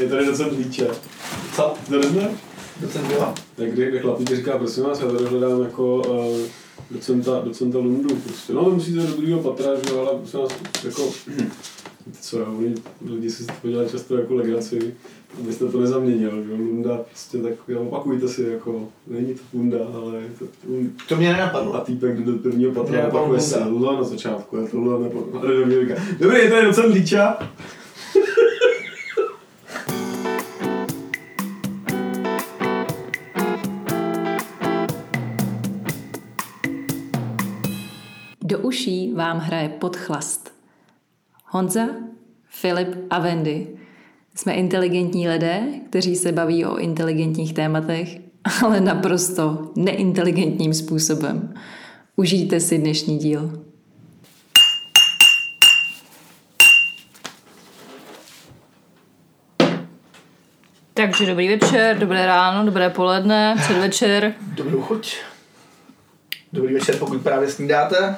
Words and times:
Je 0.00 0.08
tady 0.08 0.26
docent 0.26 0.58
Líče. 0.58 0.88
Co? 1.56 1.74
To 1.88 1.98
neznáš? 1.98 2.30
Docent 2.80 3.06
byla? 3.06 3.34
Tak 3.56 3.70
kdy, 3.70 3.88
kdy 3.88 3.98
chlapík 3.98 4.36
říká, 4.36 4.58
prosím 4.58 4.84
vás, 4.84 5.00
já 5.00 5.08
tady 5.08 5.24
hledám 5.24 5.62
jako 5.62 5.96
uh, 5.96 6.38
docenta, 6.90 7.40
docenta 7.44 7.78
Lundu. 7.78 8.16
Prostě. 8.16 8.52
No, 8.52 8.62
musíte 8.62 9.00
do 9.00 9.16
druhého 9.16 9.40
patra, 9.40 9.66
že 9.74 9.98
ale 9.98 10.18
prosím 10.18 10.40
vás, 10.40 10.52
jako, 10.84 11.12
co, 12.20 12.46
oni, 12.58 12.74
lidi 13.10 13.30
si 13.30 13.46
to 13.62 13.68
dělají 13.68 13.88
často 13.88 14.16
jako 14.16 14.34
legraci, 14.34 14.94
abyste 15.40 15.66
to 15.66 15.80
nezaměnil, 15.80 16.44
že 16.44 16.50
jo, 16.50 16.56
Lunda, 16.56 16.96
prostě 16.96 17.38
tak, 17.38 17.52
opakujte 17.78 18.28
si, 18.28 18.42
jako, 18.42 18.88
není 19.06 19.34
to 19.34 19.40
Lunda, 19.54 19.78
ale 19.94 20.20
je 20.20 20.30
to 20.38 20.44
Lunda. 20.68 20.90
To 21.08 21.16
mě 21.16 21.32
nenapadlo. 21.32 21.74
A 21.74 21.80
týpek 21.80 22.20
do 22.20 22.32
prvního 22.32 22.72
patra 22.72 23.08
opakuje 23.08 23.40
se 23.40 23.64
Lula 23.64 23.96
na 23.96 24.02
začátku, 24.02 24.58
a 24.58 24.66
to 24.70 24.76
Lula 24.76 25.08
říká, 25.80 25.94
Dobrý, 26.20 26.38
je 26.38 26.50
tady 26.50 26.66
docent 26.66 26.94
Líča. 26.94 27.38
Do 28.14 28.20
uší 38.66 39.12
vám 39.12 39.38
hraje 39.38 39.68
podchlast. 39.68 40.54
Honza, 41.44 41.86
Filip 42.48 42.88
a 43.10 43.18
Wendy. 43.18 43.66
Jsme 44.34 44.52
inteligentní 44.52 45.28
lidé, 45.28 45.62
kteří 45.90 46.16
se 46.16 46.32
baví 46.32 46.64
o 46.64 46.76
inteligentních 46.76 47.54
tématech, 47.54 48.18
ale 48.64 48.80
naprosto 48.80 49.72
neinteligentním 49.76 50.74
způsobem. 50.74 51.54
Užijte 52.16 52.60
si 52.60 52.78
dnešní 52.78 53.18
díl. 53.18 53.64
Takže 60.94 61.26
dobrý 61.26 61.48
večer, 61.48 61.98
dobré 61.98 62.26
ráno, 62.26 62.66
dobré 62.66 62.90
poledne, 62.90 63.56
předvečer. 63.58 64.34
Dobrou 64.40 64.82
chuť. 64.82 65.16
Dobrý 66.52 66.74
večer, 66.74 66.96
pokud 66.96 67.22
právě 67.22 67.50
snídáte. 67.50 68.16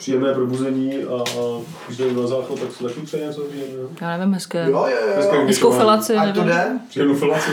Příjemné 0.00 0.34
probuzení 0.34 1.04
a, 1.04 1.14
a 1.14 1.60
když 1.86 1.98
jdeme 1.98 2.12
na 2.12 2.26
záchod, 2.26 2.60
tak 2.60 2.72
se 2.72 2.84
taky 2.84 3.00
přeje 3.00 3.26
něco 3.26 3.40
příjemného. 3.40 3.88
Já 4.00 4.16
nevím, 4.16 4.34
hezké. 4.34 4.64
Jo, 4.70 4.86
jo, 4.90 4.96
jo. 5.16 5.32
Jo. 5.34 5.46
Hezkou 5.46 5.72
filaci, 5.72 6.16
Ať 6.16 6.34
to 6.34 6.44
nevím. 6.44 6.54
jde. 6.54 6.78
Příjemnou 6.88 7.14
filaci. 7.14 7.50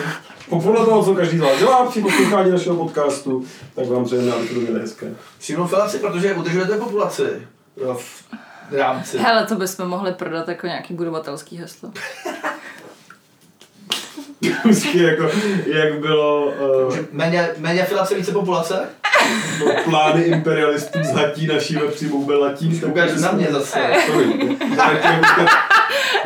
Po- 0.50 0.62
Podle 0.62 0.86
toho, 0.86 1.04
co 1.06 1.16
každý 1.16 1.38
z 1.38 1.42
vás 1.42 1.60
dělá 1.60 1.86
při 1.90 2.02
poslouchání 2.02 2.52
našeho 2.52 2.76
podcastu, 2.76 3.46
tak 3.76 3.88
vám 3.88 4.06
přejeme, 4.06 4.32
aby 4.32 4.48
to 4.48 4.54
měli 4.60 4.80
hezké. 4.80 5.14
Přímou 5.40 5.68
filaci, 5.68 6.00
protože 6.00 6.34
udržujete 6.34 6.78
populaci 6.78 7.24
jo, 7.78 7.94
v 8.72 8.74
rámci. 8.76 9.18
Hele, 9.18 9.46
to 9.46 9.56
bychom 9.56 9.88
mohli 9.88 10.12
prodat 10.14 10.48
jako 10.48 10.68
nějaký 10.68 10.94
budovatelský 10.94 11.58
heslo. 11.58 11.92
Vždycky 14.42 15.04
jako, 15.04 15.30
jak 15.66 16.00
bylo 16.00 16.46
uh, 16.46 16.96
Méně, 17.12 17.50
méně 17.58 17.84
filace, 17.84 18.16
více 18.16 18.32
populace? 18.32 18.90
no, 19.60 19.72
plány 19.84 20.22
imperialistů 20.24 21.00
zhatí 21.04 21.48
naší 21.48 21.78
přijmou 21.92 22.26
byl 22.26 22.40
latín. 22.40 22.80
tak 22.80 22.90
Ukážu 22.90 23.20
na 23.22 23.32
mě 23.32 23.48
zase. 23.52 23.80
Říkat 24.70 25.50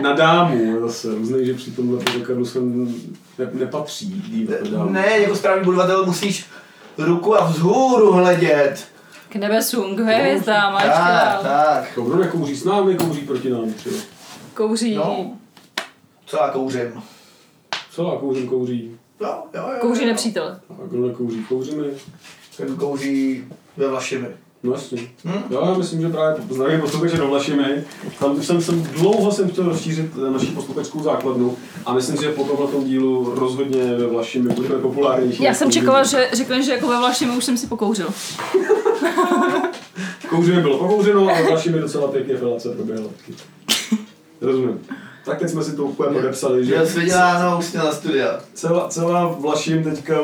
Na 0.02 0.14
dámu 0.14 0.82
zase. 0.88 1.08
Uznej, 1.08 1.46
že 1.46 1.54
při 1.54 1.72
tomhle 1.72 2.04
pořekadlu 2.04 2.46
jsem 2.46 2.86
ne, 3.40 3.50
nepatří. 3.54 4.24
Dívat 4.28 4.62
na 4.64 4.70
dámu. 4.78 4.90
Ne, 4.92 5.18
jako 5.20 5.36
správný 5.36 5.66
budovatel 5.66 6.06
musíš 6.06 6.46
ruku 6.98 7.36
a 7.42 7.46
vzhůru 7.46 8.12
hledět. 8.12 8.88
K 9.30 9.36
nebesům, 9.36 9.96
k 9.96 10.00
hvězdám, 10.00 10.76
a 10.76 10.84
ještě 10.84 10.98
Tak, 10.98 11.42
tak. 11.42 12.06
Kdo 12.06 12.16
nekouří 12.16 12.56
s 12.56 12.64
námi, 12.64 12.96
kouří 12.96 13.22
proti 13.22 13.50
nám. 13.50 13.74
Třeba. 13.74 13.96
Kouří. 14.54 14.96
No. 14.96 15.32
Co 16.26 16.38
já 16.38 16.50
kouřím? 16.50 17.02
Co 17.92 18.12
a 18.12 18.20
kouřím, 18.20 18.48
kouří. 18.48 18.92
Jo, 19.22 19.44
jo, 19.54 19.62
jo. 19.62 19.78
Kouří 19.82 20.02
jo. 20.02 20.08
nepřítele. 20.08 20.60
A 20.70 20.88
kdo 20.88 21.08
nekouří, 21.08 21.44
kouříme. 21.50 21.84
Ten 22.58 22.76
kouří 22.76 23.44
ve 23.78 23.88
Vlašimi. 23.88 24.28
No 24.64 24.72
jasně. 24.72 25.02
Hm? 25.26 25.42
Jo, 25.50 25.62
já 25.66 25.74
myslím, 25.78 26.02
že 26.02 26.10
právě 26.10 26.44
zdravím 26.50 26.82
posluchače 26.82 27.18
do 27.18 27.28
Vlašimi. 27.28 27.84
Tam 28.20 28.44
jsem, 28.44 28.62
jsem 28.62 28.84
dlouho 28.84 29.32
jsem 29.32 29.50
chtěl 29.50 29.66
rozšířit 29.66 30.12
eh, 30.28 30.32
naši 30.32 30.46
posluchačskou 30.46 31.04
základnu 31.04 31.58
a 31.86 31.94
myslím 31.94 32.18
si, 32.18 32.24
že 32.24 32.32
po 32.32 32.44
tomhle 32.44 32.84
dílu 32.84 33.36
rozhodně 33.36 33.96
ve 33.96 34.08
Vlašimi 34.08 34.54
budeme 34.54 34.80
populárnější. 34.80 35.44
Já 35.44 35.54
jsem 35.54 35.72
čekala, 35.72 36.04
že 36.04 36.30
řekne, 36.34 36.64
že 36.64 36.72
jako 36.72 36.88
ve 36.88 36.98
Vlašimi 36.98 37.38
už 37.38 37.46
jsem 37.46 37.58
si 37.58 37.68
pokouřil. 37.68 38.10
Kouříme 40.30 40.62
bylo 40.62 40.78
pokouřeno, 40.78 41.30
ale 41.30 41.44
Vlašimi 41.44 41.80
docela 41.80 42.08
pěkně 42.08 42.38
filace 42.38 42.70
proběhla. 42.76 43.08
taky. 43.18 43.34
Rozumím. 44.42 44.80
Tak 45.26 45.40
teď 45.40 45.50
jsme 45.50 45.64
si 45.64 45.76
to 45.76 45.84
úplně 45.86 46.14
podepsali, 46.16 46.66
že 46.66 46.78
Že 46.78 46.86
jsi 46.86 47.00
vyděláno 47.00 47.60
už 47.60 47.74
na 47.74 47.92
studia. 47.92 48.40
celá, 48.54 48.88
celá 48.90 49.28
Vlašim 49.28 49.84
teďka 49.84 50.16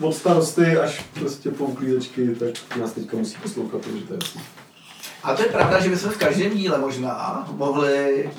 od 0.00 0.12
starosty 0.12 0.76
až 0.76 1.04
prostě 1.20 1.50
po 1.50 1.64
uklízečky, 1.64 2.34
tak 2.34 2.76
nás 2.76 2.92
teďka 2.92 3.16
musí 3.16 3.36
poslouchat, 3.42 3.80
protože 3.80 4.04
to 4.04 4.12
je 4.14 4.18
jasný. 4.22 4.40
A 5.22 5.34
to 5.34 5.42
je 5.42 5.48
pravda, 5.48 5.80
že 5.80 5.90
bychom 5.90 6.10
v 6.10 6.16
každém 6.16 6.50
díle 6.56 6.78
možná 6.78 7.48
mohli, 7.56 8.30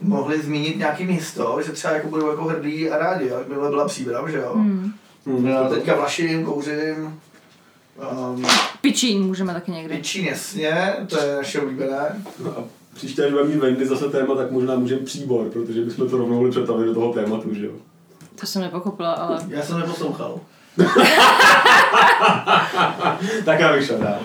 mohli 0.00 0.42
zmínit 0.42 0.76
nějaký 0.78 1.04
místo, 1.04 1.58
že 1.66 1.72
třeba 1.72 1.94
jako 1.94 2.08
budou 2.08 2.30
jako 2.30 2.44
hrdí 2.44 2.90
a 2.90 2.98
rádi, 2.98 3.26
jak 3.28 3.46
byla, 3.48 3.70
byla 3.70 3.88
příbrav, 3.88 4.28
že 4.28 4.36
jo? 4.38 4.52
Hmm. 4.54 4.92
Hmm, 5.26 5.46
Já 5.46 5.68
teďka 5.68 5.94
vlaším, 5.96 6.44
kouřím, 6.44 7.20
um, 8.34 8.46
Pičín 8.80 9.22
můžeme 9.22 9.52
taky 9.54 9.70
někdy. 9.70 9.96
Pičín 9.96 10.24
jasně, 10.24 10.92
to 11.06 11.18
je 11.20 11.36
naše 11.36 11.60
oblíbené. 11.60 12.22
No 12.44 12.50
a 12.58 12.64
příště, 13.00 13.24
až 13.24 13.30
budeme 13.30 13.48
mít 13.48 13.58
Wendy 13.58 13.86
zase 13.86 14.08
téma, 14.08 14.34
tak 14.34 14.50
možná 14.50 14.76
můžeme 14.76 15.00
příbor, 15.00 15.50
protože 15.50 15.84
bychom 15.84 16.10
to 16.10 16.16
rovnou 16.16 16.34
mohli 16.34 16.50
přetavit 16.50 16.86
do 16.86 16.94
toho 16.94 17.12
tématu, 17.12 17.54
že 17.54 17.66
jo. 17.66 17.72
To 18.40 18.46
jsem 18.46 18.62
nepochopila, 18.62 19.12
ale... 19.12 19.40
Já 19.48 19.62
jsem 19.62 19.78
neposlouchal. 19.78 20.40
tak 23.44 23.60
já 23.60 23.72
bych 23.72 23.86
šel 23.86 23.98
dál. 23.98 24.18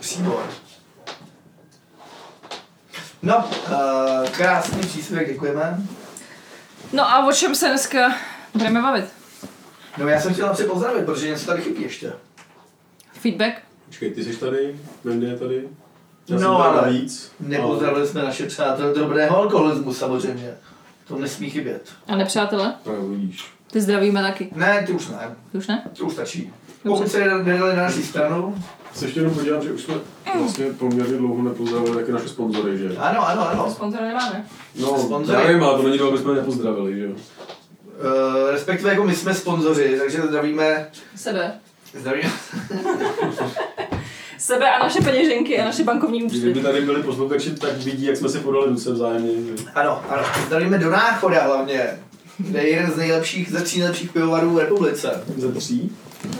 Příbor. 0.00 0.42
No, 3.22 3.36
uh, 3.36 4.28
krásný 4.30 4.80
příspěvek, 4.80 5.28
děkujeme. 5.28 5.80
No 6.92 7.10
a 7.10 7.26
o 7.26 7.32
čem 7.32 7.54
se 7.54 7.68
dneska 7.68 8.14
budeme 8.54 8.82
bavit? 8.82 9.04
No 9.98 10.08
já 10.08 10.20
jsem 10.20 10.32
chtěl 10.32 10.46
napřed 10.46 10.66
pozdravit, 10.66 11.04
protože 11.04 11.28
něco 11.28 11.46
tady 11.46 11.62
chybí 11.62 11.82
ještě. 11.82 12.12
Feedback? 13.12 13.54
Počkej, 13.86 14.10
ty 14.10 14.24
jsi 14.24 14.36
tady, 14.36 14.80
Wendy 15.04 15.26
je 15.26 15.38
tady. 15.38 15.68
Já 16.28 16.38
No, 16.38 16.62
ale 16.64 16.76
navíc. 16.82 17.32
Nepozdravili 17.40 18.06
jsme 18.06 18.22
naše 18.22 18.46
přátelé 18.46 18.94
drobného 18.94 19.36
alkoholismu 19.36 19.94
samozřejmě. 19.94 20.54
To 21.08 21.18
nesmí 21.18 21.50
chybět. 21.50 21.88
A 22.08 22.16
nepřátelé? 22.16 22.74
Ale 22.86 22.98
uvidíš. 22.98 23.44
Ty 23.72 23.80
zdravíme 23.80 24.22
taky. 24.22 24.48
Ne, 24.54 24.84
ty 24.86 24.92
už 24.92 25.08
ne. 25.08 25.36
Ty 25.52 25.58
už 25.58 25.66
ne? 25.66 25.82
To 25.98 26.04
už 26.04 26.12
stačí. 26.12 26.52
Pokud 26.82 27.08
se 27.08 27.18
nedali 27.44 27.76
na 27.76 27.82
naší 27.82 28.02
stranu. 28.02 28.64
Se 28.94 29.04
ještě 29.04 29.20
jenom 29.20 29.34
podívám, 29.34 29.62
že 29.62 29.72
už 29.72 29.82
jsme 29.82 29.94
vlastně 30.40 30.64
poměrně 30.66 31.16
dlouho 31.16 31.42
nepozdravili 31.42 31.96
taky 31.96 32.12
naše 32.12 32.28
sponzory, 32.28 32.78
že? 32.78 32.96
Ano, 32.98 33.28
ano, 33.28 33.48
ano. 33.48 33.70
Sponzora 33.70 34.04
nemáme. 34.06 34.46
No, 34.80 34.98
Sponzory. 34.98 35.38
já 35.42 35.46
nevím, 35.46 35.64
ale 35.64 35.78
to 35.78 35.82
není 35.88 35.98
to, 35.98 36.08
aby 36.08 36.18
jsme 36.18 36.34
nepozdravili, 36.34 36.94
že 36.98 37.04
jo? 37.04 37.10
Uh, 37.10 38.50
respektive 38.50 38.90
jako 38.90 39.04
my 39.04 39.14
jsme 39.16 39.34
sponzoři, 39.34 39.98
takže 39.98 40.22
zdravíme, 40.22 40.90
Sebe. 41.16 41.52
zdravíme, 41.94 42.30
Sebe 44.38 44.70
a 44.70 44.78
naše 44.82 45.00
peněženky 45.00 45.58
a 45.60 45.64
naše 45.64 45.84
bankovní 45.84 46.20
Kdyby 46.26 46.48
účty. 46.50 46.60
tady 46.62 46.80
byli 46.80 47.02
posluchači, 47.02 47.50
tak 47.50 47.76
vidí, 47.76 48.04
jak 48.06 48.16
jsme 48.16 48.28
si 48.28 48.38
podali 48.38 48.66
ruce 48.68 48.92
vzájemně. 48.92 49.30
ano, 49.74 50.02
ano, 50.08 50.22
zdravíme 50.46 50.78
do 50.78 50.90
Náchoda 50.90 51.42
hlavně. 51.42 51.82
Kde 52.38 52.60
je 52.62 52.68
jeden 52.70 52.90
z 52.90 52.96
nejlepších, 52.96 53.50
ze 53.50 53.60
tří 53.62 53.78
nejlepších 53.78 54.12
pivovarů 54.12 54.50
v 54.50 54.58
republice. 54.58 55.22
Ze 55.36 55.52
tří. 55.52 55.92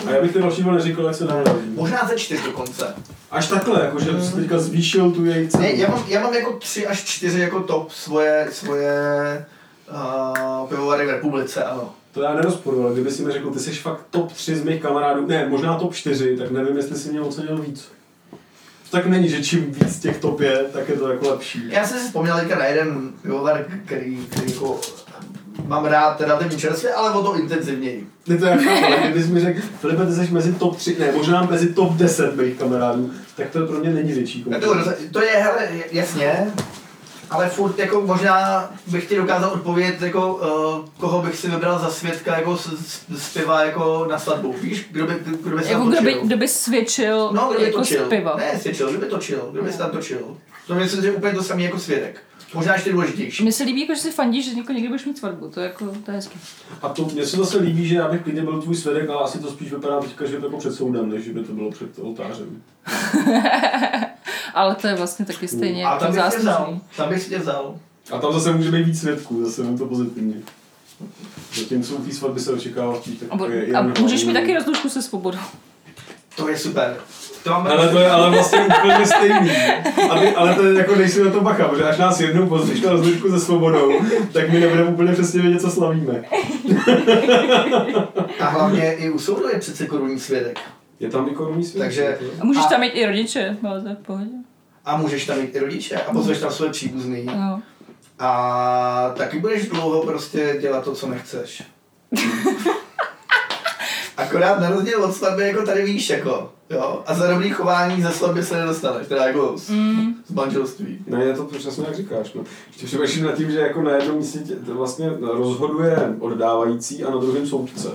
A 0.07 0.11
já 0.11 0.23
bych 0.23 0.33
ty 0.33 0.39
další 0.39 0.63
neřekl, 0.63 1.03
jak 1.03 1.15
se 1.15 1.25
dá. 1.25 1.45
Možná 1.75 2.09
ze 2.09 2.17
čtyř 2.17 2.43
dokonce. 2.45 2.95
Až 3.31 3.47
takhle, 3.49 3.81
jakože 3.85 4.23
jsi 4.23 4.33
teďka 4.37 4.59
zvýšil 4.59 5.11
tu 5.11 5.25
její 5.25 5.49
cenu. 5.49 5.63
Ne, 5.63 5.73
já 5.73 5.89
mám, 5.91 6.05
já 6.09 6.21
mám 6.21 6.35
jako 6.35 6.53
tři 6.53 6.87
až 6.87 7.05
čtyři 7.05 7.41
jako 7.41 7.61
top 7.63 7.91
svoje, 7.91 8.49
svoje 8.53 8.95
uh, 9.91 10.58
pivovary 10.69 11.07
v 11.07 11.11
republice, 11.11 11.65
ano. 11.65 11.95
To 12.13 12.23
já 12.23 12.35
nerozporuji, 12.35 12.85
ale 12.85 12.93
kdyby 12.93 13.11
si 13.11 13.23
mi 13.23 13.33
řekl, 13.33 13.51
ty 13.51 13.59
jsi 13.59 13.73
fakt 13.73 14.01
top 14.11 14.33
3 14.33 14.57
z 14.57 14.65
mých 14.65 14.83
kamarádů, 14.83 15.27
ne, 15.27 15.49
možná 15.49 15.79
top 15.79 15.95
4, 15.95 16.37
tak 16.37 16.51
nevím, 16.51 16.77
jestli 16.77 16.97
si 16.97 17.11
mě 17.11 17.21
ocenil 17.21 17.59
víc. 17.59 17.89
To 18.91 18.97
tak 18.97 19.07
není, 19.07 19.29
že 19.29 19.45
čím 19.45 19.73
víc 19.73 20.01
těch 20.01 20.19
top 20.19 20.41
je, 20.41 20.65
tak 20.73 20.89
je 20.89 20.95
to 20.95 21.09
jako 21.09 21.29
lepší. 21.29 21.63
Já 21.69 21.87
jsem 21.87 21.99
si 21.99 22.07
vzpomněl 22.07 22.39
teďka 22.39 22.59
na 22.59 22.65
jeden 22.65 23.11
pivovar, 23.23 23.65
který, 23.85 24.17
který 24.17 24.53
jako 24.53 24.81
mám 25.67 25.85
rád 25.85 26.21
relativně 26.21 26.59
čerstvě, 26.59 26.93
ale 26.93 27.11
o 27.11 27.23
to 27.23 27.37
intenzivněji. 27.39 28.07
Ne, 28.27 28.39
to 28.39 28.45
já 28.45 28.57
chápu, 28.57 28.87
ale 28.87 28.97
kdybys 28.97 29.27
mi 29.27 29.41
řekl, 29.41 29.61
Filipe, 29.81 30.07
ty 30.07 30.15
jsi 30.15 30.33
mezi 30.33 30.53
top 30.53 30.77
3, 30.77 30.97
ne, 30.99 31.13
možná 31.13 31.43
mezi 31.43 31.69
top 31.69 31.93
10 31.93 32.37
mých 32.37 32.59
kamarádů, 32.59 33.11
tak 33.37 33.51
to 33.51 33.67
pro 33.67 33.79
mě 33.79 33.91
není 33.91 34.13
větší 34.13 34.45
to, 34.45 34.75
to 35.13 35.23
je, 35.23 35.31
hele, 35.31 35.69
jasně, 35.93 36.53
ale 37.31 37.49
furt 37.49 37.79
jako 37.79 38.01
možná 38.01 38.71
bych 38.87 39.09
ti 39.09 39.17
dokázal 39.17 39.51
odpovědět, 39.51 40.03
jako, 40.03 40.35
uh, 40.35 40.87
koho 40.99 41.23
bych 41.23 41.37
si 41.37 41.51
vybral 41.51 41.79
za 41.79 41.91
svědka 41.91 42.37
jako 42.37 42.57
z, 42.57 42.67
z, 43.17 43.33
piva 43.35 43.65
jako 43.65 44.07
na 44.11 44.19
svatbu, 44.19 44.55
víš, 44.63 44.87
kdo 44.91 45.07
by, 45.07 45.15
kdo 45.45 45.57
by 45.57 45.63
se 45.63 45.69
Jako 45.71 45.83
tam 45.83 45.93
kdo 45.93 46.01
by, 46.03 46.13
točil. 46.13 46.27
kdo 46.27 46.37
by 46.37 46.49
svědčil 46.49 47.31
No, 47.33 47.49
kdo 47.51 47.59
by 47.59 47.65
jako 47.65 47.79
točil. 47.79 48.07
z 48.07 48.09
piva. 48.09 48.37
Ne, 48.37 48.59
svědčil, 48.61 48.91
kdo 48.91 48.99
by 49.01 49.07
točil, 49.07 49.49
kdo 49.53 49.63
by 49.63 49.73
se 49.73 49.79
tam 49.79 49.91
točil. 49.91 50.37
To 50.67 50.75
myslím, 50.75 51.03
že 51.03 51.09
je 51.09 51.13
úplně 51.15 51.33
to 51.35 51.43
samé 51.43 51.63
jako 51.63 51.79
svědek. 51.79 52.23
Možná 52.55 52.75
ještě 52.75 52.93
důležitější. 52.93 53.43
Mně 53.43 53.53
se 53.53 53.65
líbí, 53.65 53.81
jako, 53.81 53.95
že 53.95 54.01
si 54.01 54.11
fandíš, 54.11 54.51
že 54.53 54.59
jako 54.59 54.73
někdy 54.73 54.89
budeš 54.89 55.05
mít 55.07 55.19
svatbu, 55.19 55.49
to 55.49 55.61
je, 55.61 55.67
jako, 55.67 55.85
to 56.05 56.11
je 56.11 56.15
hezky. 56.17 56.39
A 56.83 56.89
to 56.89 57.05
mně 57.05 57.27
se 57.27 57.37
zase 57.37 57.59
líbí, 57.59 57.89
že 57.89 57.95
já 57.97 58.09
bych 58.09 58.21
klidně 58.23 58.43
byl 58.43 58.63
tvůj 58.63 58.75
svědek, 58.77 59.11
ale 59.11 59.21
asi 59.25 59.39
to 59.39 59.51
spíš 59.51 59.73
vypadá 59.73 60.01
teďka, 60.01 60.27
že 60.27 60.35
je 60.35 60.41
to 60.41 60.47
jako 60.47 60.59
před 60.59 60.75
soudem, 60.75 61.11
než 61.11 61.29
by 61.29 61.43
to 61.45 61.53
bylo 61.53 61.71
před 61.71 61.99
oltářem. 61.99 62.63
Ale 64.55 64.75
to 64.75 64.87
je 64.87 64.95
vlastně 64.95 65.25
taky 65.25 65.49
stejně 65.49 65.87
A 65.87 65.93
jako 65.93 66.05
tam 66.05 66.13
bych 66.15 66.23
tě 66.33 66.39
vzal. 66.39 66.53
záslužný. 66.53 66.81
Tam 66.97 67.09
bych 67.09 67.23
si 67.23 67.31
tě 67.31 67.39
vzal. 67.39 67.75
A 68.13 68.19
tam 68.19 68.33
zase 68.33 68.53
může 68.53 68.71
být 68.71 68.83
víc 68.87 69.01
svědků, 69.01 69.45
zase 69.45 69.63
mám 69.63 69.79
to 69.79 69.87
pozitivně. 69.87 70.35
Zatímco 71.59 71.95
u 71.95 72.03
té 72.05 72.13
svatby 72.15 72.41
se 72.41 72.53
očekává 72.53 72.97
spíš 72.97 73.19
tak 73.19 73.29
A, 73.41 73.47
je- 73.53 73.73
a 73.77 73.83
můžeš 73.83 74.25
mít 74.25 74.33
taky 74.35 74.55
rozlučku 74.55 74.89
se 74.89 75.03
svobodou. 75.03 75.39
To 76.37 76.49
je 76.49 76.59
super. 76.59 76.97
To 77.45 77.51
máme 77.51 77.71
Ale 77.71 77.89
to 77.89 77.99
je 77.99 78.11
ale 78.11 78.31
vlastně 78.31 78.59
úplně 78.67 79.07
stejný. 79.07 79.51
A 80.11 80.19
ty, 80.21 80.35
ale 80.35 80.55
to 80.55 80.65
je 80.65 80.79
jako 80.79 80.95
dej 80.95 81.09
si 81.09 81.25
na 81.25 81.31
to 81.31 81.41
bacha, 81.41 81.69
protože 81.69 81.85
až 81.85 81.99
nás 81.99 82.21
jednou 82.21 82.47
pozvíš 82.47 82.81
na 82.81 82.91
rozličku 82.93 83.31
se 83.31 83.41
svobodou, 83.41 83.93
tak 84.33 84.51
my 84.51 84.61
nebudeme 84.61 84.91
úplně 84.91 85.13
přesně 85.13 85.41
vědět, 85.43 85.61
co 85.61 85.71
slavíme. 85.71 86.25
A 88.41 88.49
hlavně 88.49 88.93
i 88.93 89.11
u 89.11 89.19
soudu 89.19 89.49
je 89.49 89.59
přece 89.59 89.87
korunní 89.87 90.19
svědek. 90.21 90.59
Je 91.01 91.11
tam 91.11 91.29
i 91.29 91.31
korunní 91.31 91.65
svět? 91.65 91.81
Takže- 91.83 92.19
A 92.41 92.45
můžeš 92.45 92.65
A- 92.65 92.69
tam 92.69 92.81
mít 92.81 92.89
i 92.93 93.07
rodiče, 93.07 93.57
ale 93.69 93.81
to 93.83 93.89
je 93.89 93.95
v 93.95 93.99
pohodě. 94.07 94.31
A 94.85 94.97
můžeš 94.97 95.27
tam 95.27 95.39
mít 95.41 95.55
i 95.57 95.59
rodiče 95.59 95.97
a 95.97 96.13
pozveš 96.13 96.39
tam 96.39 96.51
své 96.51 96.69
příbuzný. 96.69 97.25
No. 97.25 97.63
A 98.19 99.15
taky 99.17 99.39
budeš 99.39 99.69
dlouho 99.69 100.03
prostě 100.03 100.59
dělat 100.61 100.85
to, 100.85 100.93
co 100.95 101.09
nechceš. 101.09 101.63
Akorát 104.17 104.61
na 104.61 104.71
rozdíl 104.71 105.05
od 105.05 105.13
svatby, 105.15 105.43
jako 105.43 105.67
tady 105.67 105.85
víš, 105.85 106.11
jako, 106.11 106.53
jo. 106.71 107.03
A 107.07 107.15
za 107.15 107.27
dobrý 107.27 107.51
chování 107.51 108.03
ze 108.03 108.11
svatby 108.11 108.43
se 108.43 108.57
nedostaneš, 108.61 109.07
teda 109.09 109.27
jako 109.27 109.53
z, 109.59 109.71
Mm. 109.71 110.15
z 110.27 110.33
manželství. 110.33 110.99
Ne, 111.07 111.25
je 111.25 111.35
to 111.35 111.45
přesně 111.45 111.85
jak 111.87 111.97
říkáš. 111.97 112.33
No. 112.35 112.43
Ještě 112.67 112.87
přemýšlím 112.87 113.25
nad 113.25 113.33
tím, 113.35 113.51
že 113.51 113.59
jako 113.61 113.83
na 113.83 113.91
jednom 113.93 114.17
místě 114.17 114.41
vlastně 114.67 115.11
rozhoduje 115.21 116.15
oddávající 116.21 117.05
a 117.05 117.11
na 117.11 117.17
druhém 117.17 117.47
soudce. 117.47 117.89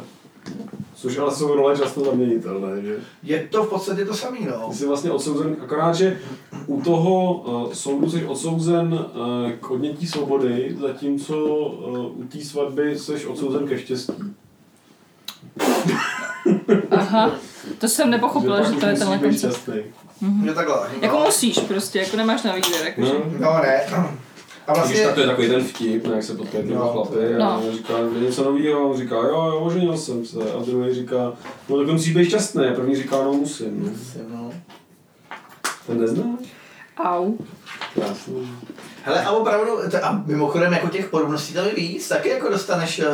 Což 0.96 1.18
ale 1.18 1.36
jsou 1.36 1.56
role 1.56 1.78
často 1.78 2.06
zaměnitelné, 2.06 2.82
že? 2.82 2.98
Je 3.24 3.48
to 3.52 3.64
v 3.64 3.70
podstatě 3.70 4.06
to 4.06 4.14
samé, 4.14 4.38
no. 4.40 4.70
Ty 4.70 4.76
jsi 4.76 4.88
vlastně 4.88 5.12
odsouzen, 5.12 5.56
akorát, 5.64 5.96
že 5.96 6.20
u 6.68 6.82
toho 6.82 7.34
uh, 7.34 7.74
soudu 7.74 8.10
jsi 8.10 8.26
odsouzen 8.26 8.94
uh, 8.94 9.52
k 9.52 9.72
odnětí 9.72 10.08
svobody, 10.08 10.78
zatímco 10.82 11.46
uh, 11.46 12.20
u 12.20 12.24
té 12.24 12.42
svatby 12.42 13.00
jsi 13.00 13.26
odsouzen 13.26 13.68
ke 13.68 13.80
štěstí. 13.80 14.14
Aha, 16.92 17.32
to 17.78 17.88
jsem 17.88 18.10
nepochopila, 18.10 18.64
že 18.64 18.72
už 18.72 18.80
to 18.80 18.86
je 18.86 18.96
tenhle 18.96 19.18
koncept. 19.18 19.70
takhle. 20.56 20.90
Jako 21.02 21.20
no. 21.20 21.26
musíš 21.26 21.60
prostě, 21.60 22.00
jako 22.00 22.18
nemáš 22.18 22.44
na 22.44 22.56
výběr, 22.56 22.86
jakože. 22.86 23.14
No. 23.14 23.40
No 23.40 23.62
ne. 23.62 23.82
A 24.68 24.74
Vlastně... 24.74 24.96
vlastně, 24.96 25.14
to 25.14 25.20
je 25.20 25.28
takový 25.28 25.48
ten 25.50 25.64
vtip, 25.64 26.08
ne, 26.08 26.14
jak 26.16 26.24
se 26.24 26.36
potkají 26.36 26.64
dva 26.68 26.80
No, 26.80 26.92
chlapy 26.92 27.36
a 27.36 27.40
no. 27.40 27.64
on 27.68 27.74
říká, 27.74 27.94
je 27.98 28.20
něco 28.22 28.44
novýho, 28.44 28.90
on 28.90 28.98
říká, 28.98 29.16
jo, 29.16 29.24
jo, 29.46 29.60
oženil 29.60 29.98
jsem 29.98 30.26
se. 30.26 30.38
A 30.38 30.64
druhý 30.66 30.94
říká, 30.94 31.34
no 31.70 31.78
tak 31.78 31.88
musíš 31.88 32.14
být 32.16 32.26
šťastný. 32.26 32.66
A 32.66 32.74
první 32.74 32.96
říká, 32.96 33.16
no 33.24 33.34
musím. 33.34 33.98
No. 34.30 34.38
no. 34.38 34.52
Ten 35.88 36.02
neznáš? 36.02 36.40
Au. 36.98 37.34
Krásný. 37.94 38.50
Hele, 39.04 39.24
a 39.24 39.32
opravdu, 39.32 39.72
a 40.04 40.24
mimochodem, 40.26 40.74
jako 40.74 40.88
těch 40.88 41.10
podobností 41.10 41.54
tam 41.54 41.66
je 41.66 41.76
víc, 41.76 42.08
taky 42.08 42.30
jako 42.30 42.50
dostaneš, 42.50 43.00
uh, 43.00 43.06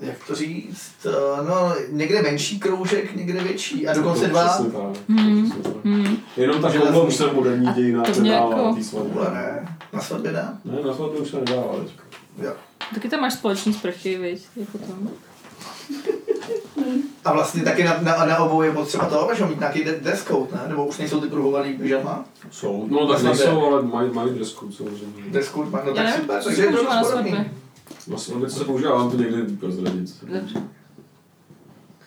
jak 0.00 0.16
to 0.26 0.34
říct, 0.34 0.92
uh, 1.06 1.48
no, 1.48 1.72
někde 1.90 2.22
menší 2.22 2.60
kroužek, 2.60 3.16
někde 3.16 3.40
větší, 3.40 3.88
a 3.88 3.94
dokonce 3.94 4.20
To 4.20 4.26
dva, 4.28 4.48
přesně 4.48 4.70
tak, 4.72 4.82
Hmm. 5.08 5.50
přesně 5.50 5.62
tak. 5.72 5.84
Hmm. 5.84 6.16
Jenom 6.36 6.62
ta 6.62 6.70
Železný. 6.70 6.92
koule 6.94 7.06
už 7.08 7.14
se 7.14 7.32
moderní 7.32 7.66
to 7.74 8.20
nedává 8.22 8.50
jako- 8.50 8.68
na 8.68 8.74
té 8.74 8.84
svatbě. 8.84 9.22
Ne, 9.34 9.76
na 9.92 10.00
svatbě 10.00 10.32
ne. 10.32 10.58
Ne, 10.64 10.78
na 10.86 10.94
svatbě 10.94 11.20
už 11.20 11.28
se 11.30 11.36
nedává 11.36 11.74
teďka. 11.84 12.02
Jo. 12.42 12.52
Taky 12.94 13.08
tam 13.08 13.20
máš 13.20 13.32
společný 13.32 13.72
sprchy, 13.72 14.18
viď, 14.18 14.42
jako 14.56 14.78
tam. 14.78 15.08
A 17.24 17.32
vlastně 17.32 17.62
taky 17.62 17.84
na, 17.84 17.98
na, 18.02 18.24
na 18.24 18.38
obou 18.38 18.62
je 18.62 18.72
potřeba 18.72 19.04
toho, 19.04 19.34
že 19.34 19.44
mít 19.46 19.58
nějaký 19.60 19.84
dress 19.84 20.24
code, 20.24 20.48
ne? 20.52 20.60
Nebo 20.68 20.86
už 20.86 20.98
nejsou 20.98 21.20
ty 21.20 21.26
pruhovaný 21.28 21.72
pyžama? 21.74 22.24
Jsou, 22.50 22.86
no 22.90 23.06
tak 23.08 23.22
nejsou, 23.22 23.64
ale 23.66 23.82
mají, 23.82 24.10
mají 24.12 24.30
dress 24.30 24.52
code 24.52 24.72
samozřejmě. 24.72 25.22
Dress 25.28 25.50
code, 25.52 25.70
má- 25.70 25.82
no 25.86 25.94
tak 25.94 26.14
super, 26.16 26.42
takže 26.44 26.62
je 26.62 26.72
to 26.72 26.84
podobný. 27.02 27.50
Na 28.08 28.18
svatbě, 28.18 28.50
co 28.50 28.58
se 28.58 28.64
používá, 28.64 28.94
vám 28.94 29.10
to 29.10 29.16
někdy 29.16 29.56
prozradit. 29.56 30.24
Dobře. 30.24 30.62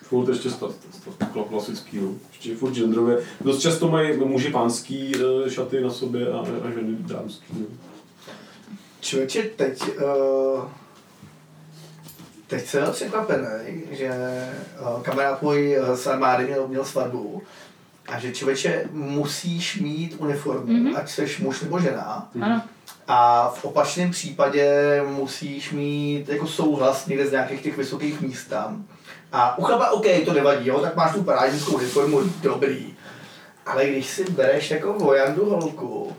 Furt 0.02 0.28
ještě 0.28 0.50
sta, 0.50 0.66
sta, 0.90 1.10
sta, 1.12 1.26
klasický, 1.48 2.00
no. 2.00 2.08
Ještě 2.32 2.56
furt 2.56 2.72
genderově. 2.72 3.18
Dost 3.40 3.60
často 3.60 3.88
mají 3.88 4.16
muži 4.18 4.50
pánský 4.50 5.12
eh, 5.16 5.50
šaty 5.50 5.80
na 5.80 5.90
sobě 5.90 6.32
a, 6.32 6.38
a 6.38 6.70
ženy 6.70 6.96
dámský. 7.00 7.44
No. 7.60 7.66
Člověče, 9.00 9.42
teď, 9.42 9.82
uh, 9.82 10.64
teď 12.46 12.66
jsem 12.66 12.92
překvapený, 12.92 13.46
že 13.90 14.10
uh, 14.96 15.02
kamarád 15.02 15.42
můj 15.42 15.78
uh, 15.80 15.96
z 15.96 16.06
armády 16.06 16.44
měl, 16.46 16.68
měl 16.68 16.84
svatbu 16.84 17.42
a 18.08 18.18
že 18.20 18.32
člověče 18.32 18.88
musíš 18.92 19.80
mít 19.80 20.16
uniformu, 20.18 20.72
Mhm. 20.72 20.86
mm-hmm. 20.86 20.96
ať 20.98 21.10
jsi 21.10 21.36
muž 21.42 21.60
nebo 21.60 21.80
žena. 21.80 22.30
Ano. 22.40 22.62
A 23.08 23.48
v 23.48 23.64
opačném 23.64 24.10
případě 24.10 25.02
musíš 25.06 25.72
mít 25.72 26.28
jako 26.28 26.46
souhlas 26.46 27.06
někde 27.06 27.26
z 27.26 27.32
nějakých 27.32 27.62
těch 27.62 27.76
vysokých 27.76 28.20
míst 28.20 28.44
tam. 28.44 28.84
A 29.32 29.58
u 29.58 29.62
chlapa, 29.62 29.90
OK, 29.90 30.06
to 30.24 30.32
nevadí, 30.32 30.68
jo, 30.68 30.80
tak 30.80 30.96
máš 30.96 31.12
tu 31.12 31.22
parádnickou 31.22 31.72
uniformu, 31.72 32.20
dobrý. 32.42 32.94
Ale 33.66 33.86
když 33.86 34.06
si 34.06 34.24
bereš 34.24 34.70
jako 34.70 34.92
vojandu 34.92 35.50
holku 35.50 36.16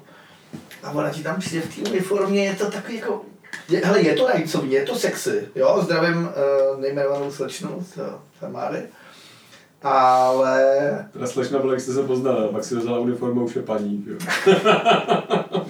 a 0.84 0.92
ona 0.92 1.10
ti 1.10 1.24
tam 1.24 1.40
přijde 1.40 1.62
v 1.62 1.76
té 1.76 1.90
uniformě, 1.90 2.46
je 2.46 2.56
to 2.56 2.72
takový 2.72 2.96
jako... 2.96 3.22
Je, 3.70 3.86
hele, 3.86 4.02
je 4.02 4.14
to 4.14 4.28
rajcový, 4.28 4.72
je 4.72 4.84
to 4.84 4.96
sexy, 4.96 5.48
jo, 5.56 5.80
zdravím 5.82 6.18
uh, 6.24 6.82
nejmenovanou 6.82 7.32
slečnu 7.32 7.86
z 7.96 8.00
armády. 8.42 8.88
Ale 9.84 11.08
Teda 11.14 11.28
slečna 11.28 11.60
byla, 11.60 11.74
jak 11.74 11.82
jste 11.82 11.94
se 11.94 12.04
poznala, 12.04 12.48
pak 12.48 12.64
si 12.64 12.76
vzala 12.76 13.00
uniformu, 13.00 13.46
už 13.46 13.56
je 13.56 13.62
paní. 13.62 14.06
Jo. 14.08 14.18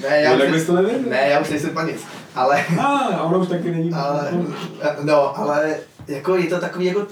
ne, 0.02 0.22
já, 0.22 0.34
už, 0.34 0.52
bys 0.52 0.66
to 0.66 0.74
nevěděl. 0.74 1.10
ne, 1.10 1.30
já 1.30 1.40
už 1.40 1.50
nejsem 1.50 1.74
paní. 1.74 1.94
Ale 2.36 2.66
A, 2.80 2.84
a 2.84 3.24
ona 3.24 3.38
už 3.38 3.48
taky 3.48 3.72
není. 3.72 3.94
Ale, 3.94 4.32
no, 5.04 5.40
ale 5.40 5.78
jako 6.08 6.38
je 6.38 6.50
to 6.50 6.60
takový 6.60 6.86
jako 6.86 7.08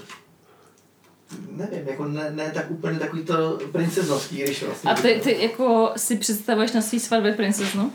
nevím, 1.51 1.87
jako 1.87 2.05
ne, 2.05 2.31
ne 2.31 2.51
tak 2.53 2.71
úplně 2.71 2.99
takový 2.99 3.23
to 3.23 3.59
princeznovský, 3.71 4.37
když 4.37 4.63
vlastně. 4.63 4.91
A 4.91 4.95
ty, 4.95 5.21
ty 5.23 5.43
jako 5.43 5.91
si 5.97 6.15
představuješ 6.15 6.71
na 6.71 6.81
svý 6.81 6.99
svatbě 6.99 7.33
princeznu? 7.33 7.91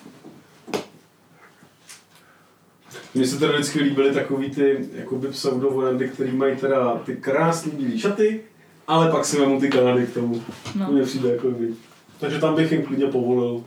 Mně 3.14 3.26
se 3.26 3.38
teda 3.38 3.52
vždycky 3.52 3.80
líbily 3.80 4.14
takový 4.14 4.50
ty 4.50 4.88
jakoby 4.94 5.28
pseudovojandy, 5.28 6.08
který 6.08 6.32
mají 6.32 6.56
teda 6.56 7.00
ty 7.06 7.16
krásný 7.16 7.72
bílé 7.72 7.98
šaty, 7.98 8.40
ale 8.88 9.10
pak 9.10 9.24
si 9.24 9.38
vemu 9.38 9.60
ty 9.60 9.68
Kanady 9.70 10.06
k 10.06 10.14
tomu. 10.14 10.42
No. 10.78 10.86
To 10.86 10.92
mně 10.92 11.02
přijde 11.02 11.28
jako 11.28 11.50
by. 11.50 11.74
Takže 12.20 12.38
tam 12.38 12.54
bych 12.54 12.72
jim 12.72 12.82
klidně 12.82 13.06
povolil. 13.06 13.62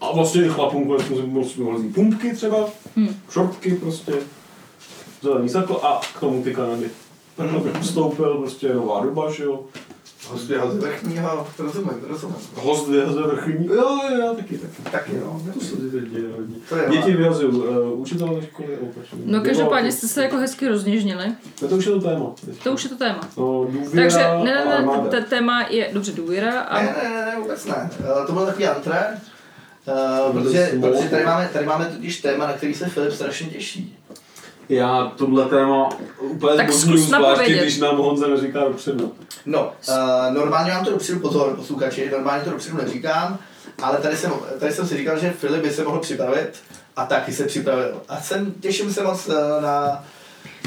A 0.00 0.12
vlastně 0.12 0.44
i 0.44 0.48
chlapům 0.48 0.86
konečně 0.86 1.16
jsem 1.16 1.30
mohl 1.30 1.48
mohl 1.58 1.78
vzít 1.78 1.94
pumpky 1.94 2.34
třeba, 2.34 2.56
Hmm. 2.96 3.08
šortky 3.30 3.74
prostě, 3.74 4.12
zelený 5.22 5.48
saklo 5.48 5.86
a 5.86 6.00
k 6.16 6.20
tomu 6.20 6.42
ty 6.42 6.54
Kanady. 6.54 6.90
Takhle 7.36 7.60
bych 7.60 7.80
ustoupil, 7.80 8.34
prostě 8.34 8.74
nová 8.74 9.00
doba, 9.04 9.32
že 9.32 9.44
jo. 9.44 9.60
Hostě 10.28 10.60
z 10.70 10.76
vrchního, 10.76 11.46
to 11.56 11.62
rozumím, 11.62 11.90
to 12.00 12.08
rozumím. 12.08 12.36
Host 12.54 12.88
vyhazuje 12.88 13.26
vrchní, 13.26 13.66
jo, 13.66 14.00
jo, 14.10 14.16
jo, 14.20 14.34
taky, 14.36 14.58
taky. 14.58 14.82
Taky 14.90 15.12
no. 15.20 15.42
To 15.54 15.60
se 15.60 15.76
teď 15.76 16.08
děje 16.08 16.24
hodně. 16.36 16.56
Děti 16.96 17.12
vyhazují 17.12 17.48
uh, 17.52 18.00
učitelé 18.00 18.34
ve 18.34 18.46
škole 18.46 18.68
opačně. 18.82 19.18
No 19.24 19.40
každopádně 19.40 19.92
jste 19.92 20.08
se 20.08 20.22
jako 20.22 20.36
hezky 20.36 20.68
rozněžnili. 20.68 21.32
No 21.62 21.68
to 21.68 21.76
už 21.76 21.86
je 21.86 21.92
to 21.92 22.00
téma. 22.00 22.34
To 22.62 22.72
už 22.72 22.84
je 22.84 22.90
to 22.90 22.96
téma. 22.96 23.20
No, 23.36 23.64
důvěra 23.64 23.90
Takže 23.94 24.18
ne, 24.44 24.64
ne, 24.64 24.86
ne, 24.86 25.20
to 25.20 25.28
téma 25.28 25.66
je 25.70 25.90
dobře 25.92 26.12
důvěra 26.12 26.60
a 26.60 26.82
Ne, 26.82 26.94
ne, 27.02 27.10
ne, 27.10 27.26
ne, 27.26 27.36
vůbec 27.40 27.66
ne. 27.66 27.90
Eh, 28.00 28.26
To 28.26 28.32
bylo 28.32 28.46
takový 28.46 28.66
antré, 28.66 29.20
Uh, 30.26 30.32
byly 30.32 30.44
protože, 30.44 30.72
protože 30.80 31.08
tady, 31.08 31.24
máme, 31.24 31.50
tady 31.52 31.66
máme 31.66 31.84
totiž 31.84 32.20
téma, 32.20 32.46
na 32.46 32.52
který 32.52 32.74
se 32.74 32.86
Filip 32.86 33.12
strašně 33.12 33.46
těší. 33.46 33.98
Já 34.72 35.12
tohle 35.16 35.44
téma 35.44 35.88
úplně 36.20 36.56
Tak 36.56 36.70
zbožňuju, 36.70 36.98
zkus 36.98 37.16
zvláště 37.16 37.54
když 37.54 37.78
nám 37.78 37.96
Honza 37.96 38.26
neříká 38.26 38.60
dopředu. 38.60 39.14
No, 39.46 39.72
uh, 39.88 40.34
normálně 40.34 40.70
vám 40.70 40.84
to 40.84 40.90
dopředu 40.90 41.20
pozor, 41.20 41.56
posluchači, 41.56 42.10
normálně 42.10 42.44
to 42.44 42.50
dopředu 42.50 42.76
neříkám, 42.76 43.38
ale 43.82 43.98
tady 43.98 44.16
jsem, 44.16 44.32
tady 44.60 44.72
jsem 44.72 44.86
si 44.88 44.96
říkal, 44.96 45.18
že 45.18 45.30
Filip 45.30 45.62
by 45.62 45.70
se 45.70 45.84
mohl 45.84 45.98
připravit 46.00 46.62
a 46.96 47.06
taky 47.06 47.32
se 47.32 47.44
připravil. 47.44 48.02
A 48.08 48.20
jsem, 48.20 48.52
těším 48.52 48.92
se 48.92 49.02
moc 49.02 49.28
uh, 49.28 49.34
na... 49.62 50.04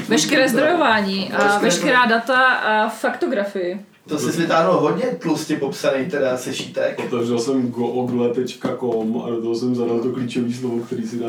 veškeré 0.08 0.48
zdrojování 0.48 1.32
a 1.32 1.58
veškerá 1.58 2.06
data 2.06 2.44
a 2.44 2.88
faktografii. 2.88 3.86
To 4.06 4.18
si 4.18 4.40
vytáhnul 4.40 4.74
hodně 4.74 5.04
tlustě 5.04 5.56
popsaný 5.56 6.06
teda 6.10 6.36
sešítek. 6.36 6.98
Otevřel 6.98 7.38
jsem 7.38 7.68
google.com 7.68 9.22
a 9.26 9.30
do 9.30 9.42
toho 9.42 9.54
jsem 9.54 9.74
zadal 9.74 10.00
to 10.00 10.12
klíčové 10.12 10.52
slovo, 10.52 10.80
který 10.80 11.08
si 11.08 11.20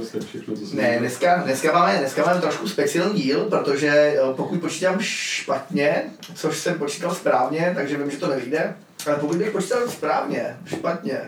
asi 0.00 0.12
tak 0.12 0.28
všechno, 0.28 0.56
co 0.56 0.66
jsem 0.66 0.78
Ne, 0.78 0.96
dneska, 0.98 1.42
dneska, 1.42 1.72
máme, 1.72 1.98
dneska 1.98 2.24
máme 2.26 2.40
trošku 2.40 2.68
speciální 2.68 3.20
díl, 3.20 3.44
protože 3.44 3.88
eh, 3.88 4.18
pokud 4.36 4.60
počítám 4.60 4.96
špatně, 5.00 6.02
což 6.34 6.58
jsem 6.58 6.78
počítal 6.78 7.14
správně, 7.14 7.72
takže 7.74 7.96
vím, 7.96 8.10
že 8.10 8.16
to 8.16 8.28
nevyjde, 8.28 8.74
ale 9.06 9.16
pokud 9.16 9.36
bych 9.36 9.50
počítal 9.50 9.88
správně, 9.88 10.56
špatně, 10.66 11.20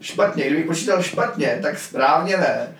špatně, 0.00 0.46
kdybych 0.46 0.66
počítal 0.66 1.02
špatně, 1.02 1.58
tak 1.62 1.78
správně 1.78 2.36
ne. 2.36 2.76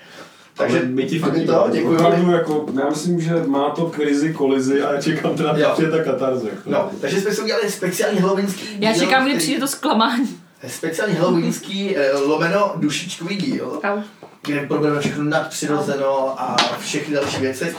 Takže 0.57 0.83
my 0.85 1.03
ti 1.07 1.19
fandíme. 1.19 1.47
to, 1.47 1.67
děkuji. 1.73 1.97
Opravdu, 1.97 2.31
jako, 2.31 2.67
já 2.83 2.89
myslím, 2.89 3.21
že 3.21 3.35
má 3.47 3.71
to 3.71 3.87
krizi, 3.87 4.35
kolizi 4.35 4.83
a 4.83 4.93
já 4.93 5.01
čekám 5.03 5.37
teda, 5.37 5.55
Jo. 5.57 5.75
že 5.79 5.85
je 5.85 5.91
ta 5.91 6.05
katarze. 6.05 6.49
jako. 6.49 6.71
No, 6.71 6.91
takže 7.01 7.21
jsme 7.21 7.31
si 7.33 7.43
udělali 7.43 7.71
speciální 7.71 8.19
halloweenský 8.19 8.67
Já 8.79 8.93
díl, 8.93 9.03
čekám, 9.03 9.25
kdy 9.29 9.39
přijde 9.39 9.61
to 9.61 9.69
zklamání. 9.69 10.29
Speciální 10.69 11.15
halloweenský 11.15 11.97
eh, 11.97 12.13
lomeno 12.19 12.73
dušičkový 12.77 13.37
díl, 13.37 13.81
Au. 13.85 14.03
kde 14.47 14.67
probereme 14.67 15.01
všechno 15.01 15.25
nadpřirozeno 15.25 16.43
a 16.43 16.57
všechny 16.81 17.15
další 17.15 17.41
věci. 17.41 17.75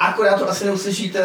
Akorát 0.00 0.38
to 0.38 0.48
asi 0.48 0.64
neuslyšíte 0.64 1.20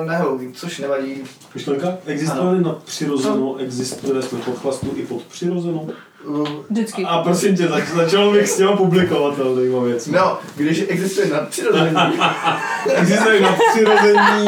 uh, 0.00 0.06
na 0.06 0.16
Halloween, 0.16 0.52
což 0.52 0.78
nevadí. 0.78 1.14
Myšlenka? 1.54 1.98
Existuje 2.06 2.60
nad 2.60 2.82
přirozeno, 2.82 3.56
existuje 3.56 4.22
jsme 4.22 4.38
podchlastu 4.38 4.92
i 4.96 5.06
pod 5.06 5.22
přirozeno. 5.22 5.86
Uh, 6.26 6.48
Vždycky. 6.70 7.04
A 7.04 7.18
prosím 7.22 7.56
tě, 7.56 7.68
zač- 7.68 7.88
začal 7.88 8.32
bych 8.32 8.48
s 8.48 8.56
těma 8.56 8.76
publikovatelnýma 8.76 9.82
věcmi. 9.82 10.16
no, 10.16 10.38
když 10.56 10.84
existuje 10.88 11.26
nadpřirození, 11.28 11.94
Existuje 12.94 13.40
nadpřirození, 13.40 14.44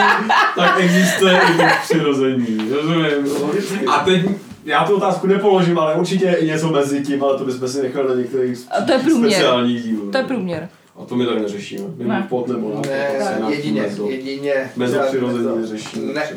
tak 0.57 0.81
existuje 0.81 1.41
i 1.41 1.53
podpřirození. 1.63 2.71
Rozumím. 2.75 3.91
A 3.91 3.99
teď 4.05 4.23
já 4.65 4.85
tu 4.85 4.97
otázku 4.97 5.27
nepoložím, 5.27 5.79
ale 5.79 5.95
určitě 5.95 6.25
je 6.25 6.37
i 6.37 6.47
něco 6.47 6.69
mezi 6.69 7.01
tím, 7.03 7.25
ale 7.25 7.39
to 7.39 7.45
bychom 7.45 7.69
si 7.69 7.83
nechali 7.83 8.09
na 8.09 8.15
některých 8.15 8.59
A 8.79 8.83
to 8.83 8.93
je 8.93 8.99
průměr. 8.99 9.31
speciálních 9.33 9.83
dílů. 9.83 10.11
To 10.11 10.19
je 10.19 10.25
průměr. 10.25 10.69
A 11.03 11.05
to 11.05 11.17
my 11.17 11.27
tady 11.27 11.41
neřešíme. 11.41 11.85
My 11.97 12.05
Ne. 12.05 12.15
ne. 12.15 12.27
pod 12.29 12.49
nebo 12.49 12.75
na 12.75 12.81
ne, 12.91 13.09
asi 13.19 13.41
na 13.43 13.49
jedině, 13.51 13.83
mezo. 13.83 14.09
jedině. 14.11 14.71
Mezopřirození 14.77 15.45
Mezo. 15.45 15.57
neřešíme. 15.57 16.13
Ne, 16.13 16.29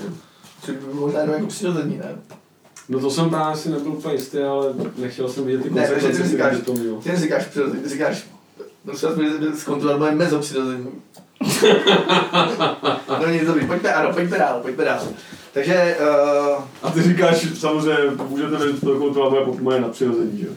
což 0.62 0.76
by 0.76 0.94
možná 0.94 1.20
jenom 1.20 1.36
jako 1.36 1.48
přirození, 1.48 1.98
ne? 1.98 2.16
No 2.92 3.00
to 3.00 3.10
jsem 3.10 3.30
právě 3.30 3.58
si 3.58 3.70
nebyl 3.70 3.92
úplně 3.92 4.14
jistý, 4.14 4.38
ale 4.38 4.74
nechtěl 4.98 5.30
jsem 5.30 5.46
vidět 5.46 5.64
ty 5.64 5.70
Ne, 5.70 5.88
takže 5.88 5.96
ty 5.96 6.02
konsekvence, 6.02 6.32
říkáš, 6.32 6.58
to 6.66 6.74
mělo. 6.74 7.02
ty 7.02 7.10
neříkáš 7.10 7.46
přirození, 7.46 7.84
ty 7.84 7.90
říkáš, 7.90 8.26
no 8.86 8.98
se 8.98 9.08
zkontrolovat 9.56 10.00
moje 10.00 10.12
mezopřirození. 10.12 10.88
no 13.20 13.28
nic 13.32 13.46
dobrý, 13.46 13.68
pojďme, 13.68 13.94
ano, 13.94 14.14
pojďme 14.14 14.38
dál, 14.38 14.60
pojďme 14.62 14.86
dál. 14.86 15.00
Takže, 15.54 15.98
uh, 16.00 16.64
A 16.82 16.92
ty 16.94 17.02
říkáš, 17.02 17.48
samozřejmě, 17.60 17.98
můžete 18.28 18.66
mi 18.66 18.74
to 18.74 19.00
kontrolovat 19.00 19.48
moje, 19.48 19.62
moje 19.62 19.82
nadpřirození, 19.82 20.40
že 20.40 20.48
jo? 20.48 20.54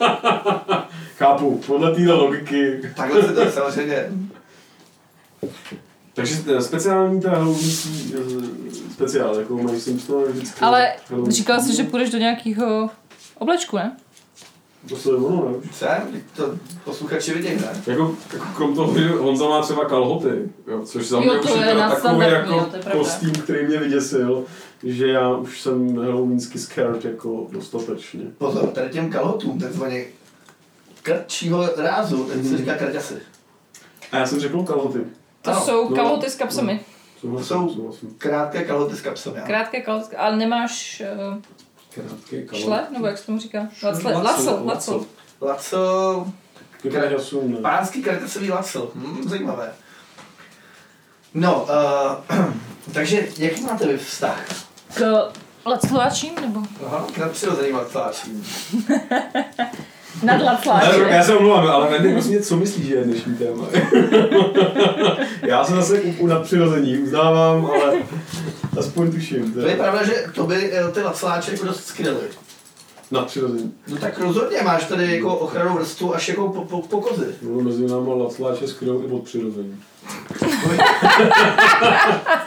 Chápu, 1.16 1.60
podle 1.66 1.94
téhle 1.94 2.14
logiky. 2.14 2.80
takhle 2.96 3.22
se 3.22 3.32
to 3.32 3.50
samozřejmě, 3.50 4.10
Takže 6.20 6.62
speciální 6.62 7.20
ta 7.20 7.30
halloweenský 7.30 8.14
eh, 8.14 8.92
speciál, 8.92 9.38
jako 9.38 9.56
mají 9.56 9.80
Simpsona 9.80 10.26
vždycky. 10.26 10.60
Ale 10.60 10.92
Halloween. 11.08 11.32
říkal 11.32 11.60
jsi, 11.60 11.76
že 11.76 11.82
půjdeš 11.84 12.10
do 12.10 12.18
nějakého 12.18 12.90
oblečku, 13.38 13.76
ne? 13.76 13.96
To 14.88 14.96
se 14.96 15.10
ono, 15.10 15.50
ne? 15.50 16.22
co? 16.34 16.42
To 16.42 16.56
posluchači 16.84 17.34
vidějí, 17.34 17.54
ne? 17.56 17.82
Jako, 17.86 18.16
jako 18.32 18.46
krom 18.56 18.74
toho, 18.74 18.98
že 18.98 19.08
Honza 19.08 19.48
má 19.48 19.62
třeba 19.62 19.84
kalhoty, 19.84 20.52
jo, 20.66 20.82
což 20.84 21.08
za 21.08 21.18
mě 21.18 21.28
Jo, 21.28 21.40
už 21.40 21.50
to 21.50 21.56
je 21.56 21.64
teda 21.64 21.90
takový 21.90 22.26
jako 22.26 22.52
jo, 22.52 22.68
to 22.72 22.90
kostým, 22.90 23.32
který 23.32 23.66
mě 23.66 23.78
vyděsil, 23.78 24.44
že 24.82 25.06
já 25.06 25.36
už 25.36 25.60
jsem 25.60 25.96
halloweensky 25.96 26.58
scared 26.58 27.04
jako 27.04 27.46
dostatečně. 27.50 28.24
Pozor, 28.38 28.66
tady 28.66 28.90
těm 28.90 29.10
kalhotům, 29.10 29.58
takzvaně 29.58 30.04
krčího 31.02 31.68
rázu, 31.76 32.24
ten 32.24 32.44
se 32.44 32.58
říká 32.58 32.74
kraťasy. 32.74 33.14
A 34.12 34.16
já 34.16 34.26
jsem 34.26 34.40
řekl 34.40 34.62
kalhoty. 34.62 35.00
To 35.42 35.50
Ano, 35.50 35.60
jsou 35.60 35.88
no, 35.90 35.96
kalhoty 35.96 36.30
s 36.30 36.34
kapsami. 36.34 36.80
Souhlasím, 37.20 37.46
Jsou- 37.48 37.74
souhlasím. 37.74 38.14
Krátké 38.18 38.64
kalhoty 38.64 38.96
s 38.96 39.00
kapsami. 39.00 39.36
ano. 39.36 39.46
Krátké 39.46 39.80
kalhoty, 39.80 40.16
ale 40.16 40.36
nemáš 40.36 41.02
uh, 41.34 41.42
Krátké 41.94 42.42
kalhoty. 42.42 42.62
šle, 42.62 42.86
nebo 42.90 43.06
jak 43.06 43.18
se 43.18 43.26
tomu 43.26 43.38
říká? 43.38 43.68
Laco, 45.42 46.32
Ke 46.82 46.90
kraťasům 46.90 47.52
ne. 47.52 47.58
pánský 47.60 48.02
kraťasový 48.02 48.50
laco. 48.50 48.90
Hm, 48.94 49.28
zajímavé. 49.28 49.72
No, 51.34 51.62
uh, 52.30 52.36
takže 52.94 53.28
jaký 53.38 53.60
máte 53.62 53.86
vy 53.86 53.96
vztah? 53.98 54.44
K 54.94 55.28
laclovačím, 55.66 56.34
nebo? 56.40 56.60
Aha, 56.86 57.06
k 57.14 57.18
nadpřirozeným 57.18 57.74
lacláčím. 57.74 58.44
Nad 60.22 60.42
lacláčem. 60.42 61.08
já 61.08 61.22
se 61.24 61.36
omlouvám, 61.36 61.66
ale 61.66 61.98
prosím 61.98 62.32
tě, 62.32 62.40
co 62.40 62.56
myslíš, 62.56 62.86
že 62.86 62.94
je 62.94 63.04
dnešní 63.04 63.34
téma? 63.34 63.66
já 65.42 65.64
se 65.64 65.72
zase 65.72 66.00
u, 66.00 66.12
u 66.18 66.26
nadpřirození 66.26 66.98
uznávám, 66.98 67.66
ale 67.66 67.92
aspoň 68.78 69.12
tuším. 69.12 69.52
To 69.52 69.60
je 69.60 69.76
pravda, 69.76 70.04
že 70.04 70.24
to 70.34 70.46
by 70.46 70.72
eh, 70.72 70.88
ty 70.92 71.02
lacláče 71.02 71.52
jako 71.52 71.66
dost 71.66 71.84
skryly. 71.84 72.20
Nadpřirození. 73.10 73.72
No 73.88 73.96
tak 73.96 74.18
rozhodně 74.18 74.62
máš 74.64 74.84
tady 74.84 75.14
jako 75.14 75.34
ochranou 75.34 75.74
vrstvu 75.74 76.14
až 76.14 76.28
jako 76.28 76.48
po, 76.48 76.64
po, 76.64 76.82
po 76.82 77.00
kozy. 77.00 77.26
Bylo 77.42 77.60
mezi 77.60 77.86
náma 77.86 78.14
lacláče 78.14 78.68
skryl 78.68 79.02
i 79.08 79.12
od 79.12 79.22
přirození. 79.22 79.76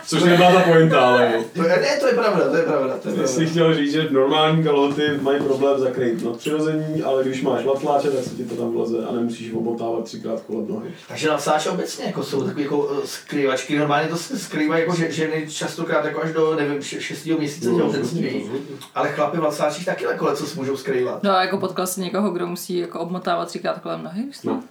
Což 0.05 0.23
nebyla 0.23 0.51
ta 0.51 0.59
pointa, 0.59 0.99
ale 1.01 1.31
jo. 1.35 1.43
To 1.55 1.63
je, 1.63 1.69
ne, 1.81 1.97
to 1.99 2.07
je 2.07 2.13
pravda, 2.13 2.49
to 2.49 2.55
je 2.57 2.63
pravda. 2.63 2.97
To 2.97 3.09
je 3.09 3.15
Ty 3.15 3.27
jsi 3.27 3.33
pravda. 3.35 3.51
chtěl 3.51 3.73
říct, 3.75 3.91
že 3.91 4.07
normální 4.11 4.63
kalhoty 4.63 5.01
mají 5.21 5.39
problém 5.43 5.79
zakrýt 5.79 6.23
nadpřirození, 6.23 7.03
ale 7.03 7.23
když 7.23 7.41
máš 7.41 7.65
latláče, 7.65 8.11
tak 8.11 8.23
se 8.23 8.29
ti 8.29 8.43
to 8.45 8.55
tam 8.55 8.71
vleze 8.71 8.97
a 9.09 9.11
nemusíš 9.11 9.53
obotávat 9.53 10.03
třikrát 10.03 10.41
kolem 10.41 10.67
nohy. 10.67 10.89
Takže 11.07 11.29
lacláče 11.29 11.69
obecně 11.69 12.05
jako 12.05 12.23
jsou 12.23 12.43
takový 12.43 12.63
jako 12.63 12.89
eh, 13.03 13.07
skrývačky, 13.07 13.77
normálně 13.79 14.07
to 14.09 14.17
se 14.17 14.39
skrývají 14.39 14.81
jako 14.83 14.95
že, 14.95 15.11
ženy 15.11 15.47
častokrát 15.49 16.05
jako 16.05 16.21
až 16.23 16.33
do, 16.33 16.55
nevím, 16.55 16.81
še- 16.81 16.99
šestého 17.01 17.37
měsíce 17.39 17.69
No, 17.69 17.75
těhotenství. 17.75 18.49
Ale 18.95 19.09
chlapy 19.09 19.37
v 19.37 19.43
lacláčích 19.43 19.85
taky 19.85 20.03
jako 20.03 20.35
co 20.35 20.45
si 20.45 20.59
můžou 20.59 20.77
skrývat. 20.77 21.23
No 21.23 21.31
a 21.31 21.41
jako 21.41 21.57
potkal 21.57 21.87
jsi 21.87 22.01
někoho, 22.01 22.29
kdo 22.31 22.47
musí 22.47 22.77
jako 22.77 22.99
obmotávat 22.99 23.47
třikrát 23.47 23.79
kolem 23.79 24.03
nohy? 24.03 24.23
co? 24.41 24.49
No. 24.49 24.61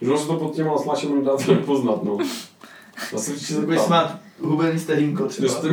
Už 0.00 0.20
se 0.20 0.26
to 0.26 0.36
pod 0.36 0.54
těma 0.54 0.72
latláčem 0.72 1.24
dá 1.24 1.36
to 1.36 1.54
nepoznat, 1.54 2.04
no. 2.04 2.18
Zase 3.12 3.30
když 3.32 3.46
se 3.46 3.54
Takový 3.54 3.78
smát 3.78 4.18
hubený 4.40 4.78
stehínko 4.78 5.26
třeba. 5.26 5.48
Jste... 5.48 5.68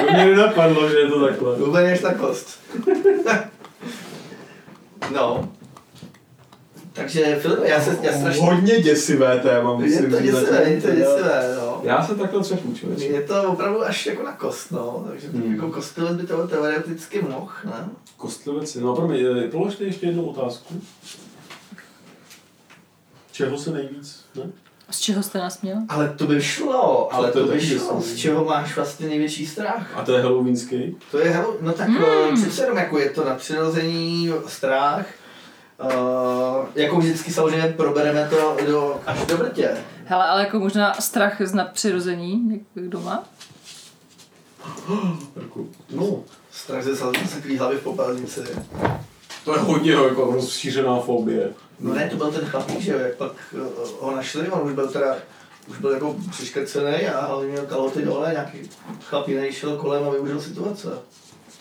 to 0.00 0.12
mě 0.12 0.24
nenapadlo, 0.24 0.88
že 0.88 0.98
je 0.98 1.08
to 1.08 1.26
takhle. 1.26 1.56
Hubený 1.56 1.92
až 1.92 2.00
ta 2.00 2.14
kost. 2.14 2.60
no. 5.14 5.48
Takže 6.92 7.36
Filipe, 7.40 7.68
já 7.68 7.80
se 7.80 7.98
já 8.02 8.12
strašně... 8.12 8.42
Hodně 8.42 8.80
děsivé 8.80 9.38
téma, 9.38 9.70
Je 9.70 9.76
musím 9.76 10.10
to 10.10 10.18
říct, 10.18 10.30
děsivé, 10.30 10.70
je 10.70 10.80
to 10.80 10.90
děsivé, 10.90 11.56
no. 11.60 11.80
Já 11.82 12.06
se 12.06 12.14
takhle 12.14 12.42
třepu, 12.42 12.74
člověče. 12.74 13.04
Je 13.04 13.22
to 13.22 13.42
opravdu 13.42 13.84
až 13.84 14.06
jako 14.06 14.22
na 14.22 14.32
kost, 14.32 14.70
no. 14.72 15.04
Takže 15.10 15.28
Hmm. 15.28 15.42
hmm. 15.42 15.54
jako 15.54 15.70
kostlivec 15.70 16.16
by 16.16 16.26
to 16.26 16.48
teoreticky 16.48 17.22
mohl, 17.22 17.52
ne? 17.64 17.88
Kostlivec, 18.16 18.74
no 18.74 18.96
promiň, 18.96 19.26
eh, 19.44 19.48
položte 19.48 19.84
ještě 19.84 20.06
jednu 20.06 20.26
otázku. 20.26 20.74
Čeho 23.44 23.58
se 23.58 23.70
nejvíc, 23.70 24.24
ne? 24.34 24.42
Z 24.90 25.00
čeho 25.00 25.22
jste 25.22 25.38
nás 25.38 25.62
měl? 25.62 25.76
Ale 25.88 26.08
to 26.08 26.26
by 26.26 26.42
šlo, 26.42 27.14
ale 27.14 27.30
To 27.32 27.38
je 27.38 27.44
to 27.46 27.52
by 27.52 27.60
šlo. 27.60 28.00
Z 28.00 28.16
čeho 28.16 28.44
máš 28.44 28.76
vlastně 28.76 29.06
největší 29.08 29.46
strach? 29.46 29.96
A 29.96 30.04
to 30.04 30.12
je 30.12 30.22
halloweenský? 30.22 30.96
To 31.10 31.18
je, 31.18 31.30
halo- 31.30 31.56
no 31.60 31.72
tak 31.72 31.88
Hmm. 31.88 32.30
mm. 32.30 32.36
přece 32.42 32.62
jenom 32.62 32.78
jako 32.78 32.98
je 32.98 33.10
to 33.10 33.24
nadpřirození 33.24 34.30
strach. 34.46 35.06
Uh, 35.84 36.66
jako 36.74 36.96
vždycky 36.98 37.32
samozřejmě 37.32 37.74
probereme 37.76 38.28
to 38.30 38.56
do, 38.66 39.00
až 39.06 39.26
do 39.26 39.36
vrtě. 39.36 39.76
Hele, 40.04 40.24
ale 40.26 40.40
jako 40.40 40.58
možná 40.58 40.94
strach 40.94 41.36
z 41.44 41.54
nadpřirození, 41.54 42.50
jak 42.52 42.86
kdo 42.86 43.00
má? 43.00 43.24
Jako, 45.42 45.64
no, 45.90 46.24
Strach 46.52 46.84
ze 46.84 46.94
zaseklý 46.94 47.58
hlavy 47.58 47.76
v 47.76 47.82
popelnici. 47.82 48.40
to 49.44 49.54
je 49.54 49.60
hodně 49.60 49.92
jako 49.92 50.24
rozšířená 50.32 51.00
fobie. 51.00 51.50
No 51.80 51.94
ne, 51.94 52.08
to 52.10 52.16
byl 52.16 52.32
ten 52.32 52.44
chlapík, 52.44 52.80
že 52.80 52.92
jo, 52.92 52.98
jak 52.98 53.14
pak 53.14 53.32
uh, 53.52 53.60
ho 54.00 54.16
našli, 54.16 54.48
on 54.48 54.68
už 54.68 54.72
byl 54.74 54.88
teda 54.88 55.16
už 55.68 55.78
byl 55.78 55.90
jako 55.90 56.16
přiškrcený 56.30 57.06
a 57.06 57.26
hlavně 57.26 57.48
měl 57.48 57.66
kalhoty 57.66 58.02
dole, 58.02 58.28
nějaký 58.32 58.58
chlap 59.04 59.28
jiný 59.28 59.52
šel 59.52 59.76
kolem 59.76 60.04
a 60.04 60.10
využil 60.10 60.40
situace. 60.40 60.88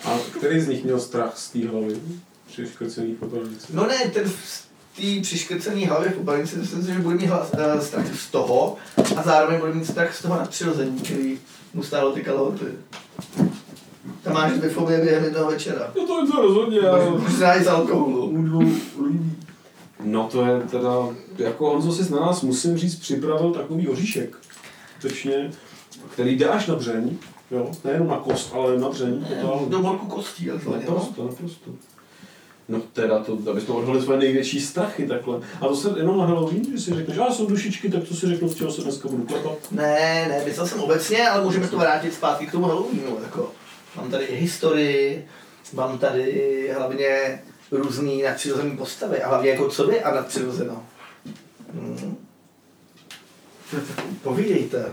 A 0.05 0.17
který 0.37 0.59
z 0.59 0.67
nich 0.67 0.83
měl 0.83 0.99
strach 0.99 1.37
z 1.37 1.49
té 1.49 1.67
hlavy? 1.67 1.99
Při 2.47 2.67
škrcených 2.67 3.17
popelnici? 3.17 3.67
No 3.73 3.87
ne, 3.87 3.97
ten 4.13 4.29
v 4.29 4.67
té 4.95 5.21
přiškrcený 5.21 5.85
hlavě 5.85 6.09
v 6.09 6.17
popelnici, 6.17 6.55
myslím 6.55 6.83
si, 6.83 6.93
že 6.93 6.99
bude 6.99 7.15
mít 7.15 7.25
hlas, 7.25 7.51
uh, 7.53 7.81
strach 7.81 8.15
z 8.15 8.27
toho 8.31 8.75
a 9.15 9.23
zároveň 9.23 9.59
bude 9.59 9.73
mít 9.73 9.85
strach 9.85 10.15
z 10.15 10.21
toho 10.21 10.35
nadpřirození, 10.35 10.99
který 10.99 11.39
mu 11.73 11.83
stálo 11.83 12.11
ty 12.11 12.21
kalhoty. 12.21 12.65
Tam 14.23 14.33
máš 14.33 14.51
dvě 14.51 14.69
fobie 14.69 15.01
během 15.01 15.23
jednoho 15.23 15.51
večera. 15.51 15.93
No 15.97 16.07
to 16.07 16.21
je 16.21 16.31
to 16.31 16.41
rozhodně, 16.41 16.79
se 17.37 17.43
najít 17.43 17.63
z 17.63 17.67
alkoholu. 17.67 18.25
U 18.29 18.43
dvou 18.43 18.59
lidí. 19.05 19.35
No 20.03 20.29
to 20.31 20.45
je 20.45 20.59
teda, 20.59 20.89
jako 21.37 21.69
Honzo 21.69 21.91
si 21.91 22.11
na 22.11 22.19
nás, 22.19 22.41
musím 22.41 22.77
říct, 22.77 22.95
připravil 22.95 23.51
takový 23.51 23.87
oříšek. 23.87 24.37
Skutečně, 24.91 25.51
který 26.13 26.35
jde 26.35 26.49
až 26.49 26.67
na 26.67 26.75
dřeň, 26.75 27.17
jo, 27.51 27.71
nejenom 27.83 28.07
na 28.07 28.17
kost, 28.17 28.53
ale 28.53 28.79
na 28.79 28.89
totálně. 28.89 29.65
Do 29.69 29.79
morku 29.79 30.05
kostí, 30.05 30.47
no. 30.47 30.73
Naprosto, 30.73 31.23
naprosto. 31.25 31.71
No 32.69 32.81
teda 32.93 33.19
to, 33.19 33.37
aby 33.51 33.61
jsme 33.61 33.73
odhalili 33.73 34.03
své 34.03 34.17
největší 34.17 34.61
strachy 34.61 35.07
takhle. 35.07 35.39
A 35.61 35.67
to 35.67 35.75
se 35.75 35.89
jenom 35.97 36.17
na 36.17 36.25
Halloween, 36.25 36.65
že 36.71 36.83
si 36.83 36.93
řekneš, 36.93 37.15
že 37.15 37.21
já 37.21 37.31
jsem 37.31 37.47
dušičky, 37.47 37.89
tak 37.89 38.03
to 38.03 38.15
si 38.15 38.27
řeknu, 38.27 38.49
z 38.49 38.55
čeho 38.55 38.71
se 38.71 38.81
dneska 38.81 39.09
budu 39.09 39.23
klepat. 39.23 39.71
Ne, 39.71 40.25
ne, 40.29 40.41
myslel 40.45 40.67
jsem 40.67 40.81
obecně, 40.81 41.29
ale 41.29 41.43
můžeme 41.43 41.67
to 41.67 41.77
vrátit 41.77 42.13
zpátky 42.13 42.47
k 42.47 42.51
tomu 42.51 42.65
Halloweenu. 42.65 43.17
Jako. 43.23 43.51
Mám 43.95 44.11
tady 44.11 44.25
historii, 44.31 45.27
mám 45.73 45.97
tady 45.97 46.71
hlavně 46.77 47.41
různý 47.71 48.21
nadpřirozené 48.23 48.77
postavy, 48.77 49.21
a 49.23 49.29
hlavně 49.29 49.49
jako 49.49 49.67
co 49.69 49.87
by 49.87 50.01
a 50.03 50.13
nadpřirozeno. 50.15 50.83
Hmm. 51.73 52.17
Povídejte. 54.23 54.85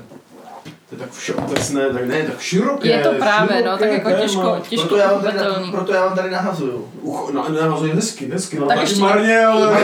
To 0.89 0.95
je 0.95 0.99
tak 0.99 1.11
všeobecné, 1.13 1.91
tak 1.91 2.07
ne, 2.07 2.23
tak 2.23 2.41
široké. 2.41 2.89
Je 2.89 3.03
to 3.03 3.13
právě, 3.15 3.63
no, 3.63 3.79
tak 3.79 3.89
široké 3.91 3.95
jako 3.95 4.23
těžko, 4.23 4.57
těžko 4.69 4.87
Proto 4.89 4.97
já, 4.97 5.13
vám 5.13 5.23
tady, 5.23 5.71
proto 5.71 5.93
já 5.93 6.07
vám 6.07 6.17
tady 6.17 6.31
nahazuju. 6.31 6.89
Uch, 7.03 7.31
no, 7.33 7.49
nahazuje 7.49 7.95
hezky, 7.95 8.27
hezky, 8.27 8.59
no 8.59 8.67
Tak 8.67 8.77
tak 8.77 8.89
ještě- 8.89 9.01
marně, 9.03 9.39
ale, 9.47 9.79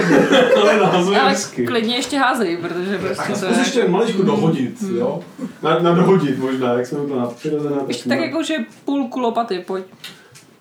ale 0.63 0.77
nahazuje 0.79 1.21
Ale 1.21 1.31
hezky. 1.31 1.67
klidně 1.67 1.97
ještě 1.97 2.19
házej, 2.19 2.57
protože 2.57 2.99
Tak 2.99 3.01
prostě 3.27 3.47
to 3.47 3.47
je... 3.53 3.59
ještě 3.59 3.89
maličko 3.89 4.23
dohodit, 4.23 4.75
jo? 4.97 5.21
Na, 5.63 5.79
na 5.79 5.93
dohodit 5.95 6.39
možná, 6.39 6.73
jak 6.73 6.87
jsme 6.87 6.99
to 6.99 7.17
nadpřirozená. 7.21 7.77
Ještě 7.89 8.09
tak 8.09 8.19
jako, 8.21 8.43
že 8.43 8.55
půlku 8.85 9.21
lopaty, 9.21 9.59
pojď. 9.67 9.85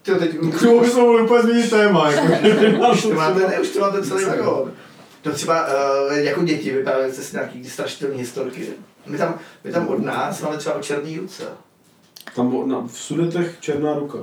Tyjo, 0.01 0.19
teď 0.19 0.31
K 0.31 0.59
tomu 0.59 0.81
bychom 0.81 1.03
mohli 1.03 1.21
úplně 1.21 1.41
změnit 1.41 1.69
téma, 1.69 2.11
jako. 2.11 2.91
už 2.93 3.01
to 3.01 3.13
máte, 3.13 3.39
ne, 3.39 3.59
už 3.59 3.69
to 3.69 3.79
máte 3.79 4.01
celý 4.01 4.25
vagón. 4.25 4.71
To 5.21 5.31
třeba 5.31 5.65
uh, 5.67 6.17
jako 6.17 6.43
děti 6.43 6.71
vyprávěli 6.71 7.13
si 7.13 7.35
nějaký 7.35 7.69
strašidelné 7.69 8.17
historky. 8.17 8.67
My 9.05 9.17
tam, 9.17 9.39
my 9.63 9.71
tam 9.71 9.87
od 9.87 10.03
nás 10.03 10.41
máme 10.41 10.57
třeba 10.57 10.75
o 10.75 10.81
černý 10.81 11.17
ruce. 11.17 11.43
Tam 12.35 12.69
na, 12.69 12.87
v 12.87 12.97
Sudetech 12.97 13.57
černá 13.59 13.93
ruka. 13.93 14.17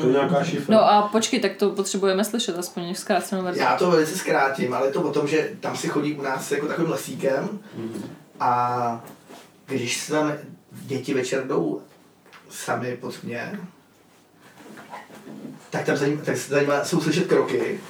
To 0.00 0.06
je 0.06 0.12
nějaká 0.12 0.44
šifra. 0.44 0.76
No 0.76 0.90
a 0.90 1.02
počkej, 1.02 1.40
tak 1.40 1.56
to 1.56 1.70
potřebujeme 1.70 2.24
slyšet, 2.24 2.58
aspoň 2.58 2.94
zkrácenou 2.94 3.42
verzi. 3.42 3.60
Já 3.60 3.76
to 3.76 3.90
velice 3.90 4.18
zkrátím, 4.18 4.74
ale 4.74 4.86
je 4.86 4.92
to 4.92 5.02
o 5.02 5.12
tom, 5.12 5.28
že 5.28 5.50
tam 5.60 5.76
si 5.76 5.88
chodí 5.88 6.14
u 6.14 6.22
nás 6.22 6.52
jako 6.52 6.66
takovým 6.66 6.90
lesíkem 6.90 7.58
a 8.40 9.04
když 9.66 10.00
se 10.00 10.12
tam 10.12 10.32
děti 10.70 11.14
večer 11.14 11.46
jdou 11.46 11.82
sami 12.50 12.96
pod 13.00 13.24
mě, 13.24 13.60
tak 15.72 15.84
tam 15.84 15.96
za 15.96 16.06
ním, 16.06 16.18
tak 16.18 16.36
se 16.36 16.50
za 16.50 16.60
nima 16.60 16.84
jsou 16.84 17.00
slyšet 17.00 17.26
kroky 17.26 17.80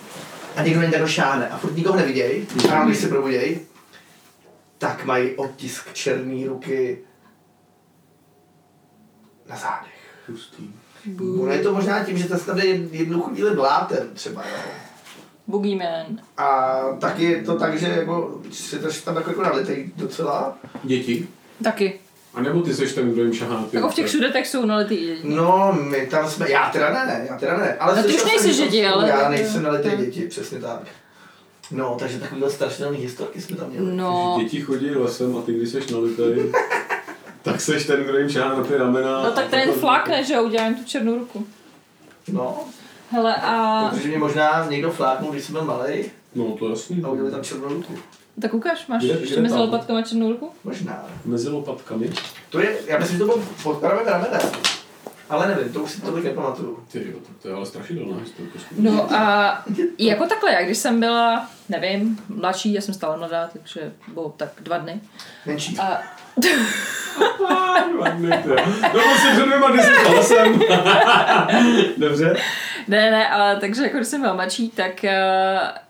a 0.56 0.62
někdo 0.62 0.80
jen 0.80 0.90
takhle 0.90 1.08
šáhne 1.08 1.48
a 1.48 1.58
furt 1.58 1.76
nikoho 1.76 1.96
nevidějí 1.96 2.46
a 2.72 2.84
když 2.84 2.98
se 2.98 3.08
probudějí, 3.08 3.60
tak 4.78 5.04
mají 5.04 5.36
otisk 5.36 5.92
černé 5.92 6.46
ruky 6.46 6.98
na 9.46 9.56
zádech. 9.56 10.24
Hustý. 10.28 10.70
Ono 11.40 11.52
je 11.52 11.62
to 11.62 11.74
možná 11.74 12.04
tím, 12.04 12.18
že 12.18 12.28
to 12.28 12.38
se 12.38 12.46
tam 12.46 12.56
jde 12.56 12.64
jednu 12.66 13.22
chvíli 13.22 13.56
blátem 13.56 14.10
třeba, 14.14 14.42
jo. 14.42 14.62
Boogeyman. 15.46 16.06
A 16.36 16.78
taky 17.00 17.24
je 17.24 17.42
to 17.42 17.58
tak, 17.58 17.78
že 17.78 17.88
jako, 17.88 18.42
si 18.52 18.78
to 18.78 18.88
tam 19.04 19.16
jako, 19.16 19.30
jako 19.30 19.42
nalitej 19.42 19.90
docela. 19.96 20.58
Děti? 20.82 21.28
Taky. 21.64 22.00
A 22.34 22.40
nebo 22.40 22.62
ty 22.62 22.74
seš 22.74 22.92
ten, 22.92 23.12
kdo 23.12 23.22
jim 23.22 23.32
šahá 23.34 23.54
na 23.54 23.62
ty 23.62 23.76
Jako 23.76 23.88
v 23.88 23.94
těch 23.94 24.10
sudetech 24.10 24.48
jsou 24.48 24.64
nalitý 24.66 24.96
děti. 24.96 25.20
No, 25.24 25.78
my 25.90 26.06
tam 26.06 26.30
jsme, 26.30 26.50
já 26.50 26.70
teda 26.70 26.92
ne, 26.92 27.26
já 27.30 27.36
teda 27.38 27.56
ne. 27.56 27.74
Ale 27.74 27.96
No, 27.96 28.02
ty 28.02 28.14
už 28.14 28.24
nejsi 28.24 28.54
děti, 28.54 28.86
ale- 28.86 29.08
Já 29.08 29.28
nejsem 29.28 29.62
nalitý 29.62 29.88
Hmm. 29.88 30.04
děti, 30.04 30.20
přesně 30.28 30.58
tak. 30.60 30.80
No, 31.70 31.96
takže 31.98 32.18
takovýhle 32.18 32.50
strašidelný 32.50 32.98
historky 32.98 33.40
jsme 33.40 33.56
tam 33.56 33.70
měli. 33.70 33.86
No, 33.96 34.36
Děti 34.42 34.60
chodí 34.60 34.90
lesem 34.90 35.36
a 35.36 35.42
ty, 35.42 35.52
když 35.52 35.68
seš 35.68 35.86
nalitej, 35.86 36.52
tak 37.42 37.60
seš 37.60 37.86
ten, 37.86 38.04
kdo 38.04 38.18
jim 38.18 38.28
šahá 38.28 38.56
na 38.58 38.64
ty 38.64 38.76
ramena. 38.76 39.22
no 39.22 39.32
tak 39.32 39.48
ten 39.50 39.72
flákne, 39.72 40.24
že 40.24 40.34
jo, 40.34 40.42
udělám 40.44 40.74
tu 40.74 40.84
černou 40.84 41.18
ruku. 41.18 41.46
No, 42.32 42.58
Hele 43.10 43.34
a... 43.36 43.88
protože 43.90 44.08
mě 44.08 44.18
možná 44.18 44.66
někdo 44.70 44.90
fláknul, 44.90 45.32
když 45.32 45.44
jsem 45.44 45.52
byl 45.52 45.64
malý 45.64 46.04
No 46.34 46.44
to 46.58 46.68
jasný. 46.70 47.02
a 47.04 47.08
udělali 47.08 47.32
tam 47.34 47.42
černou 47.42 47.68
ruku. 47.68 47.94
Tak 48.40 48.54
ukáž, 48.54 48.86
máš 48.86 49.02
Kde- 49.04 49.12
ještě 49.14 49.32
kde 49.34 49.42
mezi 49.42 49.54
tam? 49.54 49.60
lopatkama 49.64 50.02
černou 50.02 50.28
ruku? 50.30 50.50
Možná. 50.64 51.04
Mezi 51.24 51.48
lopatkami. 51.48 52.10
To 52.50 52.60
je, 52.60 52.76
já 52.86 52.98
myslím, 52.98 53.18
že 53.18 53.24
to 53.24 53.32
bylo 53.32 53.44
pod 53.62 53.78
pravým 53.78 54.06
ramenem. 54.06 54.40
Ale 55.30 55.48
nevím, 55.48 55.72
to 55.72 55.80
už 55.82 55.90
si 55.90 56.00
tolik 56.00 56.24
nepamatuju. 56.24 56.78
Ty 56.92 57.14
to 57.42 57.48
je 57.48 57.54
ale 57.54 57.66
strašidelná 57.66 58.16
historka. 58.18 58.58
No 58.78 59.12
a 59.14 59.64
jako 59.98 60.26
takhle, 60.26 60.52
jak 60.52 60.64
když 60.64 60.78
jsem 60.78 61.00
byla, 61.00 61.48
nevím, 61.68 62.18
mladší, 62.28 62.72
já 62.72 62.80
jsem 62.80 62.94
stále 62.94 63.16
mladá, 63.18 63.48
takže 63.52 63.92
bylo 64.14 64.34
tak 64.36 64.48
dva 64.60 64.78
dny. 64.78 65.00
Menší. 65.46 65.78
A 65.78 66.00
No 68.94 69.00
prostě 69.02 69.28
před 69.32 69.44
dvěma 69.46 69.70
deseti 69.70 70.14
lesem. 70.16 70.60
Dobře. 71.96 72.36
Ne, 72.88 73.10
ne, 73.10 73.28
ale 73.28 73.56
takže 73.56 73.82
jako 73.82 73.96
když 73.96 74.08
jsem 74.08 74.20
byla 74.20 74.34
mladší, 74.34 74.70
tak 74.70 75.04
uh, 75.04 75.10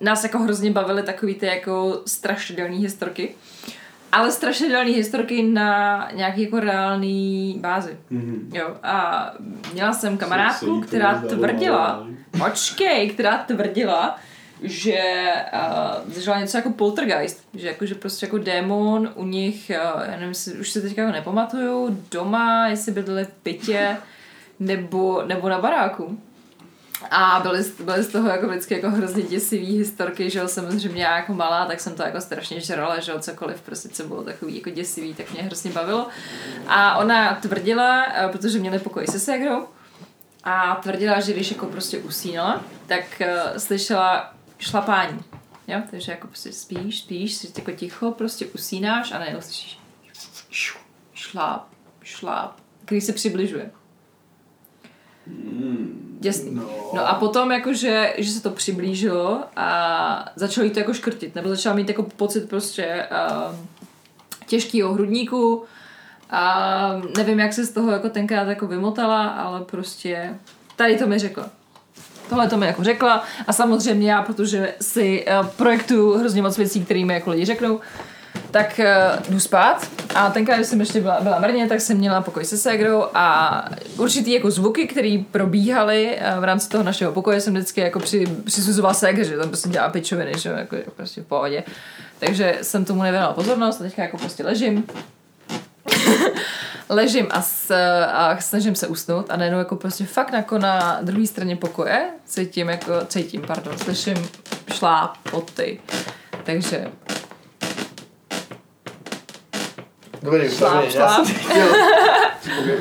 nás 0.01 0.25
jako 0.25 0.39
hrozně 0.39 0.71
bavily 0.71 1.03
takový 1.03 1.35
ty 1.35 1.47
jako 1.47 2.03
strašidelné 2.07 2.77
historky. 2.77 3.35
Ale 4.13 4.33
strašidelné 4.33 4.91
historky 4.91 5.43
na 5.43 6.09
nějaký 6.13 6.43
jako 6.43 6.61
reálný 6.61 7.57
bázi. 7.61 7.97
Mhm. 8.11 8.51
Jo, 8.55 8.77
a 8.83 9.31
měla 9.73 9.93
jsem 9.93 10.13
Se 10.13 10.19
kamarádku, 10.19 10.81
to 10.81 10.87
která 10.87 11.23
tvrdila, 11.29 12.07
počkej, 12.39 13.11
která 13.11 13.39
tvrdila, 13.39 14.19
že 14.63 15.01
uh, 15.53 16.13
zažila 16.13 16.41
něco 16.41 16.57
jako 16.57 16.71
poltergeist, 16.71 17.45
že 17.55 17.67
jako, 17.67 17.87
že 17.87 17.95
prostě 17.95 18.27
jako 18.27 18.39
démon 18.39 19.13
u 19.15 19.25
nich, 19.25 19.71
uh, 19.71 20.03
já 20.05 20.11
nevím, 20.11 20.29
jestli, 20.29 20.53
už 20.53 20.71
se 20.71 20.81
teďka 20.81 21.03
jako 21.03 21.13
nepamatuju, 21.13 22.03
doma, 22.11 22.69
jestli 22.69 22.93
bydleli 22.93 23.25
v 23.25 23.33
bytě, 23.45 23.97
nebo, 24.61 25.23
nebo 25.27 25.49
na 25.49 25.59
baráku. 25.59 26.19
A 27.11 27.41
byly, 27.43 27.65
byly 27.85 28.03
z 28.03 28.09
toho 28.09 28.29
jako 28.29 28.49
vždycky 28.49 28.75
jako 28.75 28.91
hrozně 28.91 29.23
děsivý 29.23 29.79
historky, 29.79 30.31
že 30.31 30.39
jo, 30.39 30.49
samozřejmě 30.49 31.03
já 31.03 31.17
jako 31.17 31.35
malá, 31.35 31.67
tak 31.67 31.81
jsem 31.81 31.95
to 31.95 32.03
jako 32.03 32.21
strašně 32.21 32.61
žrala, 32.61 33.01
že 33.01 33.13
jo, 33.13 33.19
cokoliv 33.19 33.61
prostě, 33.61 33.89
co 33.89 34.05
bylo 34.05 34.23
takový 34.23 34.57
jako 34.57 34.71
děsivý, 34.71 35.15
tak 35.15 35.33
mě 35.33 35.43
hrozně 35.43 35.71
bavilo. 35.71 36.07
A 36.67 36.97
ona 36.97 37.35
tvrdila, 37.35 38.05
eh, 38.05 38.29
protože 38.29 38.59
měli 38.59 38.79
pokoj 38.79 39.07
se 39.07 39.21
ségrou, 39.21 39.67
a 40.45 40.75
tvrdila, 40.75 41.21
že 41.21 41.33
když 41.33 41.51
jako 41.51 41.67
prostě 41.67 41.99
usínala, 41.99 42.65
tak 42.87 43.05
uh, 43.21 43.59
slyšela 43.59 44.35
šlapání. 44.59 45.19
Jo? 45.69 45.83
Takže 45.91 46.13
jako 46.13 46.27
prostě 46.27 46.53
spíš, 46.53 46.99
spíš, 46.99 47.35
jsi 47.35 47.53
jako 47.59 47.73
ticho, 47.73 48.11
prostě 48.11 48.47
usínáš 48.47 49.13
a 49.13 49.19
najednou 49.19 49.41
slyšíš 49.41 49.79
šláp, 51.15 51.69
šláp, 52.03 52.61
který 52.85 53.01
se 53.01 53.13
přibližuje. 53.13 53.71
Děsný. 56.21 56.55
No. 56.55 56.63
No 56.95 57.09
a 57.09 57.15
potom 57.15 57.53
jakože, 57.53 58.15
že 58.19 58.31
se 58.31 58.43
to 58.43 58.51
přiblížilo 58.51 59.45
a 59.57 60.33
začalo 60.37 60.65
jí 60.65 60.71
to 60.71 60.79
jako 60.79 60.95
škrtit, 60.95 61.35
nebo 61.35 61.49
začala 61.49 61.75
mít 61.77 61.89
jako 61.89 62.03
pocit 62.03 62.49
prostě 62.49 63.07
uh, 63.11 63.57
těžkýho 64.47 64.93
hrudníku 64.93 65.65
a 66.31 66.91
nevím, 67.17 67.41
jak 67.41 67.53
se 67.53 67.65
z 67.65 67.71
toho 67.71 67.91
jako 67.91 68.09
tenkrát 68.09 68.49
jako 68.49 68.67
vymotala, 68.67 69.29
ale 69.29 69.61
prostě 69.61 70.35
tady 70.77 70.99
to 70.99 71.07
mi 71.07 71.19
řekla. 71.19 71.51
Tohle 72.29 72.49
to 72.49 72.57
mi 72.57 72.67
jako 72.67 72.85
řekla 72.85 73.25
a 73.47 73.53
samozřejmě 73.53 74.11
já, 74.11 74.23
protože 74.23 74.75
si 74.81 75.25
uh, 75.41 75.47
projektuju 75.47 76.13
hrozně 76.19 76.43
moc 76.43 76.59
věcí, 76.59 76.85
které 76.85 77.05
mi 77.05 77.15
jako 77.15 77.31
lidi 77.31 77.45
řeknou, 77.45 77.81
tak 78.51 78.81
uh, 78.81 79.33
jdu 79.33 79.41
spát 79.41 79.89
a 80.15 80.31
tenkrát, 80.31 80.57
když 80.57 80.69
jsem 80.69 80.81
ještě 80.81 81.01
byla, 81.01 81.21
byla 81.21 81.39
mrně, 81.39 81.69
tak 81.69 81.81
jsem 81.81 81.97
měla 81.97 82.21
pokoj 82.21 82.45
se 82.45 82.57
ségrou 82.57 83.05
a 83.15 83.65
určitý 83.99 84.33
jako 84.33 84.51
zvuky, 84.51 84.87
které 84.87 85.19
probíhaly 85.31 86.19
uh, 86.35 86.41
v 86.41 86.45
rámci 86.45 86.69
toho 86.69 86.85
našeho 86.85 87.13
pokoje, 87.13 87.41
jsem 87.41 87.55
vždycky 87.55 87.81
jako 87.81 87.99
při, 87.99 88.27
přisuzovala 88.45 88.95
ségře, 88.95 89.25
že 89.25 89.37
tam 89.37 89.49
prostě 89.49 89.69
dělá 89.69 89.89
pičoviny, 89.89 90.33
že 90.37 90.49
jako, 90.49 90.77
jako 90.77 90.91
prostě 90.91 91.23
v 91.23 91.27
pohodě. 91.27 91.65
Takže 92.19 92.59
jsem 92.63 92.85
tomu 92.85 93.03
nevěnovala 93.03 93.35
pozornost 93.35 93.81
a 93.81 93.85
teďka 93.85 94.03
jako 94.03 94.19
prostě 94.19 94.45
ležím 94.45 94.85
ležím 96.89 97.27
a, 97.31 97.43
s, 97.43 97.75
a 98.13 98.41
snažím 98.41 98.75
se 98.75 98.87
usnout 98.87 99.27
a 99.31 99.37
najednou 99.37 99.59
jako 99.59 99.77
prostě 99.77 100.05
fakt 100.05 100.33
jako 100.33 100.59
na 100.59 100.99
druhé 101.03 101.27
straně 101.27 101.57
pokoje 101.57 102.09
cítím 102.25 102.69
jako, 102.69 102.93
cítím, 103.07 103.43
pardon, 103.47 103.79
slyším 103.79 104.29
šlápoty. 104.73 105.81
Takže 106.45 106.89
Dobrý, 110.23 110.51
šláp, 110.51 110.85
šláp. 110.91 111.27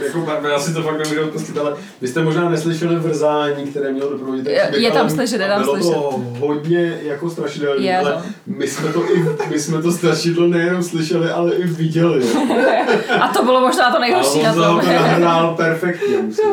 Jako, 0.06 0.48
já 0.48 0.60
si 0.60 0.74
to 0.74 0.82
fakt 0.84 0.98
nemůžu 0.98 1.22
odpustit, 1.24 1.58
ale 1.58 1.76
vy 2.02 2.08
jste 2.08 2.24
možná 2.24 2.50
neslyšeli 2.50 2.96
vrzání, 2.96 3.64
které 3.66 3.92
mělo 3.92 4.10
doprovodit 4.10 4.48
Je- 4.48 4.70
je 4.78 4.92
tam 4.92 5.02
ale 5.02 5.10
slyšet, 5.10 5.42
je 5.42 5.48
tam 5.48 5.62
bylo 5.62 5.74
slyšet. 5.76 5.94
to 5.94 6.24
hodně 6.40 7.00
jako 7.04 7.30
strašidelné, 7.30 7.86
Je, 7.86 7.98
ale 7.98 8.12
no. 8.12 8.22
my 8.58 8.68
jsme 8.68 8.94
to 8.94 9.04
i, 9.16 9.26
my 9.50 9.60
jsme 9.60 9.82
to 9.82 9.92
strašidlo 9.92 10.48
nejenom 10.48 10.84
slyšeli, 10.84 11.30
ale 11.30 11.56
i 11.56 11.64
viděli. 11.68 12.26
A 13.22 13.28
to 13.28 13.44
bylo 13.44 13.62
možná 13.62 13.92
to 13.92 14.00
nejhorší 14.00 14.44
na 14.44 14.50
on 14.52 14.56
za 14.60 14.68
tom. 14.68 14.80
to 14.80 14.86
nahrál 14.88 15.56
perfektně, 15.56 16.18
musím. 16.18 16.46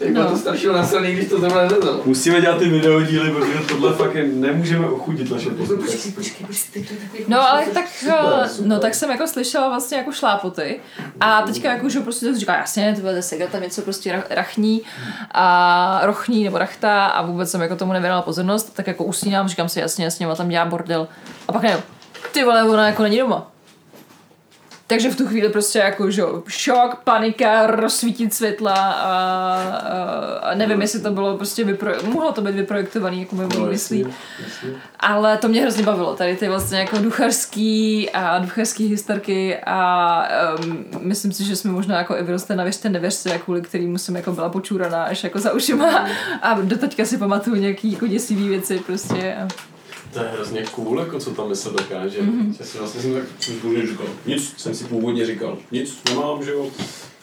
Jak 0.00 0.12
bylo 0.12 0.24
No. 0.24 0.30
to 0.30 0.36
strašilo 0.36 0.74
nasilný, 0.76 1.12
když 1.12 1.28
to 1.28 1.40
zrovna 1.40 1.62
nezelo. 1.62 2.00
Musíme 2.04 2.40
dělat 2.40 2.58
ty 2.58 2.68
videodíly, 2.68 3.30
protože 3.30 3.58
tohle 3.68 3.92
fakt 3.92 4.14
je, 4.14 4.24
nemůžeme 4.28 4.86
ochudit 4.86 5.30
naše 5.30 5.50
posluchače. 5.50 5.92
Počkej, 5.96 6.12
počkej, 6.12 6.46
počkej. 6.46 6.84
No 7.28 7.48
ale 7.50 7.66
tak, 7.66 7.88
Super, 7.88 8.14
eh, 8.44 8.48
super. 8.48 8.66
no 8.70 8.78
tak 8.78 8.94
jsem 8.94 9.10
jako 9.10 9.26
slyšela 9.26 9.68
vlastně 9.68 9.98
jako 9.98 10.12
šlápoty 10.12 10.80
a 11.20 11.42
teďka 11.42 11.72
jako, 11.72 11.88
že 11.88 12.00
prostě 12.00 12.26
to 12.26 12.38
říká, 12.38 12.56
jasně, 12.56 12.92
to 12.96 13.00
bude 13.00 13.22
segra, 13.22 13.46
tam 13.46 13.62
něco 13.62 13.82
prostě 13.82 14.12
ra- 14.12 14.22
rachní 14.30 14.82
a 15.30 16.00
rochní 16.02 16.44
nebo 16.44 16.58
rachta 16.58 17.06
a 17.06 17.22
vůbec 17.26 17.50
jsem 17.50 17.60
jako 17.60 17.76
tomu 17.76 17.92
nevěnovala 17.92 18.22
pozornost, 18.22 18.72
tak 18.74 18.86
jako 18.86 19.04
usínám, 19.04 19.48
říkám 19.48 19.68
si 19.68 19.80
jasně, 19.80 20.04
jasně, 20.04 20.26
ona 20.26 20.36
tam 20.36 20.48
dělá 20.48 20.64
bordel 20.64 21.08
a 21.48 21.52
pak 21.52 21.62
ne, 21.62 21.80
ty 22.32 22.44
vole, 22.44 22.62
ona 22.62 22.86
jako 22.86 23.02
není 23.02 23.18
doma. 23.18 23.50
Takže 24.90 25.10
v 25.10 25.16
tu 25.16 25.26
chvíli 25.26 25.48
prostě 25.48 25.78
jako, 25.78 26.10
že 26.10 26.22
šok, 26.48 26.94
panika, 27.04 27.66
rozsvítit 27.66 28.34
světla 28.34 28.74
a, 28.74 29.12
a, 29.12 30.02
a 30.42 30.54
nevím, 30.54 30.80
jestli 30.80 31.00
to 31.00 31.10
bylo 31.10 31.36
prostě 31.36 31.64
vypro... 31.64 31.92
mohlo 32.04 32.32
to 32.32 32.40
být 32.40 32.54
vyprojektovaný 32.54 33.20
jako 33.20 33.36
ve 33.36 33.46
no, 33.58 33.66
myslí. 33.66 34.06
Ale 35.00 35.38
to 35.38 35.48
mě 35.48 35.62
hrozně 35.62 35.82
bavilo, 35.82 36.16
tady 36.16 36.36
ty 36.36 36.48
vlastně 36.48 36.78
jako 36.78 36.98
duchařský 36.98 38.10
a 38.10 38.38
duchařský 38.38 38.86
historky 38.86 39.58
a 39.66 40.28
um, 40.60 40.84
myslím 41.00 41.32
si, 41.32 41.44
že 41.44 41.56
jsme 41.56 41.72
možná 41.72 41.98
jako 41.98 42.16
i 42.16 42.22
vyrostli 42.22 42.56
na 42.56 42.64
věřte 42.64 42.88
nevěřte, 42.88 43.38
kvůli 43.38 43.62
kterým 43.62 43.98
jsem 43.98 44.16
jako 44.16 44.32
byla 44.32 44.48
počúraná 44.48 45.04
až 45.04 45.24
jako 45.24 45.38
za 45.38 45.52
ušima 45.52 46.06
a 46.42 46.54
do 46.60 46.78
teďka 46.78 47.04
si 47.04 47.18
pamatuju 47.18 47.56
nějaký 47.56 47.92
jako 47.92 48.06
děsivý 48.06 48.48
věci 48.48 48.78
prostě. 48.86 49.34
A... 49.34 49.67
To 50.12 50.18
je 50.18 50.28
hrozně 50.28 50.64
cool, 50.74 50.98
jako 50.98 51.18
co 51.18 51.30
tam 51.30 51.48
mysl 51.48 51.70
dokáže. 51.72 52.22
Mm-hmm. 52.22 52.54
Já 52.60 52.66
si 52.66 52.78
vlastně 52.78 53.00
jsem 53.00 53.14
tak 53.14 53.24
původně 53.60 53.86
říkal, 53.86 54.06
nic 54.26 54.54
jsem 54.56 54.74
si 54.74 54.84
původně 54.84 55.26
říkal, 55.26 55.58
nic 55.72 55.98
nemám, 56.08 56.44
že 56.44 56.52
jo. 56.52 56.66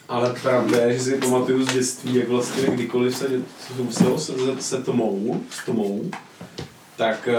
Ale 0.09 0.35
pravda 0.41 0.77
je, 0.77 0.93
že 0.93 0.99
si 0.99 1.15
pamatuju 1.15 1.65
z 1.65 1.73
dětství, 1.73 2.15
jak 2.15 2.27
vlastně 2.27 2.63
kdykoliv 2.67 3.17
se 3.17 3.29
souviselo 3.77 4.19
se, 4.19 4.33
se, 4.33 4.61
se 4.61 4.83
tomou, 4.83 5.41
s 5.49 5.65
tomou, 5.65 6.11
tak 6.97 7.29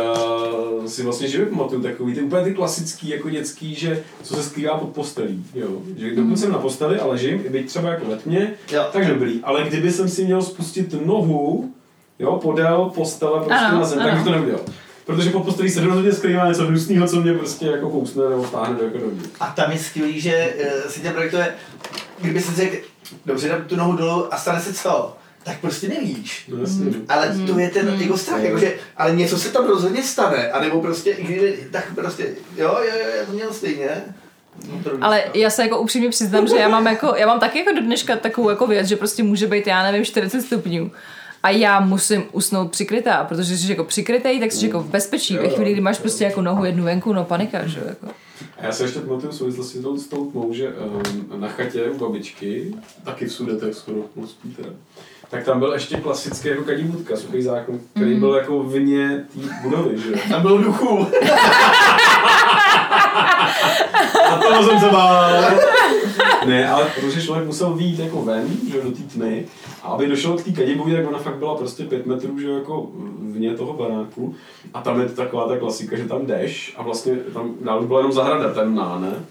uh, 0.78 0.86
si 0.86 1.02
vlastně 1.02 1.28
živě 1.28 1.46
pamatuju 1.46 1.82
takový 1.82 2.14
ty 2.14 2.22
úplně 2.22 2.44
ty 2.44 2.54
klasický 2.54 3.08
jako 3.08 3.30
dětský, 3.30 3.74
že 3.74 4.04
co 4.22 4.34
se 4.34 4.42
skrývá 4.42 4.78
pod 4.78 4.88
postelí, 4.88 5.44
jo. 5.54 5.82
Že 5.96 6.10
dokud 6.10 6.28
mm. 6.28 6.36
jsem 6.36 6.52
na 6.52 6.58
posteli 6.58 7.00
a 7.00 7.06
ležím, 7.06 7.42
i 7.46 7.48
byť 7.48 7.66
třeba 7.66 7.90
jako 7.90 8.06
ve 8.06 8.16
tmě, 8.16 8.54
jo. 8.72 8.86
tak 8.92 9.06
dobrý. 9.06 9.40
Ale 9.42 9.62
kdyby 9.62 9.92
jsem 9.92 10.08
si 10.08 10.24
měl 10.24 10.42
spustit 10.42 11.06
nohu, 11.06 11.72
jo, 12.18 12.38
podél 12.42 12.92
postele 12.94 13.38
prostě 13.38 13.64
ano, 13.64 13.78
na 13.78 13.84
zem, 13.84 13.98
ano. 13.98 14.08
tak 14.08 14.16
bych 14.16 14.24
to 14.24 14.30
neudělal. 14.30 14.60
Protože 15.06 15.30
pod 15.30 15.44
postelí 15.44 15.70
se 15.70 15.80
rozhodně 15.80 16.12
skrývá 16.12 16.48
něco 16.48 16.66
hnusného, 16.66 17.08
co 17.08 17.20
mě 17.20 17.34
prostě 17.34 17.66
jako 17.66 17.90
kousne 17.90 18.28
nebo 18.28 18.44
táhne 18.44 18.78
jako 18.84 18.98
do 18.98 19.06
A 19.40 19.46
tam 19.46 19.72
je 19.72 19.78
skvělý, 19.78 20.20
že 20.20 20.54
uh, 20.84 20.90
si 20.90 21.00
tě 21.00 21.10
projektuje, 21.10 21.54
kdyby 22.20 22.40
si 22.40 22.54
řekl, 22.54 22.76
dobře, 23.26 23.48
dám 23.48 23.64
tu 23.64 23.76
nohu 23.76 23.96
dolů 23.96 24.34
a 24.34 24.36
stane 24.36 24.60
se 24.60 24.74
co? 24.74 25.16
tak 25.46 25.60
prostě 25.60 25.88
nevíš. 25.88 26.44
No, 26.48 26.58
jasně. 26.58 26.92
Ale 27.08 27.36
to 27.46 27.58
je 27.58 27.68
ten 27.68 27.94
mm. 27.94 28.00
jako 28.00 28.18
strach, 28.18 28.38
mm. 28.38 28.44
jakože, 28.44 28.74
ale 28.96 29.16
něco 29.16 29.38
se 29.38 29.48
tam 29.52 29.66
rozhodně 29.66 30.02
stane, 30.02 30.50
anebo 30.50 30.80
prostě, 30.80 31.16
kdyby, 31.18 31.68
tak 31.70 31.94
prostě, 31.94 32.24
jo, 32.56 32.76
jo, 32.78 32.94
jo, 33.04 33.10
já 33.18 33.26
to 33.26 33.32
měl 33.32 33.52
stejně. 33.52 33.88
No, 34.68 34.92
ale 35.00 35.24
já 35.34 35.50
se 35.50 35.62
jako 35.62 35.80
upřímně 35.80 36.10
přiznám, 36.10 36.48
že 36.48 36.56
já 36.56 36.68
mám 36.68 36.86
jako, 36.86 37.14
já 37.16 37.26
mám 37.26 37.40
taky 37.40 37.58
jako 37.58 37.72
do 37.72 37.80
dneška 37.80 38.16
takovou 38.16 38.50
jako 38.50 38.66
věc, 38.66 38.86
že 38.86 38.96
prostě 38.96 39.22
může 39.22 39.46
být, 39.46 39.66
já 39.66 39.82
nevím, 39.82 40.04
40 40.04 40.42
stupňů 40.42 40.90
a 41.46 41.50
já 41.50 41.80
musím 41.80 42.24
usnout 42.32 42.70
přikrytá, 42.70 43.24
protože 43.24 43.56
jsi 43.56 43.70
jako 43.70 43.84
přikrytej, 43.84 44.40
tak 44.40 44.52
jsi 44.52 44.66
jako 44.66 44.80
v 44.80 44.86
bezpečí. 44.86 45.38
Ve 45.38 45.48
chvíli, 45.48 45.72
kdy 45.72 45.80
máš 45.80 45.98
prostě 45.98 46.24
jako 46.24 46.42
nohu 46.42 46.64
jednu 46.64 46.84
venku, 46.84 47.12
no 47.12 47.24
panika, 47.24 47.66
že 47.66 47.80
jako. 47.88 48.06
A 48.58 48.64
já 48.64 48.72
se 48.72 48.84
ještě 48.84 49.00
pamatuju 49.00 49.32
v 49.32 49.34
souvislosti 49.34 49.78
s 49.78 50.06
tou 50.06 50.30
tmou, 50.30 50.52
že 50.52 50.68
um, 50.68 51.40
na 51.40 51.48
chatě 51.48 51.90
u 51.90 51.98
babičky, 51.98 52.74
taky 53.04 53.26
v 53.26 53.32
Sudetech 53.32 53.74
skoro, 53.74 53.96
no 54.16 54.26
teda, 54.56 54.68
tak 55.30 55.44
tam 55.44 55.58
byl 55.58 55.72
ještě 55.72 55.96
klasický 55.96 56.48
jako 56.48 56.62
kadibudka, 56.62 57.16
suchý 57.16 57.42
zákon, 57.42 57.80
který 57.94 58.14
mm. 58.14 58.20
byl 58.20 58.34
jako 58.34 58.62
vně 58.62 59.24
té 59.34 59.40
budovy, 59.62 59.98
že 59.98 60.12
Tam 60.30 60.42
byl 60.42 60.58
duchu. 60.58 61.06
A 64.32 64.36
to 64.36 64.62
jsem 64.62 64.80
se 64.80 64.86
bál. 64.86 65.30
Ne, 66.46 66.68
ale 66.68 66.90
protože 66.94 67.22
člověk 67.22 67.46
musel 67.46 67.74
vyjít 67.74 67.98
jako 67.98 68.22
ven, 68.22 68.48
že 68.72 68.80
do 68.80 68.90
té 68.90 69.02
tmy, 69.02 69.46
a 69.82 69.88
aby 69.88 70.06
došel 70.06 70.38
k 70.38 70.44
té 70.44 70.52
kadibudě, 70.52 70.96
tak 70.96 71.08
ona 71.08 71.18
fakt 71.18 71.36
byla 71.36 71.56
prostě 71.56 71.84
pět 71.84 72.06
metrů, 72.06 72.40
že 72.40 72.50
jako 72.50 72.90
vně 73.20 73.54
toho 73.54 73.72
baráku. 73.72 74.34
A 74.74 74.82
tam 74.82 75.00
je 75.00 75.06
to 75.06 75.14
taková 75.14 75.48
ta 75.48 75.56
klasika, 75.56 75.96
že 75.96 76.04
tam 76.04 76.26
jdeš 76.26 76.74
a 76.76 76.82
vlastně 76.82 77.16
tam 77.16 77.54
dál 77.60 77.82
byla 77.82 77.98
jenom 77.98 78.12
zahrada 78.12 78.54
temná, 78.54 78.98
ne? 78.98 79.24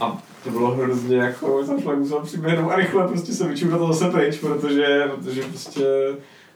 A 0.00 0.22
to 0.44 0.50
bylo 0.50 0.70
hrozně 0.70 1.16
jako, 1.16 1.64
jsem 1.64 1.82
člověk 1.82 2.00
musel 2.00 2.20
přiběhnout 2.20 2.72
a 2.72 2.76
rychle 2.76 3.08
prostě 3.08 3.32
se 3.32 3.48
vyčurat 3.48 3.78
to 3.78 3.92
zase 3.92 4.10
pryč, 4.10 4.38
protože, 4.38 5.10
protože 5.14 5.42
prostě 5.42 5.84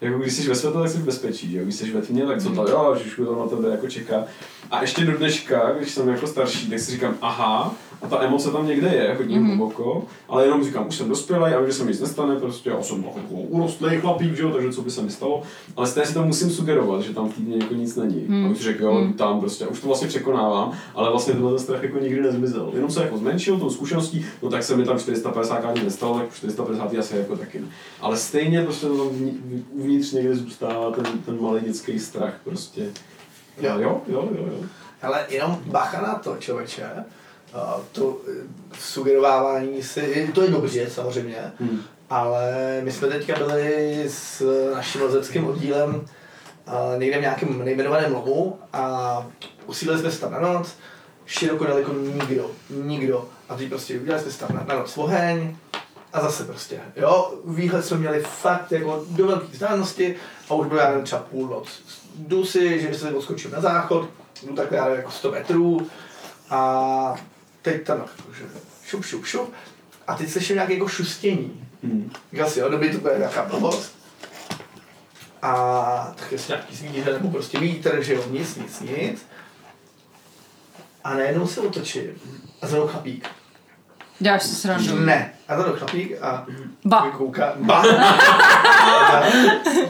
jako 0.01 0.19
když 0.19 0.33
jsi 0.33 0.49
ve 0.49 0.55
světle, 0.55 0.83
tak 0.83 0.91
jsi 0.91 0.99
v 0.99 1.05
bezpečí, 1.05 1.53
že? 1.53 1.63
když 1.63 1.75
jsi 1.75 1.93
ve 1.93 2.03
tmě, 2.03 2.27
tak 2.27 2.43
co 2.43 2.51
to, 2.51 2.71
jo, 2.71 2.97
že 3.05 3.25
to 3.25 3.39
na 3.39 3.57
tebe 3.57 3.71
jako 3.71 3.89
čeká. 3.89 4.25
A 4.71 4.81
ještě 4.81 5.05
do 5.05 5.19
dneška, 5.19 5.73
když 5.73 5.91
jsem 5.91 6.09
jako 6.09 6.27
starší, 6.27 6.71
tak 6.71 6.79
si 6.79 6.93
říkám, 6.93 7.15
aha, 7.21 7.75
a 8.03 8.09
ta 8.09 8.23
emoce 8.23 8.51
tam 8.51 8.67
někde 8.67 8.89
je, 8.89 9.15
hodně 9.19 9.39
mm-hmm. 9.39 9.47
hluboko, 9.47 10.05
ale 10.29 10.45
jenom 10.45 10.65
říkám, 10.65 10.89
už 10.89 10.97
jsem 10.97 11.09
dospělý 11.09 11.55
a 11.55 11.67
že 11.67 11.73
se 11.73 11.85
mi 11.85 11.91
nic 11.91 12.01
nestane, 12.01 12.37
prostě 12.37 12.71
já 12.71 12.83
jsem 12.83 13.05
jako 13.05 13.35
urostlý 13.35 13.97
chlapík, 13.97 14.37
že 14.37 14.43
jo, 14.43 14.51
takže 14.51 14.73
co 14.73 14.83
by 14.83 14.91
se 14.91 15.03
mi 15.03 15.11
stalo, 15.11 15.43
ale 15.77 15.87
stejně 15.87 16.07
si 16.07 16.15
to 16.15 16.23
musím 16.23 16.51
sugerovat, 16.51 17.03
že 17.03 17.15
tam 17.15 17.29
v 17.29 17.35
týdně 17.35 17.57
jako 17.57 17.75
nic 17.75 17.97
není. 17.97 18.25
Mm. 18.29 18.47
Abych 18.47 18.63
řekl, 18.63 18.85
jo, 18.85 18.95
mm. 18.95 19.13
tam 19.13 19.41
prostě, 19.41 19.67
už 19.67 19.81
to 19.81 19.87
vlastně 19.87 20.09
překonávám, 20.09 20.73
ale 20.95 21.11
vlastně 21.11 21.33
tenhle 21.33 21.59
strach 21.59 21.83
jako 21.83 21.99
nikdy 21.99 22.23
nezmizel. 22.23 22.71
Jenom 22.75 22.91
se 22.91 23.03
jako 23.03 23.19
zmenšil 23.19 23.59
tou 23.59 23.71
zkušeností, 23.71 24.27
no 24.43 24.51
tak 24.51 24.63
se 24.63 24.77
mi 24.77 24.85
tam 24.85 24.99
450 24.99 25.65
ani 25.65 25.83
nestalo, 25.83 26.19
tak 26.19 26.35
450 26.35 26.95
asi 26.99 27.17
jako 27.17 27.37
taky 27.37 27.61
ne. 27.61 27.67
Ale 28.01 28.17
stejně 28.17 28.63
prostě 28.63 28.87
tam 28.87 29.11
uvnitř 29.71 30.13
někde 30.13 30.37
zůstává 30.37 30.91
ten, 30.91 31.05
ten 31.27 31.43
malý 31.43 31.61
dětský 31.61 31.99
strach 31.99 32.35
prostě. 32.45 32.83
Jo, 33.61 33.73
jo, 33.79 34.01
jo, 34.09 34.29
jo. 34.39 34.47
jo. 34.47 34.67
Ale 35.03 35.27
jenom 35.29 35.59
bacha 35.67 36.03
na 36.03 36.15
to, 36.15 36.37
člověče 36.39 36.83
to 37.93 38.19
eh, 38.29 38.33
sugerovávání 38.79 39.83
si, 39.83 40.31
to 40.35 40.43
je 40.43 40.51
dobře 40.51 40.91
samozřejmě, 40.91 41.53
hmm. 41.61 41.81
ale 42.11 42.81
my 42.85 42.93
jsme 42.93 43.09
teďka 43.09 43.39
byli 43.39 44.05
s 44.09 44.43
naším 44.75 45.03
lezeckým 45.03 45.47
oddílem 45.47 46.05
někde 46.99 47.19
v 47.19 47.21
nějakém 47.21 47.65
nejmenovaném 47.65 48.15
lomu 48.15 48.59
a 48.73 49.27
usídlili 49.67 50.01
jsme 50.01 50.11
se 50.11 50.21
tam 50.21 50.33
na 50.33 50.41
noc, 50.41 50.77
široko 51.27 51.65
daleko 51.65 51.93
nikdo, 51.93 52.51
nikdo. 52.71 53.29
A 53.49 53.57
teď 53.57 53.69
prostě 53.69 54.01
udělali 54.01 54.23
jsme 54.23 54.33
se 54.33 54.39
tam 54.39 54.57
na, 54.57 54.65
na 54.69 54.75
noc 54.75 54.99
oheň 54.99 55.57
a 56.13 56.21
zase 56.21 56.45
prostě, 56.45 56.81
jo, 56.97 57.35
výhled 57.45 57.85
jsme 57.85 57.97
měli 57.97 58.21
fakt 58.21 58.73
jako 58.73 59.05
do 59.11 59.27
velké 59.27 59.47
vzdálenosti 59.47 60.17
a 60.49 60.55
už 60.55 60.67
bylo 60.67 60.81
já 60.81 60.89
nevím, 60.89 61.05
třeba 61.05 61.23
půl 61.23 61.49
noc. 61.49 61.83
Jdu 62.19 62.45
si, 62.45 62.81
že 62.81 62.95
se 62.95 63.11
odskočím 63.11 63.51
na 63.51 63.61
záchod, 63.61 64.09
jdu 64.47 64.55
takhle 64.55 64.97
jako 64.97 65.11
100 65.11 65.31
metrů 65.31 65.87
a 66.51 67.15
teď 67.67 67.83
tam 67.83 68.05
jakože 68.19 68.45
šup, 68.85 69.05
šup, 69.05 69.27
šup. 69.27 69.55
A 70.07 70.15
teď 70.15 70.31
slyším 70.31 70.57
nějaké 70.57 70.73
jako 70.73 70.89
šustění. 70.89 71.69
Hmm. 71.83 72.13
Říkal 72.33 72.51
si, 72.51 72.61
jo, 72.61 72.69
dobrý, 72.69 72.91
to 72.91 72.99
bude 72.99 73.15
nějaká 73.19 73.45
blbost. 73.45 73.99
A 75.43 76.13
tak 76.17 76.33
jestli 76.33 76.53
nějaký 76.53 76.77
zvíře 76.77 77.13
nebo 77.13 77.31
prostě 77.31 77.59
vítr, 77.59 78.03
že 78.03 78.15
jo, 78.15 78.25
nic, 78.31 78.57
nic, 78.57 78.81
nic. 78.81 79.27
A 81.05 81.15
najednou 81.15 81.47
se 81.47 81.61
otočím 81.61 82.03
a 82.63 82.67
za 82.67 82.87
chlapík. 82.87 83.29
Dáš 84.21 84.43
si 84.43 84.55
srandu. 84.55 84.99
Ne. 84.99 85.35
A 85.49 85.57
za 85.57 85.63
chlapík 85.63 86.23
a 86.23 86.47
ba. 86.85 87.11
kouká. 87.11 87.53
Ba. 87.57 87.85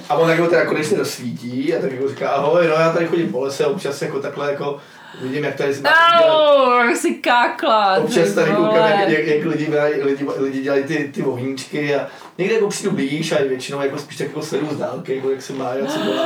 a 0.08 0.14
on 0.14 0.30
jako 0.30 0.46
teda 0.46 0.66
konečně 0.66 0.96
dosvítí 0.96 1.74
a 1.74 1.80
tak 1.80 1.92
jako 1.92 2.08
říká, 2.08 2.30
ahoj, 2.30 2.66
no 2.66 2.74
já 2.74 2.92
tady 2.92 3.06
chodím 3.06 3.32
po 3.32 3.40
lese, 3.40 3.66
občas 3.66 4.02
jako 4.02 4.20
takhle 4.20 4.50
jako 4.50 4.80
Vidím, 5.20 5.44
jak 5.44 5.54
tady 5.54 5.74
Au, 5.84 6.94
si 6.94 7.14
kákla. 7.14 7.96
Občas 7.96 8.32
tady 8.32 8.50
koukám, 8.50 8.90
jak, 8.90 9.08
jak, 9.08 9.26
jak 9.26 9.44
lidi, 9.44 9.70
lidi, 10.02 10.26
lidi, 10.36 10.62
dělají 10.62 10.84
ty, 10.84 11.10
ty 11.14 11.22
ohníčky 11.22 11.94
a 11.94 12.06
někde 12.38 12.54
jako 12.54 12.68
přijdu 12.68 12.90
blíž 12.90 13.32
a 13.32 13.42
většinou 13.42 13.80
jako 13.80 13.98
spíš 13.98 14.18
tak 14.18 14.26
jako 14.26 14.42
sleduju 14.42 14.74
z 14.74 14.78
dálky, 14.78 15.16
jako 15.16 15.30
jak 15.30 15.42
se 15.42 15.52
má, 15.52 15.74
jak 15.74 15.90
se 15.90 15.98
dělá. 15.98 16.24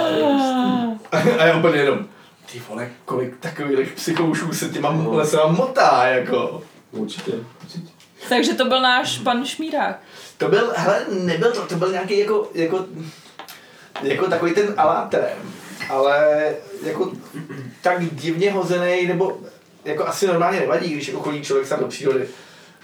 A, 1.12 1.18
a 1.38 1.46
já 1.46 1.56
úplně 1.56 1.78
jenom, 1.78 1.98
ty 2.52 2.62
vole, 2.68 2.90
kolik 3.04 3.36
takových 3.40 3.92
psychoušů 3.92 4.52
se 4.52 4.68
těma 4.68 4.92
no. 4.92 5.12
lesama 5.12 5.52
motá, 5.52 6.06
jako. 6.06 6.62
Určitě, 6.92 7.32
určitě. 7.62 7.92
Takže 8.28 8.54
to 8.54 8.64
byl 8.64 8.80
náš 8.80 9.18
pan 9.18 9.44
Šmírák. 9.44 10.00
To 10.38 10.48
byl, 10.48 10.72
hele, 10.76 11.06
nebyl 11.10 11.52
to, 11.52 11.66
to 11.66 11.74
byl 11.74 11.92
nějaký 11.92 12.18
jako, 12.18 12.50
jako, 12.54 12.84
jako 14.02 14.26
takový 14.26 14.54
ten 14.54 14.74
alátrem 14.76 15.38
ale 15.90 16.50
jako 16.82 17.12
tak 17.82 18.14
divně 18.14 18.52
hozený, 18.52 19.06
nebo 19.06 19.38
jako 19.84 20.06
asi 20.06 20.26
normálně 20.26 20.60
nevadí, 20.60 20.88
když 20.88 21.08
jako 21.08 21.20
chodí 21.20 21.42
člověk 21.42 21.68
sám 21.68 21.80
do 21.80 21.86
přírody. 21.86 22.28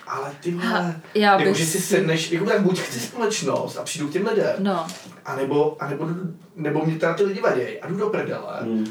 Ale 0.07 0.33
ty 0.40 0.51
vole, 0.51 1.01
já 1.14 1.40
jako, 1.40 1.55
že 1.55 1.66
si 1.66 1.81
sedneš, 1.81 2.33
jako 2.33 2.45
tak 2.45 2.61
buď 2.61 2.79
chci 2.81 3.01
společnost 3.01 3.77
a 3.77 3.83
přijdu 3.83 4.09
k 4.09 4.12
těm 4.12 4.27
lidem, 4.27 4.55
no. 4.59 4.87
a 5.25 5.37
nebo, 5.37 5.77
a 5.81 5.90
nebo, 5.90 6.09
nebo 6.57 6.85
mě 6.85 6.99
teda 6.99 7.14
ty 7.14 7.25
lidi 7.25 7.40
vadějí 7.40 7.81
a 7.81 7.88
jdu 7.88 7.97
do 7.97 8.07
prdele. 8.07 8.61
Hmm. 8.61 8.87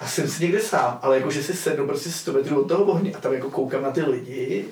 A 0.00 0.06
jsem 0.06 0.28
si 0.28 0.42
někde 0.42 0.60
sám, 0.60 0.98
ale 1.02 1.16
jako, 1.16 1.30
že 1.30 1.42
si 1.42 1.54
sednu 1.54 1.86
prostě 1.86 2.10
100 2.10 2.32
metrů 2.32 2.60
od 2.60 2.68
toho 2.68 2.84
ohně 2.84 3.12
a 3.14 3.20
tam 3.20 3.32
jako 3.32 3.50
koukám 3.50 3.82
na 3.82 3.90
ty 3.90 4.02
lidi 4.02 4.64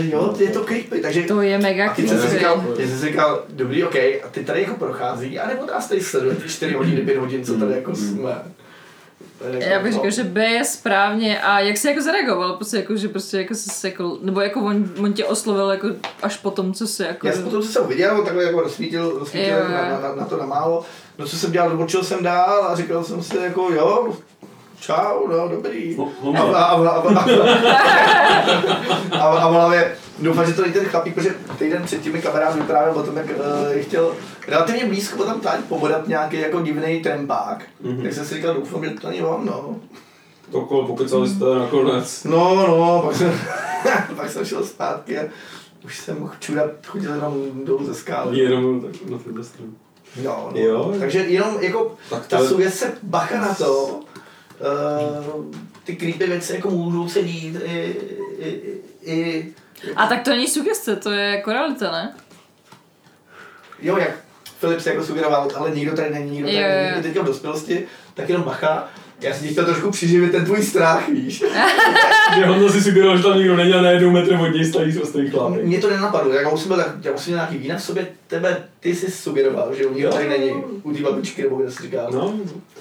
Jo, 0.00 0.34
je 0.38 0.50
to 0.50 0.64
creepy, 0.64 1.00
takže... 1.00 1.22
To 1.22 1.42
je 1.42 1.58
mega 1.58 1.88
creepy. 1.88 2.10
A 2.10 2.14
ty 2.14 2.20
jsem 2.20 2.30
říkal, 2.30 2.64
ty 2.76 2.88
jsem 2.88 2.98
říkal, 2.98 3.42
dobrý, 3.48 3.84
ok, 3.84 3.96
a 3.96 4.28
ty 4.30 4.44
tady 4.44 4.62
jako 4.62 4.74
prochází, 4.74 5.38
anebo 5.38 5.66
nás 5.66 5.88
tady 5.88 6.00
sleduje 6.00 6.36
ty 6.36 6.48
4 6.48 6.74
hodiny, 6.74 7.00
5 7.00 7.18
hodin, 7.18 7.44
co 7.44 7.54
tady 7.58 7.72
jako 7.74 7.90
mm. 7.90 7.96
jsme. 7.96 8.42
Jako 9.50 9.64
Já 9.64 9.80
bych 9.80 9.92
řekl, 9.92 10.10
že 10.10 10.24
B 10.24 10.44
je 10.46 10.64
správně 10.64 11.42
a 11.42 11.60
jak 11.60 11.76
jsi 11.76 11.88
jako 11.88 12.02
zareagoval, 12.02 12.52
prostě 12.52 12.76
jako, 12.76 12.96
že 12.96 13.08
prostě 13.08 13.38
jako 13.38 13.54
jsi 13.54 13.86
jako, 13.86 14.18
nebo 14.22 14.40
jako 14.40 14.60
on, 14.60 14.90
on 15.00 15.12
tě 15.12 15.24
oslovil 15.24 15.70
jako 15.70 15.88
až 16.22 16.36
po 16.36 16.50
tom, 16.50 16.74
co 16.74 16.86
jsi 16.86 17.02
jako... 17.02 17.26
Já 17.26 17.32
jsem 17.32 17.44
potom, 17.44 17.62
co 17.62 17.68
jsem 17.68 17.86
viděl, 17.86 18.22
takhle 18.24 18.44
jako 18.44 18.60
rozsvítil, 18.60 19.18
rozsvítil 19.18 19.68
na, 19.68 20.00
na, 20.00 20.14
na, 20.14 20.24
to 20.24 20.36
na 20.36 20.46
málo, 20.46 20.84
no 21.18 21.26
co 21.26 21.38
jsem 21.38 21.52
dělal, 21.52 21.70
odbočil 21.70 22.04
jsem 22.04 22.22
dál 22.22 22.64
a 22.64 22.76
říkal 22.76 23.04
jsem 23.04 23.22
si 23.22 23.36
jako 23.36 23.72
jo, 23.72 24.16
čau, 24.82 25.28
no, 25.28 25.48
dobrý. 25.48 25.96
No, 25.98 26.12
A, 26.36 26.40
a, 26.40 26.64
a, 26.64 26.88
a, 26.88 27.18
a, 27.18 27.20
a, 29.18 29.26
a 29.38 29.48
v 29.48 29.52
hlavě, 29.52 29.94
doufám, 30.18 30.46
že 30.46 30.52
to 30.52 30.62
není 30.62 30.74
ten 30.74 30.84
chlapík, 30.84 31.14
protože 31.14 31.34
týden 31.58 31.82
předtím 31.82 32.12
mi 32.12 32.22
kamarád 32.22 32.54
vyprávěl 32.54 32.94
o 32.98 33.02
tom, 33.02 33.16
jak 33.16 33.26
uh, 33.26 33.80
chtěl 33.80 34.14
relativně 34.48 34.86
blízko 34.86 35.24
tam 35.24 35.40
tady 35.40 35.62
pobodat 35.62 36.08
nějaký 36.08 36.40
jako 36.40 36.60
divný 36.60 37.02
trempák. 37.02 37.64
Mm-hmm. 37.84 38.02
Tak 38.02 38.12
jsem 38.12 38.24
si 38.26 38.34
říkal, 38.34 38.54
doufám, 38.54 38.84
že 38.84 38.90
to 38.90 39.08
není 39.08 39.22
on, 39.22 39.46
no. 39.46 39.76
To 40.52 40.60
kolo 40.60 40.86
pokecali 40.86 41.28
jste 41.28 41.44
nakonec. 41.58 42.24
No, 42.24 42.54
no, 42.66 43.02
pak 43.06 43.16
jsem, 43.16 43.40
pak 44.16 44.30
jsem 44.30 44.44
šel 44.44 44.64
zpátky 44.64 45.18
a 45.18 45.22
už 45.84 45.98
jsem 45.98 46.20
mohl 46.20 46.32
čudat, 46.40 46.70
chodil 46.86 47.14
jenom 47.14 47.34
dolů 47.64 47.84
ze 47.84 47.94
skály. 47.94 48.38
Jenom 48.38 48.80
tak 48.80 48.92
na. 49.10 49.18
No, 50.24 50.50
no. 50.54 50.60
Jo. 50.60 50.94
Takže 51.00 51.18
jenom 51.18 51.56
jako 51.60 51.94
Tak 52.10 52.26
to 52.26 52.36
ta 52.36 52.42
je- 52.42 52.48
sugestce 52.48 52.92
bacha 53.02 53.40
na 53.40 53.54
to, 53.54 54.00
uh, 54.62 55.54
ty 55.84 55.96
creepy 55.96 56.26
věci 56.26 56.54
jako 56.54 56.70
můžou 56.70 57.08
se 57.08 57.22
dít 57.22 57.56
i, 57.64 57.96
i, 58.38 58.80
i, 59.02 59.54
A 59.96 60.06
tak 60.06 60.22
to 60.22 60.30
není 60.30 60.48
sugestce, 60.48 60.96
to 60.96 61.10
je 61.10 61.24
jako 61.30 61.52
realita, 61.52 61.92
ne? 61.92 62.14
jo, 63.82 63.96
jak 63.96 64.10
Filip 64.58 64.80
se 64.80 64.90
jako 64.90 65.04
sugeroval, 65.04 65.48
ale 65.54 65.70
nikdo 65.70 65.96
tady 65.96 66.10
není, 66.10 66.30
nikdo 66.30 66.48
tady 66.48 66.60
Jo, 66.60 66.68
není, 66.68 66.98
i 66.98 67.02
teďka 67.02 67.22
v 67.22 67.26
dospělosti, 67.26 67.86
tak 68.14 68.28
jenom 68.28 68.44
bacha. 68.44 68.88
Já 69.22 69.34
jsem 69.34 69.42
ti 69.48 69.52
chtěl 69.52 69.64
trošku 69.64 69.90
přiživit 69.90 70.32
ten 70.32 70.44
tvůj 70.44 70.62
strach, 70.62 71.08
víš. 71.08 71.44
Že 72.36 72.46
Honza 72.46 72.68
si 72.72 72.80
sugeroval, 72.82 73.16
že 73.16 73.22
tam 73.22 73.38
nikdo 73.38 73.56
není 73.56 73.72
a 73.72 73.82
najednou 73.82 74.10
metr 74.10 74.34
od 74.34 74.46
něj 74.48 74.64
stojí 74.64 74.98
ostrý 74.98 75.30
chlapek. 75.30 75.64
Mě 75.64 75.78
to 75.78 75.90
nenapadlo, 75.90 76.32
já 76.32 76.48
už 76.50 76.60
jsem 76.60 76.68
byl, 76.68 76.76
tak- 76.76 77.04
já 77.04 77.12
měl 77.12 77.36
nějaký 77.36 77.58
vína 77.58 77.76
v 77.76 77.82
sobě, 77.82 78.06
tebe, 78.26 78.64
ty 78.80 78.94
jsi 78.94 79.10
sugeroval, 79.10 79.74
že 79.74 79.86
u 79.86 79.94
nikdo 79.94 80.10
tady 80.10 80.28
není, 80.28 80.50
u 80.82 80.92
té 80.92 81.00
babičky, 81.02 81.42
nebo 81.42 81.56
kde 81.56 81.70
jsi 81.70 81.82
říkal. 81.82 82.10
No, 82.12 82.34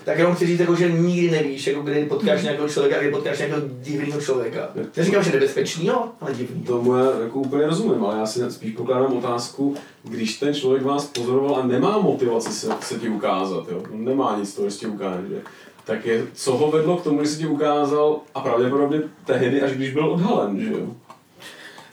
Tak 0.04 0.18
jenom 0.18 0.36
chci 0.36 0.46
říct, 0.48 0.60
jako, 0.60 0.76
že 0.76 0.92
nikdy 0.92 1.32
nevíš, 1.32 1.68
jako 1.68 1.82
kdy 1.82 2.06
potkáš 2.06 2.44
nějakého 2.44 2.70
člověka, 2.70 3.00
kdy 3.00 3.12
potkáš 3.12 3.38
nějakého 3.38 3.62
divného 3.82 4.22
člověka. 4.22 4.70
Neříkám, 4.98 5.24
že 5.24 5.32
nebezpečného, 5.32 6.10
ale 6.22 6.34
divný. 6.34 6.64
tomu 6.64 6.96
já 6.98 7.06
jako 7.22 7.40
úplně 7.40 7.68
rozumím, 7.68 8.06
ale 8.06 8.18
já 8.18 8.26
si 8.26 8.52
spíš 8.52 8.74
pokládám 8.76 9.18
otázku, 9.18 9.76
když 10.04 10.38
ten 10.38 10.54
člověk 10.54 10.84
vás 10.84 11.06
pozoroval 11.06 11.56
a 11.56 11.66
nemá 11.68 11.98
motivaci 11.98 12.52
se, 12.52 12.68
se 12.82 12.96
ti 13.00 13.10
ukázat, 13.10 13.66
jo? 13.72 13.84
On 13.94 14.06
nemá 14.06 14.36
nic 14.40 14.54
toho, 14.56 14.70
že 14.70 14.78
ti 14.78 14.88
ukáže, 14.88 15.42
tak 15.86 16.06
je, 16.06 16.26
co 16.34 16.52
ho 16.58 16.72
vedlo 16.72 16.98
k 16.98 17.04
tomu, 17.04 17.24
že 17.24 17.30
se 17.30 17.38
ti 17.40 17.48
ukázal 17.48 18.20
a 18.36 18.40
pravděpodobně 18.40 19.00
tehdy, 19.26 19.62
až 19.62 19.72
když 19.72 19.94
byl 19.94 20.10
odhalen, 20.12 20.60
že 20.60 20.72
jo? 20.72 20.88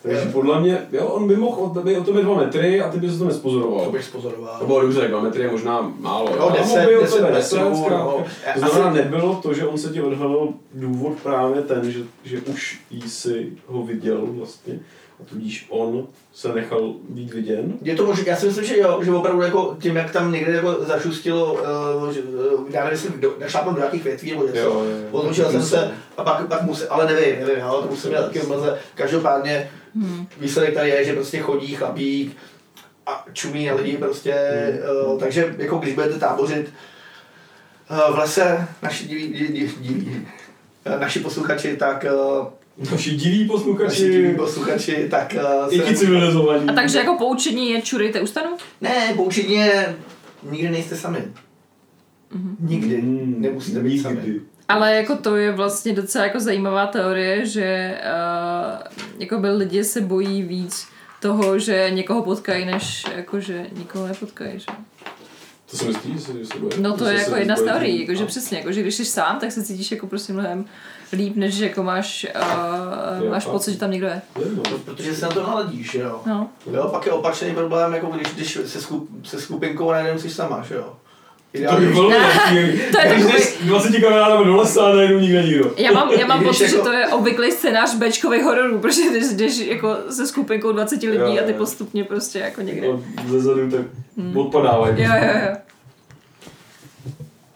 Takže 0.03 0.21
podle 0.33 0.61
mě, 0.61 0.87
jo, 0.93 1.07
on 1.07 1.29
by 1.29 1.37
mohl 1.37 1.61
od 1.63 1.75
tebe, 1.75 1.99
od 1.99 2.07
tebe 2.07 2.23
dva 2.23 2.35
metry 2.37 2.81
a 2.81 2.91
ty 2.91 2.99
bys 2.99 3.13
to 3.13 3.19
To 3.19 3.25
nespozoroval. 3.25 3.91
bych 3.91 4.01
To 4.05 4.09
spozoroval. 4.11 4.67
bylo 4.67 4.81
dobře, 4.81 5.09
dva 5.09 5.21
metry 5.21 5.43
je 5.43 5.51
možná 5.51 5.93
málo. 5.99 6.31
Jo, 6.37 6.43
ale 6.43 6.59
deset, 6.59 6.87
by 6.87 6.97
od 6.97 7.01
deset 7.01 7.17
tebe 7.17 7.23
metrů, 7.31 7.37
deset, 7.39 7.57
zkrátka. 7.77 7.99
no. 8.05 8.25
To 8.55 8.61
znamená, 8.61 8.91
Asi- 8.91 8.99
nebylo 8.99 9.35
to, 9.43 9.55
že 9.55 9.67
on 9.67 9.79
se 9.79 9.89
ti 9.93 10.03
odhalil 10.03 10.49
důvod 10.75 11.13
právě 11.23 11.63
ten, 11.63 11.91
že, 11.93 11.99
že 12.25 12.41
už 12.41 12.81
jsi 13.07 13.53
ho 13.67 13.83
viděl 13.83 14.19
vlastně 14.27 14.81
tudíž 15.25 15.67
on 15.69 16.07
se 16.33 16.53
nechal 16.53 16.95
být 17.09 17.35
viděn. 17.35 17.73
Je 17.83 17.95
to 17.95 18.07
možné, 18.07 18.25
já 18.27 18.37
si 18.37 18.47
myslím, 18.47 18.65
že 18.65 18.79
jo, 18.79 19.01
že 19.05 19.13
opravdu 19.13 19.43
jako 19.43 19.77
tím, 19.81 19.97
jak 19.97 20.11
tam 20.11 20.33
někde 20.33 20.53
jako 20.53 20.85
zašustilo, 20.85 21.53
uh, 21.53 22.11
že, 22.13 22.21
uh, 22.21 22.71
já 22.71 22.85
nevím, 22.85 22.93
jestli 22.93 23.21
do, 23.21 23.35
našlápnul 23.41 23.75
do 23.75 23.81
nějakých 23.81 24.05
větví 24.05 24.31
nebo 24.31 24.47
něco, 24.47 24.87
otočil 25.11 25.51
jsem 25.51 25.63
se 25.63 25.91
a 26.17 26.25
pak, 26.25 26.47
pak 26.47 26.63
musel, 26.63 26.87
ale 26.91 27.07
nevím, 27.07 27.47
nevím, 27.47 27.65
ale 27.65 27.83
to 27.83 27.89
musím 27.89 28.11
měl 28.11 28.23
taky 28.23 28.43
mlze. 28.47 28.79
Každopádně 28.95 29.71
výsledek 30.41 30.75
tady 30.75 30.91
je, 30.91 31.05
že 31.05 31.13
prostě 31.13 31.39
chodí 31.39 31.75
chlapík 31.75 32.37
a 33.07 33.25
čumí 33.33 33.67
na 33.67 33.75
lidi 33.75 33.97
prostě, 33.97 34.35
uh, 35.07 35.21
takže 35.21 35.55
jako 35.59 35.77
když 35.77 35.95
budete 35.95 36.19
tábořit 36.19 36.73
uh, 37.91 38.15
v 38.15 38.19
lese, 38.19 38.69
naši 38.83 39.09
diví, 39.09 39.29
diví, 39.29 39.75
diví, 39.81 40.27
eh, 40.85 40.99
naši 40.99 41.21
posluchači, 41.21 41.77
tak 41.77 42.07
uh, 42.41 42.47
Naši 42.79 43.11
diví 43.11 43.19
naši 43.19 43.31
diví 43.31 43.49
posluchači, 43.49 44.35
posluchači, 44.37 45.09
tak 45.11 45.35
uh, 45.67 45.75
i 45.75 45.81
ti 45.81 45.97
civilizovaní. 45.97 46.69
A 46.69 46.73
takže 46.73 46.99
jako 46.99 47.17
poučení 47.19 47.71
je 47.71 47.83
čurejte 47.83 48.21
u 48.21 48.27
stanu? 48.27 48.57
Ne, 48.81 49.13
poučení 49.17 49.55
je, 49.55 49.97
nikdy 50.51 50.69
nejste 50.71 50.97
sami. 50.97 51.19
Nikdy. 52.61 53.03
Mm, 53.03 53.35
Nemusíte 53.39 53.81
být 53.81 53.99
sami. 54.03 54.41
Ale 54.69 54.95
jako 54.97 55.17
to 55.17 55.37
je 55.37 55.53
vlastně 55.53 55.93
docela 55.93 56.25
jako 56.25 56.41
zajímavá 56.41 56.87
teorie, 56.87 57.47
že 57.47 57.99
uh, 58.01 58.83
jako 59.19 59.39
by 59.39 59.51
lidi 59.51 59.85
se 59.85 60.01
bojí 60.01 60.43
víc 60.43 60.89
toho, 61.21 61.59
že 61.59 61.91
někoho 61.91 62.23
potkají, 62.23 62.65
než 62.65 63.05
jako, 63.17 63.41
že 63.41 63.67
nikoho 63.79 64.07
nepotkají. 64.07 64.59
Že? 64.59 64.67
To 65.71 65.77
si 65.77 65.85
myslíš, 65.85 66.15
že 66.15 66.21
se, 66.21 66.33
se 66.45 66.59
bojí? 66.59 66.73
No 66.81 66.97
to 66.97 67.05
Že 67.05 67.11
je 67.13 67.17
se 67.19 67.23
jako 67.23 67.35
se 67.35 67.41
jedna 67.41 67.57
z 67.57 67.63
jako, 67.83 68.15
že 68.15 68.21
No. 68.21 68.27
přesně, 68.27 68.59
jako, 68.59 68.73
že 68.73 68.83
když 68.83 68.95
jsi 68.95 69.05
sám, 69.05 69.39
tak 69.41 69.53
se 69.53 69.65
cítíš 69.65 69.91
jako 69.91 70.07
prostě 70.07 70.33
mnohem 70.33 70.65
líp, 71.13 71.37
než 71.37 71.55
že 71.55 71.65
jako 71.67 71.83
máš, 71.83 72.27
uh, 72.37 73.25
Jo, 73.25 73.31
máš 73.31 73.45
pocit, 73.47 73.73
že 73.73 73.79
tam 73.79 73.91
někdo 73.91 74.07
je. 74.07 74.23
Je, 74.39 74.45
no. 74.57 74.63
Protože 74.85 75.15
se 75.15 75.27
na 75.27 75.33
to 75.33 75.43
naladíš, 75.43 75.95
jo. 75.95 76.21
No. 76.27 76.49
Jo, 76.73 76.89
pak 76.93 77.07
je 77.07 77.13
opačný 77.13 77.55
problém, 77.55 77.93
jako 77.95 78.07
když, 78.07 78.35
když 78.35 78.59
se, 78.65 78.81
skup, 78.81 79.09
se 79.27 79.41
skupinkou 79.41 79.91
najednou 79.91 80.21
jsi 80.21 80.31
sama, 80.31 80.65
že 80.69 80.75
jo. 80.75 80.83
To 81.53 81.59
by 81.59 81.59
Ideálně, 81.65 81.87
bylo 81.87 82.09
lepší. 82.09 82.39
To 82.93 82.99
je 83.01 83.09
Když 83.15 83.23
takový- 83.25 83.33
jdeš 83.33 83.59
20 83.63 84.01
kamarádama 84.01 84.43
do 84.43 84.57
lesa 84.57 84.87
a 84.87 84.95
najednou 84.95 85.19
nikde 85.19 85.43
nikdo. 85.43 85.73
Já 85.77 85.93
mám, 85.93 86.11
já 86.13 86.27
mám 86.27 86.45
pocit, 86.45 86.63
jako- 86.65 86.77
že 86.77 86.83
to 86.83 86.93
je 86.93 87.09
obvyklý 87.09 87.53
scénář 87.53 87.95
Bčkových 87.95 88.43
hororů, 88.45 88.79
protože 88.83 89.03
když 89.11 89.25
jdeš 89.33 89.59
jako 89.59 89.97
se 90.11 90.27
skupinkou 90.27 90.73
20 90.73 91.03
lidí 91.03 91.17
Jo, 91.35 91.39
a 91.43 91.47
ty 91.47 91.53
jo. 91.53 91.59
postupně 91.59 92.05
prostě 92.05 92.39
jako 92.39 92.61
někde. 92.61 92.89
No, 92.89 93.03
ze 93.29 93.41
zadu 93.41 93.71
tak 93.71 93.81
odpadávají. 94.37 94.95
Jo, 95.03 95.11
jo, 95.15 95.33
jo. 95.49 95.57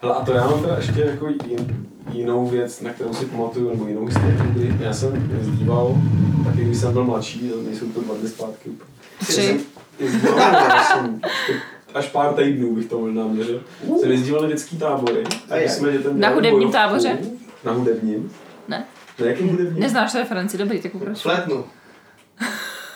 Hele, 0.03 0.15
a 0.15 0.25
to 0.25 0.31
já 0.33 0.47
mám 0.47 0.61
teda 0.61 0.75
ještě 0.77 1.01
jako 1.01 1.27
jin, 1.27 1.87
jinou 2.11 2.47
věc, 2.47 2.81
na 2.81 2.89
kterou 2.89 3.13
si 3.13 3.25
pamatuju, 3.25 3.69
nebo 3.69 3.87
jinou 3.87 4.05
historii. 4.05 4.37
kdy 4.49 4.75
Já 4.79 4.93
jsem 4.93 5.29
jezdíval, 5.39 5.95
taky 6.45 6.65
když 6.65 6.77
jsem 6.77 6.93
byl 6.93 7.03
mladší, 7.03 7.51
nejsou 7.65 7.85
to 7.85 8.01
dva 8.01 8.15
dny 8.15 8.29
zpátky. 8.29 8.69
Tři. 9.19 9.59
Jezdíval, 9.99 10.37
já 10.39 10.83
jsem 10.83 11.21
až 11.93 12.07
pár 12.09 12.33
týdnů 12.33 12.75
bych 12.75 12.85
to 12.85 12.99
možná 12.99 13.27
měřil. 13.27 13.61
Jsem 14.01 14.11
jezdíval 14.11 14.41
na 14.41 14.47
dětský 14.47 14.77
tábory, 14.77 15.23
A 15.49 15.55
jsme 15.69 15.91
dětem 15.91 16.19
Na 16.19 16.29
hudebním 16.29 16.59
bojovku. 16.59 16.71
táboře? 16.77 17.17
Na 17.63 17.71
hudebním. 17.71 18.31
Ne? 18.67 18.85
Na 19.19 19.25
jakým 19.25 19.49
hudebním? 19.49 19.79
Neznáš 19.83 20.15
referenci, 20.15 20.57
dobrý, 20.57 20.81
tak 20.81 20.91
pokračuj. 20.91 21.21
flétnu. 21.21 21.63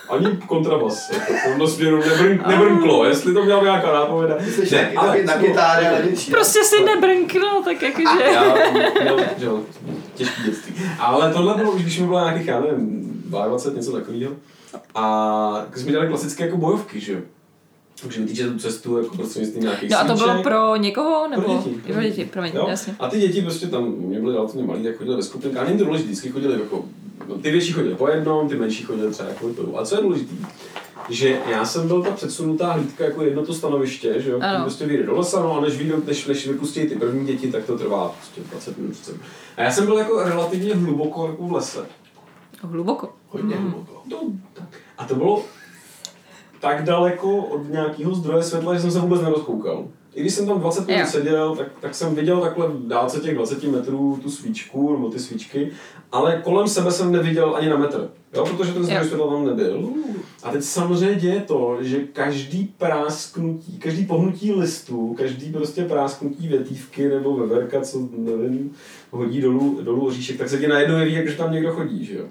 Ani 0.09 0.37
kontrabas. 0.47 1.11
Jako, 1.11 1.33
v 1.65 1.69
směru 1.69 1.97
nebrn, 1.97 2.43
nebrnklo, 2.47 3.05
jestli 3.05 3.33
to 3.33 3.43
měla 3.43 3.63
nějaká 3.63 3.93
nápověda. 3.93 4.37
Ne, 4.71 4.91
na, 4.95 5.15
na 5.25 5.33
kytáře, 5.33 5.89
ale. 5.89 6.03
Prostě 6.31 6.63
si 6.63 6.83
nebrnknul, 6.83 7.63
tak 7.63 7.81
jakože... 7.81 8.23
Já 8.33 8.55
měl, 9.01 9.19
jo, 9.37 9.59
těžký 10.15 10.43
dětství. 10.43 10.75
Ale 10.99 11.33
tohle 11.33 11.53
bylo 11.53 11.71
už, 11.71 11.81
když 11.81 11.99
mi 11.99 12.07
bylo 12.07 12.19
nějakých, 12.19 12.47
já 12.47 12.59
nevím, 12.59 13.21
22, 13.25 13.77
něco 13.77 13.91
takového. 13.91 14.31
A 14.95 15.65
tak 15.69 15.77
jsme 15.77 15.91
dělali 15.91 16.09
klasické 16.09 16.45
jako 16.45 16.57
bojovky, 16.57 16.99
že 16.99 17.13
jo. 17.13 17.19
Takže 18.01 18.21
vytýče 18.21 18.47
tu 18.47 18.59
cestu 18.59 18.97
jako 18.97 19.15
prostřednictvím 19.17 19.63
nějakých 19.63 19.89
No 19.89 19.99
a 19.99 20.03
to 20.03 20.15
bylo 20.15 20.43
pro 20.43 20.75
někoho, 20.75 21.27
nebo? 21.27 21.41
Pro 21.41 21.53
děti. 21.53 21.93
Pro 21.93 22.01
děti, 22.01 22.25
promiň, 22.25 22.51
Jo? 22.55 22.65
jasně. 22.69 22.95
A 22.99 23.09
ty 23.09 23.19
děti 23.19 23.41
prostě 23.41 23.67
tam, 23.67 23.83
mě 23.83 24.19
byly 24.19 24.33
relativně 24.33 24.63
malí, 24.67 24.83
tak 24.83 24.97
chodili 24.97 25.15
ve 25.15 25.23
skupinkách. 25.23 25.67
Není 25.67 25.79
to 25.79 25.85
důležité, 25.85 26.09
vždycky 26.09 26.29
chodili 26.29 26.53
jako, 26.53 26.85
ty 27.41 27.51
větší 27.51 27.71
chodili 27.73 27.95
po 27.95 28.07
jednom, 28.07 28.49
ty 28.49 28.55
menší 28.55 28.83
chodili 28.83 29.11
třeba 29.11 29.29
jako 29.29 29.47
dvou. 29.49 29.79
A 29.79 29.85
co 29.85 29.95
je 29.95 30.01
důležité, 30.01 30.35
že 31.09 31.39
já 31.51 31.65
jsem 31.65 31.87
byl 31.87 32.03
ta 32.03 32.11
předsunutá 32.11 32.71
hlídka 32.71 33.03
jako 33.03 33.23
jedno 33.23 33.45
to 33.45 33.53
stanoviště, 33.53 34.21
že 34.21 34.31
jo, 34.31 34.39
Ano. 34.41 34.63
prostě 34.63 34.85
vyjde 34.85 35.03
do 35.03 35.15
lesa, 35.17 35.39
no 35.41 35.57
a 35.57 35.61
než, 35.61 35.77
vyjdou, 35.77 35.95
než, 36.07 36.25
než 36.25 36.47
vypustí 36.47 36.85
ty 36.87 36.95
první 36.95 37.25
děti, 37.27 37.51
tak 37.51 37.65
to 37.65 37.77
trvá 37.77 38.09
prostě 38.09 38.41
20 38.51 38.77
minut. 38.77 38.91
30 38.93 39.11
minut. 39.11 39.25
A 39.57 39.61
já 39.63 39.71
jsem 39.71 39.85
byl 39.85 39.97
jako 39.97 40.23
relativně 40.23 40.75
hluboko 40.75 41.27
jako 41.27 41.43
v 41.47 41.51
lese. 41.51 41.85
Hluboko. 42.61 43.13
Hodně 43.29 43.55
hluboko. 43.55 44.01
No, 44.05 44.17
tak. 44.53 44.67
A 44.97 45.05
to 45.05 45.15
bylo 45.15 45.43
tak 46.59 46.83
daleko 46.83 47.37
od 47.37 47.69
nějakého 47.69 48.15
zdroje 48.15 48.43
světla, 48.43 48.73
že 48.73 48.79
jsem 48.81 48.91
se 48.91 48.99
vůbec 48.99 49.21
nerozkoukal. 49.21 49.85
I 50.17 50.21
když 50.21 50.33
jsem 50.33 50.47
tam 50.47 50.59
20 50.59 50.87
minut 50.87 51.07
seděl, 51.07 51.55
tak, 51.55 51.67
tak 51.81 51.95
jsem 51.95 52.15
viděl 52.15 52.41
takhle 52.41 52.67
v 52.67 52.87
dálce 52.87 53.19
těch 53.19 53.35
20 53.35 53.63
metrů 53.63 54.19
tu 54.23 54.31
svíčku, 54.31 54.93
nebo 54.93 55.09
ty 55.09 55.19
svíčky, 55.19 55.71
ale 56.11 56.41
kolem 56.43 56.67
sebe 56.67 56.91
jsem 56.91 57.11
neviděl 57.11 57.55
ani 57.55 57.69
na 57.69 57.77
metr, 57.77 58.09
jo, 58.33 58.45
protože 58.45 58.73
ten 58.73 58.83
zdroj 58.83 59.05
světla 59.05 59.27
tam 59.27 59.45
nebyl. 59.45 59.89
A 60.43 60.51
teď 60.51 60.63
samozřejmě 60.63 61.15
děje 61.15 61.41
to, 61.41 61.77
že 61.81 61.99
každý 61.99 62.73
prásknutí, 62.77 63.77
každý 63.79 64.05
pohnutí 64.05 64.51
listu, 64.51 65.13
každý 65.17 65.51
prostě 65.51 65.83
prásknutí 65.85 66.47
větívky 66.47 67.09
nebo 67.09 67.37
veverka, 67.37 67.81
co 67.81 68.09
nevím, 68.17 68.71
hodí 69.11 69.41
dolů, 69.41 69.79
dolů 69.81 70.07
oříšek, 70.07 70.37
tak 70.37 70.49
se 70.49 70.57
ti 70.57 70.67
najednou 70.67 70.97
jeví, 70.97 71.29
že 71.31 71.37
tam 71.37 71.51
někdo 71.51 71.71
chodí, 71.71 72.05
že 72.05 72.17
jo. 72.17 72.25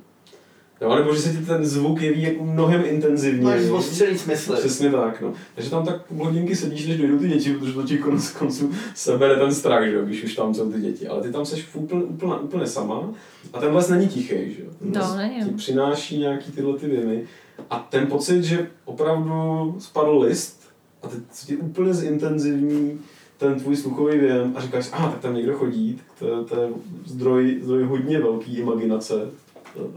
Jo, 0.80 0.94
nebo 0.94 1.14
že 1.14 1.20
se 1.20 1.32
ti 1.32 1.38
ten 1.38 1.64
zvuk 1.64 2.02
jeví 2.02 2.22
jako 2.22 2.44
mnohem 2.44 2.82
intenzivněji. 2.86 3.44
Máš 3.44 3.60
zostřený 3.60 4.18
smysly. 4.18 4.56
Přesně 4.56 4.90
tak, 4.90 5.20
no. 5.20 5.32
Takže 5.54 5.70
tam 5.70 5.86
tak 5.86 6.06
půl 6.06 6.24
hodinky 6.24 6.56
sedíš, 6.56 6.86
než 6.86 6.98
dojdou 6.98 7.18
ty 7.18 7.28
děti, 7.28 7.54
protože 7.54 7.72
to 7.72 7.82
ti 7.82 7.98
konec 7.98 8.30
konců 8.30 8.70
sebere 8.94 9.36
ten 9.36 9.54
strach, 9.54 9.84
že 9.84 9.94
jo, 9.94 10.04
když 10.04 10.24
už 10.24 10.34
tam 10.34 10.54
jsou 10.54 10.72
ty 10.72 10.80
děti. 10.80 11.08
Ale 11.08 11.22
ty 11.22 11.32
tam 11.32 11.46
seš 11.46 11.66
úplně, 11.74 12.04
úplně, 12.04 12.34
úplně 12.34 12.66
sama 12.66 13.10
a 13.52 13.60
ten 13.60 13.74
les 13.74 13.88
není 13.88 14.08
tichý, 14.08 14.28
že 14.28 14.62
jo. 14.62 14.70
No, 14.80 15.16
není, 15.16 15.44
Ti 15.44 15.50
přináší 15.50 16.18
nějaký 16.18 16.52
tyhle 16.52 16.78
ty 16.78 16.86
věmy 16.86 17.24
a 17.70 17.86
ten 17.90 18.06
pocit, 18.06 18.44
že 18.44 18.66
opravdu 18.84 19.76
spadl 19.78 20.18
list 20.18 20.60
a 21.02 21.08
teď 21.08 21.20
se 21.32 21.46
ti 21.46 21.56
úplně 21.56 21.94
zintenzivní 21.94 22.98
ten 23.38 23.54
tvůj 23.54 23.76
sluchový 23.76 24.18
věm 24.18 24.52
a 24.56 24.60
říkáš, 24.60 24.88
aha, 24.92 25.10
tak 25.10 25.20
tam 25.20 25.34
někdo 25.34 25.52
chodí, 25.54 25.94
tak 25.94 26.18
to, 26.18 26.44
to 26.44 26.60
je 26.60 26.68
zdroj, 27.04 27.58
zdroj 27.62 27.82
hodně 27.82 28.20
velký 28.20 28.56
imaginace 28.56 29.14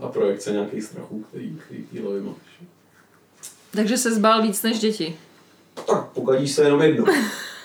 a 0.02 0.08
projekce 0.08 0.52
nějakých 0.52 0.84
strachů, 0.84 1.26
který, 1.30 1.58
který 1.65 1.82
v 1.84 1.94
té 1.96 2.02
hlavě 2.02 2.22
máš. 2.22 2.36
Takže 3.72 3.98
se 3.98 4.13
zbál 4.15 4.42
víc 4.42 4.63
než 4.63 4.80
děti. 4.80 5.15
Tak 5.88 6.06
pokadíš 6.06 6.52
se 6.52 6.63
jenom 6.63 6.82
jednou. 6.82 7.06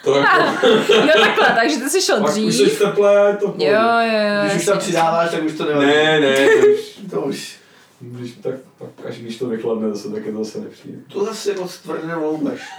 To 0.04 0.14
jako, 0.18 0.66
Jo, 0.92 1.08
takhle, 1.20 1.56
takže 1.60 1.76
ty 1.76 1.90
jsi 1.90 2.02
šel 2.02 2.20
pak 2.20 2.36
už 2.36 2.54
dřív. 2.56 2.72
jsi 2.72 2.78
teplé, 2.84 3.36
to 3.36 3.46
pohodě. 3.46 3.66
Jo, 3.66 3.80
jo, 4.00 4.18
jo. 4.34 4.42
Když 4.44 4.56
už 4.56 4.66
tam 4.66 4.78
přidáváš, 4.78 5.30
tak 5.30 5.42
už 5.42 5.52
to 5.52 5.64
nevadí. 5.64 5.86
Ne, 5.86 6.20
ne, 6.20 6.48
to 6.60 6.66
už, 6.66 6.98
To 7.10 7.20
už, 7.20 7.56
když, 8.00 8.32
tak, 8.32 8.54
tak 8.78 9.06
až 9.08 9.18
když 9.18 9.36
to 9.38 9.46
vychladne 9.48 9.90
zase, 9.90 10.08
tak 10.08 10.26
je 10.26 10.32
to 10.32 10.44
zase 10.44 10.58
nepříjemné. 10.60 11.04
to 11.12 11.24
zase 11.24 11.54
moc 11.54 11.78
tvrdě 11.78 12.14
loupeš. 12.14 12.60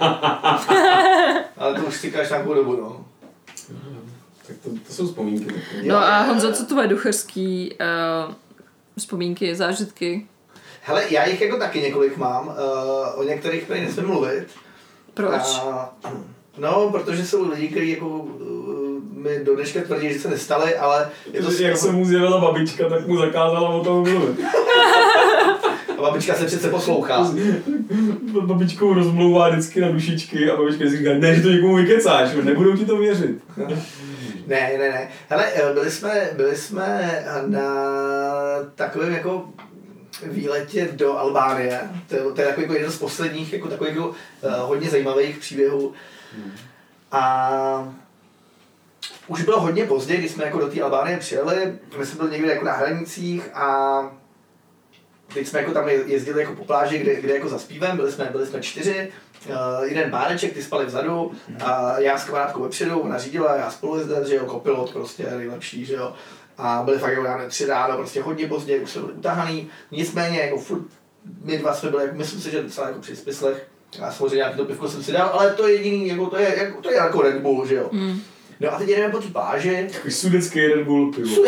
Ale 1.56 1.74
to 1.80 1.86
už 1.86 2.00
říkáš 2.00 2.28
nějakou 2.30 2.54
dobu, 2.54 2.76
no. 2.76 3.06
Tak 4.46 4.56
to, 4.64 4.70
to 4.86 4.92
jsou 4.92 5.06
vzpomínky. 5.06 5.44
takové. 5.46 5.82
No 5.82 5.96
a 5.96 6.22
Honzo, 6.22 6.52
co 6.52 6.64
tvoje 6.66 6.88
ducherský 6.88 7.76
uh, 8.28 8.34
vzpomínky, 8.98 9.54
zážitky? 9.54 10.26
Hele, 10.82 11.04
já 11.10 11.26
jich 11.26 11.40
jako 11.40 11.56
taky 11.56 11.80
několik 11.80 12.16
mám, 12.16 12.48
uh, 12.48 13.20
o 13.20 13.22
některých 13.22 13.64
prý 13.64 13.80
nesmím 13.80 14.06
mluvit. 14.06 14.46
Proč? 15.14 15.42
A, 15.42 15.94
no, 16.58 16.88
protože 16.92 17.26
jsou 17.26 17.50
lidi, 17.50 17.68
kteří 17.68 17.90
jako 17.90 18.08
uh, 18.08 19.02
mi 19.12 19.44
do 19.44 19.54
dneška 19.54 19.80
tvrdí, 19.80 20.12
že 20.12 20.18
se 20.18 20.28
nestali, 20.28 20.76
ale 20.76 21.10
je 21.32 21.42
to 21.42 21.52
Jak 21.52 21.76
se 21.76 21.92
mu 21.92 22.04
zjevila 22.04 22.40
babička, 22.40 22.88
tak 22.88 23.06
mu 23.06 23.16
zakázala 23.18 23.68
o 23.68 23.84
tom 23.84 24.10
mluvit. 24.10 24.40
A 25.98 26.02
babička 26.02 26.34
se 26.34 26.44
přece 26.44 26.68
poslouchá. 26.70 27.32
Babičkou 28.46 28.94
rozmlouvá 28.94 29.48
vždycky 29.48 29.80
na 29.80 29.88
dušičky 29.88 30.50
a 30.50 30.56
babička 30.56 30.84
si 30.84 30.96
říká, 30.98 31.10
ne, 31.18 31.34
že 31.34 31.42
to 31.42 31.48
někomu 31.48 31.76
vykecáš, 31.76 32.28
nebudou 32.42 32.76
ti 32.76 32.84
to 32.84 32.96
věřit. 32.96 33.38
Ne, 34.48 34.70
ne, 34.78 34.88
ne. 34.90 35.08
Hele, 35.28 35.44
eh, 35.54 35.72
byli 35.74 35.90
jsme, 35.90 36.28
byli 36.36 36.56
jsme 36.56 37.10
na 37.46 37.62
takovém 38.74 39.12
jako 39.12 39.48
výletě 40.22 40.88
do 40.92 41.18
Albánie. 41.18 41.80
To, 42.08 42.14
je- 42.16 42.22
to 42.34 42.40
je 42.40 42.46
takový 42.46 42.62
jako 42.64 42.74
jeden 42.74 42.90
z 42.90 42.98
posledních 42.98 43.52
jako 43.52 43.68
takových 43.68 43.94
jako, 43.96 44.14
hodně 44.60 44.90
zajímavých 44.90 45.38
příběhů. 45.38 45.92
A 47.12 47.94
už 49.26 49.42
bylo 49.42 49.60
hodně 49.60 49.84
pozdě, 49.84 50.16
když 50.16 50.30
jsme 50.30 50.44
jako 50.44 50.58
do 50.58 50.68
té 50.68 50.80
Albánie 50.82 51.18
přijeli. 51.18 51.72
My 51.98 52.06
jsme 52.06 52.18
byli 52.18 52.30
někde 52.30 52.52
jako 52.52 52.64
na 52.64 52.72
hranicích 52.72 53.48
a 53.54 53.98
teď 55.36 55.46
jsme 55.46 55.60
jako 55.60 55.72
tam 55.72 55.88
jezdili 55.88 56.40
jako 56.40 56.54
po 56.54 56.64
pláži, 56.64 56.98
kde, 56.98 57.20
kde 57.20 57.34
jako 57.34 57.48
za 57.48 57.58
zpívem, 57.58 57.96
byli 57.96 58.12
jsme, 58.12 58.28
byli 58.32 58.46
jsme 58.46 58.60
čtyři, 58.60 59.12
uh, 59.48 59.54
jeden 59.82 60.10
páreček, 60.10 60.52
ty 60.52 60.62
spali 60.62 60.86
vzadu 60.86 61.32
a 61.64 61.98
já 61.98 62.18
s 62.18 62.24
kamarádkou 62.24 62.62
vepředu, 62.62 62.98
ona 62.98 63.18
řídila, 63.18 63.56
já 63.56 63.70
spolu 63.70 63.98
jezdec, 63.98 64.28
že 64.28 64.34
jo, 64.34 64.44
kopilot 64.44 64.92
prostě 64.92 65.26
nejlepší, 65.36 65.84
že 65.84 65.94
jo. 65.94 66.12
A 66.58 66.82
byli 66.84 66.98
fakt 66.98 67.12
jako 67.12 67.48
tři 67.48 67.66
ráno, 67.66 67.96
prostě 67.96 68.22
hodně 68.22 68.46
pozdě, 68.46 68.80
už 68.80 68.90
jsme 68.90 69.00
byli 69.00 69.12
utahaný, 69.12 69.68
nicméně 69.90 70.40
jako 70.40 70.58
furt, 70.58 70.82
my 71.42 71.58
dva 71.58 71.74
jsme 71.74 71.90
byli, 71.90 72.04
jako, 72.04 72.16
myslím 72.16 72.40
si, 72.40 72.50
že 72.50 72.62
docela 72.62 72.86
jako 72.88 73.00
při 73.00 73.16
smyslech, 73.16 73.66
já 73.98 74.12
samozřejmě 74.12 74.36
nějaký 74.36 74.56
to 74.56 74.64
pivko 74.64 74.88
jsem 74.88 75.02
si 75.02 75.12
dal, 75.12 75.28
ale 75.28 75.50
to 75.50 75.68
je 75.68 75.74
jediný, 75.74 76.08
jako 76.08 76.26
to 76.26 76.38
je, 76.38 76.58
jako, 76.58 76.82
to 76.82 76.90
je 76.90 76.96
jako 76.96 77.22
Red 77.22 77.42
Bull, 77.42 77.66
že 77.66 77.74
jo. 77.74 77.88
Mm. 77.92 78.20
No 78.60 78.74
a 78.74 78.78
teď 78.78 78.88
jdeme 78.88 79.12
po 79.12 79.18
té 79.18 79.28
pláži, 79.28 79.88
Takový 79.92 80.12
sudecký 80.12 80.66
Red 80.66 80.86
Bull 80.86 81.12
pivo. 81.12 81.28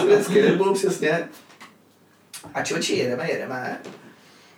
Sudecký 0.00 0.40
Red 0.40 0.54
Bull, 0.56 0.74
přesně. 0.74 1.28
A 2.54 2.62
člověči, 2.62 2.96
jedeme, 2.96 3.30
jedeme. 3.30 3.80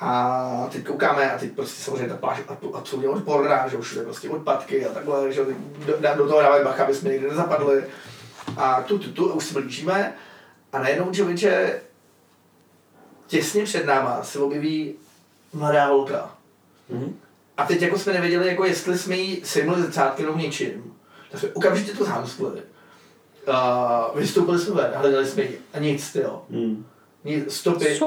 A 0.01 0.69
teď 0.73 0.87
koukáme 0.87 1.33
a 1.33 1.39
teď 1.39 1.53
prostě 1.53 1.83
samozřejmě 1.83 2.09
ta 2.09 2.17
pláž 2.17 2.39
je 2.39 2.45
abs- 2.45 2.77
absolutně 2.77 3.09
odporná, 3.09 3.69
že 3.69 3.77
už 3.77 3.87
všude 3.87 4.05
prostě 4.05 4.29
odpadky 4.29 4.87
a 4.87 4.93
takhle, 4.93 5.33
že 5.33 5.45
do, 5.45 5.53
do, 5.87 6.15
do 6.17 6.29
toho 6.29 6.43
dávají 6.43 6.65
bacha, 6.65 6.85
aby 6.85 6.95
jsme 6.95 7.11
někde 7.11 7.29
nezapadli. 7.29 7.85
A 8.57 8.83
tu, 8.83 8.99
tu, 8.99 9.13
tu, 9.13 9.31
a 9.31 9.35
už 9.35 9.45
se 9.45 9.61
blížíme. 9.61 10.15
A 10.73 10.79
najednou 10.79 11.13
člověče 11.13 11.81
těsně 13.27 13.65
před 13.65 13.87
náma 13.87 14.23
se 14.23 14.39
objeví 14.39 14.95
mladá 15.53 15.87
holka. 15.87 16.31
Mhm. 16.89 17.17
A 17.57 17.67
teď 17.67 17.83
jako 17.83 17.99
jsme 17.99 18.13
nevěděli, 18.13 18.49
jako 18.49 18.65
jestli 18.65 18.99
jsme 18.99 19.17
jí 19.17 19.41
sejmuli 19.45 19.83
zrcátky 19.83 20.23
nebo 20.23 20.39
něčím. 20.39 20.95
Tak 21.31 21.41
jsme 21.41 21.49
okamžitě 21.49 21.93
to 21.93 22.05
zámskli. 22.05 22.47
Uh, 22.47 24.19
vystoupili 24.19 24.59
jsme 24.59 24.75
ven, 24.75 24.91
hledali 24.95 25.27
jsme 25.27 25.43
ji 25.43 25.61
a 25.73 25.79
nic, 25.79 26.15
jo. 26.15 26.43
Hmm. 26.51 26.87
Stopy. 27.49 27.99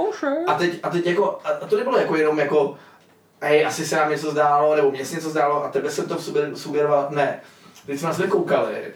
A 0.48 0.54
teď, 0.54 0.80
a 0.84 0.90
teď 0.90 1.06
jako, 1.06 1.40
a 1.44 1.66
to 1.66 1.78
nebylo 1.78 1.98
jako 1.98 2.16
jenom 2.16 2.40
jako, 2.40 2.78
hej, 3.42 3.66
asi 3.66 3.86
se 3.86 3.96
nám 3.96 4.12
něco 4.12 4.32
zdálo, 4.32 4.76
nebo 4.76 4.92
mně 4.92 5.06
se 5.06 5.16
něco 5.16 5.30
zdálo 5.30 5.66
a 5.66 5.70
tebe 5.70 5.92
se 5.92 6.04
to 6.04 6.18
v 6.18 6.24
sobě 6.24 6.52
sugeroval, 6.56 7.08
ne. 7.10 7.42
Teď 7.86 8.00
jsme 8.00 8.08
na 8.08 8.14
sebe 8.14 8.28
koukali, 8.28 8.94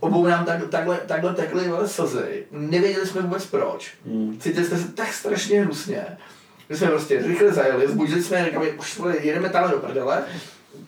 obou 0.00 0.26
nám 0.26 0.44
tak, 0.44 0.68
takhle, 0.70 1.00
takhle 1.06 1.34
tekly 1.34 1.68
vole 1.68 1.88
slzy, 1.88 2.46
nevěděli 2.50 3.06
jsme 3.06 3.20
vůbec 3.20 3.46
proč. 3.46 3.94
Hmm. 4.06 4.38
Cítili 4.40 4.66
jsme 4.66 4.78
se 4.78 4.88
tak 4.92 5.12
strašně 5.12 5.62
hnusně, 5.62 6.18
že 6.70 6.76
jsme 6.76 6.88
prostě 6.88 7.22
rychle 7.26 7.52
zajeli, 7.52 7.88
zbudili 7.88 8.22
jsme, 8.22 8.44
říkali, 8.44 8.72
už 8.72 9.00
jedeme 9.20 9.48
tam 9.48 9.70
do 9.70 9.78
prdele, 9.78 10.24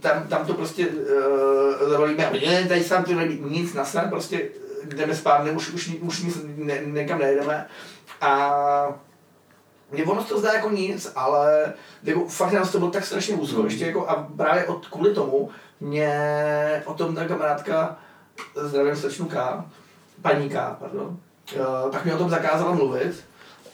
tam, 0.00 0.22
tam 0.28 0.46
to 0.46 0.54
prostě 0.54 0.86
uh, 0.86 1.88
zavolíme, 1.90 2.26
a 2.26 2.32
ne, 2.32 2.68
tady 2.68 2.84
se 2.84 2.94
nám 2.94 3.04
to 3.04 3.12
nic 3.48 3.74
nasran, 3.74 4.10
prostě 4.10 4.48
jdeme 4.84 5.14
spát, 5.14 5.44
ne, 5.44 5.52
už, 5.52 5.70
už, 5.70 5.90
už 6.00 6.22
nic, 6.22 6.38
ne, 6.56 6.80
nekam 6.86 7.18
nejedeme. 7.18 7.66
A 8.20 8.52
mně 9.90 10.04
ono 10.04 10.24
to 10.24 10.38
zdá 10.38 10.52
jako 10.52 10.70
nic, 10.70 11.12
ale 11.14 11.72
jako 12.04 12.28
fakt 12.28 12.52
nás 12.52 12.72
to 12.72 12.78
bylo 12.78 12.90
tak 12.90 13.04
strašně 13.04 13.34
úzko, 13.34 13.64
ještě 13.64 13.86
jako 13.86 14.08
a 14.08 14.28
právě 14.36 14.66
od, 14.66 14.86
kvůli 14.86 15.14
tomu 15.14 15.50
mě 15.80 16.82
o 16.84 16.94
tom 16.94 17.14
ta 17.14 17.24
kamarádka, 17.24 17.98
zdravím 18.56 18.96
slečnu 18.96 19.26
K, 19.26 19.64
paní 20.22 20.48
K, 20.48 20.76
pardon, 20.78 21.16
eh, 21.56 21.90
tak 21.92 22.04
mě 22.04 22.14
o 22.14 22.18
tom 22.18 22.30
zakázala 22.30 22.74
mluvit, 22.74 23.24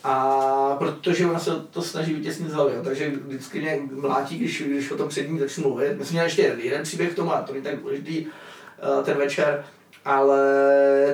a 0.03 0.75
protože 0.79 1.25
ona 1.25 1.39
se 1.39 1.51
to 1.71 1.81
snaží 1.81 2.13
vytěsnit 2.13 2.49
z 2.49 2.53
hlavy, 2.53 2.75
jo, 2.75 2.83
takže 2.83 3.09
vždycky 3.09 3.61
mě 3.61 3.79
mlátí, 3.91 4.37
když, 4.37 4.61
když 4.61 4.91
o 4.91 4.97
tom 4.97 5.09
před 5.09 5.29
ní 5.29 5.39
začnu 5.39 5.63
mluvit. 5.63 5.97
My 5.97 6.05
jsme 6.05 6.13
měli 6.13 6.25
ještě 6.27 6.41
jeden, 6.41 6.59
jeden 6.59 6.83
příběh 6.83 7.11
k 7.13 7.15
tomu, 7.15 7.33
a 7.33 7.41
to 7.41 7.53
není 7.53 7.63
tak 7.63 7.79
důležitý 7.79 8.25
eh, 8.25 9.03
ten 9.03 9.17
večer, 9.17 9.65
ale 10.05 10.39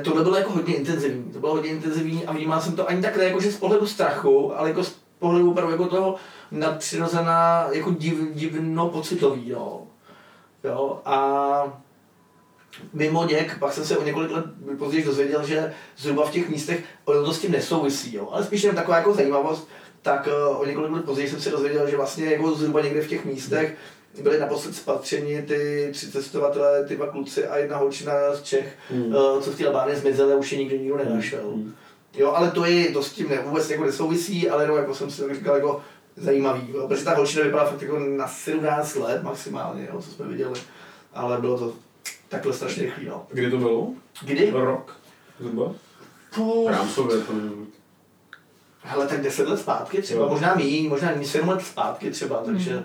tohle 0.03 0.23
bylo 0.23 0.35
jako 0.35 0.51
hodně 0.51 0.75
intenzivní. 0.75 1.31
To 1.33 1.39
bylo 1.39 1.53
hodně 1.53 1.69
intenzivní 1.69 2.25
a 2.25 2.31
vnímal 2.31 2.61
jsem 2.61 2.75
to 2.75 2.89
ani 2.89 3.01
tak 3.01 3.15
jako, 3.15 3.41
že 3.41 3.51
z 3.51 3.57
pohledu 3.57 3.87
strachu, 3.87 4.59
ale 4.59 4.69
jako 4.69 4.83
z 4.83 4.95
pohledu 5.19 5.51
opravdu 5.51 5.71
jako 5.71 5.87
toho 5.87 6.15
nadpřirozená, 6.51 7.67
jako 7.71 7.91
div, 7.91 8.15
divno 8.33 8.89
pocitový, 8.89 9.49
jo. 9.49 9.81
jo. 10.63 11.01
A 11.05 11.81
mimo 12.93 13.25
něk, 13.25 13.59
pak 13.59 13.73
jsem 13.73 13.85
se 13.85 13.97
o 13.97 14.03
několik 14.03 14.31
let 14.31 14.45
později 14.77 15.05
dozvěděl, 15.05 15.45
že 15.45 15.73
zhruba 15.97 16.25
v 16.25 16.31
těch 16.31 16.49
místech 16.49 16.83
ono 17.05 17.25
to 17.25 17.33
s 17.33 17.39
tím 17.39 17.51
nesouvisí, 17.51 18.15
jo. 18.15 18.29
ale 18.31 18.43
spíš 18.43 18.63
jen 18.63 18.75
taková 18.75 18.97
jako 18.97 19.13
zajímavost, 19.13 19.67
tak 20.01 20.27
uh, 20.27 20.61
o 20.61 20.65
několik 20.65 20.91
let 20.91 21.05
později 21.05 21.29
jsem 21.29 21.41
se 21.41 21.49
dozvěděl, 21.49 21.89
že 21.89 21.97
vlastně 21.97 22.25
jako 22.25 22.51
zhruba 22.51 22.81
někde 22.81 23.01
v 23.01 23.07
těch 23.07 23.25
místech 23.25 23.77
byli 24.23 24.39
naposled 24.39 24.75
spatřeni 24.75 25.41
ty 25.41 25.89
tři 25.93 26.11
cestovatelé, 26.11 26.85
ty 26.85 26.95
dva 26.95 27.07
kluci 27.07 27.47
a 27.47 27.57
jedna 27.57 27.77
holčina 27.77 28.13
z 28.33 28.43
Čech, 28.43 28.73
Hmm. 28.89 29.05
uh, 29.05 29.41
co 29.41 29.51
v 29.51 29.55
té 29.57 29.67
Albánii 29.67 29.95
zmizeli 29.95 30.33
a 30.33 30.37
už 30.37 30.51
je 30.51 30.57
nikdo 30.57 30.75
nikdo 30.77 30.97
nenašel. 30.97 31.51
Hmm. 31.53 31.75
Jo, 32.13 32.31
ale 32.31 32.51
to 32.51 32.65
je, 32.65 32.91
to 32.91 33.03
s 33.03 33.13
tím 33.13 33.29
ne, 33.29 33.41
vůbec 33.45 33.69
jako 33.69 33.85
nesouvisí, 33.85 34.49
ale 34.49 34.63
jenom 34.63 34.77
jako 34.77 34.95
jsem 34.95 35.11
si 35.11 35.21
tak 35.21 35.35
říkal, 35.35 35.55
jako 35.55 35.81
zajímavý, 36.15 36.67
jo, 36.73 36.87
protože 36.87 37.05
ta 37.05 37.15
holčina 37.15 37.43
vypadala 37.43 37.69
fakt 37.69 37.81
jako 37.81 37.99
na 37.99 38.27
17 38.27 38.95
let 38.95 39.23
maximálně, 39.23 39.87
jo, 39.93 40.01
co 40.01 40.11
jsme 40.11 40.27
viděli, 40.27 40.59
ale 41.13 41.37
bylo 41.37 41.57
to 41.57 41.73
takhle 42.29 42.53
strašně 42.53 42.83
rychlý, 42.83 43.05
no. 43.05 43.25
Kdy 43.31 43.51
to 43.51 43.57
bylo? 43.57 43.93
Kdy? 44.25 44.51
Rok. 44.53 44.97
Zhruba? 45.39 45.73
Puh, 46.35 46.71
Rámcově 46.71 47.17
to 47.17 47.33
hele, 48.83 49.07
tak 49.07 49.21
10 49.21 49.47
let 49.47 49.57
zpátky 49.59 50.01
třeba, 50.01 50.21
Jo. 50.23 50.29
možná 50.29 50.55
míň, 50.55 50.89
možná 50.89 51.11
míň 51.15 51.27
7 51.27 51.49
let 51.49 51.61
zpátky 51.61 52.11
třeba, 52.11 52.37
takže... 52.37 52.83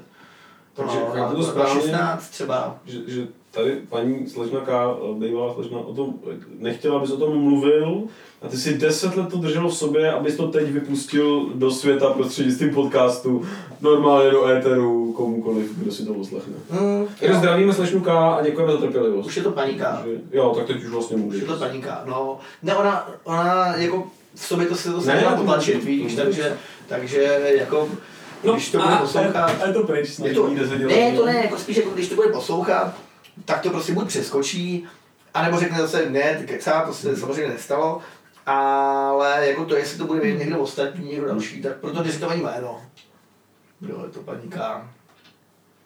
Takže 0.76 0.96
no, 1.00 1.06
chápu 1.12 1.36
to 1.36 1.42
správně. 1.42 1.80
16 1.82 2.28
třeba. 2.28 2.76
Že, 2.86 2.98
že 3.06 3.26
tady 3.50 3.70
paní 3.88 4.28
slečna 4.28 4.60
K, 4.60 4.94
bývalá 5.18 5.54
slečna, 5.54 5.78
o 5.78 5.94
tom 5.94 6.14
nechtěla, 6.58 6.96
abys 6.98 7.10
o 7.10 7.16
tom 7.16 7.38
mluvil 7.38 8.02
a 8.42 8.48
ty 8.48 8.56
si 8.56 8.78
deset 8.78 9.16
let 9.16 9.28
to 9.30 9.36
držel 9.38 9.68
v 9.68 9.74
sobě, 9.76 10.12
abys 10.12 10.36
to 10.36 10.48
teď 10.48 10.68
vypustil 10.70 11.46
do 11.54 11.70
světa 11.70 12.10
prostřednictvím 12.10 12.74
podcastu, 12.74 13.44
normálně 13.80 14.30
do 14.30 14.46
éteru, 14.48 15.12
komukoliv, 15.12 15.76
kdo 15.76 15.92
si 15.92 16.06
to 16.06 16.14
poslechne. 16.14 16.54
Mm, 16.70 17.06
Takže 17.20 17.34
zdravíme 17.38 17.72
slečnu 17.72 18.00
K 18.00 18.08
a 18.10 18.42
děkujeme 18.42 18.72
za 18.72 18.78
trpělivost. 18.78 19.26
už 19.26 19.36
je 19.36 19.42
to 19.42 19.50
paníka. 19.52 20.00
Takže- 20.02 20.20
Jo, 20.32 20.52
tak 20.56 20.66
teď 20.66 20.76
už 20.76 20.88
vlastně 20.88 21.16
Už 21.16 21.22
můžeš. 21.22 21.40
je 21.40 21.46
to 21.46 21.56
paníka, 21.56 22.02
no. 22.06 22.38
Ne, 22.62 22.74
ona, 22.76 23.08
ona 23.24 23.76
jako 23.76 24.04
v 24.34 24.44
sobě 24.46 24.66
to 24.66 24.74
se 24.74 24.92
to 24.92 25.00
snažila 25.00 25.36
potlačit, 25.36 25.84
víš, 25.84 26.14
takže, 26.14 26.56
takže 26.88 27.22
jako, 27.58 27.88
když 28.42 28.70
to 28.70 28.78
bude 28.78 28.94
a, 28.94 28.98
poslouchat... 28.98 29.62
a, 29.62 29.66
je 29.66 29.72
to 29.72 29.82
pryč, 29.82 30.18
Je 30.18 30.34
to, 30.34 30.54
deset 30.54 30.80
let. 30.80 30.96
ne, 30.96 31.12
to 31.12 31.26
ne, 31.26 31.36
jako 31.36 31.58
spíš 31.58 31.76
jako 31.76 31.90
když 31.90 32.08
to 32.08 32.14
bude 32.14 32.28
poslouchat, 32.28 32.94
tak 33.44 33.60
to 33.60 33.70
prostě 33.70 33.92
buď 33.92 34.06
přeskočí, 34.06 34.86
anebo 35.34 35.58
řekne 35.60 35.78
zase 35.78 36.10
ne, 36.10 36.36
ty 36.40 36.46
kecá, 36.46 36.82
to 36.86 36.94
se 36.94 37.16
samozřejmě 37.16 37.48
nestalo, 37.48 38.00
ale 38.46 39.48
jako 39.48 39.64
to, 39.64 39.76
jestli 39.76 39.98
to 39.98 40.04
bude 40.04 40.20
vědět 40.20 40.38
někdo 40.38 40.58
ostatní, 40.58 41.08
někdo 41.08 41.26
další, 41.26 41.62
tak 41.62 41.76
proto 41.76 42.02
neříkám 42.02 42.30
ani 42.30 42.42
jméno. 42.42 42.82
Jo, 43.80 44.02
je 44.04 44.10
to 44.10 44.20
paní 44.20 44.48
K. 44.48 44.88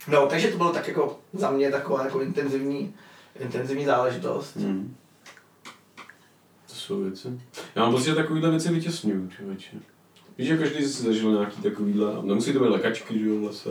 No, 0.09 0.27
takže 0.27 0.49
to 0.49 0.57
bylo 0.57 0.73
tak 0.73 0.89
jako 0.89 1.19
za 1.33 1.51
mě 1.51 1.71
taková 1.71 2.05
jako 2.05 2.21
intenzivní, 2.21 2.95
intenzivní 3.41 3.85
záležitost. 3.85 4.57
Hmm. 4.57 4.97
To 6.69 6.75
jsou 6.75 7.03
věci. 7.03 7.41
Já 7.75 7.83
mám 7.83 7.93
pocit, 7.93 8.05
že 8.05 8.15
takovýhle 8.15 8.51
věci 8.51 8.73
vytěsňuju, 8.73 9.29
člověče. 9.29 9.77
Víš, 10.39 10.49
že 10.49 10.59
každý 10.59 10.89
si 10.89 11.03
zažil 11.03 11.33
nějaký 11.33 11.63
takovýhle, 11.63 12.13
nemusí 12.23 12.53
to 12.53 12.61
být 12.61 12.69
lékačky, 12.69 13.19
že 13.19 13.25
jo, 13.27 13.41
v 13.41 13.45
lese, 13.45 13.71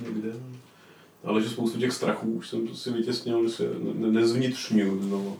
někde. 0.00 0.28
Ale 1.24 1.42
že 1.42 1.48
spoustu 1.50 1.78
těch 1.78 1.92
strachů 1.92 2.32
už 2.32 2.48
jsem 2.48 2.74
si 2.76 2.90
vytěsnil, 2.92 3.48
že 3.48 3.54
se 3.54 3.62
ne- 3.78 4.08
nezvnitřňuju 4.10 5.02
znovu. 5.02 5.38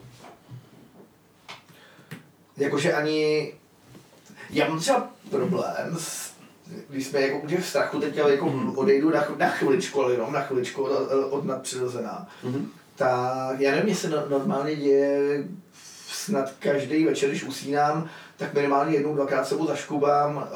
Jakože 2.57 2.93
ani... 2.93 3.53
Já 4.49 4.69
mám 4.69 4.79
třeba 4.79 5.09
problém 5.29 5.95
s 5.99 6.27
když 6.89 7.07
jsme 7.07 7.21
jako 7.21 7.47
těch 7.47 7.65
strachu 7.65 7.99
teď 7.99 8.15
jako 8.15 8.49
Mhm. 8.49 8.77
odejdu 8.77 9.09
na, 9.09 9.25
na 9.37 9.49
chviličku, 9.49 10.01
ale 10.03 10.11
jenom 10.13 10.33
na 10.33 10.41
chviličku 10.41 10.83
od, 10.83 10.91
od 11.29 11.45
nadpřirozená, 11.45 12.27
Mhm. 12.43 12.69
tak 12.95 13.59
já 13.59 13.71
nevím, 13.71 13.89
jestli 13.89 14.09
no, 14.09 14.17
normálně 14.29 14.75
děje 14.75 15.43
snad 16.07 16.51
každý 16.59 17.05
večer, 17.05 17.29
když 17.29 17.43
usínám, 17.43 18.09
tak 18.37 18.53
minimálně 18.53 18.93
jednou, 18.95 19.15
dvakrát 19.15 19.47
sebou 19.47 19.67
zaškubám, 19.67 20.47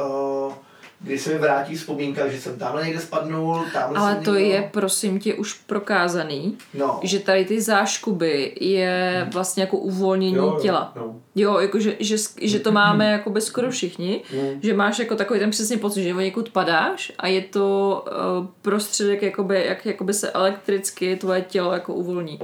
uh, 0.48 0.54
kdy 1.00 1.20
se 1.20 1.30
mi 1.34 1.38
vrátí 1.40 1.76
vzpomínka, 1.76 2.28
že 2.28 2.42
jsem 2.42 2.58
tamhle 2.60 2.86
někde 2.86 3.00
spadnul, 3.02 3.64
tamhle 3.74 4.00
Ale 4.00 4.14
jsem 4.16 4.24
to 4.24 4.34
někde- 4.36 4.50
je, 4.56 4.70
prosím 4.74 5.20
tě, 5.20 5.34
už 5.34 5.54
prokázaný, 5.54 6.58
no. 6.74 7.00
že 7.04 7.20
tady 7.20 7.46
ty 7.46 7.62
záškuby 7.62 8.54
je 8.62 9.28
vlastně 9.34 9.64
jako 9.64 9.78
uvolnění 9.78 10.36
Jo, 10.36 10.60
těla. 10.62 10.94
jo. 10.96 11.16
Jo, 11.36 11.60
jako 11.60 11.80
že, 11.80 11.96
že, 12.00 12.16
že 12.42 12.60
to 12.60 12.72
máme 12.72 13.06
jako 13.12 13.30
by 13.30 13.42
skoro 13.42 13.72
všichni, 13.72 14.22
Mm. 14.34 14.60
že 14.64 14.74
máš 14.74 15.00
jako 15.00 15.16
takový 15.16 15.40
ten 15.40 15.50
přesně 15.52 15.78
pocit, 15.78 16.04
že 16.04 16.16
o 16.16 16.20
někud 16.20 16.50
padáš 16.50 17.12
a 17.20 17.28
je 17.28 17.42
to 17.42 18.06
uh, 18.42 18.46
prostředek, 18.62 19.22
jakoby, 19.22 19.66
jak 19.68 19.86
jakoby 19.86 20.14
se 20.14 20.32
elektricky 20.32 21.16
tvoje 21.16 21.42
tělo 21.42 21.74
jako 21.74 21.94
uvolní. 21.94 22.40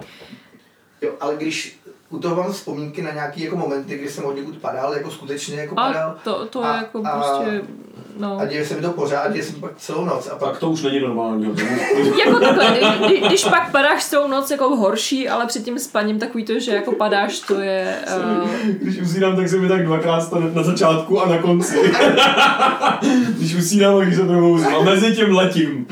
Jo, 1.02 1.12
ale 1.20 1.36
když 1.36 1.80
u 2.10 2.20
toho 2.20 2.36
mám 2.36 2.52
vzpomínky 2.52 3.02
na 3.02 3.12
nějaký 3.12 3.44
jako 3.44 3.56
momenty, 3.58 3.98
kdy 3.98 4.10
jsem 4.10 4.26
od 4.26 4.36
někud 4.36 4.58
padal, 4.58 4.94
jako 4.94 5.12
skutečně 5.12 5.56
jako 5.62 5.76
padal, 5.76 6.04
Ale 6.04 6.16
to, 6.24 6.46
to 6.46 6.64
A- 6.64 6.72
je 6.74 6.78
jako 6.78 7.02
a- 7.06 7.10
prostě, 7.20 7.62
no. 8.20 8.40
a 8.40 8.46
děje 8.46 8.66
se 8.66 8.76
mi 8.76 8.82
to 8.82 8.92
pořád, 8.92 9.32
děje 9.32 9.44
se 9.44 9.50
mi 9.54 9.56
to 9.60 9.68
pak 9.68 9.78
celou 9.78 10.06
noc 10.06 10.28
a 10.28 10.36
pak 10.36 10.50
Tak 10.50 10.60
to 10.60 10.70
už 10.70 10.84
není 10.84 11.00
normální. 11.00 11.56
Jako 12.26 12.40
takhle, 12.40 12.78
kdy, 13.06 13.22
když 13.28 13.44
pak 13.46 13.72
padáš 13.72 14.06
celou 14.06 14.28
noc 14.28 14.52
jako 14.52 14.76
horší, 14.76 15.30
ale 15.30 15.46
před 15.46 15.64
tím 15.66 15.80
spaním 15.80 16.20
takový 16.20 16.46
to, 16.46 16.60
že 16.60 16.72
jako 16.72 16.92
padáš, 16.92 17.40
to 17.40 17.60
je... 17.62 17.96
Uh, 18.44 18.50
Když 18.82 19.02
usínám, 19.02 19.36
tak 19.36 19.50
se 19.50 19.58
mi 19.58 19.68
tak 19.68 19.86
dvakrát 19.86 20.22
stane 20.22 20.52
na 20.54 20.64
začátku 20.64 21.22
a 21.22 21.30
na 21.30 21.38
konci. 21.38 21.78
když 23.38 23.56
usínám, 23.56 23.98
tak 23.98 24.06
když 24.08 24.18
se 24.20 24.26
probouzím. 24.26 24.76
A 24.76 24.82
mezi 24.84 25.16
tím 25.16 25.36
letím. 25.36 25.88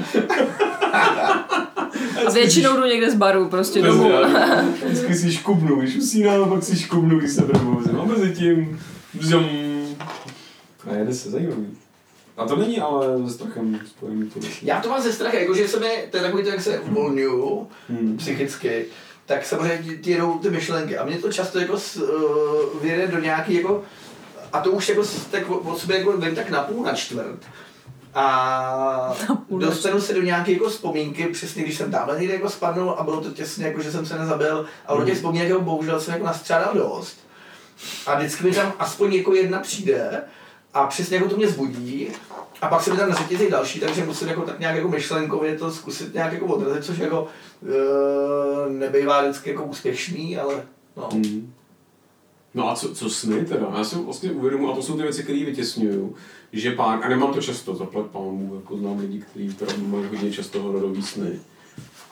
A 2.28 2.32
většinou 2.32 2.76
jdu 2.78 2.86
někde 2.86 3.12
z 3.12 3.16
baru 3.16 3.50
prostě 3.50 3.82
domů. 3.82 4.12
Vždycky 4.86 5.16
si 5.16 5.32
škubnu, 5.34 5.76
když 5.76 5.96
usínám, 5.96 6.50
pak 6.50 6.64
si 6.64 6.80
škubnu, 6.80 7.20
když 7.20 7.32
se 7.32 7.42
probouzím. 7.42 8.00
A 8.00 8.06
mezi 8.06 8.32
tím... 8.36 8.80
Bzum. 9.14 9.46
A 10.92 10.96
jede 10.96 11.14
se 11.14 11.30
zajímavý. 11.30 11.68
A 12.38 12.46
to 12.46 12.56
není 12.56 12.80
ale 12.80 13.28
se 13.28 13.34
strachem 13.34 13.80
spojený 13.86 14.30
to. 14.30 14.40
Já 14.62 14.80
to 14.82 14.90
mám 14.90 15.02
ze 15.02 15.14
strachem, 15.14 15.42
jakože 15.42 15.68
se 15.68 15.80
mi, 15.80 16.08
to 16.12 16.18
je 16.18 16.24
takový 16.24 16.44
to, 16.44 16.50
jak 16.50 16.62
se 16.62 16.80
uvolňuju 16.80 17.68
Hmm. 17.90 18.18
psychicky, 18.18 18.86
tak 19.26 19.46
samozřejmě 19.46 19.98
ti- 19.98 20.12
jedou 20.12 20.34
ty 20.40 20.50
myšlenky. 20.50 20.98
A 20.98 21.06
mě 21.06 21.18
to 21.18 21.32
často 21.34 21.60
jako 21.60 21.78
s, 21.80 21.96
uh, 21.98 22.82
vyjede 22.82 23.08
do 23.08 23.20
nějaký 23.20 23.54
jako, 23.54 23.84
a 24.54 24.60
to 24.62 24.72
už 24.72 24.90
jako 24.90 25.04
tak 25.32 25.50
od 25.50 25.80
sebe 25.80 25.98
jako 25.98 26.18
vím 26.18 26.36
tak 26.36 26.50
na 26.50 26.62
půl, 26.62 26.84
na 26.86 26.94
čtvrt. 26.94 27.40
A 28.16 29.16
dostanu 29.50 30.02
se 30.02 30.14
do 30.14 30.22
nějaké 30.22 30.52
jako 30.52 30.70
vzpomínky, 30.70 31.28
přesně 31.28 31.64
když 31.64 31.78
jsem 31.78 31.92
tamhle 31.92 32.20
někde 32.20 32.34
jako 32.34 32.50
spadnul 32.50 32.96
a 32.98 33.04
bylo 33.04 33.22
to 33.22 33.32
těsně 33.32 33.66
jako, 33.66 33.82
že 33.82 33.92
jsem 33.92 34.06
se 34.06 34.20
nezabil. 34.20 34.66
A 34.86 34.94
od 34.94 35.06
těch 35.06 35.16
vzpomínek 35.16 35.50
jako 35.50 35.62
bohužel 35.62 36.02
jsem 36.02 36.14
jako 36.14 36.26
nastřádal 36.26 36.74
dost. 36.74 37.18
A 38.06 38.16
vždycky 38.16 38.44
mi 38.44 38.52
tam 38.52 38.74
aspoň 38.80 39.14
jako 39.14 39.34
jedna 39.34 39.60
přijde 39.60 40.24
a 40.74 40.88
přesně 40.88 41.18
jako 41.18 41.30
to 41.30 41.38
mě 41.38 41.48
zbudí. 41.48 42.08
A 42.62 42.68
pak 42.68 42.84
se 42.84 42.92
mi 42.92 42.98
tam 42.98 43.10
nařetějí 43.10 43.52
další, 43.52 43.80
takže 43.80 44.06
musím 44.06 44.28
jako 44.28 44.42
tak 44.42 44.60
nějak 44.60 44.76
jako 44.76 44.88
myšlenkově 44.88 45.58
to 45.58 45.72
zkusit 45.72 46.14
nějak 46.14 46.34
jako 46.34 46.46
odrazit, 46.46 46.86
což 46.86 46.98
jako 46.98 47.28
e, 47.64 48.70
nebejvá 48.70 49.22
vždycky 49.22 49.50
jako 49.50 49.64
úspěšný, 49.64 50.38
ale 50.38 50.64
no. 50.98 51.10
Hmm. 51.14 51.54
No 52.56 52.70
a 52.70 52.76
co, 52.76 52.96
co 52.96 53.10
sny 53.10 53.46
teda? 53.46 53.74
Já 53.78 53.84
si 53.84 53.96
vlastně 53.96 54.32
uvědomuji, 54.32 54.72
a 54.72 54.76
to 54.76 54.82
jsou 54.82 54.98
ty 54.98 55.02
věci, 55.02 55.24
které 55.24 55.46
vytěsňuju, 55.46 56.16
že 56.54 56.72
pár, 56.72 57.00
a 57.04 57.10
nemám 57.10 57.34
to 57.34 57.42
často, 57.42 57.76
zaplať 57.76 58.06
pánu, 58.06 58.52
jako 58.56 58.78
znám 58.78 59.00
lidi, 59.00 59.24
kteří 59.56 59.82
mají 59.82 60.06
hodně 60.06 60.32
často 60.32 60.62
hororový 60.62 61.02
sny, 61.02 61.40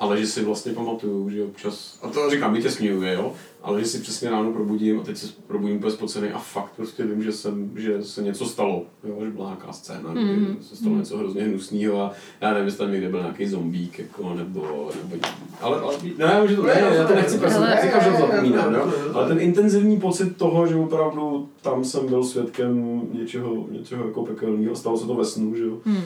ale 0.04 0.18
že 0.18 0.28
si 0.28 0.44
vlastně 0.44 0.74
pamatuju, 0.74 1.30
že 1.30 1.44
občas, 1.44 2.00
a 2.02 2.08
to 2.10 2.30
říkám, 2.30 2.54
vytěsňuju 2.54 3.02
je, 3.02 3.14
jo, 3.14 3.34
ale 3.64 3.80
že 3.80 3.86
si 3.86 4.00
přesně 4.00 4.30
ráno 4.30 4.52
probudím 4.54 5.00
a 5.00 5.04
teď 5.04 5.18
se 5.18 5.28
probudím 5.48 5.78
úplně 5.78 5.92
spocený 5.92 6.30
a 6.30 6.40
fakt 6.40 6.72
prostě 6.76 7.04
vím, 7.04 7.24
že, 7.24 7.32
jsem, 7.32 7.72
že 7.76 8.04
se 8.04 8.22
něco 8.22 8.46
stalo, 8.46 8.86
jo, 9.04 9.18
že 9.26 9.30
byla 9.32 9.46
nějaká 9.46 9.74
scéna, 9.74 10.14
mm. 10.14 10.46
Kdy 10.46 10.64
se 10.64 10.76
stalo 10.76 10.96
něco 10.96 11.18
hrozně 11.18 11.44
hnusného 11.44 12.02
a 12.02 12.12
já 12.42 12.50
nevím, 12.50 12.66
jestli 12.66 12.78
tam 12.80 12.92
někde 12.92 13.10
byl 13.10 13.20
nějaký 13.20 13.48
zombík, 13.48 14.00
jako, 14.00 14.34
nebo, 14.34 14.90
nebo 15.04 15.26
ale, 15.62 15.80
ale 15.80 15.96
ne, 16.18 16.48
že 16.48 16.56
to, 16.56 16.64
ne, 16.64 16.92
já 16.96 17.08
to 17.08 17.16
nechci 17.16 17.38
prostě, 17.38 17.58
Ale- 17.60 17.80
říkám, 17.84 18.04
že 18.04 18.10
to 18.10 18.18
zapomínám, 18.18 18.74
jo, 18.74 18.86
Ne, 18.86 18.92
ne, 18.92 19.08
ne. 19.08 19.14
ale 19.14 19.28
ten 19.28 19.40
intenzivní 19.40 20.00
pocit 20.00 20.38
toho, 20.38 20.68
že 20.68 20.76
opravdu 20.76 21.50
tam 21.62 21.86
jsem 21.86 22.08
byl 22.08 22.24
svědkem 22.24 23.02
něčeho, 23.14 23.66
něčeho 23.72 24.06
jako 24.06 24.26
pekelného, 24.26 24.76
stalo 24.76 24.98
se 24.98 25.08
to 25.08 25.16
ve 25.16 25.26
snu, 25.26 25.56
že 25.56 25.64
jo. 25.64 25.78
Hmm. 25.86 26.02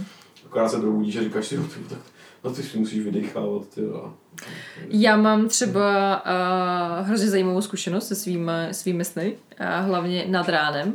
Akorát 0.45 0.70
se 0.70 0.80
probudíš 0.80 1.18
a 1.18 1.24
říkáš 1.24 1.48
si, 1.48 1.56
jo, 1.56 1.62
ty, 1.64 1.80
tak 1.89 2.00
no 2.44 2.52
ty 2.52 2.64
si 2.64 2.78
musíš 2.78 3.00
vydechávat, 3.00 3.70
ty 3.70 3.82
a... 3.82 4.14
Já 4.90 5.18
mám 5.18 5.48
třeba 5.48 6.16
uh, 6.26 7.08
hrozně 7.08 7.30
zajímavou 7.30 7.62
zkušenost 7.62 8.08
se 8.08 8.16
svými, 8.16 8.52
svými 8.72 9.06
sny, 9.06 9.38
uh, 9.60 9.88
hlavně 9.88 10.26
nad 10.28 10.50
ránem. 10.50 10.94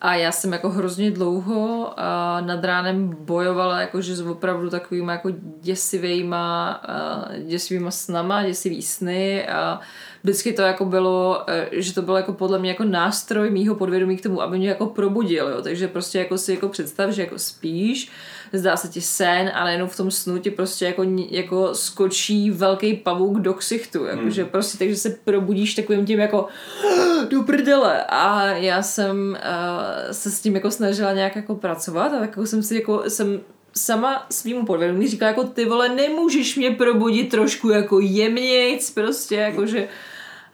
A 0.00 0.14
já 0.14 0.32
jsem 0.32 0.52
jako 0.52 0.70
hrozně 0.70 1.10
dlouho 1.10 1.86
uh, 1.86 2.46
nad 2.46 2.64
ránem 2.64 3.16
bojovala 3.20 3.80
jakože 3.80 4.16
s 4.16 4.20
opravdu 4.20 4.70
takovými 4.70 5.12
jako 5.12 5.28
děsivýma, 5.60 6.82
uh, 6.88 7.46
děsivýma 7.46 7.90
snama, 7.90 8.46
děsivý 8.46 8.82
sny 8.82 9.48
a 9.48 9.80
vždycky 10.22 10.52
to 10.52 10.62
jako 10.62 10.84
bylo, 10.84 11.44
uh, 11.48 11.78
že 11.80 11.94
to 11.94 12.02
bylo 12.02 12.16
jako 12.16 12.32
podle 12.32 12.58
mě 12.58 12.70
jako 12.70 12.84
nástroj 12.84 13.50
mýho 13.50 13.74
podvědomí 13.74 14.16
k 14.16 14.22
tomu, 14.22 14.42
aby 14.42 14.58
mě 14.58 14.68
jako 14.68 14.86
probudil, 14.86 15.48
jo. 15.48 15.62
takže 15.62 15.88
prostě 15.88 16.18
jako 16.18 16.38
si 16.38 16.52
jako 16.52 16.68
představ, 16.68 17.10
že 17.10 17.22
jako 17.22 17.38
spíš, 17.38 18.10
zdá 18.52 18.76
se 18.76 18.88
ti 18.88 19.00
sen, 19.00 19.50
ale 19.54 19.72
jenom 19.72 19.88
v 19.88 19.96
tom 19.96 20.10
snu 20.10 20.38
ti 20.38 20.50
prostě 20.50 20.84
jako, 20.84 21.02
jako 21.30 21.74
skočí 21.74 22.50
velký 22.50 22.94
pavouk 22.94 23.38
do 23.38 23.54
ksichtu, 23.54 24.04
jakože 24.04 24.42
Hmm. 24.42 24.50
prostě 24.50 24.78
takže 24.78 24.96
se 24.96 25.10
probudíš 25.10 25.74
takovým 25.74 26.06
tím 26.06 26.20
jako 26.20 26.46
do 27.30 27.42
prdele 27.42 28.04
a 28.04 28.46
já 28.46 28.82
jsem 28.82 29.16
uh, 29.30 30.12
se 30.12 30.30
s 30.30 30.40
tím 30.40 30.54
jako 30.54 30.70
snažila 30.70 31.12
nějak 31.12 31.36
jako 31.36 31.54
pracovat 31.54 32.06
a 32.06 32.18
tak 32.18 32.30
jako 32.30 32.46
jsem 32.46 32.62
si 32.62 32.74
jako 32.74 33.02
jsem 33.08 33.40
sama 33.76 34.26
svýmu 34.30 34.66
podvědomí 34.66 35.08
říkala 35.08 35.28
jako 35.28 35.44
ty 35.44 35.64
vole 35.64 35.88
nemůžeš 35.88 36.56
mě 36.56 36.70
probudit 36.70 37.28
trošku 37.30 37.70
jako 37.70 38.00
jemnějc 38.00 38.90
prostě 38.90 39.34
jakože 39.34 39.88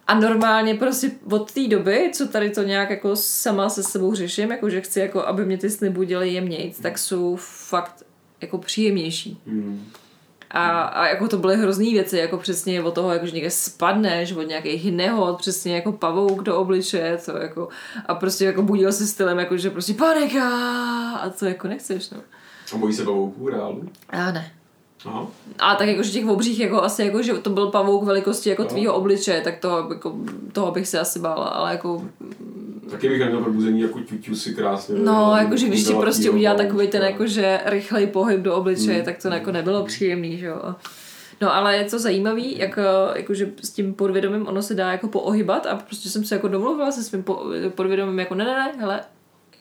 a 0.06 0.14
normálně 0.14 0.74
prostě 0.74 1.10
od 1.30 1.52
té 1.52 1.68
doby, 1.68 2.10
co 2.14 2.28
tady 2.28 2.50
to 2.50 2.62
nějak 2.62 2.90
jako 2.90 3.16
sama 3.16 3.68
se 3.68 3.82
sebou 3.82 4.14
řeším, 4.14 4.50
jako 4.50 4.70
že 4.70 4.80
chci 4.80 5.00
jako, 5.00 5.26
aby 5.26 5.44
mě 5.44 5.58
ty 5.58 5.70
sny 5.70 5.90
budily 5.90 6.30
jemnějc, 6.30 6.80
tak 6.80 6.98
jsou 6.98 7.36
fakt 7.40 8.04
jako 8.40 8.58
příjemnější. 8.58 9.40
Hmm. 9.46 9.84
A, 10.50 10.80
a 10.80 11.06
jako 11.06 11.28
to 11.28 11.38
byly 11.38 11.56
hrozný 11.56 11.92
věci, 11.92 12.18
jako 12.18 12.38
přesně 12.38 12.82
od 12.82 12.94
toho, 12.94 13.12
jako 13.12 13.26
že 13.26 13.32
někde 13.32 13.50
spadneš, 13.50 14.32
od 14.32 14.42
nějakých 14.42 14.92
nehod, 14.92 15.38
přesně 15.38 15.74
jako 15.74 15.92
pavouk 15.92 16.42
do 16.42 16.56
obličeje, 16.58 17.18
to 17.24 17.36
jako, 17.36 17.68
a 18.06 18.14
prostě 18.14 18.44
jako 18.44 18.62
budil 18.62 18.92
se 18.92 19.06
stylem, 19.06 19.38
jako 19.38 19.56
že 19.56 19.70
prostě 19.70 19.94
panika, 19.94 20.48
a 21.10 21.30
to 21.30 21.46
jako 21.46 21.68
nechceš, 21.68 22.10
no. 22.10 22.18
A 22.74 22.76
bojí 22.76 22.94
se 22.94 23.04
pavouků 23.04 23.48
reálně? 23.48 23.82
A 24.08 24.32
ne. 24.32 24.52
Aha. 25.06 25.26
A 25.58 25.74
tak 25.74 25.88
jakože 25.88 26.10
těch 26.10 26.26
obřích 26.26 26.60
jako 26.60 26.82
asi 26.82 27.04
jako, 27.04 27.22
že 27.22 27.32
to 27.34 27.50
byl 27.50 27.66
pavouk 27.66 28.04
velikosti 28.04 28.50
jako 28.50 28.62
Jo. 28.62 28.68
tvýho 28.68 28.94
obličeje, 28.94 29.40
tak 29.40 29.58
to, 29.58 29.86
jako, 29.92 30.14
toho 30.52 30.72
bych 30.72 30.88
se 30.88 31.00
asi 31.00 31.18
bála, 31.18 31.44
ale 31.44 31.72
jako 31.72 32.04
Taky 32.90 33.08
bych 33.08 33.18
neměl 33.20 33.40
probuzení 33.40 33.80
jako 33.80 34.00
ťuťu 34.00 34.34
si 34.34 34.54
krásně. 34.54 34.94
No, 34.98 35.34
jakože 35.38 35.66
když 35.68 35.84
ti 35.84 35.94
prostě 35.94 36.30
udělá 36.30 36.54
takový 36.54 36.88
ten 36.88 37.02
jakože 37.02 37.60
rychlej 37.64 38.06
pohyb 38.06 38.40
do 38.40 38.54
obličeje, 38.54 38.98
Mm. 38.98 39.04
tak 39.04 39.22
to 39.22 39.28
jako 39.28 39.52
nebylo 39.52 39.84
příjemný, 39.84 40.38
že 40.38 40.46
jo. 40.46 40.74
No 41.40 41.54
ale 41.54 41.76
je 41.76 41.84
to 41.84 41.98
zajímavý, 41.98 42.58
jak, 42.58 42.78
jakože 43.14 43.50
s 43.62 43.70
tím 43.70 43.94
podvědomím 43.94 44.46
ono 44.48 44.62
se 44.62 44.74
dá 44.74 44.92
jako 44.92 45.08
poohybat 45.08 45.66
a 45.66 45.76
prostě 45.76 46.08
jsem 46.08 46.24
se 46.24 46.34
jako 46.34 46.48
domluvila 46.48 46.92
se 46.92 47.02
svým 47.02 47.22
po- 47.22 47.44
podvědomím 47.74 48.18
jako 48.18 48.34
ne, 48.34 48.44
ne, 48.44 48.52
ne, 48.54 48.72
hele, 48.80 49.00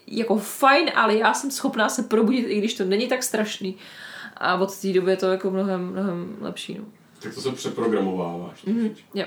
jako 0.07 0.37
fajn, 0.37 0.91
ale 0.95 1.15
já 1.17 1.33
jsem 1.33 1.51
schopná 1.51 1.89
se 1.89 2.03
probudit, 2.03 2.45
i 2.49 2.57
když 2.57 2.73
to 2.73 2.85
není 2.85 3.07
tak 3.07 3.23
strašný. 3.23 3.75
A 4.41 4.55
od 4.55 4.77
té 4.81 4.93
doby 4.93 5.11
je 5.11 5.17
to 5.17 5.31
jako 5.31 5.51
mnohem, 5.51 5.81
mnohem 5.87 6.35
lepší, 6.41 6.77
no. 6.79 6.85
Tak 7.23 7.33
to 7.35 7.41
se 7.41 7.51
přeprogramováváš. 7.51 8.63
Mhm, 8.65 8.89
jo. 9.13 9.25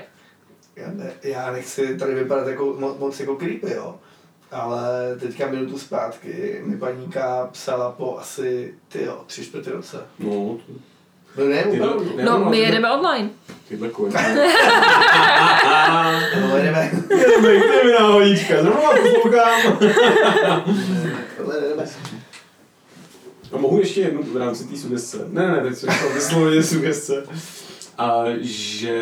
Já, 0.75 0.87
ne, 0.93 1.11
já 1.23 1.51
nechci 1.51 1.97
tady 1.97 2.15
vypadat 2.15 2.47
jako, 2.47 2.75
mo, 2.79 2.95
moc 2.99 3.19
jako 3.19 3.35
creepy, 3.35 3.71
jo. 3.73 3.95
Ale 4.51 5.15
teďka 5.19 5.47
minutu 5.47 5.79
zpátky 5.79 6.61
mi 6.65 6.77
paníka 6.77 7.49
psala 7.51 7.91
po 7.91 8.17
asi, 8.19 8.73
ty 8.87 9.03
jo, 9.03 9.23
tři 9.27 9.45
čtvrtě 9.45 9.71
roce. 9.71 9.97
No, 10.19 10.29
to... 10.31 10.57
No 11.37 11.45
ne, 11.45 11.63
Tyhle- 11.63 11.89
opravdu. 11.89 12.17
ne, 12.17 12.23
No, 12.23 12.37
my 12.39 12.43
tyhle- 12.45 12.57
jedeme 12.57 12.91
online. 12.91 13.29
Tyhle 13.67 13.89
koně. 13.89 14.13
No, 16.41 16.57
jdeme. 16.57 16.91
Jdeme, 17.09 17.53
jdeme 17.53 17.91
na 17.99 18.07
hodička, 18.07 18.61
zrovna 18.63 18.81
poslouchám. 18.89 19.79
A 23.51 23.57
mohu 23.57 23.79
ještě 23.79 24.01
jednu 24.01 24.23
v 24.23 24.37
rámci 24.37 24.63
té 24.63 24.77
sugestce. 24.77 25.27
Ne, 25.29 25.51
ne, 25.51 25.61
teď 25.63 25.77
jsem 25.77 25.89
chtěl 25.89 26.13
vyslovit 26.13 26.65
sugestce. 26.65 27.23
A 27.97 28.23
že 28.41 28.97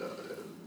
eh, 0.00 0.06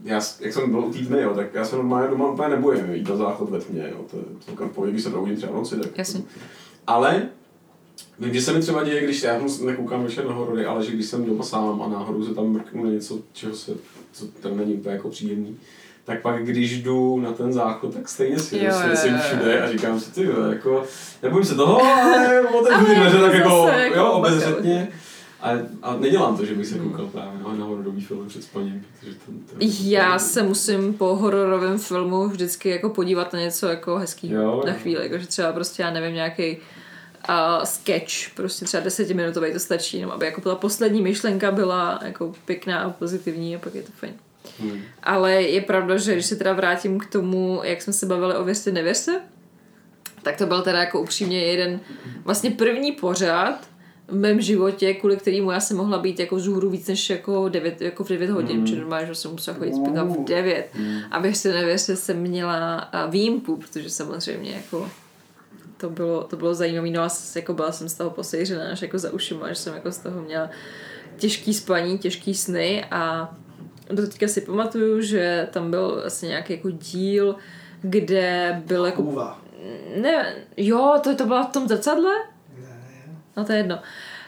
já, 0.04 0.20
jak 0.40 0.52
jsem 0.52 0.70
byl 0.70 0.80
u 0.80 0.92
tmy, 0.92 1.22
jo, 1.22 1.34
tak 1.34 1.54
já 1.54 1.64
se 1.64 1.76
normálně 1.76 2.10
doma 2.10 2.30
úplně 2.30 2.48
nebojím 2.48 2.94
jít 2.94 3.08
na 3.08 3.16
záchod 3.16 3.50
ve 3.50 3.60
tmě, 3.60 3.88
jo, 3.90 4.04
to 4.10 4.16
je 4.16 4.22
celkem 4.40 4.68
v 4.68 4.72
pohodě, 4.72 4.92
když 4.92 5.04
se 5.04 5.10
probudím 5.10 5.36
třeba 5.36 5.52
v 5.52 5.54
noci, 5.54 5.76
tak 5.76 5.98
Jasně. 5.98 6.22
Ale 6.86 7.28
vím, 8.18 8.34
že 8.34 8.42
se 8.42 8.52
mi 8.52 8.60
třeba 8.60 8.84
děje, 8.84 9.04
když 9.04 9.22
já 9.22 9.38
moc 9.38 9.60
nekoukám 9.60 10.04
večer 10.04 10.26
na 10.26 10.32
horory, 10.32 10.64
ale 10.64 10.84
že 10.84 10.92
když 10.92 11.06
jsem 11.06 11.24
doma 11.24 11.44
sám 11.44 11.82
a 11.82 11.88
náhodou 11.88 12.24
se 12.24 12.34
tam 12.34 12.46
mrknu 12.46 12.84
na 12.84 12.90
něco, 12.90 13.18
čeho 13.32 13.54
se, 13.54 13.72
co 14.12 14.26
tam 14.26 14.56
není 14.56 14.74
úplně 14.74 14.94
jako 14.94 15.08
příjemný, 15.10 15.56
tak 16.04 16.22
pak 16.22 16.44
když 16.44 16.82
jdu 16.82 17.20
na 17.20 17.32
ten 17.32 17.52
záchod, 17.52 17.94
tak 17.94 18.08
stejně 18.08 18.38
si 18.38 18.56
Jo, 18.56 18.64
jo, 18.64 18.72
svěcím 18.72 19.14
jo, 19.14 19.20
všude 19.24 19.60
a 19.60 19.72
říkám 19.72 20.00
si, 20.00 20.12
ty 20.12 20.28
jako, 20.50 20.84
nebojím 21.22 21.46
se 21.46 21.54
toho, 21.54 21.82
ale 21.82 22.40
otevřu 22.40 22.94
dveře 22.94 23.18
tak 23.20 23.34
jako, 23.34 23.66
zase 23.66 23.80
jako 23.80 23.98
jo, 23.98 24.06
obezřetně. 24.06 24.88
A, 25.42 25.50
a 25.82 25.96
nedělám 25.96 26.36
to, 26.36 26.44
že 26.44 26.54
bych 26.54 26.66
se 26.66 26.78
koukal 26.78 27.06
právě 27.06 27.42
na, 27.42 27.52
na 27.52 27.64
hororový 27.64 28.00
film 28.00 28.28
před 28.28 28.42
spaním, 28.42 28.86
protože 29.00 29.14
to, 29.14 29.32
to 29.50 29.56
Já 29.80 30.18
se 30.18 30.42
musím 30.42 30.94
po 30.94 31.16
hororovém 31.16 31.78
filmu 31.78 32.28
vždycky 32.28 32.68
jako 32.68 32.90
podívat 32.90 33.32
na 33.32 33.40
něco 33.40 33.68
jako 33.68 33.96
hezký 33.96 34.30
Jo, 34.30 34.62
na 34.66 34.72
chvíli, 34.72 35.02
jakože 35.02 35.26
třeba 35.26 35.52
prostě 35.52 35.82
já 35.82 35.90
nevím 35.90 36.14
nějaký 36.14 36.56
uh, 37.28 37.64
sketch, 37.64 38.34
prostě 38.34 38.64
třeba 38.64 38.82
desetiminutový 38.82 39.52
to 39.52 39.58
stačí, 39.58 39.96
jenom 39.96 40.10
aby 40.10 40.26
jako 40.26 40.40
ta 40.40 40.54
poslední 40.54 41.02
myšlenka 41.02 41.50
byla 41.50 42.00
jako 42.04 42.32
pěkná 42.44 42.80
a 42.80 42.90
pozitivní 42.90 43.56
a 43.56 43.58
pak 43.58 43.74
je 43.74 43.82
to 43.82 43.92
fajn. 43.92 44.14
Hmm. 44.60 44.82
Ale 45.02 45.32
je 45.32 45.60
pravda, 45.60 45.96
že 45.96 46.12
když 46.12 46.26
se 46.26 46.36
teda 46.36 46.52
vrátím 46.52 46.98
k 46.98 47.06
tomu, 47.06 47.60
jak 47.64 47.82
jsme 47.82 47.92
se 47.92 48.06
bavili 48.06 48.34
o 48.36 48.44
věřte, 48.44 48.72
nevěřte, 48.72 49.20
tak 50.22 50.36
to 50.36 50.46
byl 50.46 50.62
teda 50.62 50.78
jako 50.78 51.00
upřímně 51.00 51.44
jeden 51.44 51.80
vlastně 52.24 52.50
první 52.50 52.92
pořád 52.92 53.68
v 54.08 54.14
mém 54.14 54.40
životě, 54.40 54.94
kvůli 54.94 55.16
kterému 55.16 55.50
já 55.50 55.60
jsem 55.60 55.76
mohla 55.76 55.98
být 55.98 56.20
jako 56.20 56.38
zůru 56.38 56.70
víc 56.70 56.86
než 56.88 57.10
jako, 57.10 57.48
9, 57.48 57.80
jako 57.80 58.04
v 58.04 58.08
9 58.08 58.30
hodin, 58.30 58.56
mm. 58.56 58.62
protože 58.62 58.76
normálně, 58.76 59.06
že 59.06 59.14
jsem 59.14 59.30
musela 59.30 59.56
chodit 59.56 59.74
spát 59.74 60.02
v 60.02 60.24
9. 60.24 60.68
Mm. 60.78 60.98
A 61.10 61.18
věřte, 61.18 61.52
nevěřte, 61.52 61.96
jsem 61.96 62.16
měla 62.16 62.90
výjimku, 63.08 63.56
protože 63.56 63.90
samozřejmě 63.90 64.50
jako 64.50 64.90
to 65.76 65.90
bylo, 65.90 66.24
to 66.24 66.36
bylo 66.36 66.54
zajímavé, 66.54 66.90
no 66.90 67.02
a 67.02 67.08
jako 67.36 67.54
byla 67.54 67.72
jsem 67.72 67.88
z 67.88 67.94
toho 67.94 68.10
posejřená 68.10 68.70
až 68.72 68.82
jako 68.82 68.98
za 68.98 69.12
ušima, 69.12 69.48
že 69.48 69.54
jsem 69.54 69.74
jako 69.74 69.92
z 69.92 69.98
toho 69.98 70.22
měla 70.22 70.50
těžký 71.16 71.54
spaní, 71.54 71.98
těžký 71.98 72.34
sny 72.34 72.84
a 72.90 73.34
do 73.92 74.06
teďka 74.06 74.28
si 74.28 74.40
pamatuju, 74.40 75.00
že 75.00 75.48
tam 75.50 75.70
byl 75.70 76.00
vlastně 76.00 76.28
nějaký 76.28 76.52
jako 76.52 76.70
díl, 76.70 77.36
kde 77.82 78.62
byl 78.66 78.86
jako 78.86 79.02
Kůva. 79.02 79.40
ne, 80.02 80.34
jo, 80.56 81.00
to, 81.04 81.16
to 81.16 81.26
bylo 81.26 81.44
v 81.44 81.52
tom 81.52 81.68
zrcadle? 81.68 82.12
No 83.36 83.44
to 83.44 83.52
je 83.52 83.58
jedno. 83.58 83.78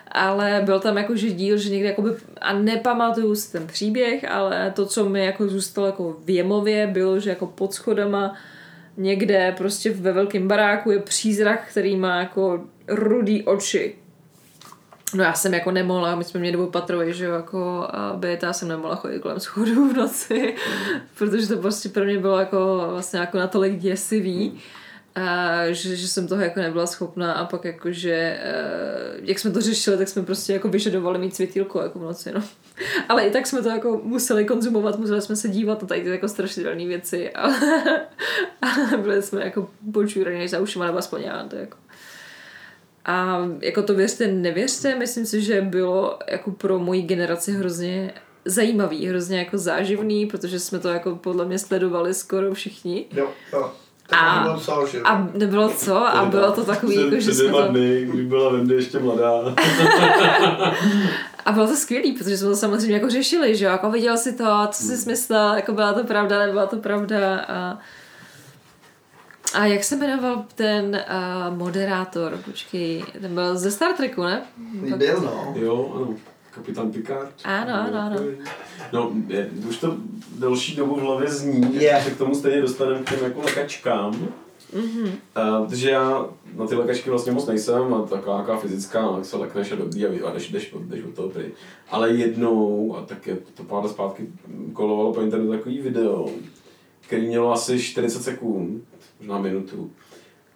Ale 0.09 0.63
byl 0.65 0.81
tam 0.81 0.97
jako 0.97 1.17
že 1.17 1.31
díl, 1.31 1.57
že 1.57 1.71
někde 1.71 1.89
jakoby, 1.89 2.11
a 2.41 2.53
nepamatuju 2.53 3.35
si 3.35 3.53
ten 3.53 3.67
příběh, 3.67 4.31
ale 4.31 4.73
to, 4.77 4.87
co 4.87 5.09
mi 5.09 5.25
jako 5.25 5.49
zůstalo 5.49 5.87
jako 5.87 6.17
v 6.25 6.31
Jemově, 6.31 6.87
bylo, 6.87 7.21
že 7.21 7.31
jako 7.31 7.47
pod 7.47 7.75
schodama 7.75 8.35
někde 8.97 9.55
prostě 9.59 9.91
ve 9.93 10.13
velkém 10.13 10.49
baráku 10.49 10.91
je 10.91 10.99
přízrak, 10.99 11.69
který 11.71 11.97
má 11.97 12.19
jako 12.19 12.65
rudý 12.89 13.43
oči. 13.43 13.95
No 15.15 15.25
já 15.25 15.35
jsem 15.35 15.55
jako 15.55 15.71
nemohla, 15.71 16.15
my 16.15 16.25
jsme 16.25 16.41
měli 16.41 16.57
dvoupatrový, 16.57 17.13
že 17.13 17.25
jo, 17.25 17.35
jako 17.35 17.89
byt, 18.17 18.43
já 18.43 18.53
jsem 18.53 18.69
nemohla 18.69 18.97
chodit 18.97 19.21
kolem 19.21 19.41
schodů 19.41 19.89
v 19.89 19.97
noci, 19.97 20.55
protože 21.19 21.49
to 21.49 21.57
prostě 21.57 21.89
pro 21.89 22.05
mě 22.05 22.19
bylo 22.19 22.39
jako 22.39 22.87
vlastně 22.91 23.21
jako 23.21 23.39
natolik 23.39 23.79
děsivý, 23.79 24.61
a 25.15 25.67
že, 25.71 25.97
že 25.97 26.09
jsem 26.09 26.29
toho 26.29 26.43
jako 26.43 26.61
nebyla 26.61 26.87
schopná 26.87 27.33
a 27.33 27.45
pak 27.45 27.65
jako, 27.65 27.93
že 27.93 28.39
eh, 28.41 29.15
jak 29.23 29.39
jsme 29.39 29.51
to 29.51 29.61
řešili, 29.61 29.97
tak 29.97 30.09
jsme 30.09 30.23
prostě 30.23 30.53
jako 30.53 30.69
vyžadovali 30.69 31.19
mít 31.19 31.35
světýlko 31.35 31.83
jako 31.83 31.99
v 31.99 32.03
noci, 32.03 32.33
no. 32.33 32.43
Ale 33.09 33.27
i 33.27 33.31
tak 33.31 33.47
jsme 33.47 33.63
to 33.63 33.69
jako 33.69 34.01
museli 34.05 34.45
konzumovat, 34.45 34.99
museli 34.99 35.23
jsme 35.23 35.37
se 35.37 35.49
dívat 35.49 35.83
na 35.83 35.89
tady 35.89 36.03
ty 36.03 36.09
jako 36.09 36.29
strašidelné 36.29 36.87
věci 36.87 37.31
a, 37.35 37.47
a 38.61 38.97
byli 38.97 39.23
jsme 39.23 39.45
jako 39.45 39.71
počúraní 39.93 40.49
za 40.49 40.61
ušima, 40.61 40.87
nebo 40.87 40.99
aspoň 40.99 41.23
já, 41.23 41.45
to 41.49 41.57
jako. 41.57 41.77
A 43.05 43.39
jako 43.61 43.83
to 43.83 43.95
věřte, 43.95 44.27
nevěřte, 44.27 44.95
myslím 44.95 45.27
si, 45.27 45.43
že 45.43 45.61
bylo 45.61 46.19
jako 46.31 46.51
pro 46.51 46.79
moji 46.79 47.03
generaci 47.03 47.53
hrozně 47.53 48.15
zajímavý, 48.45 49.07
hrozně 49.07 49.39
jako 49.39 49.59
záživný, 49.59 50.27
protože 50.27 50.61
jsme 50.61 50.79
to 50.79 50.89
jako 50.89 51.17
podle 51.17 51.45
mě 51.45 51.59
sledovali 51.59 52.15
skoro 52.15 52.55
všichni. 52.55 53.05
Jo, 53.13 53.29
jo. 53.53 53.71
A- 54.13 54.37
To 54.39 54.49
bylo 54.49 54.61
co, 54.61 54.87
že 54.93 54.99
jo. 54.99 55.05
A 55.07 55.29
nebylo 55.35 55.69
co 55.69 55.97
a 55.97 56.25
bylo 56.25 56.53
to 56.53 56.65
takový, 56.65 56.95
Před- 56.97 57.05
jako, 57.05 57.21
že 57.21 57.35
jsme 57.35 57.51
to... 57.53 57.63
dny, 57.69 58.05
když 58.13 58.27
byla 58.27 58.53
Wendy 58.53 58.75
ještě 58.75 58.99
mladá. 58.99 59.33
A 61.45 61.53
bylo 61.53 61.67
to 61.67 61.77
skvělý, 61.77 62.13
protože 62.13 62.37
jsme 62.39 62.49
to 62.49 62.57
samozřejmě 62.57 62.95
jako 62.95 63.11
řešili, 63.11 63.57
že 63.57 63.65
jo, 63.65 63.71
jako 63.71 63.91
viděl 63.91 64.17
si 64.17 64.33
to, 64.33 64.45
co 64.71 64.83
jsi 64.83 65.09
myslel, 65.09 65.55
jako 65.55 65.73
byla 65.73 65.93
to 65.93 66.05
pravda, 66.05 66.39
nebyla 66.47 66.67
to 66.67 66.77
pravda 66.77 67.39
a 67.49 67.79
a 69.55 69.67
jak 69.67 69.85
se 69.85 69.97
jmenoval 69.97 70.45
ten 70.55 71.01
uh, 71.51 71.57
moderátor, 71.59 72.39
počkej, 72.45 73.05
ten 73.21 73.35
byl 73.35 73.59
ze 73.59 73.71
Star 73.71 73.93
Treku, 73.97 74.23
ne? 74.23 74.43
Byl, 74.97 75.21
no. 75.21 75.55
Jo, 75.57 75.93
ano. 75.97 76.15
Kapitán 76.51 76.93
Picard. 76.93 77.31
Ano, 77.45 77.75
ano, 77.75 77.99
ano. 78.01 78.17
No, 78.93 79.13
je, 79.29 79.51
už 79.69 79.77
to 79.77 79.97
delší 80.39 80.77
dobu 80.77 80.95
v 80.95 81.01
hlavě 81.01 81.29
zní, 81.31 81.75
Je. 81.75 81.99
že 81.99 82.05
se 82.05 82.11
k 82.11 82.19
tomu 82.19 82.35
stejně 82.35 82.61
dostaneme 82.61 83.03
k 83.03 83.11
těm 83.11 83.25
jako 83.25 83.41
lekačkám. 83.41 84.29
Mm-hmm. 84.77 85.11
Uh, 85.61 85.69
protože 85.69 85.91
já 85.91 86.27
na 86.57 86.67
ty 86.67 86.75
lékačky 86.75 87.11
vlastně 87.11 87.33
moc 87.33 87.47
nejsem, 87.47 87.95
a 87.95 88.03
taková 88.03 88.35
nějaká 88.37 88.57
fyzická, 88.57 89.13
tak 89.13 89.25
se 89.25 89.37
lekneš 89.37 89.73
a 89.73 89.77
dobrý 89.77 90.07
a, 90.07 90.11
vy- 90.11 90.21
a 90.23 90.33
jdeš, 90.33 90.51
jdeš, 90.51 90.75
jdeš 90.81 91.05
od 91.05 91.15
toho 91.15 91.29
pryč. 91.29 91.53
Ale 91.91 92.11
jednou, 92.11 92.97
a 92.97 93.03
tak 93.03 93.27
je 93.27 93.37
to 93.55 93.63
pár 93.63 93.89
zpátky 93.89 94.27
kolovalo 94.73 95.13
po 95.13 95.21
internetu 95.21 95.53
takový 95.53 95.79
video, 95.81 96.29
který 97.01 97.27
mělo 97.27 97.53
asi 97.53 97.81
40 97.83 98.23
sekund, 98.23 98.83
možná 99.23 99.39
minutu. 99.39 99.91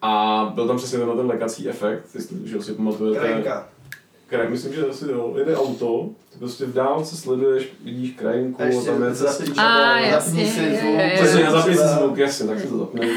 A 0.02 0.52
byl 0.54 0.66
tam 0.66 0.76
přesně 0.76 0.98
tenhle 0.98 1.16
ten 1.16 1.26
lekací 1.26 1.68
efekt, 1.68 2.08
jestli 2.14 2.48
že 2.48 2.62
si 2.62 2.72
pamatujete. 2.74 3.18
Krajinka. 3.20 3.68
Kraj, 4.28 4.48
myslím, 4.48 4.74
že 4.74 4.86
asi 4.86 5.04
jo, 5.04 5.34
jede 5.38 5.56
auto, 5.56 6.08
ty 6.32 6.38
prostě 6.38 6.64
v 6.64 6.72
dálce 6.72 7.16
sleduješ, 7.16 7.68
vidíš 7.84 8.10
krajinku, 8.10 8.62
A 8.62 8.84
tam 8.84 9.02
je 9.02 9.14
cestička. 9.14 9.62
A, 9.62 10.10
zapni 10.10 10.10
jasně, 10.10 10.46
si 10.46 10.60
je, 10.60 10.80
zvuk. 10.80 11.00
Přesně, 11.14 11.50
zapni 11.50 11.74
si 11.74 11.82
zvuk, 11.82 12.18
jasně, 12.18 12.46
tak 12.46 12.60
si 12.60 12.66
to 12.66 12.78
zapne. 12.78 13.08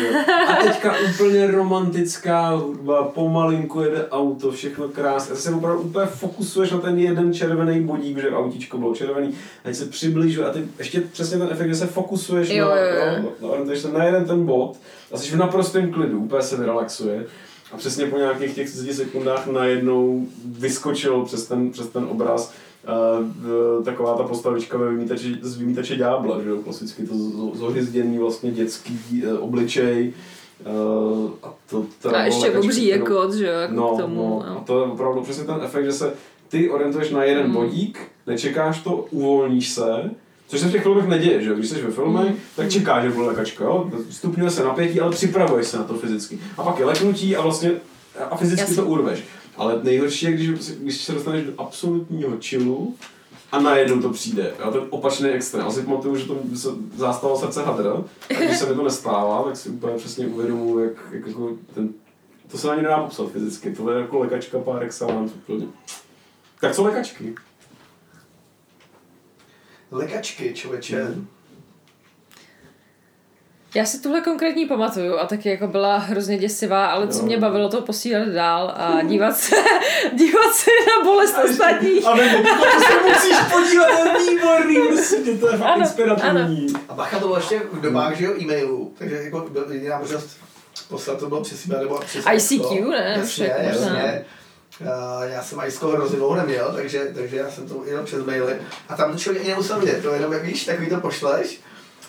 A 0.48 0.56
teďka 0.64 0.96
úplně 1.10 1.48
romantická 1.48 2.50
hudba, 2.50 3.04
pomalinku 3.04 3.82
jede 3.82 4.08
auto, 4.10 4.52
všechno 4.52 4.88
krásné. 4.88 5.34
A 5.34 5.36
ty 5.36 5.42
se 5.42 5.54
opravdu 5.54 5.82
úplně 5.82 6.06
fokusuješ 6.06 6.72
na 6.72 6.78
ten 6.78 7.00
jeden 7.00 7.34
červený 7.34 7.82
bodík, 7.84 8.18
že 8.18 8.32
autíčko 8.32 8.78
bylo 8.78 8.96
červený, 8.96 9.28
a 9.28 9.64
teď 9.64 9.76
se 9.76 9.86
přibližuje 9.86 10.48
a 10.48 10.54
ty 10.54 10.68
ještě 10.80 11.02
přesně 11.02 11.38
ten 11.38 11.48
efekt, 11.52 11.70
že 11.70 11.76
se 11.76 11.88
fokusuješ 11.88 12.50
Jo, 12.50 12.70
na, 12.70 12.78
jo, 12.78 12.96
jo. 12.96 13.32
no, 13.42 13.66
no, 13.66 13.76
se 13.76 13.92
na 13.92 14.04
jeden 14.04 14.26
ten 14.26 14.46
bod 14.46 14.78
a 15.12 15.18
jsi 15.18 15.32
v 15.32 15.38
naprostém 15.38 15.92
klidu, 15.92 16.20
úplně 16.20 16.42
se 16.42 16.58
vyrelaxuje. 16.58 17.26
A 17.72 17.78
přesně 17.78 18.06
po 18.06 18.18
nějakých 18.18 18.56
těch 18.56 18.70
30 18.70 18.94
sekundách 18.94 19.48
najednou 19.48 20.26
vyskočil 20.46 21.26
přes 21.26 21.48
ten, 21.48 21.72
přes 21.72 21.88
ten 21.88 22.06
obraz 22.10 22.54
uh, 23.80 23.84
taková 23.84 24.18
ta 24.18 24.24
postavička 24.24 24.78
ve 24.78 24.90
vymítači, 24.90 25.36
z 25.42 25.58
vymítače 25.58 25.96
ďábla, 25.96 26.42
že 26.44 26.50
jo, 26.50 26.58
klasicky 26.58 27.04
to 27.04 27.14
z- 27.16 27.58
zohryzděný 27.60 28.18
vlastně 28.18 28.52
dětský 28.52 29.00
uh, 29.28 29.44
obličej. 29.44 30.14
Uh, 30.66 31.30
a 31.44 31.54
to, 31.70 31.86
A 32.16 32.22
ještě 32.24 32.52
obří 32.52 32.86
je 32.88 33.00
kot, 33.00 33.34
že 33.34 33.48
jo, 33.48 33.54
jako 33.54 33.74
no, 33.74 33.96
k 33.96 34.02
tomu. 34.02 34.16
no, 34.16 34.44
a 34.48 34.54
No. 34.54 34.64
to 34.68 34.80
je 34.82 34.86
opravdu 34.92 35.22
přesně 35.22 35.44
ten 35.44 35.56
efekt, 35.64 35.86
že 35.86 35.92
se 35.92 36.14
ty 36.50 36.70
orientuješ 36.70 37.12
na 37.12 37.24
jeden 37.24 37.48
Mm. 37.48 37.54
bodík, 37.54 38.00
nečekáš 38.28 38.80
to, 38.82 39.06
uvolníš 39.12 39.70
se, 39.70 40.12
což 40.50 40.60
se 40.60 40.68
v 40.68 40.72
těch 40.72 40.84
filmech 40.84 41.08
neděje, 41.08 41.44
že? 41.44 41.54
Když 41.56 41.70
jsi 41.70 41.82
ve 41.82 41.92
filmech, 41.92 42.30
Mm. 42.30 42.36
tak 42.56 42.70
čekáš, 42.70 43.04
že 43.04 43.10
bude 43.10 43.28
lékačka, 43.28 43.64
jo? 43.64 43.92
Stupňuje 44.10 44.52
se 44.52 44.64
napětí, 44.64 45.00
ale 45.02 45.12
připravuješ 45.12 45.68
se 45.68 45.78
na 45.78 45.84
to 45.84 45.94
fyzicky. 45.94 46.40
A 46.58 46.64
pak 46.64 46.80
je 46.80 46.86
leknutí 46.86 47.36
a 47.36 47.42
vlastně 47.42 47.72
a 48.30 48.38
fyzicky 48.38 48.62
Jasně. 48.62 48.76
to 48.76 48.86
urveš. 48.86 49.24
Ale 49.58 49.80
nejhorší 49.84 50.26
je, 50.26 50.32
když, 50.32 50.50
když 50.80 50.98
se 51.02 51.12
dostaneš 51.12 51.46
do 51.46 51.52
absolutního 51.58 52.38
chillu 52.42 52.96
a 53.52 53.60
najednou 53.60 54.02
to 54.02 54.10
přijde. 54.10 54.52
A 54.64 54.72
ten 54.72 54.82
opačný 54.90 55.30
extrém. 55.30 55.68
Asi 55.68 55.82
pamatuju, 55.82 56.16
že 56.16 56.26
to 56.26 56.38
se 56.56 56.70
zástalo 56.98 57.40
srdce 57.40 57.64
hadra. 57.64 57.92
A 58.40 58.44
když 58.46 58.58
se 58.58 58.70
mi 58.70 58.76
to 58.76 58.84
nestává, 58.84 59.44
tak 59.44 59.58
si 59.58 59.70
úplně 59.70 59.94
přesně 59.98 60.28
uvědomuji, 60.28 60.80
jak, 60.84 60.94
jak 61.12 61.28
jako 61.28 61.52
ten 61.74 61.90
to 62.52 62.58
se 62.58 62.72
ani 62.72 62.82
nedá 62.82 62.98
popsat 62.98 63.32
fyzicky, 63.32 63.72
to 63.72 63.92
je 63.92 64.00
jako 64.00 64.20
lékačka 64.20 64.60
par 64.60 64.84
excellence 64.84 65.34
úplně. 65.36 65.66
Tak 66.62 66.76
co 66.76 66.84
lékačky? 66.84 67.36
Lekačky, 69.92 70.54
člověče. 70.54 71.04
Mhm. 71.04 71.28
Já 73.76 73.86
si 73.86 74.02
tuhle 74.02 74.22
konkrétní 74.22 74.66
pamatuju 74.66 75.18
a 75.18 75.26
taky 75.26 75.50
jako 75.50 75.68
byla 75.68 75.98
hrozně 75.98 76.38
děsivá, 76.38 76.86
ale 76.88 77.08
co 77.08 77.20
Jo. 77.20 77.26
mě 77.26 77.38
bavilo 77.38 77.70
to 77.70 77.82
posílat 77.82 78.28
dál 78.28 78.74
a 78.78 79.02
dívat 79.04 79.38
se, 79.38 79.56
dívat 80.14 80.54
se 80.54 80.72
na 80.88 81.04
bolest 81.04 81.36
ostatních. 81.50 82.06
A 82.06 82.16
nebo 82.16 82.38
to 82.44 82.80
se 82.82 83.02
musíš 83.10 83.38
podívat, 83.52 83.88
to 83.88 84.08
je 84.08 84.32
výborný, 84.32 84.76
prostě, 84.88 85.16
to 85.38 85.50
je 85.52 85.58
fakt 85.58 85.68
Ano, 85.70 85.82
inspirativní. 85.82 86.68
A 86.90 86.94
bacha 86.94 87.20
to 87.20 87.26
bylo 87.28 87.38
ještě 87.38 87.60
v 87.72 87.82
dobách, 87.82 88.16
že 88.18 88.26
jo, 88.26 88.34
e-mailů, 88.42 88.94
takže 88.98 89.16
jako 89.16 89.50
jediná 89.72 90.00
možnost 90.00 90.38
poslat 90.90 91.20
to 91.20 91.28
bylo 91.28 91.42
přes 91.42 91.66
e-mail 91.66 91.82
nebo 91.82 92.00
přes 92.00 92.26
ICQ, 92.34 92.82
ne? 92.90 93.16
Jasně, 93.18 93.46
Však 93.46 93.64
jasně. 93.64 93.90
možná. 93.90 94.02
Uh, 94.82 94.88
já 95.24 95.44
jsem 95.44 95.62
ICQ 95.68 95.88
hrozně 95.88 96.18
dlouho 96.18 96.36
neměl, 96.36 96.72
takže, 96.76 97.12
takže 97.16 97.38
já 97.38 97.50
jsem 97.50 97.68
to 97.68 97.84
jel 97.86 98.04
přes 98.04 98.26
maily. 98.26 98.58
A 98.90 98.96
tam 98.96 99.12
to 99.12 99.18
člověk 99.18 99.42
ani 99.42 99.50
nemusel 99.50 99.80
vidět, 99.80 100.04
to 100.04 100.14
jenom 100.14 100.34
jak 100.34 100.44
víš, 100.44 100.66
takový 100.66 100.90
to 100.90 101.00
pošleš. 101.00 101.62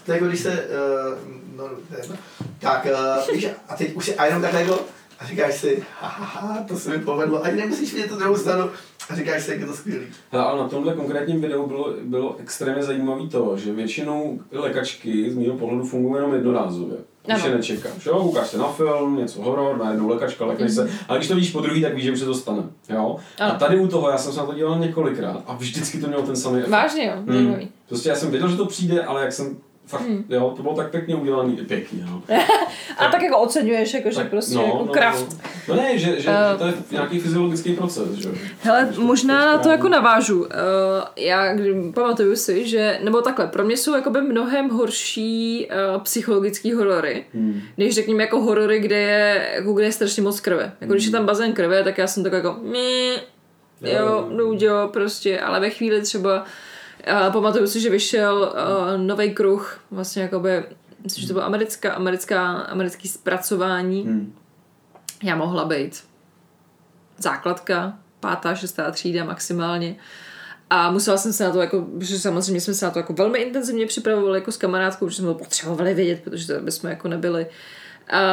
To 0.06 0.12
jako 0.12 0.26
když 0.26 0.40
se, 0.40 0.50
uh, 0.50 1.18
no, 1.56 1.68
to 1.68 1.96
jedno. 2.00 2.16
tak 2.58 2.86
uh, 2.86 3.34
víš, 3.34 3.48
a 3.68 3.76
teď 3.76 3.94
už 3.94 4.08
je 4.08 4.14
a 4.14 4.26
jenom 4.26 4.42
takhle 4.42 4.62
jako, 4.62 4.80
a 5.18 5.26
říkáš 5.26 5.54
si, 5.54 5.84
ha, 6.00 6.08
ha, 6.08 6.24
ha, 6.24 6.64
to 6.68 6.76
se 6.76 6.90
mi 6.90 6.98
povedlo, 6.98 7.44
ani 7.44 7.56
nemusíš 7.56 7.94
vidět 7.94 8.08
tu 8.08 8.16
druhou 8.16 8.36
stranu, 8.36 8.70
a 9.10 9.14
říkáš 9.14 9.42
si, 9.42 9.50
jak 9.50 9.60
je 9.60 9.66
to 9.66 9.74
skvělý. 9.74 10.06
Hele, 10.30 10.44
ale 10.44 10.62
na 10.62 10.68
tomhle 10.68 10.94
konkrétním 10.94 11.40
videu 11.40 11.66
bylo, 11.66 11.94
bylo 12.02 12.36
extrémně 12.38 12.82
zajímavé 12.82 13.28
to, 13.28 13.56
že 13.56 13.72
většinou 13.72 14.40
lékačky 14.52 15.30
z 15.30 15.36
mého 15.36 15.56
pohledu 15.56 15.84
fungují 15.84 16.14
jenom 16.14 16.34
jednorázově. 16.34 16.96
Když 17.34 17.44
je 17.44 17.54
nečekáš, 17.54 18.06
jo, 18.06 18.18
koukáš 18.18 18.48
se 18.48 18.58
na 18.58 18.72
film, 18.72 19.16
něco 19.16 19.42
horor, 19.42 19.78
najednou 19.78 20.08
lékačka, 20.08 20.46
lékaš 20.46 20.70
se, 20.70 20.90
ale 21.08 21.18
když 21.18 21.28
to 21.28 21.34
víš 21.34 21.50
po 21.50 21.60
druhý, 21.60 21.82
tak 21.82 21.94
víš, 21.94 22.04
že 22.04 22.12
už 22.12 22.18
se 22.18 22.24
to 22.24 22.34
stane, 22.34 22.62
jo. 22.88 23.16
A 23.38 23.44
Ano. 23.44 23.58
tady 23.58 23.80
u 23.80 23.86
toho, 23.88 24.10
já 24.10 24.18
jsem 24.18 24.32
se 24.32 24.38
na 24.40 24.46
to 24.46 24.54
díval 24.54 24.78
několikrát 24.78 25.42
a 25.46 25.54
vždycky 25.54 25.98
to 26.00 26.06
mělo 26.06 26.22
ten 26.22 26.36
samý 26.36 26.58
efekt. 26.58 26.70
Vážně 26.70 27.06
jo, 27.06 27.12
Hmm. 27.34 27.68
Prostě 27.88 28.08
já 28.08 28.14
jsem 28.14 28.30
věděl, 28.30 28.48
že 28.50 28.56
to 28.56 28.66
přijde, 28.66 29.02
ale 29.04 29.20
jak 29.22 29.32
jsem 29.32 29.56
fakt, 29.90 30.00
Hmm. 30.02 30.24
jo, 30.28 30.52
to 30.56 30.62
bylo 30.62 30.74
tak 30.74 30.90
pěkně 30.90 31.14
udělaný, 31.14 31.56
pěkný, 31.56 32.04
no. 32.10 32.22
A 32.98 33.06
tak 33.08 33.22
jako 33.22 33.38
oceňuješ, 33.38 33.94
jako, 33.94 34.10
že 34.10 34.16
Tak, 34.16 34.30
prostě 34.30 34.54
no, 34.54 34.62
jako 34.64 34.78
no, 34.78 34.92
kraft. 34.92 35.36
No, 35.68 35.74
no 35.74 35.82
ne, 35.82 35.98
že, 35.98 36.20
že, 36.20 36.30
Eh. 36.30 36.52
že 36.52 36.58
to 36.58 36.66
je 36.66 36.74
nějaký 36.90 37.18
fyziologický 37.18 37.72
proces, 37.72 38.08
že 38.12 38.28
jo. 38.28 38.34
Hele, 38.60 38.84
Když 38.84 38.96
to 38.96 39.02
možná 39.02 39.44
na 39.46 39.58
to 39.58 39.68
jako 39.70 39.88
navážu. 39.88 40.40
Uh, 40.40 40.46
já 41.16 41.54
pamatuju 41.94 42.36
si, 42.36 42.68
že, 42.68 42.98
nebo 43.02 43.22
takhle, 43.22 43.46
pro 43.46 43.64
mě 43.64 43.76
jsou 43.76 43.94
jakoby 43.94 44.20
mnohem 44.20 44.68
horší 44.70 45.68
uh, 45.94 46.02
psychologický 46.02 46.72
horory, 46.72 47.24
Hmm. 47.34 47.60
než 47.78 47.94
řekněme 47.94 48.22
jako 48.22 48.40
horory, 48.40 48.78
kde 48.80 48.98
je, 48.98 49.48
jako 49.54 49.72
kde 49.72 49.84
je 49.84 49.92
strašně 49.92 50.22
moc 50.22 50.40
krve. 50.40 50.72
Jako 50.80 50.92
když 50.92 51.04
je 51.06 51.12
tam 51.12 51.26
bazén 51.26 51.52
krve, 51.52 51.84
tak 51.84 51.98
já 51.98 52.06
jsem 52.06 52.22
tak 52.22 52.32
jako 52.32 52.56
mí, 52.62 53.12
jo, 53.82 54.26
nudio, 54.30 54.88
prostě, 54.92 55.40
ale 55.40 55.60
ve 55.60 55.70
chvíli 55.70 56.02
třeba 56.02 56.44
uh, 57.26 57.32
pamatuju 57.32 57.66
si, 57.66 57.80
že 57.80 57.90
vyšel 57.90 58.52
uh, 58.52 59.00
nový 59.06 59.34
kruh, 59.34 59.80
vlastně 59.90 60.22
jakoby, 60.22 60.64
myslím, 61.04 61.22
že 61.22 61.28
to 61.28 61.34
bylo 61.34 61.44
americká, 61.44 61.92
americká, 61.92 62.50
americký 62.52 63.08
zpracování, 63.08 64.02
Hmm. 64.02 64.34
já 65.22 65.36
mohla 65.36 65.64
být 65.64 66.04
základka, 67.18 67.98
pátá, 68.20 68.54
šestá 68.54 68.90
třída 68.90 69.24
maximálně. 69.24 69.96
A 70.70 70.90
musela 70.90 71.16
jsem 71.16 71.32
se 71.32 71.44
na 71.44 71.50
to, 71.50 71.60
jako, 71.60 71.82
protože 71.82 72.18
samozřejmě 72.18 72.60
jsme 72.60 72.74
se 72.74 72.84
na 72.84 72.90
to 72.90 72.98
jako 72.98 73.12
velmi 73.12 73.38
intenzivně 73.38 73.86
připravovali 73.86 74.38
jako 74.38 74.52
s 74.52 74.56
kamarádkou, 74.56 75.06
protože 75.06 75.16
jsme 75.16 75.26
to 75.26 75.34
potřebovali 75.34 75.94
vědět, 75.94 76.20
protože 76.24 76.46
to 76.46 76.60
bychom 76.60 76.90
jako 76.90 77.08
nebyli 77.08 77.46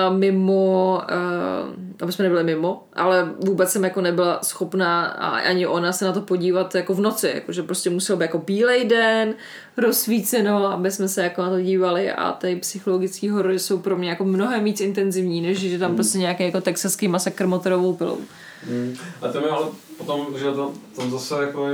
mimo, 0.10 1.02
uh, 1.12 1.74
aby 2.02 2.12
jsme 2.12 2.24
nebyli 2.24 2.44
mimo, 2.44 2.84
ale 2.94 3.32
vůbec 3.46 3.72
jsem 3.72 3.84
jako 3.84 4.02
nebyla 4.02 4.40
schopná 4.44 5.06
a 5.06 5.28
ani 5.30 5.68
ona 5.68 5.94
se 5.94 6.06
na 6.06 6.14
to 6.14 6.22
podívat 6.22 6.76
jako 6.76 6.94
v 6.94 7.02
noci, 7.02 7.32
jako, 7.34 7.52
že 7.52 7.64
prostě 7.64 7.90
musel 7.90 8.18
být 8.18 8.24
jako 8.24 8.38
bílej 8.38 8.86
den, 8.86 9.36
rozsvíceno, 9.78 10.72
aby 10.72 10.92
jsme 10.92 11.08
se 11.08 11.24
jako 11.24 11.42
na 11.42 11.50
to 11.50 11.62
dívali 11.62 12.12
a 12.12 12.32
ty 12.32 12.56
psychologické 12.56 13.32
horory 13.32 13.60
jsou 13.60 13.78
pro 13.78 13.98
mě 13.98 14.10
jako 14.10 14.26
mnohem 14.26 14.64
víc 14.64 14.82
intenzivní, 14.82 15.42
než 15.42 15.60
že 15.60 15.80
tam 15.80 15.96
prostě 15.96 16.18
nějaký 16.18 16.44
jako 16.44 16.62
texaský 16.62 17.08
masakr 17.08 17.48
motorovou 17.48 17.94
pilou. 17.94 18.18
Hmm. 18.64 18.96
A 19.22 19.28
to 19.28 19.42
mi 19.42 19.48
ale 19.48 19.68
potom, 19.98 20.28
že 20.38 20.52
to, 20.52 20.74
to 20.96 21.10
zase 21.10 21.36
jako 21.44 21.68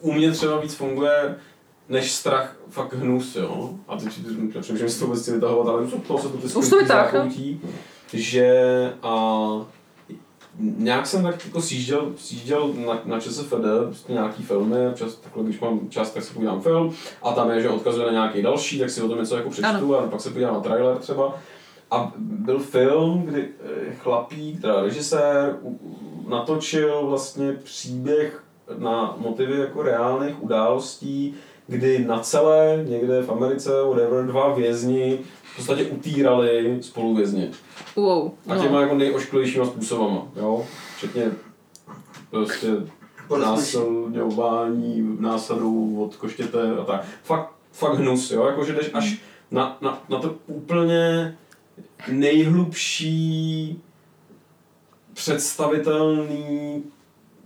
u 0.00 0.12
mě 0.12 0.30
třeba 0.30 0.60
víc 0.60 0.74
funguje 0.74 1.34
než 1.88 2.12
strach 2.12 2.57
fakt 2.70 2.94
hnus, 2.94 3.36
jo. 3.36 3.70
A 3.88 3.96
teď 3.96 4.08
přemýšlím, 4.60 4.76
jestli 4.76 5.00
to 5.00 5.06
vůbec 5.06 5.22
chci 5.22 5.32
vytahovat, 5.32 5.68
ale 5.68 5.86
to, 5.86 5.98
to 5.98 6.18
se 6.18 6.28
to 6.28 6.38
ty 6.38 6.46
Už 6.46 6.68
to 6.70 6.80
no. 6.80 6.86
zákoutí, 6.86 7.60
že 8.12 8.52
a 9.02 9.48
nějak 10.58 11.06
jsem 11.06 11.22
tak 11.22 11.44
jako 11.44 11.62
sjížděl, 11.62 12.12
sjížděl 12.16 12.72
na, 12.86 13.00
na 13.04 13.20
ČSFD, 13.20 13.54
prostě 13.86 14.12
nějaký 14.12 14.42
filmy, 14.42 14.88
občas 14.88 15.14
takhle, 15.14 15.44
když 15.44 15.60
mám 15.60 15.80
čas, 15.88 16.10
tak 16.10 16.24
si 16.24 16.34
podívám 16.34 16.60
film 16.60 16.94
a 17.22 17.32
tam 17.32 17.50
je, 17.50 17.62
že 17.62 17.68
odkazuje 17.68 18.06
na 18.06 18.12
nějaký 18.12 18.42
další, 18.42 18.78
tak 18.78 18.90
si 18.90 19.02
o 19.02 19.08
tom 19.08 19.18
něco 19.18 19.36
jako 19.36 19.50
přečtu 19.50 19.96
a 19.96 20.06
pak 20.06 20.20
se 20.20 20.30
podívám 20.30 20.54
na 20.54 20.60
trailer 20.60 20.96
třeba. 20.96 21.34
A 21.90 22.12
byl 22.16 22.58
film, 22.58 23.22
kdy 23.22 23.48
eh, 23.60 23.94
chlapík, 23.94 24.60
teda 24.60 24.82
režisér, 24.82 25.56
natočil 26.28 27.06
vlastně 27.06 27.52
příběh 27.52 28.44
na 28.78 29.14
motivy 29.18 29.58
jako 29.58 29.82
reálných 29.82 30.42
událostí, 30.42 31.34
kdy 31.68 32.04
na 32.04 32.18
celé, 32.18 32.84
někde 32.88 33.22
v 33.22 33.30
Americe, 33.30 33.70
whatever, 33.88 34.26
dva 34.26 34.54
vězni 34.54 35.18
v 35.42 35.56
podstatě 35.56 35.84
utírali 35.84 36.78
spoluvězně. 36.80 37.50
Wow. 37.96 38.30
A 38.48 38.54
no. 38.54 38.62
těma 38.62 38.80
jako 38.80 38.94
nejošklivějšíma 38.94 39.66
způsobama, 39.66 40.26
jo? 40.36 40.66
Včetně 40.96 41.30
prostě 42.30 42.68
násilňování, 43.40 45.16
násadů 45.20 46.02
od 46.02 46.16
koštěte 46.16 46.76
a 46.80 46.84
tak. 46.84 47.04
Fakt, 47.22 47.50
fakt 47.72 47.94
hnus, 47.94 48.30
jo? 48.30 48.46
Jako, 48.46 48.64
že 48.64 48.72
jdeš 48.72 48.90
až 48.94 49.16
na, 49.50 49.78
na, 49.80 50.02
na 50.08 50.18
to 50.18 50.34
úplně 50.46 51.36
nejhlubší 52.08 53.82
představitelný 55.14 56.82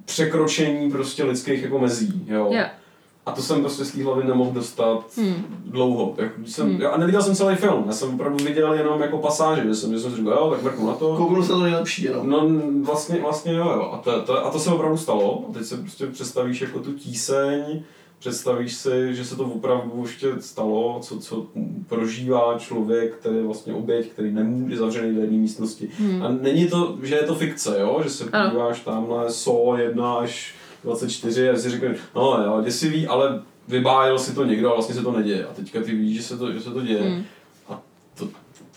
překročení 0.04 0.90
prostě 0.90 1.24
lidských 1.24 1.62
jako 1.62 1.78
mezí, 1.78 2.26
jo. 2.28 2.48
Yeah. 2.52 2.81
A 3.26 3.32
to 3.32 3.42
jsem 3.42 3.60
prostě 3.60 3.84
z 3.84 3.90
té 3.92 4.04
hlavy 4.04 4.24
nemohl 4.24 4.50
dostat 4.50 5.04
Hmm. 5.16 5.34
dlouho. 5.66 6.14
Když 6.36 6.52
jsem, 6.52 6.68
Hmm. 6.70 6.86
A 6.92 6.96
neviděl 6.96 7.22
jsem 7.22 7.34
celý 7.34 7.56
film, 7.56 7.84
já 7.86 7.92
jsem 7.92 8.14
opravdu 8.14 8.44
viděl 8.44 8.72
jenom 8.72 9.02
jako 9.02 9.18
pasáže, 9.18 9.62
že 9.64 9.74
jsem, 9.74 9.92
že 9.92 9.98
jsem 10.00 10.10
si 10.10 10.16
říkal, 10.16 10.32
jo, 10.32 10.50
tak 10.50 10.62
mrknu 10.62 10.86
na 10.86 10.94
to. 10.94 11.16
Kouknu 11.16 11.42
se 11.42 11.48
to 11.48 11.60
nejlepší 11.60 12.04
jenom. 12.04 12.30
No 12.30 12.48
vlastně, 12.84 13.20
vlastně 13.20 13.52
jo, 13.52 13.64
jo. 13.70 13.90
A 13.92 13.98
to, 13.98 14.22
to, 14.22 14.46
a 14.46 14.50
to 14.50 14.58
se 14.58 14.70
opravdu 14.70 14.96
stalo. 14.98 15.44
A 15.48 15.52
teď 15.52 15.64
se 15.66 15.76
prostě 15.76 16.06
představíš 16.06 16.60
jako 16.60 16.78
tu 16.78 16.92
tíseň, 16.92 17.82
představíš 18.18 18.74
si, 18.74 19.14
že 19.14 19.24
se 19.24 19.36
to 19.36 19.44
opravdu 19.44 20.02
ještě 20.02 20.32
stalo, 20.40 20.98
co, 21.02 21.18
co 21.18 21.46
prožívá 21.88 22.58
člověk, 22.58 23.14
který 23.14 23.36
je 23.36 23.42
vlastně 23.42 23.74
oběť, 23.74 24.08
který 24.08 24.32
nemůže 24.32 24.76
zavřený 24.76 25.14
do 25.14 25.20
jedné 25.20 25.38
místnosti. 25.38 25.88
Hmm. 25.98 26.22
A 26.22 26.28
není 26.28 26.66
to, 26.66 26.96
že 27.02 27.14
je 27.14 27.22
to 27.22 27.34
fikce, 27.34 27.76
jo? 27.80 28.00
že 28.02 28.10
se 28.10 28.24
podíváš 28.24 28.80
tamhle 28.80 29.30
SO 29.30 29.76
1 29.76 30.14
až 30.14 30.54
24 30.84 31.50
a 31.50 31.56
si 31.56 31.70
řekneš, 31.70 31.98
no 32.14 32.42
jo, 32.44 32.62
děsivý, 32.64 33.06
ale 33.06 33.42
vybájel 33.68 34.18
si 34.18 34.34
to 34.34 34.44
někdo 34.44 34.70
a 34.70 34.74
vlastně 34.74 34.94
se 34.94 35.02
to 35.02 35.12
neděje. 35.12 35.46
A 35.46 35.52
teďka 35.52 35.80
ty 35.80 35.94
víš, 35.94 36.16
že 36.16 36.22
se 36.22 36.36
to, 36.38 36.52
že 36.52 36.60
se 36.60 36.70
to 36.70 36.80
děje. 36.80 37.02
Hmm. 37.02 37.24
A 37.68 37.80
to, 38.18 38.28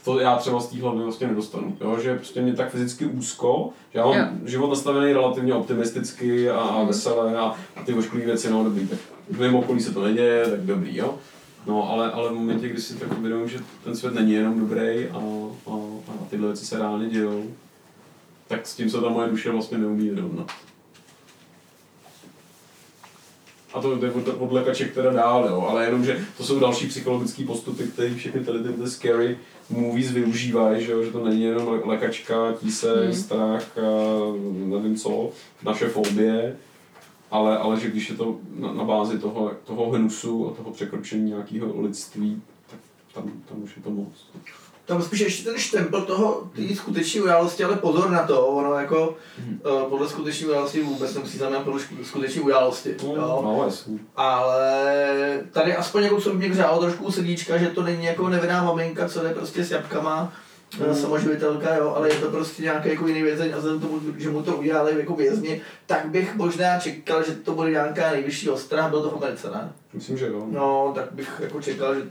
to 0.06 0.20
já 0.20 0.36
třeba 0.38 0.60
z 0.60 0.68
té 0.68 0.82
hlavy 0.82 1.04
vlastně 1.04 1.28
nedostanu. 1.28 1.78
Jo? 1.82 1.98
Že 2.04 2.16
prostě 2.16 2.42
mě 2.42 2.54
tak 2.54 2.70
fyzicky 2.72 3.06
úzko, 3.06 3.70
že 3.94 4.00
já 4.00 4.06
mám 4.06 4.16
Jo. 4.18 4.26
život 4.46 4.70
nastavený 4.70 5.14
relativně 5.14 5.54
optimisticky 5.54 6.50
a, 6.50 6.60
a 6.60 6.78
Hmm. 6.78 6.88
veselé 6.88 7.38
a, 7.38 7.56
a 7.76 7.84
ty 7.86 7.94
ošklivý 7.94 8.26
věci, 8.26 8.50
no 8.50 8.64
dobrý, 8.64 8.88
tak 8.88 9.00
v 9.30 9.40
mém 9.40 9.56
okolí 9.56 9.82
se 9.82 9.94
to 9.94 10.04
neděje, 10.04 10.46
tak 10.46 10.60
dobrý, 10.62 10.98
jo. 10.98 11.16
No, 11.68 11.90
ale, 11.92 12.12
ale 12.12 12.30
v 12.30 12.34
momentě, 12.34 12.70
kdy 12.70 12.82
si 12.82 12.94
tak 12.96 13.18
uvědomím, 13.18 13.50
že 13.50 13.60
ten 13.84 13.96
svět 13.96 14.14
není 14.14 14.34
jenom 14.34 14.60
dobrý 14.60 15.08
a, 15.14 15.18
a, 15.68 15.72
a 16.08 16.26
tyhle 16.30 16.48
věci 16.48 16.66
se 16.66 16.78
reálně 16.78 17.10
dějou, 17.10 17.44
tak 18.48 18.68
s 18.68 18.76
tím 18.76 18.90
se 18.90 19.02
ta 19.02 19.10
moje 19.10 19.30
duše 19.30 19.52
vlastně 19.52 19.78
neumí 19.78 20.10
vyrovnat. 20.10 20.52
A 23.76 23.82
to 23.82 23.96
jde 23.96 24.12
od, 24.12 24.28
od 24.28 24.52
lékaček 24.52 24.94
teda 24.94 25.12
dál, 25.12 25.48
jo, 25.50 25.66
ale 25.70 25.86
jenom, 25.86 26.06
že 26.06 26.20
to 26.38 26.44
jsou 26.44 26.60
další 26.60 26.88
psychologické 26.88 27.44
postupy, 27.44 27.84
které 27.84 28.16
všechny 28.16 28.44
tady 28.44 28.60
ty, 28.60 28.70
ty 28.70 28.90
scary 28.90 29.38
movies 29.70 30.12
využívají, 30.12 30.86
že, 30.86 30.92
jo, 30.92 31.04
že 31.04 31.12
to 31.12 31.26
není 31.26 31.44
jenom 31.44 31.68
lé- 31.68 31.86
lékačka, 31.86 32.54
tíse, 32.60 33.04
hmm. 33.04 33.14
strach, 33.14 33.78
a 33.78 33.82
nevím 34.54 34.96
co, 34.96 35.30
naše 35.64 35.88
fobie, 35.88 36.58
ale, 37.32 37.58
ale 37.58 37.80
že 37.80 37.90
když 37.90 38.10
je 38.10 38.16
to 38.16 38.38
na, 38.56 38.74
na 38.74 38.84
bázi 38.84 39.20
toho, 39.20 39.52
toho 39.64 39.92
hnusu 39.92 40.50
a 40.50 40.54
toho 40.54 40.72
překročení 40.72 41.30
nějakého 41.30 41.82
lidství, 41.82 42.42
tak 42.72 42.80
tam, 43.14 43.32
tam 43.50 43.64
už 43.64 43.78
je 43.78 43.84
to 43.84 43.90
moc. 43.90 44.30
Tam 44.86 45.02
spíš 45.02 45.20
ještě 45.20 45.44
ten 45.44 45.58
štempel 45.58 46.02
toho, 46.02 46.50
té 46.56 46.76
skutečné 46.76 47.22
události, 47.22 47.64
ale 47.64 47.76
pozor 47.76 48.10
na 48.10 48.24
to, 48.24 48.46
ono 48.48 48.74
jako 48.74 49.16
Mhm. 49.40 49.60
uh, 49.66 49.82
podle 49.90 50.10
skutečné 50.10 50.48
události 50.48 50.82
vůbec 50.84 51.14
nemusí 51.16 51.38
znamenat 51.38 51.64
podle 51.64 51.80
skutečné 52.04 52.42
události. 52.42 52.96
No, 53.04 53.16
jo. 53.16 53.42
no 53.44 53.64
jasný. 53.66 54.00
Ale 54.16 55.40
tady 55.52 55.76
aspoň 55.76 56.04
jako 56.04 56.22
co 56.22 56.34
mě 56.34 56.50
hřálo 56.50 56.82
trošku 56.82 57.04
u 57.06 57.12
srdíčka, 57.12 57.58
že 57.58 57.68
to 57.68 57.84
není 57.84 58.06
jako 58.06 58.30
nevinná 58.30 58.64
maminka, 58.64 59.10
co 59.10 59.24
jde 59.24 59.30
prostě 59.34 59.64
s 59.66 59.72
jabkama, 59.72 60.34
Mm. 60.80 60.88
mm. 60.88 60.96
samoživitelka, 60.96 61.76
jo, 61.76 61.94
ale 61.96 62.10
je 62.10 62.16
to 62.16 62.32
prostě 62.32 62.64
nějaký 62.64 62.90
jako 62.90 63.08
jiný 63.08 63.22
vězeň 63.24 63.54
a 63.54 63.58
vzhledem 63.58 63.82
tomu, 63.82 64.00
že 64.18 64.30
mu 64.30 64.42
to 64.44 64.56
udělali 64.58 65.00
jako 65.00 65.16
vězni, 65.16 65.62
tak 65.86 66.06
bych 66.10 66.36
možná 66.36 66.80
čekal, 66.80 67.24
že 67.24 67.32
to 67.36 67.52
bude 67.52 67.72
nějaká 67.72 68.12
nejvyšší 68.12 68.50
ostrá, 68.50 68.90
bylo 68.90 69.02
to 69.04 69.10
v 69.10 69.24
Americe, 69.24 69.48
ne? 69.50 69.72
Myslím, 69.94 70.18
že 70.18 70.28
jo. 70.28 70.46
No, 70.50 70.92
tak 70.96 71.12
bych 71.12 71.30
jako 71.40 71.62
čekal, 71.62 71.96
že 71.96 72.02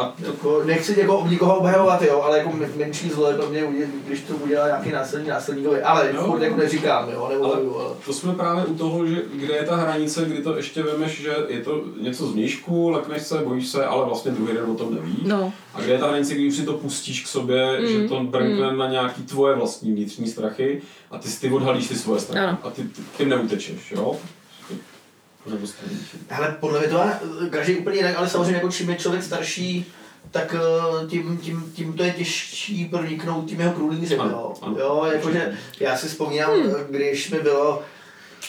A 0.00 0.14
to, 0.20 0.26
Jako, 0.26 0.62
nechci 0.64 1.00
jako 1.00 1.26
nikoho 1.28 1.56
obhajovat, 1.58 2.02
jo, 2.02 2.22
ale 2.22 2.38
jako 2.38 2.50
men- 2.56 2.70
menší 2.76 3.08
zlo 3.10 3.28
je 3.30 3.34
pro 3.36 3.46
mě, 3.48 3.62
když 4.06 4.20
to 4.20 4.34
udělá 4.34 4.66
nějaký 4.66 4.90
násilný 4.92 5.28
násilníkovi, 5.28 5.82
ale 5.82 6.12
Jo. 6.14 6.22
furt 6.24 6.42
jako 6.42 6.56
neříkám, 6.56 7.10
jo, 7.12 7.20
Ale 7.24 7.34
nevoluju, 7.34 7.76
ale... 7.78 7.90
to 8.06 8.12
jsme 8.12 8.34
právě 8.34 8.64
u 8.64 8.74
toho, 8.74 9.06
že 9.06 9.22
kde 9.34 9.54
je 9.54 9.62
ta 9.62 9.76
hranice, 9.76 10.24
kdy 10.24 10.42
to 10.42 10.56
ještě 10.56 10.82
vemeš, 10.82 11.20
že 11.22 11.36
je 11.48 11.60
to 11.60 11.82
něco 12.00 12.26
z 12.26 12.32
vnějšku, 12.32 12.88
lekneš 12.90 13.22
se, 13.22 13.38
bojíš 13.38 13.68
se, 13.68 13.84
ale 13.86 14.04
vlastně 14.06 14.30
druhý 14.32 14.54
den 14.54 14.70
o 14.70 14.74
tom 14.74 14.94
nevíš. 14.94 15.14
No. 15.22 15.52
A 15.74 15.80
kde 15.80 15.92
je 15.92 15.98
ta 15.98 16.08
hranice, 16.08 16.34
kdy 16.34 16.48
už 16.48 16.56
si 16.56 16.62
to 16.62 16.72
pustíš 16.72 17.24
k 17.24 17.26
sobě, 17.28 17.80
mm, 17.80 17.86
že 17.86 18.08
to 18.08 18.20
brnkne 18.20 18.70
mm. 18.72 18.78
na 18.78 18.88
nějaký 18.90 19.22
tvoje 19.22 19.54
vlastní 19.56 19.92
vnitřní 19.92 20.26
strachy 20.28 20.82
a 21.10 21.18
ty, 21.18 21.28
si- 21.28 21.40
ty 21.40 21.50
odhalíš 21.50 21.88
ty 21.88 21.94
svoje 21.94 22.20
strachy 22.20 22.46
Ano. 22.46 22.58
a 22.64 22.70
ty, 22.70 22.82
ty, 22.82 23.02
ty 23.16 23.24
neutečeš, 23.24 23.90
jo? 23.92 24.16
Hele, 26.28 26.56
podle 26.60 26.78
mě 26.80 26.88
to 26.88 26.94
má 26.98 27.12
každý 27.50 27.76
úplně 27.76 27.96
jinak, 27.96 28.16
ale 28.16 28.28
samozřejmě 28.28 28.54
jako 28.54 28.68
čím 28.68 28.90
je 28.90 28.96
člověk 28.96 29.22
starší, 29.24 29.92
tak 30.30 30.54
eh, 30.54 31.06
tím, 31.06 31.38
tím, 31.38 31.72
tím 31.74 31.92
to 31.92 32.02
je 32.02 32.12
těžší 32.12 32.84
proniknout 32.84 33.48
tím 33.48 33.60
jeho 33.60 33.72
krůlířem, 33.72 34.20
Ano, 34.20 34.52
jo. 34.66 34.76
jo 34.78 35.08
jakože 35.12 35.58
já 35.80 35.96
si 35.96 36.08
vzpomínám, 36.08 36.50
Hmm. 36.50 36.70
eh, 36.76 36.84
když 36.90 37.30
mi 37.30 37.40
bylo, 37.40 37.82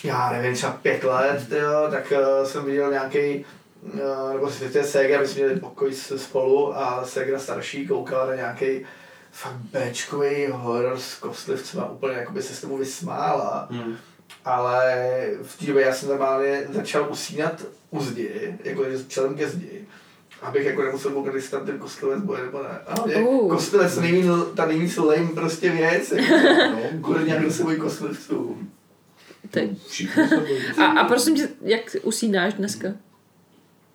já 0.03 0.31
nevím, 0.31 0.53
třeba 0.55 0.71
pět 0.71 1.03
let, 1.03 1.45
jo, 1.51 1.87
tak 1.91 2.13
uh, 2.39 2.47
jsem 2.47 2.65
viděl 2.65 2.91
nějaký 2.91 3.45
uh, 3.93 4.33
nebo 4.33 4.49
si 4.51 4.69
to 4.69 4.77
je 4.77 4.83
Segra, 4.83 5.19
my 5.21 5.27
jsme 5.27 5.43
měli 5.43 5.59
pokoj 5.59 5.93
s- 5.93 6.17
spolu 6.17 6.77
a 6.77 7.05
Segra 7.05 7.39
starší 7.39 7.87
koukala 7.87 8.25
na 8.25 8.35
nějaký 8.35 8.65
fakt 9.31 9.55
Bčkový 9.55 10.47
horor 10.51 10.99
s 10.99 11.15
kostlivcem 11.15 11.79
a 11.79 11.89
úplně 11.91 12.13
jakoby 12.13 12.41
se 12.41 12.53
s 12.55 12.61
tomu 12.61 12.77
vysmála. 12.77 13.67
Hmm. 13.71 13.97
Ale 14.45 14.95
v 15.43 15.59
té 15.59 15.65
době 15.65 15.85
já 15.85 15.93
jsem 15.93 16.09
normálně 16.09 16.63
začal 16.69 17.07
usínat 17.11 17.65
u 17.89 18.03
zdi, 18.03 18.57
jako 18.63 18.85
že 18.85 19.03
čelem 19.07 19.35
ke 19.35 19.47
zdi. 19.49 19.85
Abych 20.41 20.65
jako 20.65 20.81
nemusel 20.81 21.11
koukat, 21.11 21.35
jestli 21.35 21.51
tam 21.51 21.65
ten 21.65 21.79
kostlivec 21.79 22.21
bude 22.21 22.43
nebo 22.43 22.63
ne. 22.63 22.69
A 22.87 23.05
mě 23.05 23.15
Uh. 23.15 23.49
kostlivec 23.49 23.97
nejvíc, 23.97 24.25
ta 24.55 24.65
nejvíc 24.65 24.97
lame 24.97 25.29
prostě 25.33 25.69
věc. 25.69 26.11
Jako, 26.11 26.33
no, 26.71 27.01
kurně, 27.01 27.35
kdo 27.39 27.51
se 27.51 27.63
bojí 27.63 27.77
bojí. 30.37 30.63
A, 30.77 30.85
a 30.85 31.03
prosím 31.07 31.35
tě, 31.35 31.49
jak 31.61 31.81
usínáš 32.03 32.53
dneska? 32.53 32.87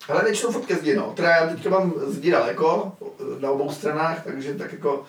Ale 0.09 0.25
většinou 0.25 0.53
furt 0.53 0.67
ke 0.67 0.75
zdi, 0.77 0.97
no. 0.97 1.13
Teda 1.17 1.31
já 1.31 1.47
teďka 1.47 1.71
mám 1.71 1.95
zdi 2.07 2.31
daleko, 2.31 2.93
na 3.41 3.51
obou 3.51 3.73
stranách, 3.73 4.25
takže 4.25 4.55
tak 4.55 4.73
jako 4.73 5.05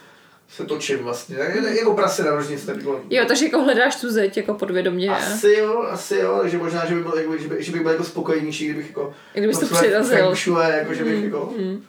se 0.49 0.65
točím 0.65 0.97
vlastně. 0.97 1.35
Tak 1.35 1.55
Jako 1.55 1.93
prase 1.93 2.23
na 2.23 2.31
rožnici, 2.31 2.65
tak 2.65 2.77
jako 2.77 3.01
Jo, 3.09 3.25
takže 3.27 3.45
jako 3.45 3.63
hledáš 3.63 4.01
tu 4.01 4.11
zeď 4.11 4.37
jako 4.37 4.53
podvědomě. 4.53 5.09
Asi 5.09 5.53
jo, 5.53 5.81
asi 5.81 6.15
jo, 6.15 6.41
že 6.45 6.57
možná, 6.57 6.85
že, 6.85 6.95
by 6.95 7.01
byl, 7.01 7.17
jako, 7.17 7.37
že, 7.37 7.47
by, 7.47 7.63
že 7.63 7.71
bych 7.71 7.81
byl 7.81 7.91
jako 7.91 8.03
spokojenější, 8.03 8.65
kdybych 8.65 8.87
jako... 8.87 9.13
Kdybys 9.33 9.59
to 9.59 9.65
své 9.65 9.81
přirazil. 9.81 10.17
feng 10.17 10.37
shui, 10.37 10.71
jako, 10.77 10.93
že 10.93 11.03
bych 11.03 11.23
jako... 11.23 11.53
Mm. 11.57 11.83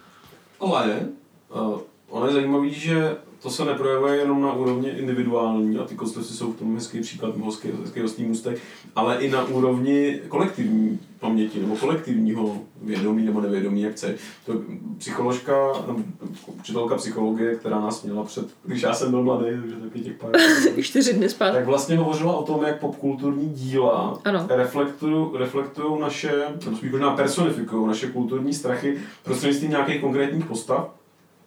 Ale 0.61 1.01
uh, 1.49 1.81
ono 2.09 2.27
je 2.27 2.33
zajímavé, 2.33 2.69
že 2.69 3.17
to 3.43 3.51
se 3.51 3.65
neprojevuje 3.65 4.17
jenom 4.17 4.43
na 4.43 4.53
úrovni 4.53 4.89
individuální 4.89 5.79
a 5.79 5.85
ty 5.85 5.95
kostlivci 5.95 6.33
jsou 6.33 6.53
v 6.53 6.57
tom 6.57 6.75
hezký 6.75 7.01
příklad, 7.01 7.37
hezký, 7.45 7.69
hezký 7.83 8.01
hostý 8.01 8.25
můstek, 8.25 8.59
ale 8.97 9.17
i 9.17 9.31
na 9.31 9.45
úrovni 9.45 10.21
kolektivní 10.29 11.01
paměti 11.21 11.61
nebo 11.61 11.77
kolektivního 11.77 12.59
vědomí 12.83 13.25
nebo 13.25 13.41
nevědomí, 13.41 13.83
jak 13.83 13.93
chce. 13.93 14.15
To 14.47 14.53
psycholožka, 14.99 15.73
nebo 15.87 16.01
učitelka 16.47 16.95
psychologie, 16.97 17.55
která 17.55 17.81
nás 17.81 18.03
měla 18.03 18.25
před, 18.25 18.47
když 18.65 18.83
já 18.83 18.95
jsem 18.95 19.11
byl 19.11 19.23
mladý, 19.23 19.45
takže 19.61 19.77
taky 19.77 20.01
těch 20.01 20.17
pár 20.17 20.31
Čtyři 20.83 21.15
dny 21.15 21.29
zpátky. 21.29 21.57
tak 21.57 21.67
vlastně 21.67 21.97
hovořila 21.97 22.37
o 22.37 22.43
tom, 22.43 22.63
jak 22.63 22.81
popkulturní 22.81 23.49
díla 23.49 24.19
reflektují, 25.35 26.01
naše, 26.01 26.45
nebo 26.65 26.77
spíš 26.77 26.91
možná 26.91 27.17
personifikují 27.17 27.87
naše 27.87 28.07
kulturní 28.07 28.55
strachy 28.55 28.99
prostřednictvím 29.25 29.71
nějakých 29.71 30.01
konkrétních 30.01 30.45
postav. 30.45 30.91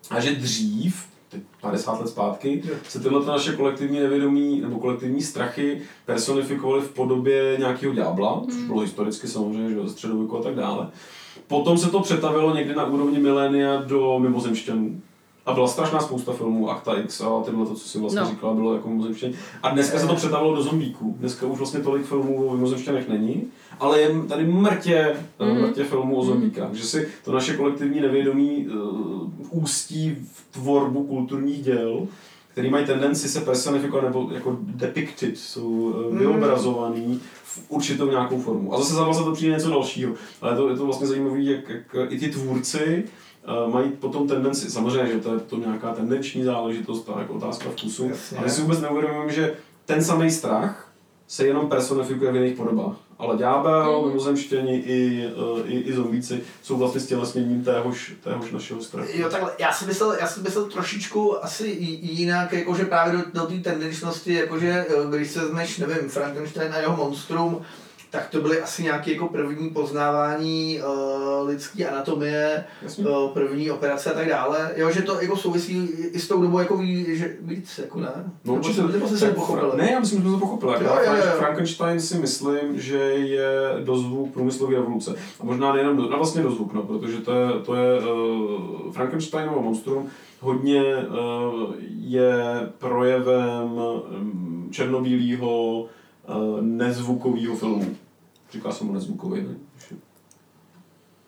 A 0.09 0.19
že 0.19 0.31
dřív, 0.35 1.11
50 1.62 1.99
let 1.99 2.07
zpátky, 2.07 2.64
se 2.88 2.99
tyhle 2.99 3.26
naše 3.26 3.53
kolektivní 3.53 3.99
nevědomí 3.99 4.62
nebo 4.62 4.80
kolektivní 4.80 5.22
strachy 5.22 5.82
personifikovaly 6.05 6.82
v 6.82 6.93
podobě 6.93 7.55
nějakého 7.59 7.93
ďábla, 7.93 8.41
což 8.45 8.64
bylo 8.64 8.82
historicky 8.82 9.28
samozřejmě, 9.28 9.70
že 9.70 9.82
ze 9.82 9.89
středověku 9.89 10.38
a 10.38 10.41
tak 10.41 10.55
dále. 10.55 10.88
Potom 11.47 11.78
se 11.78 11.89
to 11.89 11.99
přetavilo 11.99 12.55
někdy 12.55 12.76
na 12.76 12.86
úrovni 12.86 13.20
milénia 13.20 13.82
do 13.82 14.20
mimozemšťanů. 14.20 15.01
A 15.45 15.53
byla 15.53 15.67
strašná 15.67 15.99
spousta 15.99 16.33
filmů, 16.33 16.69
Akta 16.69 16.97
X 16.97 17.21
a 17.21 17.41
tyhle 17.45 17.65
to, 17.65 17.75
co 17.75 17.89
si 17.89 17.99
vlastně 17.99 18.21
No. 18.21 18.27
říkala, 18.29 18.53
bylo 18.53 18.73
jako 18.73 18.89
mimozemšťaní. 18.89 19.33
A 19.63 19.69
dneska 19.69 19.99
se 19.99 20.07
to 20.07 20.15
přetavilo 20.15 20.55
do 20.55 20.63
zombíků. 20.63 21.15
Dneska 21.19 21.45
už 21.45 21.57
vlastně 21.57 21.79
tolik 21.79 22.05
filmů 22.05 22.47
o 22.47 22.53
mimozemšťanech 22.53 23.09
není, 23.09 23.43
ale 23.79 24.01
je 24.01 24.15
tady 24.27 24.43
mrtě, 24.47 25.15
Mhm. 25.39 25.51
mm. 25.55 25.61
mrtě 25.61 25.83
filmů 25.83 26.15
o 26.15 26.25
zombíkách. 26.25 26.73
Že 26.73 26.83
si 26.83 27.07
to 27.25 27.31
naše 27.31 27.57
kolektivní 27.57 27.99
nevědomí 28.01 28.67
uh, 28.67 29.29
ústí 29.49 30.17
v 30.33 30.45
tvorbu 30.51 31.03
kulturních 31.03 31.61
děl, 31.63 32.07
který 32.51 32.69
mají 32.69 32.85
tendenci 32.85 33.29
se 33.29 33.41
personifikovat 33.41 34.03
nebo 34.05 34.29
jako 34.33 34.57
depicted, 34.61 35.37
jsou 35.37 35.69
uh, 35.69 36.17
vyobrazovaný 36.17 37.19
v 37.43 37.63
určitou 37.69 38.09
nějakou 38.09 38.39
formu. 38.41 38.73
A 38.73 38.77
zase 38.77 38.93
za 38.93 39.23
to 39.23 39.31
přijde 39.33 39.53
něco 39.53 39.69
dalšího. 39.69 40.13
Ale 40.41 40.55
to, 40.55 40.69
je 40.69 40.75
to 40.75 40.85
vlastně 40.85 41.07
zajímavé, 41.07 41.39
jak, 41.41 41.69
jak 41.93 42.11
i 42.11 42.19
ty 42.19 42.29
tvůrci 42.29 43.03
mají 43.73 43.89
potom 43.91 44.27
tendenci, 44.27 44.71
samozřejmě, 44.71 45.11
že 45.13 45.19
to 45.19 45.33
je 45.33 45.39
to 45.39 45.57
nějaká 45.57 45.93
tendenční 45.93 46.43
záležitost, 46.43 47.09
a 47.15 47.19
jako 47.19 47.33
otázka 47.33 47.69
vkusu, 47.69 48.09
Jasně. 48.09 48.37
ale 48.37 48.49
si 48.49 48.61
vůbec 48.61 48.81
neuvědomujeme, 48.81 49.33
že 49.33 49.53
ten 49.85 50.03
samý 50.03 50.31
strach 50.31 50.87
se 51.27 51.45
jenom 51.47 51.69
personifikuje 51.69 52.31
v 52.31 52.35
jiných 52.35 52.55
podobách. 52.57 52.95
Ale 53.19 53.37
ďábel, 53.37 53.99
Mhm. 53.99 54.07
mimozemštění 54.07 54.77
i, 54.77 55.25
eh, 55.25 55.67
i, 55.67 55.79
i 55.79 55.93
zombíci 55.93 56.41
jsou 56.63 56.77
vlastně 56.77 57.01
stělesněním 57.01 57.63
téhož, 57.63 58.13
téhož 58.23 58.51
našeho 58.51 58.81
strachu. 58.83 59.09
Jo, 59.13 59.29
takhle, 59.29 59.51
já 59.59 59.73
jsem 59.73 59.87
myslel, 59.87 60.11
já 60.21 60.27
jsem 60.27 60.43
myslel 60.43 60.65
trošičku 60.65 61.45
asi 61.45 61.67
jinak, 62.01 62.53
jakože 62.53 62.85
právě 62.85 63.13
do, 63.33 63.41
do 63.41 63.47
té 63.47 63.59
tendenčnosti, 63.69 64.33
jakože 64.33 64.85
eh, 64.89 65.15
když 65.17 65.31
se 65.31 65.39
vezmeš, 65.39 65.77
nevím, 65.77 66.09
Frankenstein 66.09 66.73
a 66.73 66.77
jeho 66.77 66.95
monstrum, 66.97 67.61
tak 68.12 68.30
to 68.30 68.41
byly 68.41 68.62
asi 68.62 68.84
nějaké 68.84 69.12
jako 69.12 69.28
první 69.28 69.70
poznávání 69.70 70.80
uh, 70.82 71.47
lidské 71.47 71.89
anatomie, 71.89 72.64
Jasně. 72.82 73.05
uh, 73.05 73.30
první 73.30 73.72
operace 73.72 74.12
a 74.12 74.14
tak 74.14 74.30
dále. 74.30 74.72
Jo, 74.76 74.91
že 74.91 75.01
to 75.01 75.22
jako 75.22 75.38
souvisí 75.38 75.88
i 75.88 76.20
s 76.20 76.28
tou 76.28 76.41
dobou 76.41 76.59
jako 76.59 76.78
ví, 76.78 77.18
že 77.18 77.36
víc, 77.41 77.78
jako 77.78 77.99
ne? 77.99 78.32
No, 78.45 78.53
určitě. 78.53 78.82
nebo 78.82 79.07
jste 79.07 79.18
se 79.18 79.26
Tak 79.26 79.30
nepochopili? 79.30 79.72
Ne, 79.78 79.91
já 79.91 79.99
myslím, 79.99 80.18
že 80.18 80.24
jsme 80.24 80.32
to 80.32 80.39
pochopili. 80.39 80.74
Jo, 80.74 80.97
jo, 81.05 81.14
jo. 81.16 81.24
Frankenstein 81.38 81.99
si 81.99 82.18
myslím, 82.18 82.80
že 82.80 82.97
je 82.97 83.49
dozvuk 83.84 84.34
průmyslové 84.34 84.76
revoluce. 84.76 85.16
A 85.39 85.45
možná 85.45 85.74
nejenom, 85.74 85.97
do, 85.97 86.09
no 86.09 86.18
vlastně 86.18 86.43
dozvuk, 86.43 86.74
no, 86.74 86.84
protože 86.84 87.18
to 87.18 87.32
je, 87.32 87.49
to 87.66 87.76
je 87.76 87.99
uh, 87.99 88.91
Frankensteinovo 88.91 89.62
monstrum 89.62 90.09
hodně 90.39 90.84
uh, 90.95 91.74
je 91.99 92.34
projevem 92.78 93.72
um, 93.72 94.68
černobílého 94.72 95.82
uh, 95.82 95.88
nezvukového 96.61 97.55
filmu. 97.55 97.95
Říká 98.51 98.71
se 98.71 98.84
mu 98.84 98.93
nezvukový, 98.93 99.41
ne? 99.41 99.55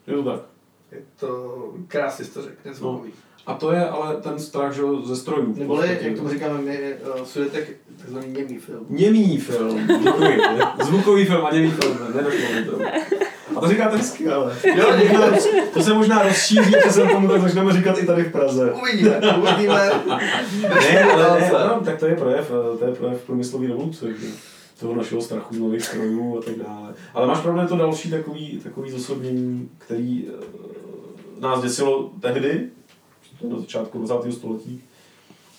Je 0.08 0.14
to 0.14 0.24
tak. 0.24 0.42
Je 0.92 1.02
to 1.20 1.74
krásně 1.88 2.26
to 2.26 2.42
řekl, 2.42 2.56
nezvukový. 2.66 3.12
A 3.46 3.54
to 3.54 3.72
je 3.72 3.90
ale 3.90 4.16
ten 4.16 4.40
strach 4.40 4.74
že, 4.74 4.82
ze 5.04 5.16
strojů. 5.16 5.56
Neboli, 5.58 6.00
jak 6.02 6.18
tomu 6.18 6.30
říkáme 6.30 6.62
my, 6.62 6.94
uh, 7.20 7.26
sudetek, 7.26 7.78
takzvaný 8.00 8.28
němý 8.28 8.58
film. 8.58 8.86
Němý 8.90 9.38
film, 9.38 9.88
děkuji. 9.88 10.42
Zvukový 10.84 11.26
film 11.26 11.46
a 11.46 11.54
němý 11.54 11.72
film, 11.72 11.98
nedošlo 12.16 12.52
mi 12.56 12.66
to. 12.66 12.80
A 13.56 13.60
to 13.62 13.68
říkáte 13.68 13.98
hezky, 13.98 14.28
ale. 14.28 14.58
Jo, 14.76 14.86
děkuji. 15.02 15.70
To 15.74 15.84
se 15.84 15.94
možná 15.94 16.24
rozšíří, 16.24 16.72
že 16.86 16.92
se 16.92 17.02
tomu 17.02 17.28
tak 17.28 17.42
začneme 17.42 17.74
říkat 17.74 17.98
i 17.98 18.06
tady 18.06 18.24
v 18.24 18.32
Praze. 18.32 18.72
Uvidíme, 18.72 19.22
uvidíme. 19.38 19.92
Ne, 20.62 21.04
ale 21.04 21.40
ne, 21.42 21.52
no, 21.52 21.82
tak 21.86 22.00
to 22.00 22.06
je 22.06 22.16
projev, 22.16 22.52
to 22.80 22.86
je 22.86 22.96
projev 22.96 23.22
průmyslové 23.22 23.68
revoluce? 23.68 24.06
Toho 24.84 24.96
našeho 24.96 25.22
strachu 25.22 25.56
nových 25.56 25.86
strojů 25.86 26.38
a 26.38 26.42
tak 26.42 26.56
dále. 26.56 26.94
Ale 27.14 27.28
máš 27.28 27.40
pravdu, 27.40 27.62
je 27.62 27.68
to 27.68 27.78
další 27.78 28.10
takový, 28.10 28.60
takový 28.64 28.92
zosobnění, 28.92 29.70
který 29.78 30.28
eh, 30.28 31.42
nás 31.42 31.62
děsilo 31.62 32.12
tehdy, 32.20 32.70
na 33.50 33.60
začátku 33.60 33.98
20. 33.98 34.32
století, 34.32 34.84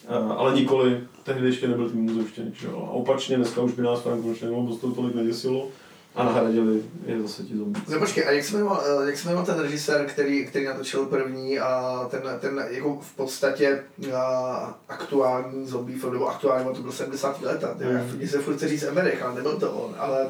Eh, 0.09 0.35
ale 0.37 0.55
nikoli, 0.55 1.01
tehdy 1.23 1.47
ještě 1.47 1.69
nebyl 1.69 1.91
tím 1.91 2.25
jo. 2.65 2.89
A 2.89 2.91
opačně 2.91 3.37
dneska 3.37 3.63
už 3.63 3.73
by 3.73 3.83
nás 3.83 4.01
Frankensteinovo 4.01 4.67
dostou 4.67 4.91
tolik 4.91 5.15
neděsilo 5.15 5.69
a 6.15 6.25
nahradili 6.25 6.83
je 7.07 7.23
zase 7.23 7.43
ti 7.43 7.57
zombie. 7.57 7.83
No 7.93 7.99
počkej, 7.99 8.27
a 8.29 8.31
jak 8.31 8.45
se 8.45 8.53
jmenoval, 8.57 8.83
eh, 9.03 9.07
jak 9.07 9.17
se 9.19 9.29
jmenoval 9.29 9.47
ten 9.47 9.59
režisér, 9.59 10.07
který, 10.07 10.47
který 10.47 10.65
natočil 10.65 11.07
první 11.07 11.59
a 11.59 12.01
ten, 12.11 12.23
ten 12.41 12.65
jako 12.71 12.99
v 13.03 13.17
podstatě 13.17 13.83
a, 14.17 14.79
aktuální 14.89 15.67
zombie 15.67 15.99
film, 15.99 16.13
nebo 16.13 16.29
aktuální, 16.29 16.75
to 16.75 16.83
byl 16.83 16.93
70. 16.93 17.43
leta, 17.43 17.75
mm. 17.81 17.93
Mm. 17.93 18.17
mně 18.17 18.29
se 18.29 18.39
furt 18.39 18.57
chce 18.57 18.69
říct 18.69 18.85
Amerik, 18.85 19.23
ale 19.23 19.35
nebyl 19.35 19.57
to 19.57 19.73
on, 19.73 19.95
ale 19.99 20.27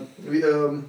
um, 0.68 0.84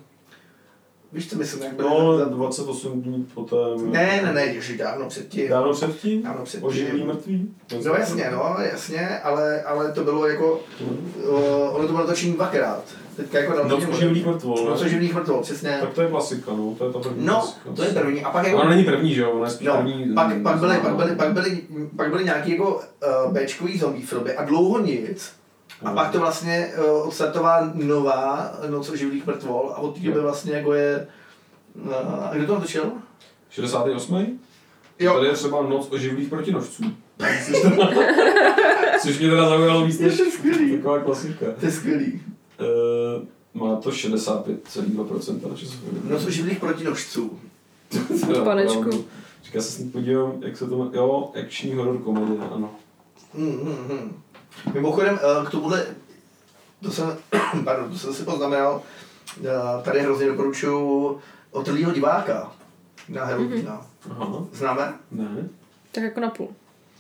Víš, 1.14 1.30
co 1.30 1.38
myslím, 1.38 1.64
jak 1.64 1.78
No, 1.78 2.18
za- 2.18 2.26
28 2.26 3.02
dní 3.02 3.28
poté. 3.34 3.56
Ne, 3.86 4.22
ne, 4.24 4.34
ne, 4.34 4.46
ještě 4.46 4.78
dávno 4.78 5.08
předtím. 5.10 5.50
Dávno 5.50 5.74
předtím? 5.74 6.24
Dávno 6.24 6.46
předtím. 6.46 6.68
Oživilý 6.68 7.04
mrtvý? 7.04 7.56
No 7.86 7.94
jasně, 7.94 8.30
no, 8.32 8.56
jasně, 8.72 9.20
ale, 9.20 9.62
ale 9.64 9.92
to 9.92 10.04
bylo 10.04 10.28
jako, 10.28 10.60
uh, 11.30 11.76
ono 11.76 11.88
to 11.88 11.94
bylo 11.94 12.08
točení 12.08 12.34
dvakrát. 12.34 12.84
Teďka 13.16 13.40
jako 13.40 13.68
Noc 13.68 13.84
oživilých 13.90 14.26
mrtvol, 14.26 14.66
Noc 14.66 14.80
ne? 14.82 14.86
oživilých 14.86 15.14
mrtvol, 15.16 15.42
přesně. 15.42 15.78
Tak 15.82 15.94
to 15.94 16.02
je 16.02 16.08
klasika, 16.10 16.52
no, 16.52 16.76
to 16.78 16.88
je 16.88 16.94
ta 16.94 17.00
první 17.00 17.26
No, 17.26 17.34
klasika. 17.34 17.70
to 17.76 17.84
je 17.84 17.90
první. 17.90 18.24
A 18.24 18.30
pak 18.32 18.48
jako, 18.48 18.58
Ona 18.62 18.70
není 18.70 18.84
první, 18.84 19.14
že 19.14 19.22
jo? 19.22 19.32
Ona 19.32 19.46
je 19.48 19.52
spíš 19.52 19.68
no, 19.68 19.76
první. 19.78 20.14
pak, 20.14 20.42
pak, 20.44 20.58
byly, 20.60 20.78
pak, 20.78 20.96
byly, 20.96 21.16
pak, 21.16 21.34
byly, 21.34 21.62
pak 21.96 22.10
byly 22.10 22.24
nějaký 22.24 22.52
jako 22.52 22.76
uh, 23.28 23.34
Bčkový 23.34 23.78
zombie 23.80 24.06
filmy 24.06 24.34
a 24.36 24.46
dlouho 24.46 24.80
nic. 24.80 25.34
A 25.84 25.90
No. 25.90 25.96
pak 25.96 26.12
to 26.12 26.20
vlastně 26.20 26.72
uh, 26.78 27.08
odstartová 27.08 27.72
nová 27.74 28.52
Noc 28.70 28.90
oživilých 28.90 29.28
mrtvol 29.28 29.72
a 29.76 29.78
od 29.78 29.96
té 29.96 30.00
doby 30.02 30.20
vlastně 30.20 30.54
jako 30.54 30.74
je... 30.74 31.08
Uh, 31.86 31.94
a 32.30 32.32
kdo 32.34 32.48
to 32.48 32.54
natočil? 32.56 32.92
68. 33.50 34.40
Jo. 35.00 35.14
Tady 35.14 35.28
je 35.28 35.34
třeba 35.34 35.62
Noc 35.62 35.88
oživilých 35.92 36.30
protinožců. 36.30 36.84
Což 39.02 39.20
mě 39.20 39.30
teda 39.30 39.50
zaujalo 39.50 39.86
víc 39.86 40.00
než 40.00 40.18
To 40.18 40.24
je 40.24 40.32
skvělý. 40.32 40.78
taková 40.78 41.00
klasika. 41.00 41.46
To 41.60 41.66
je 41.66 41.72
skvělý. 41.72 42.22
Uh, 42.60 43.62
má 43.62 43.76
to 43.76 43.90
65,2% 43.90 45.50
na 45.50 45.56
časovém. 45.56 46.10
Noc 46.10 46.26
oživilých 46.26 46.60
protinožců. 46.60 47.40
Panečku. 48.44 49.06
Říká 49.44 49.62
se 49.62 49.72
s 49.72 49.78
ní 49.80 49.92
podívám, 49.92 50.34
jak 50.44 50.58
se 50.58 50.68
to 50.68 50.78
má... 50.78 50.90
Jo, 50.94 51.32
akční 51.44 51.74
horor 51.74 51.98
komedie, 51.98 52.40
ano. 52.52 52.72
Hmm, 53.34 53.60
hmm, 53.60 53.88
hmm. 53.90 54.22
Mimochodem, 54.74 55.20
eh, 55.22 55.46
k 55.46 55.50
tomuhle, 55.50 55.86
to 56.84 56.92
jsem, 56.92 57.18
pardon, 57.64 57.90
to 57.92 57.98
jsem 57.98 58.14
si 58.14 58.24
poznamenal, 58.24 58.82
eh, 59.44 59.84
tady 59.84 60.00
hrozně 60.02 60.28
doporučuju 60.28 61.20
Otrlýho 61.52 61.92
diváka 61.92 62.52
na. 63.10 63.22
Aha, 64.10 64.46
Známe? 64.54 64.94
ne, 65.12 65.50
Tak 65.92 66.04
jako 66.04 66.20
na 66.20 66.30
půl. 66.30 66.48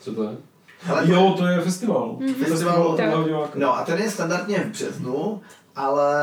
co 0.01 0.14
to 0.16 0.24
je? 0.24 0.38
Hele, 0.86 1.01
Jo, 1.11 1.33
to 1.38 1.45
je 1.47 1.61
festival. 1.61 2.17
Festival, 2.38 2.97
Festival 2.97 3.23
diváka. 3.23 3.51
No 3.55 3.77
a 3.77 3.83
ten 3.83 3.97
je 4.01 4.11
standardně 4.11 4.59
v 4.59 4.67
březnu, 4.67 5.41
ale 5.75 6.13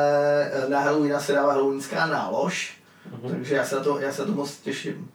eh, 0.52 0.68
na 0.68 0.80
Halloweena 0.80 1.20
se 1.20 1.32
dává 1.32 1.52
halloweenská 1.52 2.06
nálož, 2.06 2.74
Aha. 3.12 3.20
takže 3.30 3.54
já 3.54 3.64
se 3.64 3.74
na 3.76 3.82
to, 3.82 3.98
já 3.98 4.12
se 4.12 4.22
na 4.22 4.26
to 4.26 4.32
moc 4.34 4.56
těším. 4.56 5.10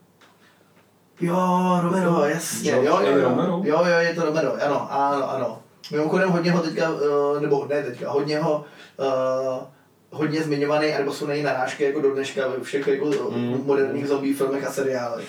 Jo, 1.22 1.80
Romero, 1.82 2.26
jasně, 2.26 2.72
jo, 2.72 2.82
jo, 2.84 3.00
jo, 3.02 3.22
Romero? 3.30 3.62
jo, 3.64 3.86
jo, 3.86 3.98
je 4.00 4.14
to 4.16 4.26
Romero, 4.26 4.54
ano, 4.66 4.88
ano, 4.92 5.32
ano. 5.32 5.60
Mimochodem 5.92 6.30
hodně 6.30 6.52
ho 6.52 6.62
teďka, 6.62 6.92
eh, 7.38 7.40
nebo 7.42 7.66
ne 7.70 7.84
teďka, 7.84 8.12
hodně 8.12 8.40
ho, 8.40 8.66
uh, 8.98 9.64
hodně 10.12 10.44
zmiňovaný, 10.44 10.94
anebo 10.94 11.14
jsou 11.14 11.28
něj 11.28 11.44
narážky 11.44 11.84
jako 11.84 12.02
do 12.02 12.12
dneška 12.14 12.48
ve 12.48 12.64
všech 12.64 12.88
jako 12.88 13.06
Mm. 13.06 13.62
moderních 13.66 14.08
zombie 14.08 14.36
filmech 14.36 14.68
a 14.68 14.72
seriálech. 14.72 15.28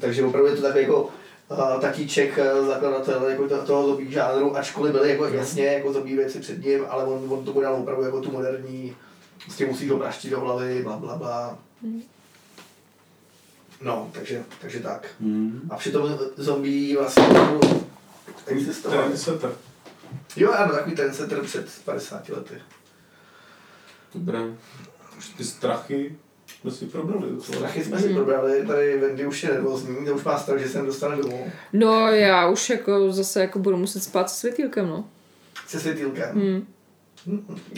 Takže 0.00 0.24
opravdu 0.24 0.48
je 0.48 0.56
to 0.56 0.62
takový 0.62 0.82
jako 0.82 1.08
tatíček 1.80 2.38
uh, 2.38 2.66
zakladatel 2.66 3.28
jako 3.28 3.48
to, 3.48 3.62
toho 3.62 3.86
zombie 3.86 4.10
žánru, 4.10 4.56
ačkoliv 4.56 4.92
byly 4.92 5.10
jako 5.10 5.26
jasně 5.26 5.66
jako 5.66 5.92
zombie 5.92 6.16
věci 6.16 6.40
před 6.40 6.64
ním, 6.64 6.84
ale 6.88 7.04
on, 7.04 7.32
on 7.32 7.44
tomu 7.44 7.60
dal 7.60 7.74
opravdu 7.74 8.02
jako 8.02 8.20
tu 8.20 8.32
moderní, 8.32 8.96
s 9.48 9.56
tím 9.56 9.68
musíš 9.68 9.90
ho 9.90 9.98
praštit 9.98 10.30
do 10.30 10.40
hlavy, 10.40 10.82
bla 10.82 10.96
bla 10.96 11.16
bla. 11.16 11.58
No, 13.80 14.10
takže, 14.12 14.44
takže 14.60 14.80
tak. 14.80 15.08
Hmm. 15.20 15.68
A 15.70 15.76
přitom 15.76 16.18
zombie 16.36 16.96
vlastně 16.96 17.22
opravdu 17.22 17.86
existovaly. 18.46 19.02
Trendsetter. 19.02 19.52
Jo, 20.36 20.52
ano, 20.52 20.72
takový 20.72 20.96
ten 20.96 21.14
setter 21.14 21.42
před 21.42 21.82
50 21.84 22.28
lety. 22.28 22.54
Dobré. 24.14 24.40
Už 25.18 25.28
ty 25.28 25.44
strachy 25.44 26.16
jsme 26.70 26.78
si 26.78 26.86
probrali. 26.86 27.30
docela. 27.30 27.58
Strachy 27.58 27.84
jsme 27.84 28.00
si 28.00 28.14
probrali, 28.14 28.66
tady 28.66 28.98
Wendy 28.98 29.26
už 29.26 29.42
je 29.42 29.50
nervózní, 29.50 30.06
to 30.06 30.14
už 30.14 30.24
má 30.24 30.38
strach, 30.38 30.60
že 30.60 30.68
se 30.68 30.78
nedostane 30.78 31.16
domů. 31.16 31.52
No 31.72 32.08
já 32.08 32.48
už 32.48 32.70
jako 32.70 33.12
zase 33.12 33.40
jako 33.40 33.58
budu 33.58 33.76
muset 33.76 34.02
spát 34.02 34.30
se 34.30 34.36
světýlkem, 34.36 34.88
no. 34.88 35.04
Se 35.68 35.80
světýlkem. 35.80 36.34
Hmm. 36.34 36.66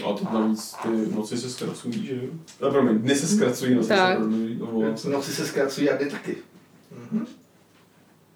A 0.04 0.12
to 0.12 0.24
navíc 0.32 0.74
ty 0.82 0.88
noci 1.14 1.38
se 1.38 1.50
zkracují, 1.50 2.06
že 2.06 2.14
jo? 2.14 2.22
No, 2.60 2.70
promiň, 2.70 2.98
dny 2.98 3.14
se 3.14 3.26
zkracují, 3.26 3.74
noci 3.74 3.88
Tak. 3.88 4.12
se 4.12 4.16
prodlužují. 4.16 4.60
Omlouvám 4.62 4.96
se. 4.96 5.08
Noci 5.08 5.32
se 5.32 5.46
zkracují 5.46 5.90
a 5.90 5.96
dny 5.96 6.10
taky. 6.10 6.36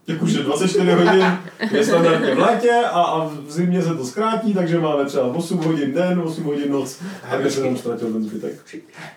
Jakože 0.07 0.43
24 0.43 0.93
hodin 0.93 1.39
je 1.71 1.85
standardně 1.85 2.35
v 2.35 2.39
létě 2.39 2.71
a, 2.93 3.03
a 3.03 3.25
v 3.25 3.51
zimě 3.51 3.83
se 3.83 3.95
to 3.95 4.05
zkrátí, 4.05 4.55
takže 4.55 4.79
máme 4.81 5.05
třeba 5.05 5.25
8 5.27 5.59
hodin 5.59 5.93
den, 5.95 6.19
8 6.25 6.45
hodin 6.45 6.73
noc. 6.73 6.99
A 7.31 7.37
kde 7.37 7.51
se 7.51 7.65
nám 7.65 7.77
ztratil 7.77 8.13
ten 8.13 8.25
zbytek? 8.25 8.55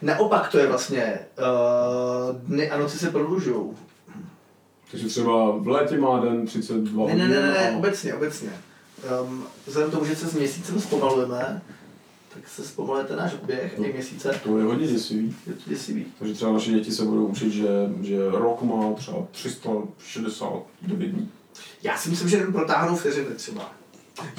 Naopak 0.01 0.51
to 0.51 0.57
je 0.57 0.67
vlastně, 0.67 1.19
uh, 1.39 2.35
dny 2.35 2.69
a 2.69 2.77
noci 2.77 2.97
se 2.99 3.11
prodlužují. 3.11 3.65
Takže 4.91 5.07
třeba 5.07 5.51
v 5.57 5.67
létě 5.67 5.97
má 5.97 6.19
den 6.19 6.45
32 6.45 7.05
Ne, 7.07 7.11
hodin. 7.13 7.29
ne, 7.29 7.35
ne, 7.35 7.41
ne, 7.47 7.51
ne, 7.51 7.69
a- 7.71 7.77
obecně, 7.77 8.13
obecně. 8.13 8.49
Um, 9.23 9.43
vzhledem 9.67 9.89
k 9.91 9.93
tomu, 9.93 10.05
že 10.05 10.15
se 10.15 10.27
s 10.27 10.33
měsícem 10.33 10.81
zpomalujeme, 10.81 11.61
tak 12.35 12.47
se 12.47 12.63
zpomaluje 12.63 13.05
ten 13.05 13.17
náš 13.17 13.33
oběh 13.43 13.75
i 13.83 13.93
měsíce. 13.93 14.39
To 14.43 14.57
je 14.57 14.63
hodně 14.63 14.87
děsivý. 14.87 15.35
Je 15.47 15.53
to 15.53 15.69
děsivý. 15.69 16.05
Takže 16.19 16.33
třeba 16.33 16.51
naše 16.53 16.71
děti 16.71 16.91
se 16.91 17.05
budou 17.05 17.25
učit, 17.25 17.51
že, 17.51 17.67
že 18.01 18.17
rok 18.31 18.61
má 18.61 18.93
třeba 18.93 19.17
369 19.31 21.05
dní. 21.07 21.29
Já 21.83 21.97
si 21.97 22.09
myslím, 22.09 22.29
že 22.29 22.37
jen 22.37 22.53
protáhnou 22.53 22.95
vteřiny 22.95 23.25
třeba. 23.35 23.71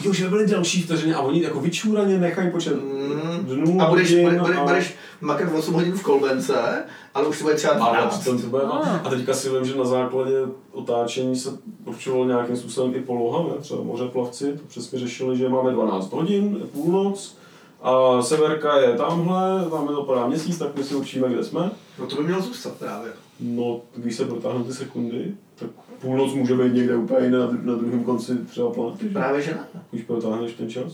Jo, 0.05 0.13
že 0.13 0.25
by 0.25 0.31
byly 0.31 0.47
další 0.47 0.83
vteřiny 0.83 1.15
a 1.15 1.21
oni 1.21 1.43
jako 1.43 1.61
vyčúraně 1.61 2.19
nechají 2.19 2.51
počet 2.51 2.75
Mm. 2.83 3.45
dnů, 3.45 3.81
A 3.83 3.89
budeš, 3.89 4.11
hodin 4.11 4.25
bude, 4.29 4.39
bude, 4.41 4.55
a- 4.55 4.65
budeš 4.65 4.95
makat 5.21 5.53
8 5.55 5.75
hodin 5.75 5.93
v 5.93 6.03
kolbence, 6.03 6.85
ale 7.15 7.27
už 7.27 7.39
to 7.39 7.45
bude 7.45 7.55
třeba 7.57 7.73
Ale 7.75 7.97
12. 7.99 8.19
přitom 8.21 8.41
to 8.43 8.47
bude 8.47 8.63
Ah. 8.63 9.01
A 9.05 9.11
teďka 9.11 9.35
si 9.35 9.51
vím, 9.51 9.65
že 9.65 9.75
na 9.77 9.85
základě 9.85 10.33
otáčení 10.73 11.37
se 11.37 11.51
určovalo 11.85 12.25
nějakým 12.25 12.57
způsobem 12.57 12.95
i 12.95 13.01
poloha, 13.01 13.49
ne? 13.49 13.63
třeba 13.63 13.83
mořeplavci, 13.83 14.53
to 14.53 14.63
přesně 14.69 14.99
řešili, 14.99 15.37
že 15.37 15.49
máme 15.49 15.73
12 15.73 16.13
hodin, 16.13 16.59
půlnoc, 16.73 17.36
a 17.83 18.23
severka 18.23 18.79
je 18.81 18.97
tamhle, 18.97 19.65
tam 19.71 19.89
je 19.89 19.95
dopadá 19.95 20.27
měsíc, 20.27 20.59
tak 20.59 20.77
my 20.77 20.85
si 20.85 20.95
určíme, 20.95 21.29
kde 21.29 21.45
jsme. 21.45 21.71
No 21.99 22.07
to 22.07 22.17
by 22.17 22.23
mělo 22.23 22.43
zůstat 22.43 22.75
právě. 22.75 23.13
No, 23.41 23.81
když 23.97 24.17
se 24.17 24.25
protáhnou 24.25 24.65
ty 24.65 24.73
sekundy, 24.73 25.35
tak 25.59 25.71
půlnoc 26.01 26.35
může 26.35 26.55
být 26.55 26.75
někde 26.75 26.97
úplně 26.97 27.21
jinde 27.27 27.39
na, 27.39 27.47
na 27.63 27.75
druhém 27.75 28.05
konci 28.05 28.37
třeba 28.51 28.71
planety, 28.71 29.05
že? 29.09 29.15
Právě 29.15 29.43
že 29.43 29.51
ne. 29.55 29.81
Když 29.91 30.05
protáhneš 30.05 30.53
ten 30.53 30.71
čas. 30.71 30.93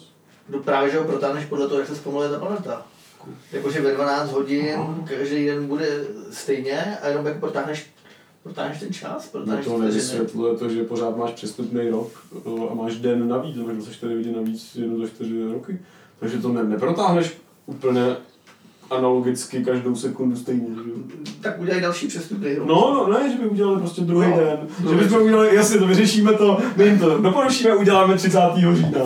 No 0.48 0.58
právě, 0.58 0.90
že 0.90 0.98
ho 0.98 1.04
protáhneš 1.04 1.44
podle 1.44 1.68
toho, 1.68 1.78
jak 1.78 1.88
se 1.88 1.96
zpomaluje 1.96 2.30
ta 2.30 2.38
planeta. 2.38 2.86
Jakože 3.52 3.80
ve 3.80 3.94
12 3.94 4.32
hodin 4.32 4.76
každý 5.04 5.46
den 5.46 5.66
bude 5.66 6.04
stejně 6.30 6.96
a 7.02 7.08
jenom 7.08 7.26
jak 7.26 7.40
protáhneš, 7.40 7.90
protáhneš 8.42 8.80
ten 8.80 8.92
čas, 8.92 9.24
No 9.24 9.30
protáhneš 9.40 9.64
to 9.64 9.70
vteřiny. 9.70 9.86
nevysvětluje 9.88 10.56
to, 10.56 10.68
že 10.68 10.84
pořád 10.84 11.16
máš 11.16 11.30
přestupný 11.30 11.88
rok 11.90 12.10
o, 12.44 12.70
a 12.70 12.74
máš 12.74 12.96
den 12.96 13.28
navíc, 13.28 13.56
máš 13.56 13.74
24 13.76 14.14
hodin 14.14 14.36
navíc 14.36 14.74
jedno 14.76 14.98
za 14.98 15.06
4 15.06 15.52
roky. 15.52 15.78
Takže 16.22 16.38
to 16.38 16.48
ne, 16.48 16.64
neprotáhneš 16.64 17.36
úplně 17.66 18.16
analogicky 18.90 19.64
každou 19.64 19.94
sekundu 19.94 20.36
stejně. 20.36 20.66
Že? 20.74 20.90
Tak 21.40 21.60
udělej 21.60 21.80
další 21.80 22.06
přestupný 22.06 22.54
rok. 22.54 22.68
No, 22.68 22.94
no, 23.08 23.18
ne, 23.18 23.30
že 23.30 23.38
by 23.38 23.48
udělali 23.48 23.78
prostě 23.78 24.02
druhý 24.02 24.30
No. 24.30 24.36
den. 24.36 24.58
Že 24.90 24.94
bychom 24.96 25.22
udělali, 25.22 25.54
jasně, 25.56 25.78
to 25.78 25.86
vyřešíme 25.86 26.32
to, 26.32 26.58
my 26.76 26.84
jim 26.84 26.98
to 26.98 27.18
doporučíme, 27.18 27.74
uděláme 27.76 28.16
30. 28.16 28.38
října 28.72 29.00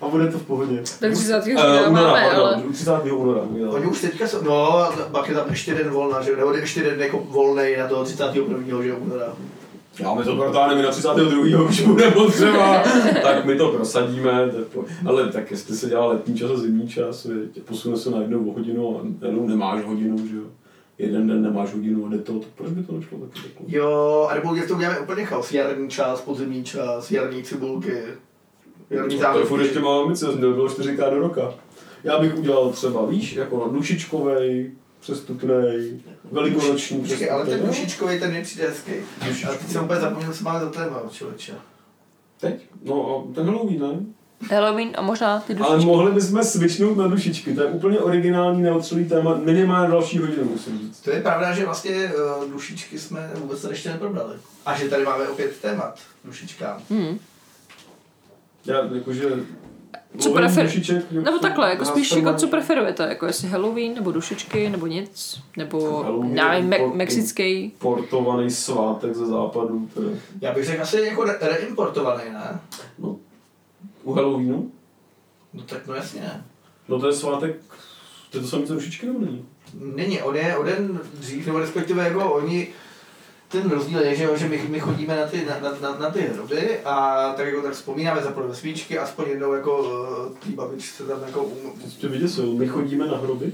a 0.00 0.08
bude 0.08 0.26
to 0.28 0.38
v 0.38 0.42
pohodě. 0.42 0.82
Tak 1.00 1.12
30. 1.12 1.36
Eh, 1.36 1.42
října 1.42 1.62
února, 1.88 2.08
máme, 2.08 2.20
pardon, 2.28 2.46
ale... 2.46 2.62
30. 2.72 2.92
února. 3.12 3.40
Oni 3.70 3.86
už 3.86 4.00
teďka 4.00 4.26
jsou, 4.26 4.42
no, 4.42 4.88
pak 5.12 5.28
je 5.28 5.34
tam 5.34 5.44
ještě 5.50 5.74
den 5.74 5.90
volna, 5.90 6.22
že 6.22 6.30
jo, 6.30 6.36
nebo 6.36 6.52
ještě 6.52 6.82
den 6.82 7.00
jako 7.00 7.18
volnej 7.28 7.76
na 7.78 7.88
toho 7.88 8.04
31. 8.04 8.82
že 8.82 8.92
února. 8.94 9.32
Já 10.00 10.14
my 10.14 10.24
to 10.24 10.36
protáhneme 10.36 10.82
na 10.82 10.90
32. 10.90 11.62
už 11.62 11.80
bude 11.80 12.10
potřeba, 12.10 12.82
tak 13.22 13.44
my 13.44 13.56
to 13.56 13.68
prosadíme. 13.72 14.50
Tak, 14.50 14.84
ale 15.06 15.32
tak 15.32 15.50
jestli 15.50 15.76
se 15.76 15.88
dělá 15.88 16.06
letní 16.06 16.38
čas 16.38 16.50
a 16.50 16.56
zimní 16.56 16.88
čas, 16.88 17.24
viď, 17.24 17.62
posune 17.62 17.96
se 17.96 18.10
na 18.10 18.20
jednu 18.20 18.52
hodinu 18.52 19.00
a 19.00 19.26
jenom 19.26 19.48
nemáš 19.48 19.84
hodinu, 19.84 20.26
že 20.26 20.36
jo. 20.36 20.42
Jeden 20.98 21.26
den 21.26 21.42
nemáš 21.42 21.74
hodinu 21.74 22.06
a 22.06 22.08
jde 22.08 22.18
to, 22.18 22.32
tak 22.32 22.48
proč 22.54 22.70
by 22.70 22.82
to 22.82 22.92
nešlo 22.92 23.18
taky 23.18 23.40
takhle? 23.40 23.66
Jo, 23.66 24.28
a 24.30 24.34
nebo 24.34 24.56
to 24.68 24.74
uděláme 24.74 25.00
úplně 25.00 25.24
chaos. 25.24 25.52
Jarní 25.52 25.88
čas, 25.88 26.20
podzimní 26.20 26.64
čas, 26.64 27.10
jarní 27.10 27.42
cibulky, 27.42 28.02
jarní 28.90 29.16
No, 29.16 29.32
to 29.32 29.38
je 29.38 29.44
furt 29.44 29.62
ještě 29.62 29.80
malá 29.80 30.02
ambice, 30.02 30.26
to 30.26 30.36
bylo 30.36 30.68
čtyřikrát 30.68 31.10
do 31.10 31.18
roka. 31.18 31.54
Já 32.04 32.18
bych 32.18 32.38
udělal 32.38 32.70
třeba, 32.70 33.06
víš, 33.06 33.32
jako 33.32 33.70
dušičkovej, 33.72 34.70
přestupnej, 35.00 36.00
velikonoční 36.32 37.00
Počkej, 37.00 37.30
ale 37.30 37.46
ten 37.46 37.60
no. 37.60 37.66
dušičkový 37.66 38.20
ten 38.20 38.34
je 38.36 38.42
přijde 38.42 38.68
hezký. 38.68 38.92
A 39.20 39.52
teď 39.52 39.70
jsem 39.70 39.84
úplně 39.84 40.00
zapomněl, 40.00 40.32
co 40.32 40.44
máme 40.44 40.60
za 40.60 40.70
téma, 40.70 41.02
člověče. 41.10 41.54
Teď? 42.40 42.66
No 42.84 43.26
a 43.30 43.34
ten 43.34 43.46
Halloween, 43.46 43.80
ne? 43.80 43.98
Halloween 44.50 44.90
a 44.94 45.02
možná 45.02 45.40
ty 45.40 45.54
Ale 45.54 45.76
dušičky. 45.76 45.86
mohli 45.86 46.12
bychom 46.12 46.44
switchnout 46.44 46.96
na 46.96 47.06
dušičky, 47.08 47.54
to 47.54 47.62
je 47.62 47.66
úplně 47.66 47.98
originální, 47.98 48.62
neotřelý 48.62 49.08
téma, 49.08 49.36
minimálně 49.36 49.90
další 49.90 50.18
hodinu, 50.18 50.44
musím 50.44 50.78
říct. 50.78 51.00
To 51.00 51.10
je 51.10 51.20
pravda, 51.22 51.54
že 51.54 51.64
vlastně 51.64 52.12
uh, 52.40 52.50
dušičky 52.52 52.98
jsme 52.98 53.30
vůbec 53.34 53.62
tady 53.62 53.74
ještě 53.74 53.90
neprobrali. 53.90 54.36
A 54.66 54.78
že 54.78 54.88
tady 54.88 55.04
máme 55.04 55.28
opět 55.28 55.56
témat 55.60 55.98
dušičkám. 56.24 56.82
Hmm. 56.90 57.18
Já 58.66 58.84
jakože 58.94 59.30
Co 60.18 60.28
lovení 60.28 60.46
prefer- 60.48 60.64
dušiček, 60.64 61.10
Nebo 61.12 61.38
takhle, 61.38 61.70
jako 61.70 61.84
spíš 61.84 62.12
jako 62.12 62.34
co 62.34 62.46
pre... 62.46 62.58
preferujete, 62.58 63.02
jako 63.08 63.26
jestli 63.26 63.48
Halloween, 63.48 63.94
nebo 63.94 64.12
dušičky, 64.12 64.70
nebo 64.70 64.86
nic, 64.86 65.40
nebo 65.56 66.02
Halloween 66.02 66.36
já 66.36 66.52
nevím, 66.52 66.68
me- 66.70 66.94
mexický. 66.94 67.72
Portovaný 67.78 68.50
svátek 68.50 69.14
ze 69.14 69.26
západu. 69.26 69.88
Teda. 69.94 70.08
Já 70.40 70.52
bych 70.54 70.64
řekl 70.64 70.82
asi 70.82 71.00
jako 71.00 71.24
re- 71.24 71.38
reimportovaný, 71.40 72.22
ne? 72.32 72.60
No, 72.98 73.16
u 74.02 74.12
Halloweenu? 74.12 74.70
No 75.54 75.62
tak 75.62 75.86
no 75.86 75.94
jasně. 75.94 76.44
No 76.88 77.00
to 77.00 77.06
je 77.06 77.12
svátek, 77.12 77.56
to 78.30 78.38
je 78.38 78.42
to 78.42 78.48
samé 78.48 78.66
co 78.66 78.74
dušičky 78.74 79.06
nebo 79.06 79.18
není? 79.18 79.44
Není, 79.74 80.22
on 80.22 80.36
je 80.36 80.56
o 80.56 80.62
den 80.62 81.00
dřív, 81.14 81.46
nebo 81.46 81.58
respektive 81.58 82.04
jako 82.04 82.32
oni, 82.32 82.68
ten 83.48 83.70
rozdíl 83.70 84.00
je, 84.00 84.14
že, 84.14 84.24
jo, 84.24 84.36
že 84.36 84.48
my, 84.48 84.62
my 84.68 84.80
chodíme 84.80 85.16
na 85.16 85.26
ty, 85.26 85.44
na, 85.44 85.60
na, 85.60 85.78
na, 85.80 85.98
na 85.98 86.10
ty 86.10 86.20
hroby 86.20 86.80
a 86.84 87.32
tak 87.36 87.46
jako 87.46 87.62
tak 87.62 87.72
vzpomínáme, 87.72 88.22
zapalíme 88.22 88.54
svíčky, 88.54 88.98
aspoň 88.98 89.24
jednou 89.28 89.52
jako 89.52 89.78
uh, 89.78 90.38
tý 90.38 90.50
babičce 90.50 91.04
tam 91.04 91.22
jako 91.26 91.42
um, 91.42 91.72
Ty 92.00 92.08
vyděsil, 92.08 92.52
my 92.54 92.68
chodíme 92.68 93.06
na 93.06 93.16
hroby. 93.16 93.52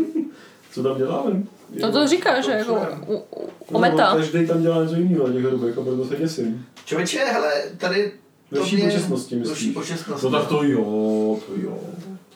Co 0.72 0.82
tam 0.82 0.98
děláme? 0.98 1.42
No 1.80 1.92
to 1.92 2.06
říká, 2.06 2.40
že 2.40 2.50
jako 2.50 2.86
u, 3.06 3.16
u, 3.16 3.50
ometa. 3.72 4.10
No, 4.10 4.16
každý 4.18 4.46
tam 4.46 4.62
dělá 4.62 4.82
něco 4.82 4.94
jiného 4.94 5.26
na 5.26 5.32
těch 5.32 5.44
hrobech 5.44 5.78
a 5.78 5.82
proto 5.82 6.04
se 6.04 6.16
děsím. 6.16 6.66
Člověče, 6.84 7.18
hele, 7.18 7.52
tady 7.78 8.12
Ve 8.50 8.60
vší 8.60 8.82
počestnosti, 8.82 9.36
myslíš? 9.36 9.74
počestnosti. 9.74 10.26
No 10.26 10.32
tak 10.32 10.48
to 10.48 10.62
jo, 10.62 11.38
to 11.46 11.52
jo. 11.62 11.78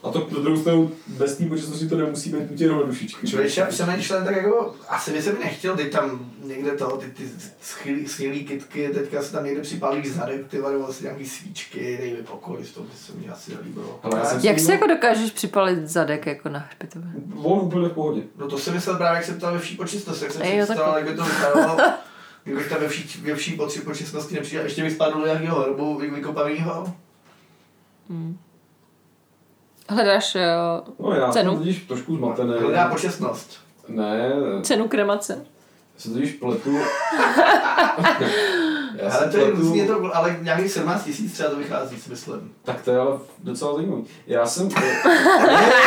A 0.03 0.11
to 0.11 0.29
na 0.31 0.39
druhou 0.41 0.61
stranu 0.61 0.91
bez 1.07 1.37
té 1.37 1.45
počestnosti 1.47 1.89
to 1.89 1.97
nemusí 1.97 2.31
být 2.31 2.51
nutně 2.51 2.67
jenom 2.67 2.87
dušičky. 2.87 3.27
Člověče, 3.27 3.61
já 3.61 3.67
přemýšlím 3.67 4.25
tak 4.25 4.37
jako, 4.37 4.75
asi 4.89 5.13
by 5.13 5.23
se 5.23 5.33
mi 5.33 5.39
nechtěl, 5.39 5.77
teď 5.77 5.93
tam 5.93 6.31
někde 6.45 6.71
to, 6.73 6.97
ty, 6.97 7.07
ty 7.07 7.23
schylý, 7.61 8.09
schylý 8.09 8.45
kytky, 8.45 8.89
teďka 8.95 9.23
se 9.23 9.33
tam 9.33 9.45
někde 9.45 9.63
připálíš 9.63 10.13
zadek, 10.13 10.49
ty 10.49 10.61
vado 10.61 10.89
asi 10.89 11.05
nějaký 11.05 11.27
svíčky, 11.29 11.99
dej 12.01 12.13
mi 12.13 12.23
pokoj, 12.23 12.65
to 12.75 12.81
by 12.83 12.89
se 12.97 13.13
mi 13.13 13.29
asi 13.29 13.55
nelíbilo. 13.55 14.01
Ale 14.03 14.19
já 14.19 14.41
Jak 14.43 14.59
se 14.59 14.73
jako 14.73 14.87
dokážeš 14.87 15.31
připalit 15.31 15.89
zadek 15.89 16.27
jako 16.27 16.49
na 16.49 16.59
hřbitově? 16.59 17.11
On 17.37 17.61
úplně 17.61 17.89
v 17.89 17.93
pohodě. 17.93 18.23
No 18.39 18.49
to 18.49 18.59
jsem 18.59 18.75
myslel 18.75 18.97
právě, 18.97 19.17
jak 19.17 19.25
jsem 19.25 19.37
ptal 19.37 19.53
ve 19.53 19.59
vší 19.59 19.77
počestnosti, 19.77 20.25
jak 20.25 20.33
jsem 20.33 20.43
Ej, 20.43 20.61
si 20.61 20.65
představil, 20.65 20.95
jak 20.99 21.09
by 21.11 21.17
to 21.17 21.25
vypadalo. 21.25 21.77
Kdybych 22.45 22.69
tam 22.69 22.81
ve 22.81 22.89
vší, 22.89 23.21
ve 23.21 23.35
vší 23.35 23.53
potři 23.53 23.81
počestnosti 23.81 24.35
nepřišel, 24.35 24.63
ještě 24.65 24.83
bych 24.83 24.93
spadl 24.93 25.21
do 25.21 25.27
nějakého 25.27 25.61
hrobu 25.61 25.99
vy- 25.99 26.11
vykopavýho. 26.11 26.95
Hledáš 29.91 30.35
uh, 30.35 31.07
No 31.07 31.13
já 31.17 31.29
Cenu? 31.33 31.51
jsem 31.51 31.59
totiž 31.59 31.79
trošku 31.83 32.17
zmatený. 32.17 32.53
Hledá 32.61 32.89
počestnost. 32.89 33.51
Ne, 33.89 34.31
cenu 34.63 34.89
kremace? 34.89 35.33
já 35.95 36.01
se 36.01 36.11
totiž 36.11 36.33
pletu. 36.33 36.71
já 38.97 39.11
Ale 39.13 39.29
to 39.31 39.37
je 39.37 39.45
pletu- 39.45 39.57
různě 39.61 39.87
to, 39.87 40.17
ale 40.17 40.37
nějakých 40.43 40.73
17 40.73 41.05
tisíc 41.05 41.33
třeba 41.33 41.49
to 41.51 41.57
vychází, 41.57 41.97
si 42.01 42.11
myslím. 42.11 42.53
Tak 42.65 42.81
to 42.83 42.91
je 42.91 42.99
ale 42.99 43.19
docela 43.39 43.75
zajímavý. 43.75 44.05
Já 44.27 44.47
jsem... 44.47 44.69
ne, 44.81 45.03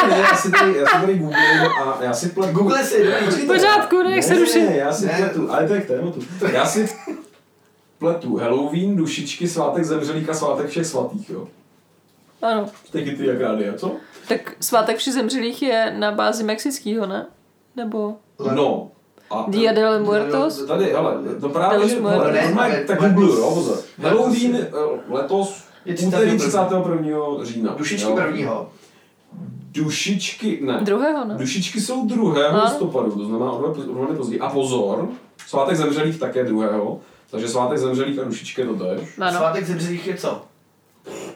ne, 0.10 0.18
já 0.20 0.36
si 0.36 0.51
tady, 0.51 0.78
já 0.78 0.86
si 0.86 1.01
tady 1.01 1.14
googlím 1.18 1.62
a 1.84 1.97
já 2.01 2.14
si 2.14 2.30
pletu... 2.30 2.54
Google 2.54 2.84
si, 2.84 3.04
V 3.30 3.47
pořádku, 3.47 4.04
ne, 4.04 4.16
jak 4.16 4.24
se 4.24 4.39
ruší. 4.39 4.62
Ne, 4.62 4.78
já 4.78 4.93
si 4.93 5.06
Ne. 5.06 5.14
pletu, 5.18 5.51
ale 5.54 5.68
to 5.68 5.74
je 5.74 5.82
k 5.82 5.88
tématu. 5.88 6.20
Já 6.51 6.66
si 6.66 6.89
pletu 7.99 8.38
Halloween, 8.38 8.95
dušičky, 8.95 9.47
svátek 9.47 9.84
zemřelých 9.86 10.30
a 10.30 10.34
svátek 10.34 10.68
všech 10.70 10.86
svatých, 10.86 11.30
jo. 11.30 11.47
Ano. 12.44 12.66
Taky 12.91 13.12
ty 13.12 13.26
jak 13.28 13.41
rádi, 13.41 13.70
a 13.70 13.74
co? 13.78 13.91
Tak 14.28 14.56
svátek 14.60 14.98
všech 14.98 15.14
zemřelých 15.14 15.62
je 15.62 15.96
na 15.98 16.12
bázi 16.12 16.44
mexického, 16.44 17.06
ne? 17.06 17.26
Nebo 17.76 18.16
No. 18.56 18.91
A 19.32 19.46
Dia 19.48 19.74
de 19.74 19.89
los 19.89 20.02
Muertos? 20.08 20.66
Tady, 20.66 20.86
hele, 20.86 21.14
to 21.41 21.50
právě, 21.50 21.89
že, 21.89 22.02
hele, 22.02 22.41
normálně, 22.46 22.84
tak 22.88 23.02
ne, 23.02 23.16
jo, 23.20 23.52
pozor. 23.54 23.78
Halloween 24.02 24.56
eh, 24.56 24.68
letos, 25.10 25.64
úterý 26.08 26.38
31. 26.38 26.38
31. 26.38 27.44
října. 27.44 27.74
Dušičky 27.78 28.14
prvního. 28.14 28.70
Dušičky, 29.72 30.60
ne. 30.64 30.80
druhého, 30.82 31.26
ne? 31.26 31.36
Dušičky 31.36 31.82
jsou 31.82 32.06
2. 32.08 32.48
Ano. 32.48 32.64
listopadu, 32.64 33.12
to 33.12 33.26
znamená 33.26 33.52
o 33.52 33.62
dva- 33.62 34.16
později. 34.18 34.39
A 34.39 34.50
pozor, 34.50 35.10
svátek 35.48 35.76
zemřelých 35.76 36.20
také 36.20 36.44
2. 36.44 36.98
Takže 37.32 37.48
svátek 37.48 37.78
zemřelých 37.78 38.20
a 38.20 38.24
dušičky 38.24 38.64
to 38.66 38.74
tež. 38.74 39.16
Svátek 39.32 39.66
zemřelých 39.66 40.08
je 40.08 40.18
co? 40.18 40.41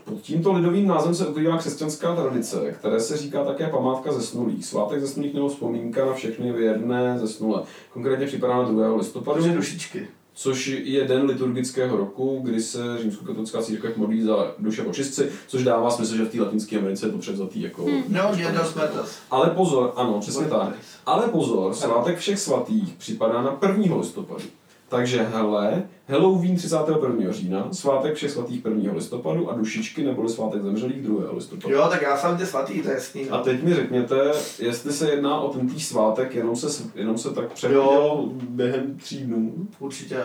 Pod 0.07 0.21
tímto 0.21 0.53
lidovým 0.53 0.87
názvem 0.87 1.15
se 1.15 1.27
ukrývá 1.27 1.57
křesťanská 1.57 2.15
tradice, 2.15 2.75
které 2.79 2.99
se 2.99 3.17
říká 3.17 3.43
také 3.43 3.67
památka 3.67 4.11
zesnulých. 4.13 4.65
Svátek 4.65 5.01
zesnulých 5.01 5.33
nebo 5.33 5.49
vzpomínka 5.49 6.05
na 6.05 6.13
všechny 6.13 6.51
věrné 6.51 7.19
zesnulé. 7.19 7.63
Konkrétně 7.93 8.27
připadá 8.27 8.57
na 8.57 8.63
2. 8.63 8.95
listopadu, 8.95 9.41
Protože 9.41 9.55
dušičky. 9.55 10.07
což 10.33 10.67
je 10.67 11.05
den 11.05 11.25
liturgického 11.25 11.97
roku, 11.97 12.39
kdy 12.43 12.61
se 12.61 12.97
římskokatolická 13.01 13.61
církev 13.61 13.97
modlí 13.97 14.21
za 14.21 14.53
duše 14.59 14.83
očistci, 14.83 15.29
což 15.47 15.63
dává 15.63 15.89
smysl, 15.89 16.15
že 16.15 16.25
v 16.25 16.31
té 16.31 16.41
latinské 16.41 16.77
Americe 16.77 17.05
je 17.05 17.11
to 17.11 17.17
převzatý 17.17 17.61
jako... 17.61 17.85
No, 18.07 18.21
los 18.59 18.75
Muertos. 18.75 19.17
Ale 19.31 19.49
pozor, 19.49 19.93
ano, 19.95 20.19
přesně 20.19 20.45
tak. 20.45 20.73
Ale 21.05 21.27
pozor, 21.27 21.73
svátek 21.73 22.17
všech 22.17 22.39
svatých 22.39 22.93
připadá 22.93 23.41
na 23.41 23.59
1. 23.77 23.95
listopadu. 23.95 24.43
Takže 24.89 25.21
hele, 25.23 25.83
Halloween 26.07 26.55
31. 26.55 27.31
října, 27.31 27.67
svátek 27.73 28.15
všech 28.15 28.31
svatých 28.31 28.65
1. 28.65 28.93
listopadu 28.93 29.51
a 29.51 29.55
dušičky 29.57 30.03
neboli 30.03 30.29
svátek 30.29 30.63
zemřelých 30.63 31.01
2. 31.01 31.31
listopadu. 31.33 31.73
Jo, 31.73 31.87
tak 31.89 32.01
já 32.01 32.17
jsem 32.17 32.37
ty 32.37 32.45
svatý, 32.45 32.81
to 32.81 32.89
je 32.89 32.93
jasný. 32.95 33.29
A 33.29 33.37
No. 33.37 33.43
teď 33.43 33.63
mi 33.63 33.73
řekněte, 33.73 34.31
jestli 34.59 34.93
se 34.93 35.09
jedná 35.11 35.39
o 35.39 35.53
tentýž 35.53 35.85
svátek, 35.85 36.35
jenom 36.35 36.55
se, 36.55 36.83
jenom 36.95 37.17
se 37.17 37.29
tak 37.33 37.53
přehodil 37.53 37.81
Jo. 37.81 38.29
během 38.49 38.97
tří 38.97 39.17
dnů. 39.17 39.53
Určitě. 39.79 40.17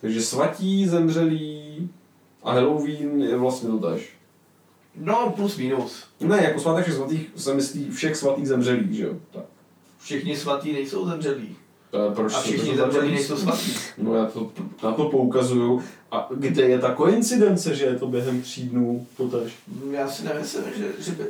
Takže 0.00 0.22
svatí, 0.22 0.86
zemřelí 0.88 1.88
a 2.42 2.52
Halloween 2.52 3.22
je 3.22 3.36
vlastně 3.36 3.68
to 3.68 3.78
tež. 3.78 4.10
No, 4.96 5.32
plus 5.36 5.56
minus. 5.56 6.04
Ne, 6.20 6.44
jako 6.44 6.60
svátek 6.60 6.84
všech 6.84 6.96
svatých 6.96 7.30
se 7.36 7.54
myslí 7.54 7.90
všech 7.90 8.16
svatých 8.16 8.48
zemřelých, 8.48 8.92
že 8.92 9.04
jo? 9.04 9.14
Tak. 9.30 9.44
Všichni 9.98 10.36
svatí 10.36 10.72
nejsou 10.72 11.06
zemřelí. 11.06 11.56
Proč 12.14 12.34
A 12.34 12.40
všichni 12.40 12.70
to 12.70 12.76
zemřelí 12.76 13.14
nejsou 13.14 13.36
svatí. 13.36 13.72
No 13.98 14.14
já 14.14 14.24
to, 14.26 14.50
na 14.82 14.92
to 14.92 15.04
poukazuju. 15.04 15.82
A 16.10 16.28
kde 16.34 16.62
je 16.62 16.78
ta 16.78 16.94
koincidence, 16.94 17.74
že 17.74 17.84
je 17.84 17.94
to 17.98 18.06
během 18.06 18.42
tří 18.42 18.62
dnů 18.68 19.06
totež? 19.16 19.52
Já 19.90 20.08
si 20.08 20.24
nemyslím, 20.24 20.62
že, 20.78 20.88
že 20.98 21.10
by, 21.12 21.24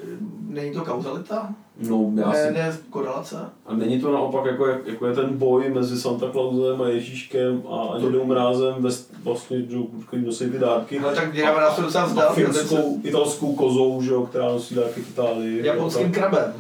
není 0.48 0.72
to 0.72 0.84
kauzalita, 0.84 1.54
No 1.88 2.12
já 2.16 2.28
ne, 2.32 2.46
si... 2.48 2.54
ne 2.54 2.78
korelace. 2.90 3.36
A 3.66 3.74
není 3.74 4.00
to 4.00 4.12
naopak 4.12 4.44
jako, 4.44 4.66
jak- 4.66 4.86
jako 4.86 5.06
je 5.06 5.14
ten 5.14 5.36
boj 5.36 5.70
mezi 5.70 6.00
Santa 6.00 6.30
Clausem 6.30 6.82
a 6.82 6.88
Ježíškem 6.88 7.62
a 7.70 7.98
Dědou 8.00 8.24
Mrázem 8.24 8.74
ve, 8.78 8.90
vlastně, 9.24 9.62
který 10.06 10.24
nosí 10.24 10.50
ty 10.50 10.58
dárky. 10.58 10.98
Ale 10.98 11.14
tak 11.14 11.32
děláme 11.32 11.60
nás 11.60 11.76
to 11.76 11.82
docela 11.82 12.04
a 12.04 12.06
vzdál. 12.06 12.34
finskou, 12.34 13.00
italskou 13.04 13.54
kozou, 13.54 14.02
že 14.02 14.10
jo, 14.10 14.26
která 14.26 14.44
nosí 14.52 14.74
dárky 14.74 15.00
v 15.00 15.10
Itálii. 15.10 15.66
Japonským 15.66 16.12
krabem. 16.12 16.52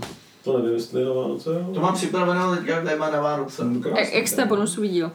To 0.52 0.58
nevím, 0.58 0.72
jestli 0.74 1.00
je 1.00 1.06
na 1.06 1.12
Vánoce. 1.12 1.50
jo. 1.50 1.70
To 1.74 1.80
mám 1.80 1.94
připraveno 1.94 2.56
teďka 2.56 2.80
téma 2.80 3.10
na 3.10 3.20
Vánoce. 3.20 3.64
No, 3.64 3.80
krásný, 3.80 4.00
E- 4.00 4.18
extra 4.18 4.44
ne? 4.44 4.48
bonusový 4.48 4.88
díl. 4.88 5.10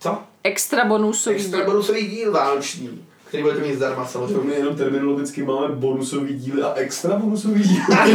Co? 0.00 0.18
Extra 0.44 0.84
bonusový 0.84 1.36
Extra 1.36 1.58
díl. 1.58 1.66
bonusový 1.66 2.06
díl 2.08 2.32
vánoční, 2.32 3.04
který 3.28 3.42
budete 3.42 3.60
mít 3.60 3.74
zdarma 3.74 4.04
To 4.04 4.10
samozřejmě. 4.10 4.40
my 4.42 4.54
jenom 4.54 4.76
terminologicky 4.76 5.42
máme 5.42 5.68
bonusový 5.74 6.34
díly 6.38 6.62
a 6.62 6.72
extra 6.74 7.16
bonusový 7.16 7.62
díly. 7.62 7.84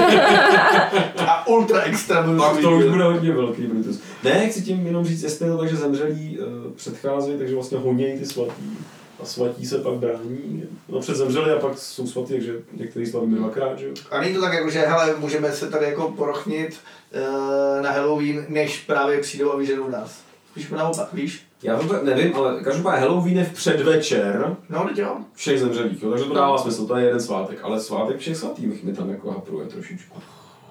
A 1.28 1.47
ultra 1.47 1.82
extra 1.82 2.15
Pak 2.15 2.26
bonusový 2.26 2.61
to 2.63 2.72
už 2.72 2.84
bude 2.86 3.03
hodně 3.03 3.32
velký 3.32 3.61
Brutus. 3.61 3.99
Ne, 4.24 4.49
chci 4.49 4.61
tím 4.61 4.86
jenom 4.88 5.05
říct, 5.05 5.24
jestli 5.24 5.45
je 5.45 5.51
to 5.51 5.57
tak, 5.57 5.70
že 5.70 5.76
zemřelí 5.76 6.39
uh, 6.39 6.45
předcházejí, 6.76 7.38
takže 7.38 7.55
vlastně 7.55 7.78
honějí 7.78 8.20
ty 8.20 8.26
svatý. 8.26 8.78
A 9.22 9.26
svatí 9.26 9.65
se 9.65 9.78
pak 9.78 9.93
brání. 9.93 10.63
No 10.89 10.99
před 10.99 11.15
zemřeli 11.15 11.51
a 11.51 11.59
pak 11.59 11.78
jsou 11.78 12.07
svatý, 12.07 12.34
takže 12.34 12.53
některý 12.74 13.05
slaví 13.05 13.36
dvakrát, 13.36 13.80
že 13.80 13.88
jo. 13.88 13.93
A 14.11 14.22
není 14.22 14.36
to 14.36 14.41
tak 14.41 14.53
jako, 14.53 14.70
že 14.70 14.80
hele, 14.80 15.15
můžeme 15.17 15.51
se 15.51 15.70
tady 15.70 15.86
jako 15.86 16.11
porochnit 16.11 16.78
uh, 17.15 17.84
na 17.84 17.91
Halloween, 17.91 18.45
než 18.49 18.80
právě 18.80 19.22
přijdou 19.22 19.51
a 19.53 19.57
vyženou 19.57 19.89
nás. 19.89 20.22
Spíš 20.51 20.70
naopak, 20.70 21.13
víš? 21.13 21.45
Já 21.63 21.80
to 21.80 22.03
nevím, 22.03 22.36
ale 22.36 22.63
každopádně 22.63 23.01
Halloween 23.01 23.38
je 23.38 23.45
v 23.45 23.53
předvečer 23.53 24.55
No, 24.70 24.88
teď 24.88 24.97
jo. 24.97 25.17
všech 25.34 25.59
zemřelých, 25.59 26.03
jo, 26.03 26.09
takže 26.09 26.26
to 26.26 26.34
dává 26.34 26.57
smysl, 26.57 26.88
to 26.88 26.95
je 26.97 27.05
jeden 27.05 27.20
svátek, 27.20 27.59
ale 27.63 27.80
svátek 27.80 28.17
všech 28.17 28.38
svatých 28.38 28.84
mi 28.84 28.93
tam 28.93 29.09
jako 29.09 29.32
hapruje 29.32 29.67
trošičku. 29.67 30.20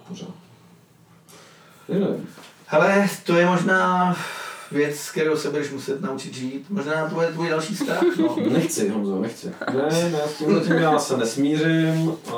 Pořád. 0.09 0.35
Já 1.89 1.99
nevím. 1.99 2.29
Hele, 2.67 3.09
to 3.27 3.37
je 3.37 3.47
možná 3.47 4.17
věc, 4.73 4.97
s 4.97 5.11
kterou 5.11 5.37
se 5.37 5.51
budeš 5.51 5.71
muset 5.71 6.01
naučit 6.01 6.35
žít. 6.35 6.65
Možná 6.71 7.09
to 7.09 7.23
je 7.23 7.29
tvůj 7.29 7.49
další 7.49 7.77
strach, 7.77 8.03
no. 8.19 8.37
Nechci, 8.51 8.89
Honzo, 8.89 9.21
nechci. 9.21 9.53
Ne, 9.73 10.11
ne, 10.11 10.21
s 10.29 10.39
tímhle 10.39 10.61
tím 10.61 10.73
já 10.73 10.99
se 10.99 11.17
nesmířím 11.17 12.13
a 12.27 12.37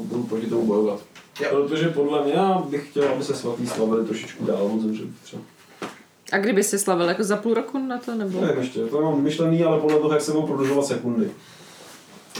budu 0.00 0.22
proti 0.22 0.46
tomu 0.46 0.66
bojovat. 0.66 1.00
Jo. 1.40 1.48
Protože 1.50 1.88
podle 1.88 2.24
mě 2.24 2.32
já 2.32 2.62
bych 2.68 2.90
chtěl, 2.90 3.08
aby 3.08 3.24
se 3.24 3.34
svatý 3.34 3.66
slavili 3.66 4.04
trošičku 4.04 4.44
dál 4.44 4.70
od 4.74 4.80
zemřelých 4.80 5.12
třeba. 5.22 5.42
A 6.32 6.38
kdyby 6.38 6.62
se 6.62 6.78
slavil 6.78 7.08
jako 7.08 7.24
za 7.24 7.36
půl 7.36 7.54
roku 7.54 7.78
na 7.78 7.98
to, 7.98 8.14
nebo? 8.14 8.40
Nevím 8.40 8.60
ještě, 8.60 8.86
to 8.86 9.00
mám 9.02 9.22
myšlený, 9.22 9.64
ale 9.64 9.80
podle 9.80 9.98
toho, 9.98 10.12
jak 10.12 10.22
se 10.22 10.32
budou 10.32 10.46
prodlužovat 10.46 10.86
sekundy. 10.86 11.30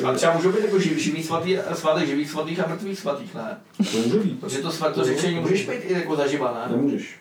A 0.05 0.13
třeba 0.13 0.35
můžou 0.35 0.53
být 0.53 0.65
jako 0.65 0.79
živ, 0.79 0.99
živý 0.99 1.23
svatý, 1.23 1.59
svátek 1.75 2.07
živých 2.07 2.31
svatých 2.31 2.61
a 2.61 2.69
mrtvých 2.69 2.99
svatých, 2.99 3.35
ne? 3.35 3.59
To 3.93 3.99
může 3.99 4.19
být. 4.19 4.41
Protože 4.41 4.59
to, 4.59 4.71
svat, 4.71 4.95
to 4.95 5.05
řečení 5.05 5.41
můžeš 5.41 5.67
být 5.69 5.75
i 5.85 5.93
jako 5.93 6.17
zaživa, 6.17 6.55
ne? 6.55 6.77
Nemůžeš. 6.77 7.17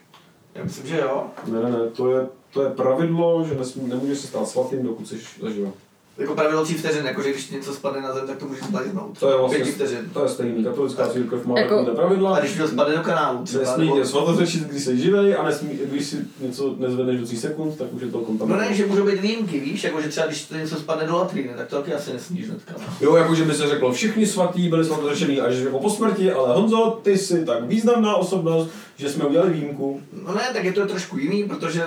Já 0.56 0.64
myslím, 0.64 0.88
že 0.88 0.98
jo. 0.98 1.28
Ne, 1.48 1.60
ne, 1.60 1.72
ne, 1.72 1.90
to 1.90 2.12
je, 2.12 2.28
to 2.52 2.64
je 2.64 2.70
pravidlo, 2.70 3.46
že 3.48 3.56
nesmí, 3.56 3.88
nemůžeš 3.88 4.20
se 4.20 4.28
stát 4.28 4.48
svatým, 4.48 4.84
dokud 4.84 5.08
jsi 5.08 5.20
zaživa. 5.42 5.72
Jako 6.18 6.36
pravidlo 6.36 6.64
3 6.66 6.74
vteřin, 6.74 7.06
jako 7.06 7.22
že 7.22 7.32
když 7.32 7.50
něco 7.50 7.74
spadne 7.74 8.02
na 8.02 8.14
zem, 8.14 8.28
tak 8.28 8.38
to 8.38 8.46
můžeš 8.46 8.64
zblajznout. 8.64 9.20
To 9.20 9.30
je 9.32 9.38
vlastně, 9.38 9.58
Pěti 9.58 9.72
vteřin. 9.72 10.10
to 10.14 10.24
je 10.24 10.30
stejný, 10.30 10.64
katolická 10.64 11.08
církev 11.08 11.46
má 11.46 11.60
Jako- 11.60 11.74
jako, 11.78 11.92
pravidla. 11.96 12.36
A 12.36 12.40
když 12.40 12.58
to 12.58 12.68
spadne 12.68 12.96
do 12.96 13.02
kanálu 13.02 13.44
třeba, 13.44 13.64
Nesmí 13.64 13.86
nebo... 13.86 13.98
tě 13.98 14.06
svatořečit, 14.06 14.64
když 14.64 14.84
jsi 14.84 14.98
živej 14.98 15.36
a 15.36 15.44
nesmí, 15.44 15.70
když 15.86 16.06
si 16.06 16.18
něco 16.40 16.76
nezvedneš 16.80 17.20
do 17.20 17.26
3 17.26 17.38
sekund, 17.38 17.78
tak 17.78 17.94
už 17.94 18.02
je 18.02 18.08
to 18.08 18.18
No 18.18 18.24
kontaminované. 18.24 18.70
ne, 18.70 18.76
že 18.76 18.86
můžou 18.86 19.06
být 19.06 19.22
výjimky, 19.22 19.60
víš, 19.60 19.84
jako 19.84 20.02
že 20.02 20.10
třeba 20.10 20.28
když 20.28 20.46
to 20.46 20.56
něco 20.56 20.76
spadne 20.76 21.08
do 21.08 21.16
latríny, 21.18 21.50
tak 21.58 21.68
to 21.68 21.76
taky 21.76 21.94
asi 21.94 22.14
nesmíš 22.14 22.50
hnedka. 22.50 22.74
no. 22.78 22.84
Jo, 23.02 23.16
jako 23.16 23.36
že 23.36 23.44
by 23.44 23.54
se 23.54 23.68
řeklo, 23.68 23.92
všichni 23.92 24.26
svatí 24.26 24.70
byli 24.70 24.86
svatořečení 24.86 25.42
až 25.42 25.56
jako 25.56 25.80
po 25.80 25.90
smrti, 25.90 26.32
ale 26.32 26.56
Honzo, 26.56 27.00
ty 27.04 27.18
jsi 27.18 27.46
tak 27.46 27.64
významná 27.64 28.16
osobnost, 28.16 28.70
že 28.98 29.10
jsme 29.10 29.26
udělali 29.26 29.54
výjimku. 29.54 30.02
No 30.28 30.34
ne, 30.34 30.42
tak 30.54 30.64
je 30.64 30.72
to 30.74 30.86
trošku 30.86 31.18
jiný, 31.18 31.44
protože 31.44 31.84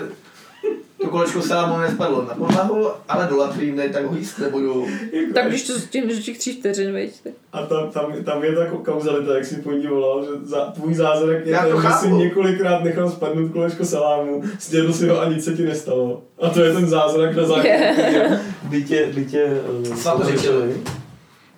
to 1.02 1.08
kolečko 1.08 1.42
salámu 1.42 1.78
nespadlo 1.78 2.24
na 2.28 2.34
podlahu, 2.34 2.88
ale 3.08 3.26
do 3.26 3.36
latríny, 3.36 3.88
tak 3.88 4.06
ho 4.06 4.16
jíst 4.16 4.38
nebudu. 4.38 4.86
Tak 5.34 5.48
když 5.48 5.66
to 5.66 5.72
stihnu 5.72 6.14
do 6.14 6.20
těch 6.20 6.38
tří 6.38 6.52
vteřin, 6.52 6.92
veď, 6.92 7.12
A 7.52 7.62
tam, 7.62 7.90
tam, 7.90 8.12
tam 8.24 8.44
je 8.44 8.52
ta 8.52 8.66
kauzalita, 8.66 9.34
jak 9.34 9.44
si 9.44 9.56
po 9.56 9.72
ní 9.72 9.86
volal, 9.86 10.24
že 10.24 10.30
za, 10.42 10.64
tvůj 10.64 10.94
zázrak 10.94 11.46
je 11.46 11.52
Já 11.52 11.62
ten, 11.62 11.72
to 11.72 11.80
že 11.80 11.88
jsi 11.88 12.12
několikrát 12.12 12.84
nechal 12.84 13.10
spadnout 13.10 13.52
kolečko 13.52 13.84
salámu, 13.84 14.42
snědl 14.58 14.92
si 14.92 15.08
ho 15.08 15.20
a 15.20 15.28
nic 15.28 15.44
se 15.44 15.56
ti 15.56 15.62
nestalo. 15.62 16.22
A 16.42 16.48
to 16.50 16.60
je 16.60 16.72
ten 16.72 16.86
zázrak 16.86 17.36
na 17.36 17.44
základě, 17.44 17.68
yeah. 17.68 18.40
by 18.62 18.84
tě, 18.84 19.06
by 19.14 19.24
tě 19.24 19.44
uh, 19.44 19.96
Svatořečili. 19.96 20.76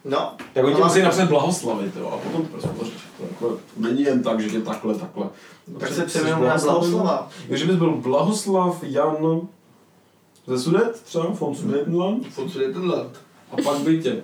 No, 0.04 0.32
Tak 0.52 0.64
oni 0.64 0.74
tě 0.74 0.80
No, 0.80 0.86
musí 0.86 1.02
napsat 1.02 1.28
blahoslavit, 1.28 1.96
jo, 1.96 2.10
a 2.12 2.16
potom 2.16 2.42
to 2.42 2.48
prostě 2.48 2.68
to 3.20 3.26
jako, 3.30 3.58
není 3.76 4.02
jen 4.02 4.22
tak, 4.22 4.40
že 4.40 4.50
tě 4.50 4.60
takhle, 4.60 4.94
takhle. 4.94 5.28
tak 5.78 5.92
se 5.92 6.04
přejmenujeme 6.04 6.48
na 6.48 6.56
blahoslova. 6.58 7.28
Takže 7.48 7.66
bys 7.66 7.76
byl 7.76 7.96
Blahoslav 7.96 8.82
Jan 8.82 9.40
ze 10.46 10.58
Sudet, 10.58 11.02
třeba 11.04 11.26
von 11.26 11.54
Sudetenland, 11.54 12.26
Furt 12.26 12.56
je 12.56 12.72
ten 12.72 12.90
land. 12.90 13.20
a 13.52 13.62
pak 13.62 13.78
by 13.78 14.02
tě 14.02 14.22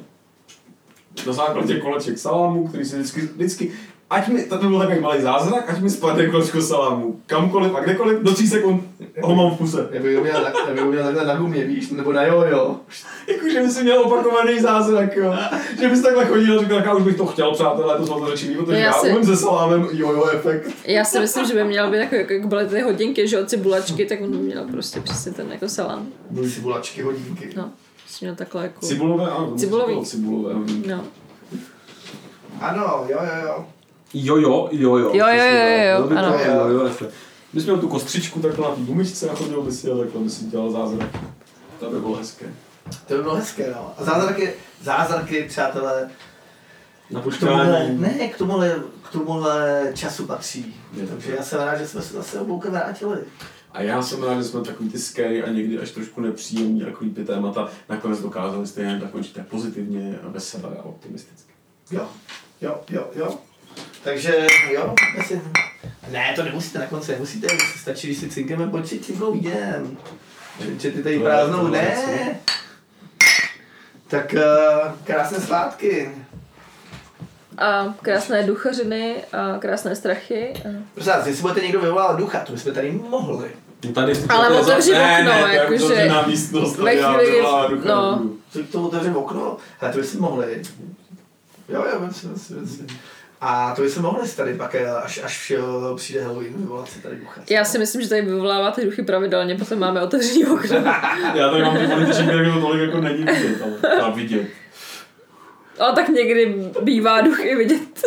na 1.26 1.32
základě 1.32 1.80
koleček 1.80 2.18
salámu, 2.18 2.68
který 2.68 2.84
si 2.84 2.97
vždycky, 2.97 3.20
vždycky 3.20 3.72
ať 4.11 4.28
mi, 4.28 4.42
to 4.42 4.59
by 4.59 4.68
byl 4.68 4.78
takový 4.78 5.00
malý 5.00 5.22
zázrak, 5.22 5.70
ať 5.70 5.80
mi 5.80 5.90
spadne 5.90 6.26
kolečko 6.26 6.61
salámu, 6.62 7.20
kamkoliv 7.26 7.74
a 7.74 7.80
kdekoliv, 7.80 8.18
do 8.22 8.34
3 8.34 8.46
sekund 8.46 8.82
ho 9.22 9.34
mám 9.34 9.50
v 9.54 9.59
puse. 9.59 9.88
Já 9.92 10.02
bych 10.02 10.16
ho 10.16 10.22
měl, 10.22 10.44
já 10.68 10.72
bych 10.74 10.82
ho 10.82 10.90
měl 10.90 11.04
takhle 11.04 11.24
na 11.26 11.34
gumě, 11.36 11.64
víš, 11.64 11.90
nebo 11.90 12.12
na 12.12 12.22
jojo. 12.22 12.76
Jakože 13.28 13.61
by 13.62 13.70
si 13.70 13.82
měl 13.82 14.00
opakovaný 14.00 14.61
zázrak, 14.61 15.16
jo. 15.16 15.34
Že 15.80 15.88
bys 15.88 16.02
takhle 16.02 16.26
chodil 16.26 16.59
a 16.59 16.62
říkal, 16.62 16.78
já 16.78 16.94
už 16.94 17.02
bych 17.02 17.16
to 17.16 17.26
chtěl, 17.26 17.52
přátelé, 17.52 17.98
to 17.98 18.07
svatořečení, 18.07 18.54
protože 18.54 18.78
Já 18.78 18.84
já, 18.84 18.92
si- 18.92 19.11
umím 19.11 19.24
se 19.26 19.36
salámem 19.36 19.88
jojo 19.92 20.24
efekt. 20.28 20.70
Já 20.84 21.04
si 21.04 21.20
myslím, 21.20 21.46
že 21.46 21.54
by 21.54 21.64
měl 21.64 21.90
být 21.90 21.96
jako, 21.98 22.14
jako 22.14 22.32
jak 22.32 22.46
byly 22.46 22.66
ty 22.66 22.80
hodinky, 22.80 23.28
že 23.28 23.40
od 23.40 23.48
cibulačky, 23.48 24.07
tak 24.07 24.20
on 24.20 24.30
by 24.30 24.36
měl 24.36 24.64
prostě 24.64 25.00
přesně 25.00 25.32
ten 25.32 25.52
jako 25.52 25.68
salám. 25.68 26.07
Cibulačky, 26.54 27.02
hodinky. 27.02 27.50
No, 27.57 27.70
prostě 28.02 28.26
měl 28.26 28.34
takhle 28.34 28.62
jako... 28.62 28.86
Cibulové, 28.86 29.30
ano. 29.30 29.50
to 29.50 29.57
Cibulový. 29.57 30.04
Cibulové. 30.04 30.54
No. 30.86 31.04
Ano, 32.61 33.04
jo, 33.09 33.18
jo, 33.22 33.46
jo. 33.46 33.66
Jo, 34.18 34.36
jo, 34.36 34.68
jo, 34.72 34.96
jo. 34.96 35.10
Jo, 35.14 35.26
jo, 35.28 35.44
jo, 35.44 36.00
jo, 36.00 36.08
to 36.08 36.18
ano. 36.18 36.38
jo, 36.44 36.68
jo, 36.68 36.82
refle. 36.82 37.08
Bys 37.52 37.64
měl 37.64 37.78
tu 37.78 37.88
kostřičku 37.88 38.40
takhle 38.40 38.68
na 38.68 38.74
té 38.74 38.80
gumičce 38.80 39.30
a 39.30 39.34
chodil 39.34 39.62
by 39.62 39.72
si 39.72 39.90
a 39.90 39.96
takhle 39.96 40.20
by 40.20 40.30
si 40.30 40.44
dělal 40.44 40.70
zázrak. 40.70 41.08
To 41.80 41.90
by 41.90 42.00
bylo 42.00 42.16
hezké. 42.16 42.46
To 43.06 43.14
by 43.16 43.22
bylo 43.22 43.34
hezké, 43.34 43.72
no. 43.76 43.94
A 43.98 44.04
zázraky, 44.04 44.52
zázraky, 44.82 45.44
přátelé, 45.48 46.10
Na 47.10 47.20
k 47.20 47.40
tomuhle, 47.40 47.88
ne, 47.92 48.28
k 48.28 48.38
tomuhle, 48.38 48.82
k 49.02 49.12
tomuhle 49.12 49.90
času 49.94 50.26
patří. 50.26 50.76
Je 50.92 51.06
Takže 51.06 51.28
tak. 51.28 51.38
já 51.38 51.44
jsem 51.44 51.60
rád, 51.60 51.76
že 51.76 51.88
jsme 51.88 52.02
se 52.02 52.14
zase 52.14 52.40
obloukem 52.40 52.72
vrátili. 52.72 53.18
A 53.72 53.82
já 53.82 54.02
jsem 54.02 54.22
rád, 54.22 54.42
že 54.42 54.44
jsme 54.44 54.60
takový 54.60 54.90
ty 54.90 54.98
scary 54.98 55.42
a 55.42 55.50
někdy 55.50 55.78
až 55.78 55.90
trošku 55.90 56.20
nepříjemný 56.20 56.84
a 56.84 56.90
creepy 56.90 57.24
témata 57.24 57.68
nakonec 57.88 58.20
dokázali 58.20 58.66
stejně 58.66 59.00
tak 59.00 59.14
určitě 59.14 59.40
pozitivně 59.50 60.18
a 60.22 60.28
veselé 60.28 60.76
a 60.78 60.82
optimisticky. 60.82 61.52
Jo, 61.90 62.08
jo, 62.60 62.80
jo, 62.90 63.06
jo. 63.14 63.38
Takže 64.07 64.46
jo, 64.70 64.94
asi... 65.18 65.40
Ne, 66.11 66.32
to 66.36 66.42
nemusíte 66.42 66.78
na 66.78 66.86
konci, 66.86 67.12
nemusíte, 67.12 67.46
musí 67.52 67.78
stačí, 67.78 68.07
když 68.07 68.18
si 68.18 68.28
cinkneme 68.28 68.66
počít 68.66 69.04
cinkou 69.04 69.34
jdem. 69.34 69.96
Že 70.78 70.90
ty 70.90 71.02
tady 71.02 71.18
To 71.18 71.24
prázdnou, 71.24 71.59
to 71.59 71.68
ne. 71.68 71.96
Tak 74.09 74.34
uh, 74.34 74.92
krásné 75.04 75.40
svátky. 75.40 76.11
A 77.59 77.94
krásné 78.02 78.42
duchařiny 78.42 79.24
a 79.32 79.59
krásné 79.59 79.96
strachy. 79.96 80.52
A... 80.57 80.68
Prosím 80.94 81.12
vás, 81.12 81.26
jestli 81.26 81.42
budete 81.42 81.61
někdo 81.61 81.80
vyvolat 81.80 82.16
ducha, 82.16 82.40
to 82.40 82.52
bychom 82.52 82.74
tady 82.74 82.92
mohli. 82.92 83.50
Tady 83.94 84.12
Ale 84.28 84.48
to 84.48 84.61
otevři 84.61 84.92
okno, 84.92 85.04
ne, 85.04 85.24
to 85.24 85.46
je 85.46 85.54
jakože 85.57 86.11
místnost, 86.26 86.78
ve 86.78 86.96
chvíli, 86.96 87.42
no. 87.84 88.11
nebudu. 88.11 88.40
Co 88.52 88.62
k 88.62 88.70
tomu 88.70 88.86
otevřeme 88.86 89.16
okno? 89.16 89.57
Ale 89.80 89.92
to 89.92 89.98
bychom 89.98 90.20
mohli. 90.20 90.62
Jo, 91.68 91.84
jo, 91.92 92.00
vem 92.00 92.12
si, 92.12 92.26
vem 92.26 92.38
si, 92.38 92.54
vem 92.54 92.66
si. 92.66 92.86
A 93.49 93.74
to 93.74 93.82
bychom 93.82 94.03
mohli 94.03 94.28
si 94.28 94.36
tady 94.36 94.55
pak, 94.55 94.74
eh, 94.74 94.90
až, 94.90 95.20
až 95.24 95.53
přijde 95.97 96.22
Halloween, 96.22 96.53
vyvolat 96.57 96.88
si 96.88 97.03
tady 97.03 97.16
ducha. 97.16 97.40
Já 97.51 97.64
si 97.64 97.78
myslím, 97.78 98.03
že 98.03 98.09
tady 98.09 98.22
vyvoláváte 98.22 98.84
duchy 98.84 99.03
pravidelně, 99.03 99.55
protože 99.55 99.76
máme 99.76 100.03
otevřený 100.03 100.47
okno. 100.47 100.76
Já 101.34 101.51
tady 101.51 101.62
mám 101.62 101.78
ty 101.78 101.86
političníky, 101.86 102.36
jak 102.36 102.55
to 102.55 102.61
tolik 102.61 102.82
jako 102.82 103.01
není 103.01 103.24
vidět, 103.24 103.62
ale 104.03 104.12
vidět. 104.12 104.47
Ale 105.78 105.92
tak 105.92 106.09
někdy 106.09 106.70
bývá 106.82 107.20
duch 107.20 107.44
i 107.44 107.57
vidět. 107.57 108.03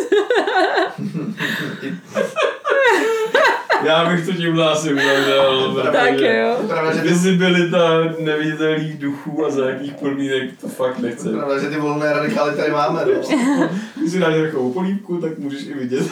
Já 3.84 4.04
bych 4.10 4.26
to 4.26 4.32
tímhle 4.32 4.72
asi 4.72 4.92
uzavřel. 4.94 5.74
tak 5.92 6.10
protože 6.12 6.36
jo. 6.36 6.56
Vizibilita 7.02 7.88
neviditelných 8.18 8.98
duchů 8.98 9.46
a 9.46 9.50
za 9.50 9.68
jakých 9.68 9.92
podmínek 9.92 10.50
to 10.60 10.68
fakt 10.68 10.98
nechce. 10.98 11.28
je 11.28 11.36
pravda, 11.36 11.58
že 11.58 11.70
ty 11.70 11.76
volné 11.76 12.12
radikály 12.12 12.56
tady 12.56 12.70
máme, 12.72 13.00
no. 13.04 13.68
Když 13.96 14.12
si 14.12 14.18
dáš 14.18 14.34
takovou 14.42 14.72
polívku, 14.72 15.16
tak 15.20 15.38
můžeš 15.38 15.62
i 15.66 15.74
vidět. 15.74 16.02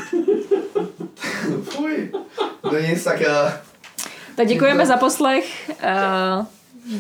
Fuj. 1.63 2.11
No 2.73 2.79
nic, 2.79 3.05
tak 3.05 3.21
uh, 3.21 3.51
Tak 4.37 4.47
děkujeme 4.47 4.87
za 4.87 4.97
poslech. 4.97 5.71
A 5.83 6.47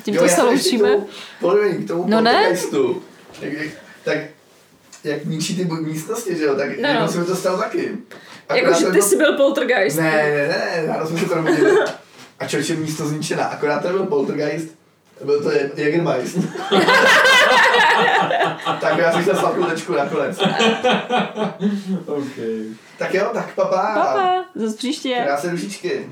tímto 0.02 0.22
já 0.22 0.28
se 0.28 0.42
loučíme. 0.42 0.88
k 0.88 0.92
tomu- 0.92 1.06
Promiň, 1.40 1.84
k 1.84 1.88
tomu 1.88 2.04
No 2.06 2.20
ne. 2.20 2.32
poltergeistu. 2.32 3.02
Jak, 3.42 3.52
jak, 3.52 3.68
tak 4.04 4.18
jak 5.04 5.24
ničí 5.24 5.56
ty 5.56 5.64
místnosti, 5.64 6.36
že 6.36 6.44
jo, 6.44 6.54
tak 6.54 6.68
No. 6.80 6.88
jednou 6.88 7.08
se 7.08 7.18
mi 7.18 7.24
to 7.26 7.36
stalo 7.36 7.58
taky. 7.58 7.90
Jakože 8.54 8.84
ty 8.86 8.90
bylo- 8.92 9.02
jsi 9.04 9.16
byl 9.16 9.36
poltergeist. 9.36 9.96
Ne, 9.98 10.10
ne, 10.10 10.48
ne, 10.48 10.86
ráno 10.86 11.06
jsme 11.06 11.18
se 11.18 11.26
to 11.26 11.34
robili. 11.34 11.72
A 12.38 12.46
člověče 12.46 12.74
místo 12.74 13.06
zničená, 13.08 13.44
akorát 13.44 13.82
to 13.82 13.88
byl 13.88 14.06
poltergeist, 14.06 14.68
byl 15.24 15.42
to 15.42 15.50
Jägermeister. 15.80 16.42
tak 18.80 18.98
já 18.98 19.12
si 19.12 19.22
chtěl 19.22 19.36
sladkou 19.36 19.64
tečku 19.64 19.92
nakonec. 19.92 20.38
OK. 22.06 22.26
Tak 22.98 23.14
jo, 23.14 23.30
tak 23.32 23.54
papa. 23.54 23.94
Papa, 23.94 24.44
zase 24.54 24.76
příště. 24.76 25.20
Krásné 25.24 25.50
dušičky. 25.50 26.08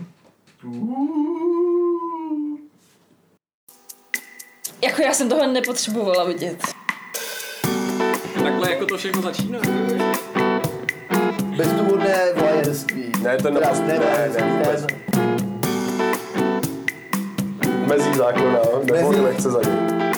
Jako 4.82 5.02
já 5.02 5.12
jsem 5.14 5.28
tohle 5.28 5.46
nepotřebovala 5.46 6.24
vidět. 6.24 6.58
Takhle 8.44 8.70
jako 8.72 8.86
to 8.86 8.96
všechno 8.98 9.22
začíná. 9.22 9.58
Bezdůvodné 11.56 12.32
voajerství. 12.36 13.12
Ne, 13.22 13.36
ten 13.36 13.54
Teda, 13.54 13.72
ne, 13.72 13.98
ne, 13.98 14.28
ne, 14.28 14.64
ten- 14.64 14.86
Mezí 17.88 18.14
zákona, 18.14 18.58
nebo 18.84 19.08
Mezí. 19.10 19.20
nechce 19.24 19.50
za 19.50 19.60
ním. 19.62 20.12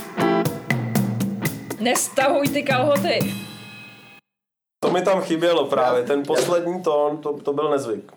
Nestahuj 1.81 2.49
ty 2.49 2.63
kalhoty. 2.63 3.19
To 4.85 4.91
mi 4.91 5.03
tam 5.03 5.21
chybělo 5.21 5.65
právě, 5.65 6.03
ten 6.03 6.23
poslední 6.27 6.83
tón, 6.83 7.17
to, 7.19 7.33
to 7.33 7.53
byl 7.53 7.71
nezvyk. 7.71 8.13